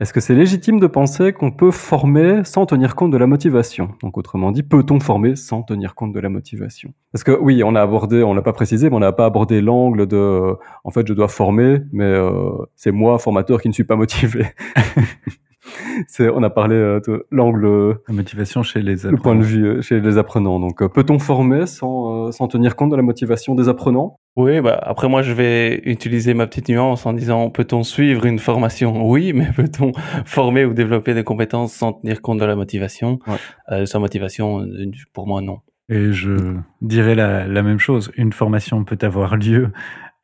est-ce 0.00 0.12
que 0.12 0.20
c'est 0.20 0.34
légitime 0.34 0.78
de 0.78 0.86
penser 0.86 1.32
qu'on 1.32 1.50
peut 1.50 1.72
former 1.72 2.44
sans 2.44 2.66
tenir 2.66 2.94
compte 2.94 3.10
de 3.10 3.16
la 3.16 3.26
motivation? 3.26 3.90
Donc 4.00 4.16
autrement 4.16 4.52
dit, 4.52 4.62
peut-on 4.62 5.00
former 5.00 5.34
sans 5.34 5.64
tenir 5.64 5.96
compte 5.96 6.12
de 6.12 6.20
la 6.20 6.28
motivation? 6.28 6.94
Parce 7.12 7.24
que 7.24 7.32
oui, 7.32 7.64
on 7.64 7.74
a 7.74 7.82
abordé, 7.82 8.22
on 8.22 8.32
l'a 8.32 8.42
pas 8.42 8.52
précisé, 8.52 8.90
mais 8.90 8.96
on 8.96 9.00
n'a 9.00 9.10
pas 9.10 9.26
abordé 9.26 9.60
l'angle 9.60 10.06
de, 10.06 10.54
en 10.84 10.90
fait, 10.90 11.04
je 11.06 11.14
dois 11.14 11.26
former, 11.26 11.80
mais 11.90 12.04
euh, 12.04 12.30
c'est 12.76 12.92
moi, 12.92 13.18
formateur, 13.18 13.60
qui 13.60 13.68
ne 13.68 13.72
suis 13.72 13.82
pas 13.82 13.96
motivé. 13.96 14.46
on 16.20 16.42
a 16.42 16.50
parlé 16.50 16.74
euh, 16.76 17.00
de 17.06 17.26
l'angle, 17.30 17.98
la 18.08 18.14
motivation 18.14 18.62
chez 18.62 18.82
les 18.82 19.06
apprenants. 19.06 19.16
le 19.16 19.22
point 19.22 19.36
de 19.36 19.42
vue 19.42 19.66
euh, 19.66 19.82
chez 19.82 20.00
les 20.00 20.18
apprenants. 20.18 20.60
Donc, 20.60 20.82
euh, 20.82 20.88
peut-on 20.88 21.18
former 21.18 21.66
sans, 21.66 22.32
sans 22.32 22.48
tenir 22.48 22.76
compte 22.76 22.90
de 22.90 22.96
la 22.96 23.02
motivation 23.02 23.54
des 23.54 23.68
apprenants? 23.68 24.18
Oui, 24.36 24.60
bah 24.60 24.78
après 24.80 25.08
moi 25.08 25.22
je 25.22 25.32
vais 25.32 25.80
utiliser 25.84 26.32
ma 26.32 26.46
petite 26.46 26.68
nuance 26.68 27.06
en 27.06 27.12
disant 27.12 27.50
peut-on 27.50 27.82
suivre 27.82 28.24
une 28.24 28.38
formation? 28.38 29.08
Oui, 29.08 29.32
mais 29.34 29.50
peut-on 29.54 29.92
former 30.24 30.64
ou 30.64 30.74
développer 30.74 31.14
des 31.14 31.24
compétences 31.24 31.72
sans 31.72 31.92
tenir 31.94 32.22
compte 32.22 32.38
de 32.38 32.44
la 32.44 32.54
motivation? 32.54 33.18
Ouais. 33.26 33.34
euh, 33.72 33.86
Sans 33.86 33.98
motivation, 34.00 34.64
pour 35.12 35.26
moi 35.26 35.40
non. 35.40 35.58
Et 35.90 36.12
je 36.12 36.36
dirais 36.82 37.14
la, 37.14 37.48
la 37.48 37.62
même 37.62 37.78
chose. 37.78 38.12
Une 38.16 38.32
formation 38.34 38.84
peut 38.84 38.98
avoir 39.00 39.36
lieu 39.36 39.72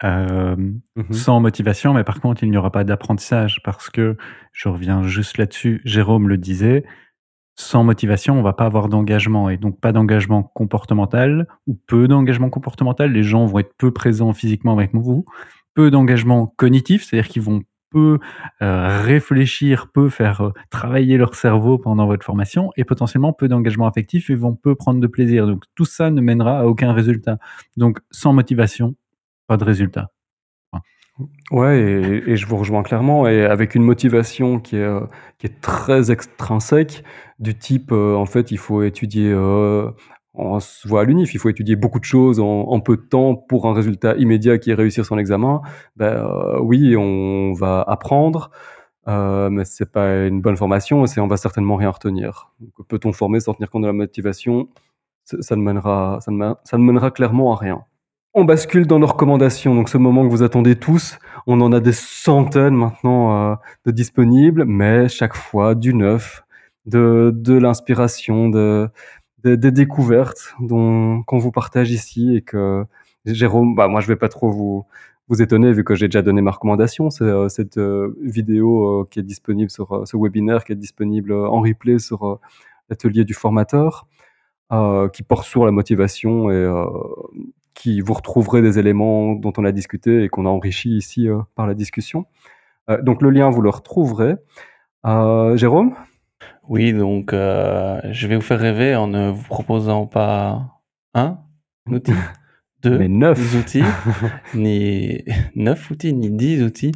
euh, 0.03 0.57
mmh 0.57 1.13
sans 1.13 1.41
motivation, 1.41 1.95
mais 1.95 2.05
par 2.05 2.21
contre, 2.21 2.43
il 2.43 2.51
n'y 2.51 2.57
aura 2.57 2.71
pas 2.71 2.85
d'apprentissage 2.85 3.61
parce 3.63 3.91
que, 3.91 4.17
je 4.53 4.69
reviens 4.69 5.03
juste 5.03 5.39
là-dessus, 5.39 5.81
Jérôme 5.85 6.29
le 6.29 6.37
disait, 6.37 6.85
sans 7.57 7.85
motivation, 7.85 8.39
on 8.39 8.43
va 8.43 8.53
pas 8.53 8.67
avoir 8.67 8.89
d'engagement 8.89 9.49
et 9.49 9.57
donc 9.57 9.81
pas 9.81 9.93
d'engagement 9.93 10.43
comportemental 10.43 11.47
ou 11.67 11.79
peu 11.87 12.09
d'engagement 12.09 12.51
comportemental. 12.51 13.13
Les 13.13 13.23
gens 13.23 13.47
vont 13.47 13.61
être 13.61 13.75
peu 13.79 13.93
présents 13.93 14.33
physiquement 14.33 14.73
avec 14.73 14.91
vous, 14.95 15.25
peu 15.75 15.91
d'engagement 15.91 16.53
cognitif, 16.57 17.05
c'est-à-dire 17.05 17.29
qu'ils 17.29 17.43
vont 17.43 17.63
peu 17.95 18.19
euh, 18.61 19.01
réfléchir, 19.03 19.87
peu 19.93 20.09
faire 20.09 20.41
euh, 20.41 20.51
travailler 20.69 21.17
leur 21.17 21.37
cerveau 21.37 21.79
pendant 21.79 22.07
votre 22.07 22.25
formation 22.25 22.73
et 22.77 22.83
potentiellement 22.83 23.33
peu 23.33 23.47
d'engagement 23.47 23.87
affectif 23.87 24.31
et 24.31 24.35
vont 24.35 24.57
peu 24.57 24.75
prendre 24.75 25.01
de 25.01 25.07
plaisir. 25.07 25.47
Donc 25.47 25.63
tout 25.77 25.85
ça 25.85 26.11
ne 26.11 26.21
mènera 26.21 26.59
à 26.59 26.65
aucun 26.65 26.93
résultat. 26.93 27.39
Donc 27.77 28.01
sans 28.11 28.33
motivation, 28.33 28.97
de 29.57 29.65
résultat. 29.65 30.11
Ouais, 31.53 31.79
et, 32.27 32.37
je 32.37 32.47
vous 32.47 32.57
rejoins 32.57 32.83
clairement, 32.83 33.29
et 33.29 33.45
avec 33.45 33.77
une 33.77 33.85
motivation 33.85 34.59
qui 34.59 34.77
est, 34.77 34.81
euh, 34.81 35.01
très 35.61 36.11
extrinsèque, 36.11 37.05
du 37.39 37.57
type, 37.57 37.93
euh, 37.93 38.15
en 38.17 38.27
fait, 38.27 38.51
il 38.51 38.59
faut 38.59 38.83
étudier, 38.83 39.31
euh, 39.33 39.91
on 40.35 40.59
se 40.59 40.89
voit 40.89 41.03
à 41.03 41.05
l'UNIF, 41.05 41.33
il 41.35 41.39
faut 41.39 41.49
étudier 41.49 41.77
beaucoup 41.77 42.01
de 42.01 42.05
choses 42.05 42.41
en, 42.41 42.81
peu 42.81 42.97
de 42.97 43.03
temps 43.03 43.37
pour 43.37 43.67
un 43.69 43.75
résultat 43.75 44.17
immédiat 44.17 44.59
qui 44.59 44.71
est 44.71 44.75
réussir 44.75 45.07
son 45.07 45.19
examen. 45.19 45.63
Ben 45.97 46.27
oui, 46.61 46.97
on 46.97 47.53
va 47.53 47.83
apprendre, 47.83 48.51
mais 49.07 49.65
c'est 49.65 49.93
pas 49.93 50.27
une 50.27 50.41
bonne 50.43 50.57
formation, 50.57 51.05
et 51.07 51.21
on 51.21 51.29
va 51.29 51.37
certainement 51.37 51.77
rien 51.77 51.91
retenir. 51.91 52.53
Peut-on 52.89 53.13
former 53.13 53.41
sans 53.41 53.55
tenir 53.55 53.71
compte 53.71 53.83
de 53.83 53.87
la 53.89 53.93
motivation? 53.93 54.69
Ça, 55.25 55.57
ne 55.57 55.63
mènera, 55.63 56.19
ça 56.21 56.33
ne 56.33 56.85
mènera 56.85 57.11
clairement 57.11 57.53
à 57.53 57.57
rien. 57.57 57.85
On 58.37 58.45
bascule 58.45 58.89
dans 58.89 58.99
nos 58.99 59.07
recommandations. 59.07 59.77
Donc 59.77 59.89
ce 59.89 59.97
moment 59.97 60.25
que 60.25 60.29
vous 60.29 60.43
attendez 60.43 60.75
tous, 60.75 61.19
on 61.47 61.61
en 61.61 61.73
a 61.73 61.79
des 61.79 61.93
centaines 61.93 62.75
maintenant 62.75 63.53
euh, 63.53 63.55
de 63.87 63.93
disponibles, 63.93 64.65
mais 64.65 65.09
chaque 65.09 65.37
fois 65.37 65.77
du 65.77 65.95
neuf, 65.95 66.43
de, 66.85 67.31
de 67.33 67.55
l'inspiration, 67.55 68.49
de, 68.49 68.91
des 69.45 69.71
découvertes 69.71 70.53
qu'on 70.59 71.39
vous 71.39 71.53
partage 71.53 71.93
ici 71.93 72.35
et 72.35 72.43
que 72.43 72.85
Jérôme, 73.25 73.77
bah 73.77 73.87
moi 73.87 74.01
je 74.01 74.09
vais 74.09 74.17
pas 74.17 74.29
trop 74.29 74.51
vous 74.51 74.85
vous 75.29 75.41
étonner 75.41 75.73
vu 75.73 75.85
que 75.85 75.95
j'ai 75.95 76.09
déjà 76.09 76.23
donné 76.23 76.43
ma 76.43 76.51
recommandation. 76.51 77.11
C'est 77.11 77.25
euh, 77.25 77.49
cette 77.49 77.79
euh, 77.79 78.17
vidéo 78.21 79.07
qui 79.13 79.21
est 79.21 79.23
disponible 79.23 79.71
sur 79.71 80.03
ce 80.09 80.17
webinaire 80.17 80.65
qui 80.65 80.73
est 80.73 80.77
disponible 80.77 81.33
en 81.33 81.61
replay 81.61 82.01
sur 82.01 82.41
l'atelier 82.91 83.25
du 83.25 83.35
formateur, 83.35 84.09
qui 85.13 85.23
porte 85.23 85.47
sur 85.47 85.65
la 85.65 85.71
motivation 85.71 86.51
et 86.51 86.69
qui 87.75 88.01
vous 88.01 88.15
retrouverez 88.15 88.63
des 88.63 88.79
éléments 88.79 89.35
dont 89.35 89.53
on 89.57 89.65
a 89.65 89.73
discuté 89.73 90.23
et 90.25 90.29
qu'on 90.29 90.47
a 90.47 90.49
enrichi 90.49 90.97
ici 90.97 91.29
euh, 91.29 91.41
par 91.55 91.67
la 91.67 91.75
discussion. 91.75 92.27
Euh, 92.89 93.03
donc 93.03 93.21
le 93.21 93.31
lien, 93.31 93.51
vous 93.51 93.61
le 93.61 93.71
retrouverez. 93.71 94.37
Euh, 95.07 95.57
Jérôme? 95.57 95.95
Oui, 96.69 96.93
donc 96.93 97.33
je 97.33 98.27
vais 98.27 98.37
vous 98.37 98.43
faire 98.43 98.59
rêver 98.59 98.97
en 98.97 99.07
ne 99.07 99.31
vous 99.31 99.45
proposant 99.45 100.07
pas 100.07 100.81
un 101.13 101.39
outil, 101.91 102.15
deux 102.83 102.99
mais 102.99 103.09
neuf. 103.09 103.55
outils, 103.59 103.83
ni 104.55 105.23
neuf 105.55 105.91
outils, 105.91 106.15
ni 106.15 106.31
dix 106.31 106.63
outils, 106.63 106.93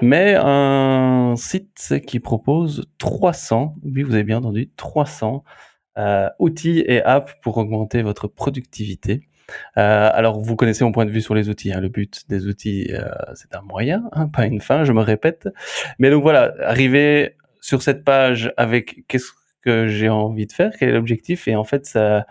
mais 0.00 0.36
un 0.38 1.34
site 1.36 2.00
qui 2.06 2.18
propose 2.18 2.86
300, 2.96 3.76
oui 3.84 4.02
vous 4.02 4.14
avez 4.14 4.24
bien 4.24 4.38
entendu, 4.38 4.70
300 4.76 5.44
outils 6.38 6.82
et 6.86 7.02
apps 7.02 7.34
pour 7.42 7.58
augmenter 7.58 8.00
votre 8.00 8.26
productivité. 8.26 9.28
Euh, 9.76 10.10
alors, 10.12 10.40
vous 10.40 10.56
connaissez 10.56 10.84
mon 10.84 10.92
point 10.92 11.06
de 11.06 11.10
vue 11.10 11.20
sur 11.20 11.34
les 11.34 11.48
outils. 11.48 11.72
Hein. 11.72 11.80
Le 11.80 11.88
but 11.88 12.28
des 12.28 12.46
outils, 12.46 12.88
euh, 12.90 13.08
c'est 13.34 13.54
un 13.54 13.62
moyen, 13.62 14.04
hein, 14.12 14.28
pas 14.28 14.46
une 14.46 14.60
fin, 14.60 14.84
je 14.84 14.92
me 14.92 15.02
répète. 15.02 15.48
Mais 15.98 16.10
donc 16.10 16.22
voilà, 16.22 16.54
arriver 16.62 17.36
sur 17.60 17.82
cette 17.82 18.04
page 18.04 18.52
avec 18.56 19.04
qu'est-ce 19.08 19.30
que 19.62 19.86
j'ai 19.86 20.08
envie 20.08 20.46
de 20.46 20.52
faire, 20.52 20.72
quel 20.78 20.88
est 20.88 20.92
l'objectif, 20.92 21.46
et 21.46 21.54
en 21.54 21.64
fait, 21.64 21.84
ça, 21.84 22.26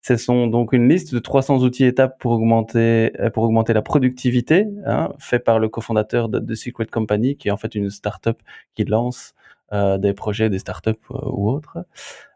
ce 0.00 0.16
sont 0.16 0.48
donc 0.48 0.72
une 0.72 0.88
liste 0.88 1.14
de 1.14 1.20
300 1.20 1.58
outils 1.58 1.84
étapes 1.84 2.18
pour 2.18 2.32
augmenter, 2.32 3.12
euh, 3.20 3.30
pour 3.30 3.44
augmenter 3.44 3.72
la 3.72 3.82
productivité, 3.82 4.66
hein, 4.84 5.12
fait 5.18 5.38
par 5.38 5.60
le 5.60 5.68
cofondateur 5.68 6.28
de 6.28 6.40
The 6.40 6.56
Secret 6.56 6.86
Company, 6.86 7.36
qui 7.36 7.48
est 7.48 7.52
en 7.52 7.56
fait 7.56 7.74
une 7.74 7.90
startup 7.90 8.42
qui 8.74 8.84
lance 8.84 9.34
des 9.98 10.12
projets, 10.12 10.50
des 10.50 10.58
startups 10.58 10.90
euh, 11.10 11.18
ou 11.24 11.50
autres. 11.50 11.78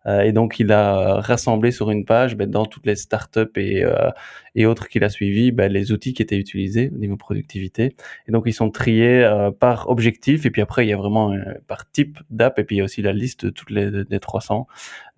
Euh, 0.06 0.22
et 0.22 0.32
donc, 0.32 0.60
il 0.60 0.72
a 0.72 1.20
rassemblé 1.20 1.70
sur 1.70 1.90
une 1.90 2.04
page, 2.04 2.36
ben, 2.36 2.48
dans 2.48 2.64
toutes 2.64 2.86
les 2.86 2.96
startups 2.96 3.40
et, 3.56 3.84
euh, 3.84 4.10
et 4.54 4.66
autres 4.66 4.88
qu'il 4.88 5.04
a 5.04 5.08
suivis, 5.08 5.52
ben, 5.52 5.70
les 5.70 5.92
outils 5.92 6.14
qui 6.14 6.22
étaient 6.22 6.38
utilisés 6.38 6.90
au 6.94 6.98
niveau 6.98 7.16
productivité. 7.16 7.96
Et 8.28 8.32
donc, 8.32 8.44
ils 8.46 8.52
sont 8.52 8.70
triés 8.70 9.24
euh, 9.24 9.50
par 9.50 9.88
objectif. 9.88 10.46
Et 10.46 10.50
puis 10.50 10.62
après, 10.62 10.86
il 10.86 10.90
y 10.90 10.92
a 10.92 10.96
vraiment 10.96 11.34
par 11.66 11.90
type 11.90 12.18
d'app. 12.30 12.58
Et 12.58 12.64
puis, 12.64 12.76
il 12.76 12.78
y 12.78 12.82
a 12.82 12.84
aussi 12.84 13.02
la 13.02 13.12
liste 13.12 13.46
de 13.46 13.50
toutes 13.50 13.70
les 13.70 14.04
des 14.04 14.20
300. 14.20 14.66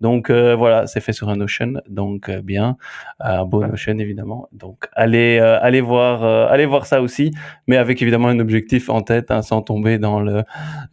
Donc, 0.01 0.31
voilà, 0.31 0.87
c'est 0.87 1.01
fait 1.01 1.13
sur 1.13 1.29
un 1.29 1.35
Notion. 1.35 1.73
Donc, 1.89 2.31
bien. 2.31 2.77
Un 3.19 3.45
beau 3.45 3.65
Notion, 3.65 3.97
évidemment. 3.99 4.49
Donc, 4.53 4.87
allez, 4.93 5.39
allez, 5.39 5.81
voir, 5.81 6.23
allez 6.23 6.65
voir 6.65 6.85
ça 6.85 7.01
aussi. 7.01 7.31
Mais 7.67 7.77
avec 7.77 8.01
évidemment 8.01 8.29
un 8.29 8.39
objectif 8.39 8.89
en 8.89 9.01
tête, 9.01 9.31
hein, 9.31 9.41
sans 9.41 9.61
tomber 9.61 9.97
dans 9.97 10.21
le 10.21 10.43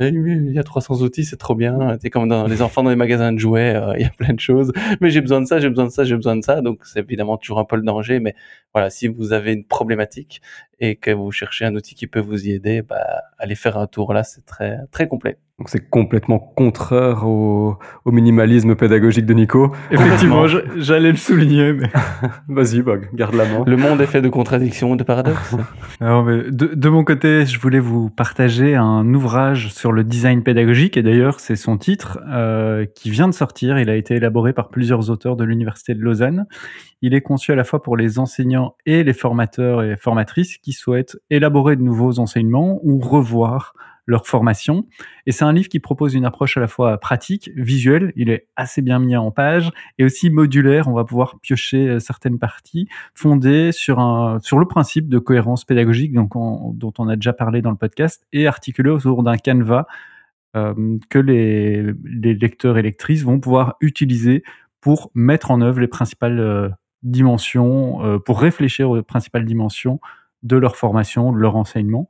eh, 0.01 0.09
il 0.09 0.53
y 0.53 0.59
a 0.59 0.65
300 0.65 1.03
outils, 1.03 1.25
c'est 1.25 1.37
trop 1.37 1.55
bien. 1.55 1.97
C'est 2.01 2.11
comme 2.11 2.29
dans 2.29 2.47
les 2.47 2.63
enfants 2.63 2.83
dans 2.83 2.91
les 2.91 2.97
magasins 2.97 3.33
de 3.33 3.39
jouets 3.39 3.75
il 3.97 4.03
y 4.03 4.05
a 4.05 4.11
plein 4.11 4.35
de 4.35 4.41
choses. 4.41 4.73
Mais 5.01 5.11
j'ai 5.11 5.21
besoin 5.21 5.41
de 5.41 5.47
ça, 5.47 5.61
j'ai 5.61 5.69
besoin 5.69 5.87
de 5.87 5.91
ça, 5.91 6.05
j'ai 6.05 6.17
besoin 6.17 6.37
de 6.37 6.45
ça. 6.45 6.61
Donc 6.61 6.85
c'est 6.85 7.01
évidemment 7.01 7.37
toujours 7.37 7.59
un 7.59 7.65
peu 7.65 7.77
le 7.77 7.83
danger. 7.83 8.21
Mais 8.21 8.35
voilà, 8.73 8.91
si 8.91 9.09
vous 9.09 9.33
avez 9.33 9.53
une 9.53 9.65
problématique 9.65 10.41
et 10.79 10.97
que 10.97 11.11
vous 11.11 11.31
cherchez 11.31 11.65
un 11.65 11.75
outil 11.75 11.95
qui 11.95 12.07
peut 12.07 12.21
vous 12.21 12.47
y 12.47 12.53
aider, 12.53 12.83
bah, 12.83 13.23
allez 13.39 13.55
faire 13.55 13.79
un 13.79 13.87
tour 13.87 14.13
là, 14.13 14.23
c'est 14.23 14.45
très 14.45 14.79
très 14.91 15.09
complet. 15.09 15.39
Donc 15.59 15.71
c'est 15.71 15.89
complètement 15.89 16.39
contraire 16.39 17.27
au, 17.27 17.79
au, 18.05 18.13
minimalisme 18.13 18.75
pédagogique 18.75 19.25
de 19.25 19.33
Nico. 19.33 19.73
Effectivement, 19.91 20.45
j'allais 20.77 21.11
le 21.11 21.17
souligner. 21.17 21.73
Mais... 21.73 21.89
Vas-y, 22.49 22.83
Bog, 22.83 23.09
garde 23.15 23.35
la 23.35 23.47
main. 23.47 23.65
Le 23.67 23.79
monde 23.79 24.03
est 24.03 24.07
fait 24.07 24.21
de 24.21 24.29
contradictions, 24.29 24.97
de 24.97 25.03
paradoxes. 25.03 25.57
Alors, 26.01 26.25
mais 26.25 26.43
de, 26.51 26.75
de, 26.75 26.89
mon 26.91 27.05
côté, 27.05 27.47
je 27.47 27.59
voulais 27.59 27.79
vous 27.79 28.11
partager 28.11 28.75
un 28.75 29.15
ouvrage 29.15 29.73
sur 29.73 29.93
le 29.93 30.05
design 30.05 30.43
pédagogique, 30.43 30.99
et 30.99 31.03
d'ailleurs 31.03 31.41
c'est 31.41 31.57
son 31.57 31.79
titre, 31.79 32.21
euh, 32.29 32.85
qui 32.95 33.09
vient 33.09 33.27
de 33.29 33.35
sortir. 33.35 33.79
Il 33.79 33.89
a 33.89 33.97
été 33.97 34.17
élaboré 34.17 34.53
par 34.53 34.69
plusieurs 34.69 35.09
auteurs 35.09 35.37
de 35.37 35.45
l'Université 35.45 35.95
de 35.95 36.03
Lausanne. 36.03 36.45
Il 37.01 37.15
est 37.15 37.23
conçu 37.23 37.53
à 37.53 37.55
la 37.55 37.65
fois 37.65 37.83
pour 37.83 37.97
les 37.97 38.19
enseignants 38.19 38.75
et 38.85 39.05
les 39.05 39.13
formateurs 39.15 39.83
et 39.83 39.97
formatrices 39.97 40.59
qui 40.67 40.73
souhaitent 40.73 41.17
élaborer 41.31 41.77
de 41.77 41.83
nouveaux 41.83 42.19
enseignements 42.19 42.81
ou 42.83 42.99
revoir 42.99 43.73
leur 44.05 44.27
formation. 44.27 44.85
Et 45.27 45.31
c'est 45.31 45.45
un 45.45 45.53
livre 45.53 45.69
qui 45.69 45.79
propose 45.79 46.15
une 46.15 46.25
approche 46.25 46.57
à 46.57 46.61
la 46.61 46.67
fois 46.67 46.99
pratique, 46.99 47.53
visuelle, 47.55 48.13
il 48.17 48.31
est 48.31 48.49
assez 48.57 48.83
bien 48.83 48.99
mis 48.99 49.17
en 49.17 49.31
page, 49.31 49.71
et 49.99 50.05
aussi 50.05 50.29
modulaire. 50.29 50.89
On 50.89 50.93
va 50.93 51.05
pouvoir 51.05 51.39
piocher 51.41 51.87
euh, 51.89 51.99
certaines 52.01 52.41
parties 52.41 52.89
fondées 53.15 53.71
sur 53.71 54.01
un 54.01 54.41
sur 54.41 54.59
le 54.59 54.67
principe 54.67 55.09
de 55.09 55.21
cohérence 55.21 55.65
pédagogique, 55.65 56.13
dont 56.13 56.93
on 56.99 57.09
a 57.09 57.15
déjà 57.15 57.33
parlé 57.33 57.63
dans 57.63 57.71
le 57.71 57.77
podcast, 57.77 58.27
et 58.33 58.49
articulé 58.49 58.91
autour 58.91 59.23
d'un 59.23 59.37
canevas 59.37 59.87
euh, 60.57 60.99
que 61.11 61.21
les, 61.21 61.93
lecteurs 62.03 62.77
et 62.77 62.83
lectrices 62.83 63.23
vont 63.23 63.39
pouvoir 63.39 63.77
utiliser 63.81 64.43
pour 64.81 65.13
mettre 65.15 65.53
en 65.53 65.61
œuvre 65.61 65.79
les 65.79 65.87
principales 65.87 66.41
euh, 66.41 66.69
dimensions, 67.05 68.21
pour 68.25 68.41
réfléchir 68.41 68.91
aux 68.91 69.01
principales 69.01 69.45
dimensions 69.45 70.01
de 70.43 70.57
leur 70.57 70.77
formation, 70.77 71.33
de 71.33 71.39
leur 71.39 71.57
enseignement 71.57 72.07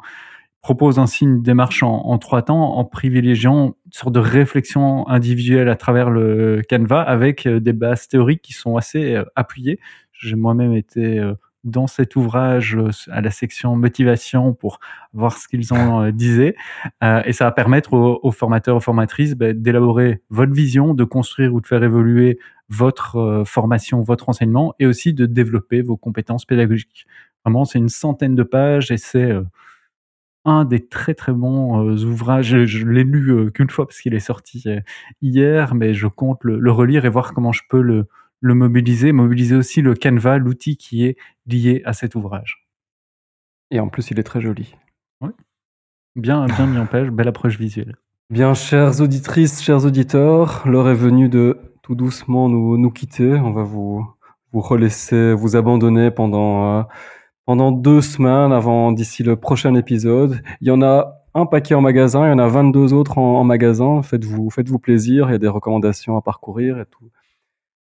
propose 0.67 0.99
ainsi 0.99 1.23
une 1.23 1.43
démarche 1.43 1.85
en, 1.85 2.19
trois 2.19 2.43
temps 2.43 2.77
en 2.77 2.85
privilégiant 2.85 3.77
une 3.87 3.93
sorte 3.93 4.13
de 4.13 4.19
réflexion 4.19 5.07
individuelle 5.09 5.69
à 5.69 5.77
travers 5.77 6.11
le 6.11 6.61
Canva 6.69 7.03
avec 7.03 7.47
euh, 7.47 7.61
des 7.61 7.73
bases 7.73 8.09
théoriques 8.09 8.43
qui 8.43 8.53
sont 8.53 8.77
assez 8.77 9.15
euh, 9.15 9.23
appuyées. 9.37 9.79
J'ai 10.11 10.35
moi-même 10.35 10.73
été 10.73 11.21
euh, 11.21 11.35
dans 11.63 11.87
cet 11.87 12.17
ouvrage 12.17 12.77
à 13.13 13.21
la 13.21 13.31
section 13.31 13.77
motivation 13.77 14.55
pour 14.55 14.81
voir 15.13 15.39
ce 15.39 15.47
qu'ils 15.47 15.73
en 15.73 16.11
disaient. 16.11 16.57
et 17.03 17.33
ça 17.33 17.45
va 17.45 17.53
permettre 17.53 17.93
aux, 17.93 18.31
formateurs, 18.33 18.77
aux 18.77 18.81
formatrices 18.81 19.35
ben, 19.35 19.53
d'élaborer 19.53 20.21
votre 20.31 20.53
vision, 20.53 20.95
de 20.95 21.05
construire 21.05 21.55
ou 21.55 21.61
de 21.61 21.67
faire 21.67 21.83
évoluer 21.83 22.39
votre 22.69 23.43
formation, 23.45 24.01
votre 24.03 24.29
enseignement 24.29 24.75
et 24.79 24.87
aussi 24.87 25.13
de 25.13 25.27
développer 25.27 25.83
vos 25.83 25.97
compétences 25.97 26.45
pédagogiques. 26.45 27.05
Vraiment, 27.47 27.65
c'est 27.65 27.79
une 27.79 27.89
centaine 27.89 28.35
de 28.35 28.43
pages 28.43 28.91
et 28.91 28.99
c'est 28.99 29.33
un 30.47 30.65
des 30.65 30.87
très 30.87 31.15
très 31.15 31.33
bons 31.33 31.85
euh, 31.85 32.05
ouvrages. 32.05 32.65
Je, 32.65 32.87
l'ai 32.87 33.05
lu 33.05 33.31
euh, 33.31 33.51
qu'une 33.51 33.69
fois 33.69 33.87
parce 33.87 34.01
qu'il 34.01 34.15
est 34.15 34.21
sorti 34.21 34.63
euh, 34.67 34.81
hier, 35.21 35.75
mais 35.75 35.93
je 35.93 36.07
compte 36.07 36.43
le, 36.45 36.71
relire 36.71 37.05
et 37.05 37.09
voir 37.09 37.35
comment 37.35 37.53
je 37.53 37.63
peux 37.69 37.83
le, 37.83 38.07
le 38.41 38.55
mobiliser, 38.55 39.13
mobiliser 39.13 39.57
aussi 39.57 39.83
le 39.83 39.95
Canva, 39.95 40.39
l'outil 40.39 40.77
qui 40.77 41.05
est 41.05 41.17
lié 41.47 41.83
à 41.85 41.93
cet 41.93 42.15
ouvrage. 42.15 42.67
Et 43.73 43.81
en 43.81 43.89
plus, 43.89 44.11
il 44.13 44.21
est 44.21 44.23
très 44.23 44.41
joli. 44.41 44.77
Oui. 45.21 45.31
Bien, 46.15 46.47
bien 46.47 46.67
mis 46.67 46.79
en 46.79 46.87
page, 46.87 47.11
belle 47.11 47.29
approche 47.29 47.59
visuelle. 47.59 47.97
Bien, 48.31 48.55
chères 48.55 49.01
auditrices, 49.01 49.63
chers 49.63 49.85
auditeurs, 49.85 50.63
l'heure 50.67 50.89
est 50.89 50.95
venue 50.95 51.29
de 51.29 51.59
tout 51.83 51.97
doucement 51.97 52.49
nous, 52.49 52.79
nous 52.79 52.91
quitter. 52.91 53.35
On 53.35 53.53
va 53.53 53.63
vous, 53.63 54.07
vous 54.53 54.61
relaisser, 54.61 55.33
vous 55.33 55.57
abandonner 55.57 56.11
pendant 56.13 56.87
pendant 57.47 57.71
deux 57.71 58.01
semaines 58.01 58.53
avant 58.53 58.93
d'ici 58.93 59.23
le 59.23 59.37
prochain 59.37 59.75
épisode. 59.77 60.43
Il 60.61 60.69
y 60.69 60.71
en 60.73 60.83
a 60.83 61.23
un 61.33 61.47
paquet 61.47 61.75
en 61.75 61.81
magasin, 61.81 62.27
il 62.27 62.31
y 62.31 62.33
en 62.33 62.39
a 62.39 62.49
22 62.49 62.93
autres 62.93 63.19
en, 63.19 63.45
magasin. 63.45 64.03
Faites-vous 64.03 64.51
faites-vous 64.51 64.79
plaisir, 64.79 65.29
il 65.29 65.33
y 65.33 65.35
a 65.37 65.39
des 65.39 65.49
recommandations 65.49 66.17
à 66.17 66.23
parcourir 66.23 66.79
et 66.81 66.87
tout. 66.87 67.09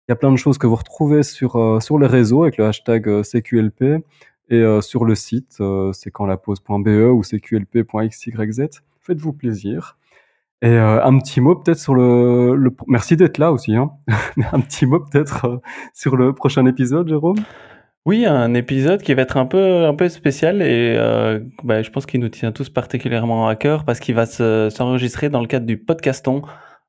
Il 0.08 0.12
y 0.12 0.14
a 0.14 0.16
plein 0.16 0.32
de 0.32 0.38
choses 0.38 0.58
que 0.58 0.66
vous 0.66 0.76
retrouvez 0.76 1.24
sur, 1.24 1.58
euh, 1.58 1.80
sur 1.82 2.00
les 2.00 2.08
réseaux 2.08 2.44
avec 2.44 2.58
le 2.58 2.66
hashtag 2.66 3.08
euh, 3.08 3.22
CQLP 3.22 4.04
et 4.50 4.56
euh, 4.56 4.82
sur 4.82 5.04
le 5.06 5.14
site 5.14 5.62
c'est 5.92 6.10
quand 6.10 6.36
pause.be 6.38 7.12
ou 7.12 7.22
cqlp.xyz. 7.22 8.70
Faites-vous 9.02 9.34
plaisir. 9.34 9.98
Et 10.62 10.76
un 10.76 11.18
petit 11.20 11.40
mot 11.40 11.56
peut-être 11.56 11.80
sur 11.80 11.96
le, 11.96 12.54
le... 12.56 12.76
merci 12.88 13.16
d'être 13.16 13.38
là 13.38 13.54
aussi 13.54 13.76
hein. 13.76 13.92
un 14.52 14.60
petit 14.60 14.86
mot 14.86 15.00
peut-être 15.00 15.62
sur 15.94 16.18
le 16.18 16.34
prochain 16.34 16.66
épisode 16.66 17.08
Jérôme? 17.08 17.38
Oui, 18.06 18.26
un 18.26 18.54
épisode 18.54 19.02
qui 19.02 19.14
va 19.14 19.24
être 19.24 19.38
un 19.38 19.46
peu, 19.46 19.86
un 19.86 19.94
peu 19.94 20.08
spécial 20.10 20.62
et 20.62 20.96
euh, 20.98 21.40
bah, 21.64 21.82
je 21.82 21.90
pense 21.92 22.06
qu'il 22.06 22.22
nous 22.22 22.30
tient 22.30 22.52
tous 22.52 22.70
particulièrement 22.70 23.48
à 23.48 23.56
cœur 23.56 23.84
parce 23.84 24.00
qu'il 24.00 24.16
va 24.16 24.26
s'enregistrer 24.26 25.30
dans 25.30 25.42
le 25.42 25.48
cadre 25.48 25.66
du 25.66 25.78
podcaston. 25.78 26.42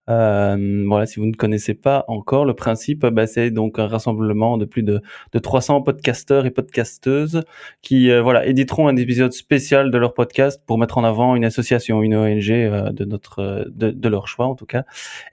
Euh, 0.08 0.84
voilà, 0.86 1.06
si 1.06 1.20
vous 1.20 1.26
ne 1.26 1.34
connaissez 1.34 1.74
pas 1.74 2.04
encore 2.08 2.44
le 2.44 2.54
principe, 2.54 3.04
bah, 3.06 3.26
c'est 3.26 3.50
donc 3.50 3.78
un 3.78 3.86
rassemblement 3.88 4.56
de 4.56 4.64
plus 4.64 4.82
de, 4.82 5.02
de 5.32 5.38
300 5.38 5.82
podcasteurs 5.82 6.46
et 6.46 6.50
podcasteuses 6.50 7.42
qui 7.82 8.10
euh, 8.10 8.22
voilà 8.22 8.46
éditeront 8.46 8.88
un 8.88 8.96
épisode 8.96 9.32
spécial 9.32 9.90
de 9.90 9.98
leur 9.98 10.14
podcast 10.14 10.62
pour 10.64 10.78
mettre 10.78 10.96
en 10.96 11.04
avant 11.04 11.34
une 11.34 11.44
association, 11.44 12.02
une 12.02 12.14
ONG 12.14 12.46
de 12.46 13.04
notre 13.04 13.66
de, 13.68 14.08
leur 14.08 14.28
choix 14.28 14.46
en 14.46 14.54
tout 14.54 14.66
cas. 14.66 14.84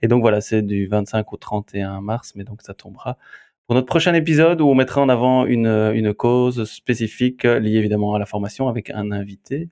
Et 0.02 0.08
donc 0.08 0.22
voilà, 0.22 0.40
c'est 0.40 0.62
du 0.62 0.86
25 0.88 1.32
au 1.32 1.36
31 1.36 2.00
mars, 2.00 2.34
mais 2.36 2.44
donc 2.44 2.62
ça 2.62 2.74
tombera 2.74 3.16
pour 3.68 3.74
notre 3.74 3.86
prochain 3.86 4.14
épisode 4.14 4.62
où 4.62 4.66
on 4.66 4.74
mettra 4.74 5.02
en 5.02 5.10
avant 5.10 5.44
une, 5.44 5.66
une 5.66 6.14
cause 6.14 6.64
spécifique 6.64 7.44
liée 7.44 7.76
évidemment 7.76 8.14
à 8.14 8.18
la 8.18 8.24
formation 8.24 8.66
avec 8.66 8.88
un 8.88 9.12
invité 9.12 9.68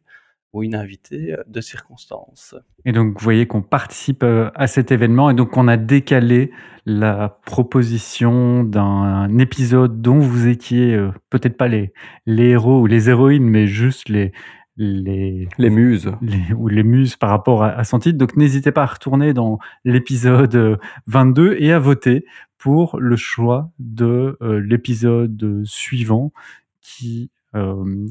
ou 0.52 0.62
une 0.62 0.74
invitée 0.74 1.34
de 1.46 1.60
circonstance. 1.62 2.54
Et 2.84 2.92
donc, 2.92 3.18
vous 3.18 3.24
voyez 3.24 3.46
qu'on 3.46 3.62
participe 3.62 4.22
euh, 4.22 4.50
à 4.54 4.66
cet 4.66 4.92
événement 4.92 5.30
et 5.30 5.34
donc 5.34 5.56
on 5.56 5.66
a 5.66 5.78
décalé 5.78 6.50
la 6.84 7.38
proposition 7.46 8.64
d'un 8.64 9.38
épisode 9.38 10.02
dont 10.02 10.18
vous 10.18 10.46
étiez 10.46 10.94
euh, 10.94 11.10
peut-être 11.30 11.56
pas 11.56 11.68
les, 11.68 11.94
les 12.26 12.50
héros 12.50 12.82
ou 12.82 12.86
les 12.86 13.08
héroïnes, 13.08 13.48
mais 13.48 13.66
juste 13.66 14.10
les, 14.10 14.32
les, 14.76 15.48
les 15.56 15.70
muses. 15.70 16.12
Les, 16.20 16.52
ou 16.54 16.68
les 16.68 16.82
muses 16.82 17.16
par 17.16 17.30
rapport 17.30 17.62
à, 17.64 17.70
à 17.70 17.84
son 17.84 17.98
titre. 17.98 18.18
Donc 18.18 18.36
n'hésitez 18.36 18.72
pas 18.72 18.82
à 18.82 18.86
retourner 18.86 19.32
dans 19.32 19.58
l'épisode 19.84 20.78
22 21.06 21.56
et 21.58 21.72
à 21.72 21.78
voter 21.78 22.24
pour 22.58 22.98
le 22.98 23.16
choix 23.16 23.70
de 23.78 24.36
euh, 24.42 24.60
l'épisode 24.60 25.62
suivant 25.64 26.32
qui 26.80 27.30
euh, 27.54 28.06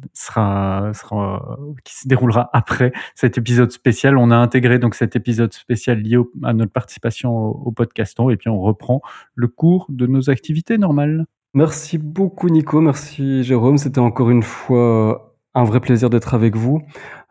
qui 1.84 1.96
se 1.96 2.08
déroulera 2.08 2.50
après 2.52 2.92
cet 3.14 3.38
épisode 3.38 3.72
spécial. 3.72 4.18
On 4.18 4.32
a 4.32 4.36
intégré 4.36 4.80
donc 4.80 4.96
cet 4.96 5.16
épisode 5.16 5.54
spécial 5.54 6.00
lié 6.00 6.18
à 6.44 6.54
notre 6.54 6.72
participation 6.72 7.38
au, 7.38 7.52
au 7.66 7.72
podcaston 7.72 8.32
et 8.32 8.38
puis 8.38 8.50
on 8.50 8.60
reprend 8.60 9.02
le 9.36 9.48
cours 9.48 9.86
de 9.90 10.08
nos 10.08 10.30
activités 10.32 10.80
normales. 10.80 11.26
Merci 11.54 11.98
beaucoup 11.98 12.50
Nico, 12.50 12.82
merci 12.82 13.44
Jérôme. 13.44 13.78
C'était 13.78 14.00
encore 14.00 14.30
une 14.32 14.44
fois 14.44 15.36
un 15.54 15.64
vrai 15.64 15.80
plaisir 15.80 16.10
d'être 16.10 16.34
avec 16.34 16.56
vous. 16.56 16.82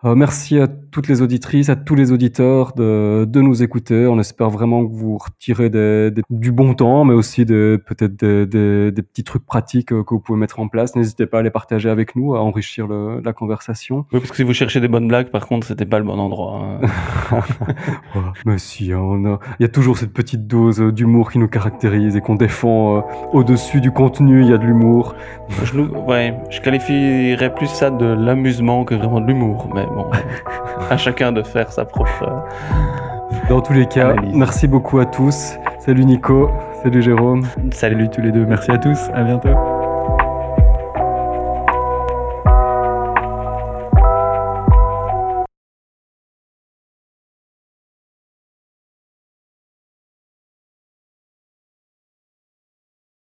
Euh, 0.05 0.14
merci 0.14 0.59
à 0.59 0.66
toutes 0.66 1.09
les 1.09 1.22
auditrices, 1.22 1.70
à 1.70 1.76
tous 1.76 1.94
les 1.94 2.12
auditeurs 2.12 2.72
de, 2.74 3.24
de 3.24 3.40
nous 3.40 3.62
écouter. 3.62 4.06
On 4.06 4.20
espère 4.20 4.51
vraiment 4.51 4.86
que 4.86 4.93
vous 4.93 5.16
retirez 5.16 5.70
des, 5.70 6.10
des, 6.10 6.22
du 6.28 6.52
bon 6.52 6.74
temps, 6.74 7.05
mais 7.05 7.14
aussi 7.14 7.47
peut-être 7.47 8.14
des, 8.16 8.47
des, 8.47 9.02
petits 9.02 9.24
trucs 9.24 9.47
pratiques 9.47 9.93
euh, 9.93 10.05
que 10.05 10.12
vous 10.12 10.20
pouvez 10.20 10.39
mettre 10.39 10.60
en 10.60 10.68
place. 10.68 10.94
N'hésitez 10.94 11.26
pas 11.26 11.39
à 11.39 11.43
les 11.43 11.51
partager 11.51 11.89
avec 11.89 12.16
nous, 12.16 12.35
à 12.35 12.43
enrichir 12.43 12.86
le, 12.86 13.20
la 13.24 13.32
conversation. 13.32 14.05
Oui, 14.12 14.20
parce 14.20 14.31
que 14.31 14.36
si 14.36 14.43
vous 14.43 14.52
cherchez 14.52 14.81
des 14.81 14.89
bonnes 14.89 15.09
blagues, 15.09 15.31
par 15.31 15.47
contre, 15.47 15.66
c'était 15.66 15.86
pas 15.86 15.98
le 15.98 16.05
bon 16.05 16.18
endroit. 16.18 16.60
Hein. 16.62 16.86
oh, 18.14 18.20
mais 18.44 18.59
si, 18.59 18.93
on 18.94 19.24
a... 19.24 19.39
il 19.59 19.62
y 19.62 19.66
a 19.66 19.68
toujours 19.68 19.97
cette 19.97 20.12
petite 20.12 20.47
dose 20.47 20.81
d'humour 20.81 21.32
qui 21.32 21.39
nous 21.39 21.48
caractérise 21.48 22.14
et 22.14 22.20
qu'on 22.20 22.35
défend 22.35 22.98
euh, 22.98 23.01
au-dessus 23.32 23.81
du 23.81 23.90
contenu. 23.90 24.43
Il 24.43 24.51
y 24.51 24.52
a 24.52 24.59
de 24.59 24.66
l'humour. 24.66 25.14
Je, 25.64 25.81
ouais, 25.81 26.35
je 26.51 26.60
qualifierais 26.60 27.55
plus 27.55 27.68
ça 27.68 27.90
de 27.90 28.05
l'amusement 28.05 28.85
que 28.85 28.94
vraiment 28.94 29.20
de 29.20 29.26
l'humour, 29.26 29.70
mais 29.74 29.86
bon, 29.95 30.11
à 30.91 30.97
chacun 30.97 31.33
de 31.33 31.43
faire 31.43 31.73
sa 31.73 31.85
propre. 31.85 32.45
Dans 33.49 33.61
tous 33.61 33.73
les 33.73 33.87
cas, 33.87 34.11
analyse. 34.11 34.35
merci 34.35 34.66
beaucoup 34.66 34.99
à 34.99 35.07
tous. 35.07 35.55
Salut 35.79 36.05
Nico, 36.05 36.51
salut 36.83 37.03
Jérôme. 37.03 37.47
Salut 37.73 38.09
tous 38.09 38.21
les 38.21 38.33
deux, 38.33 38.47
merci 38.47 38.71
à 38.71 38.79
tous, 38.79 38.99
à 39.15 39.23
bientôt. 39.23 39.73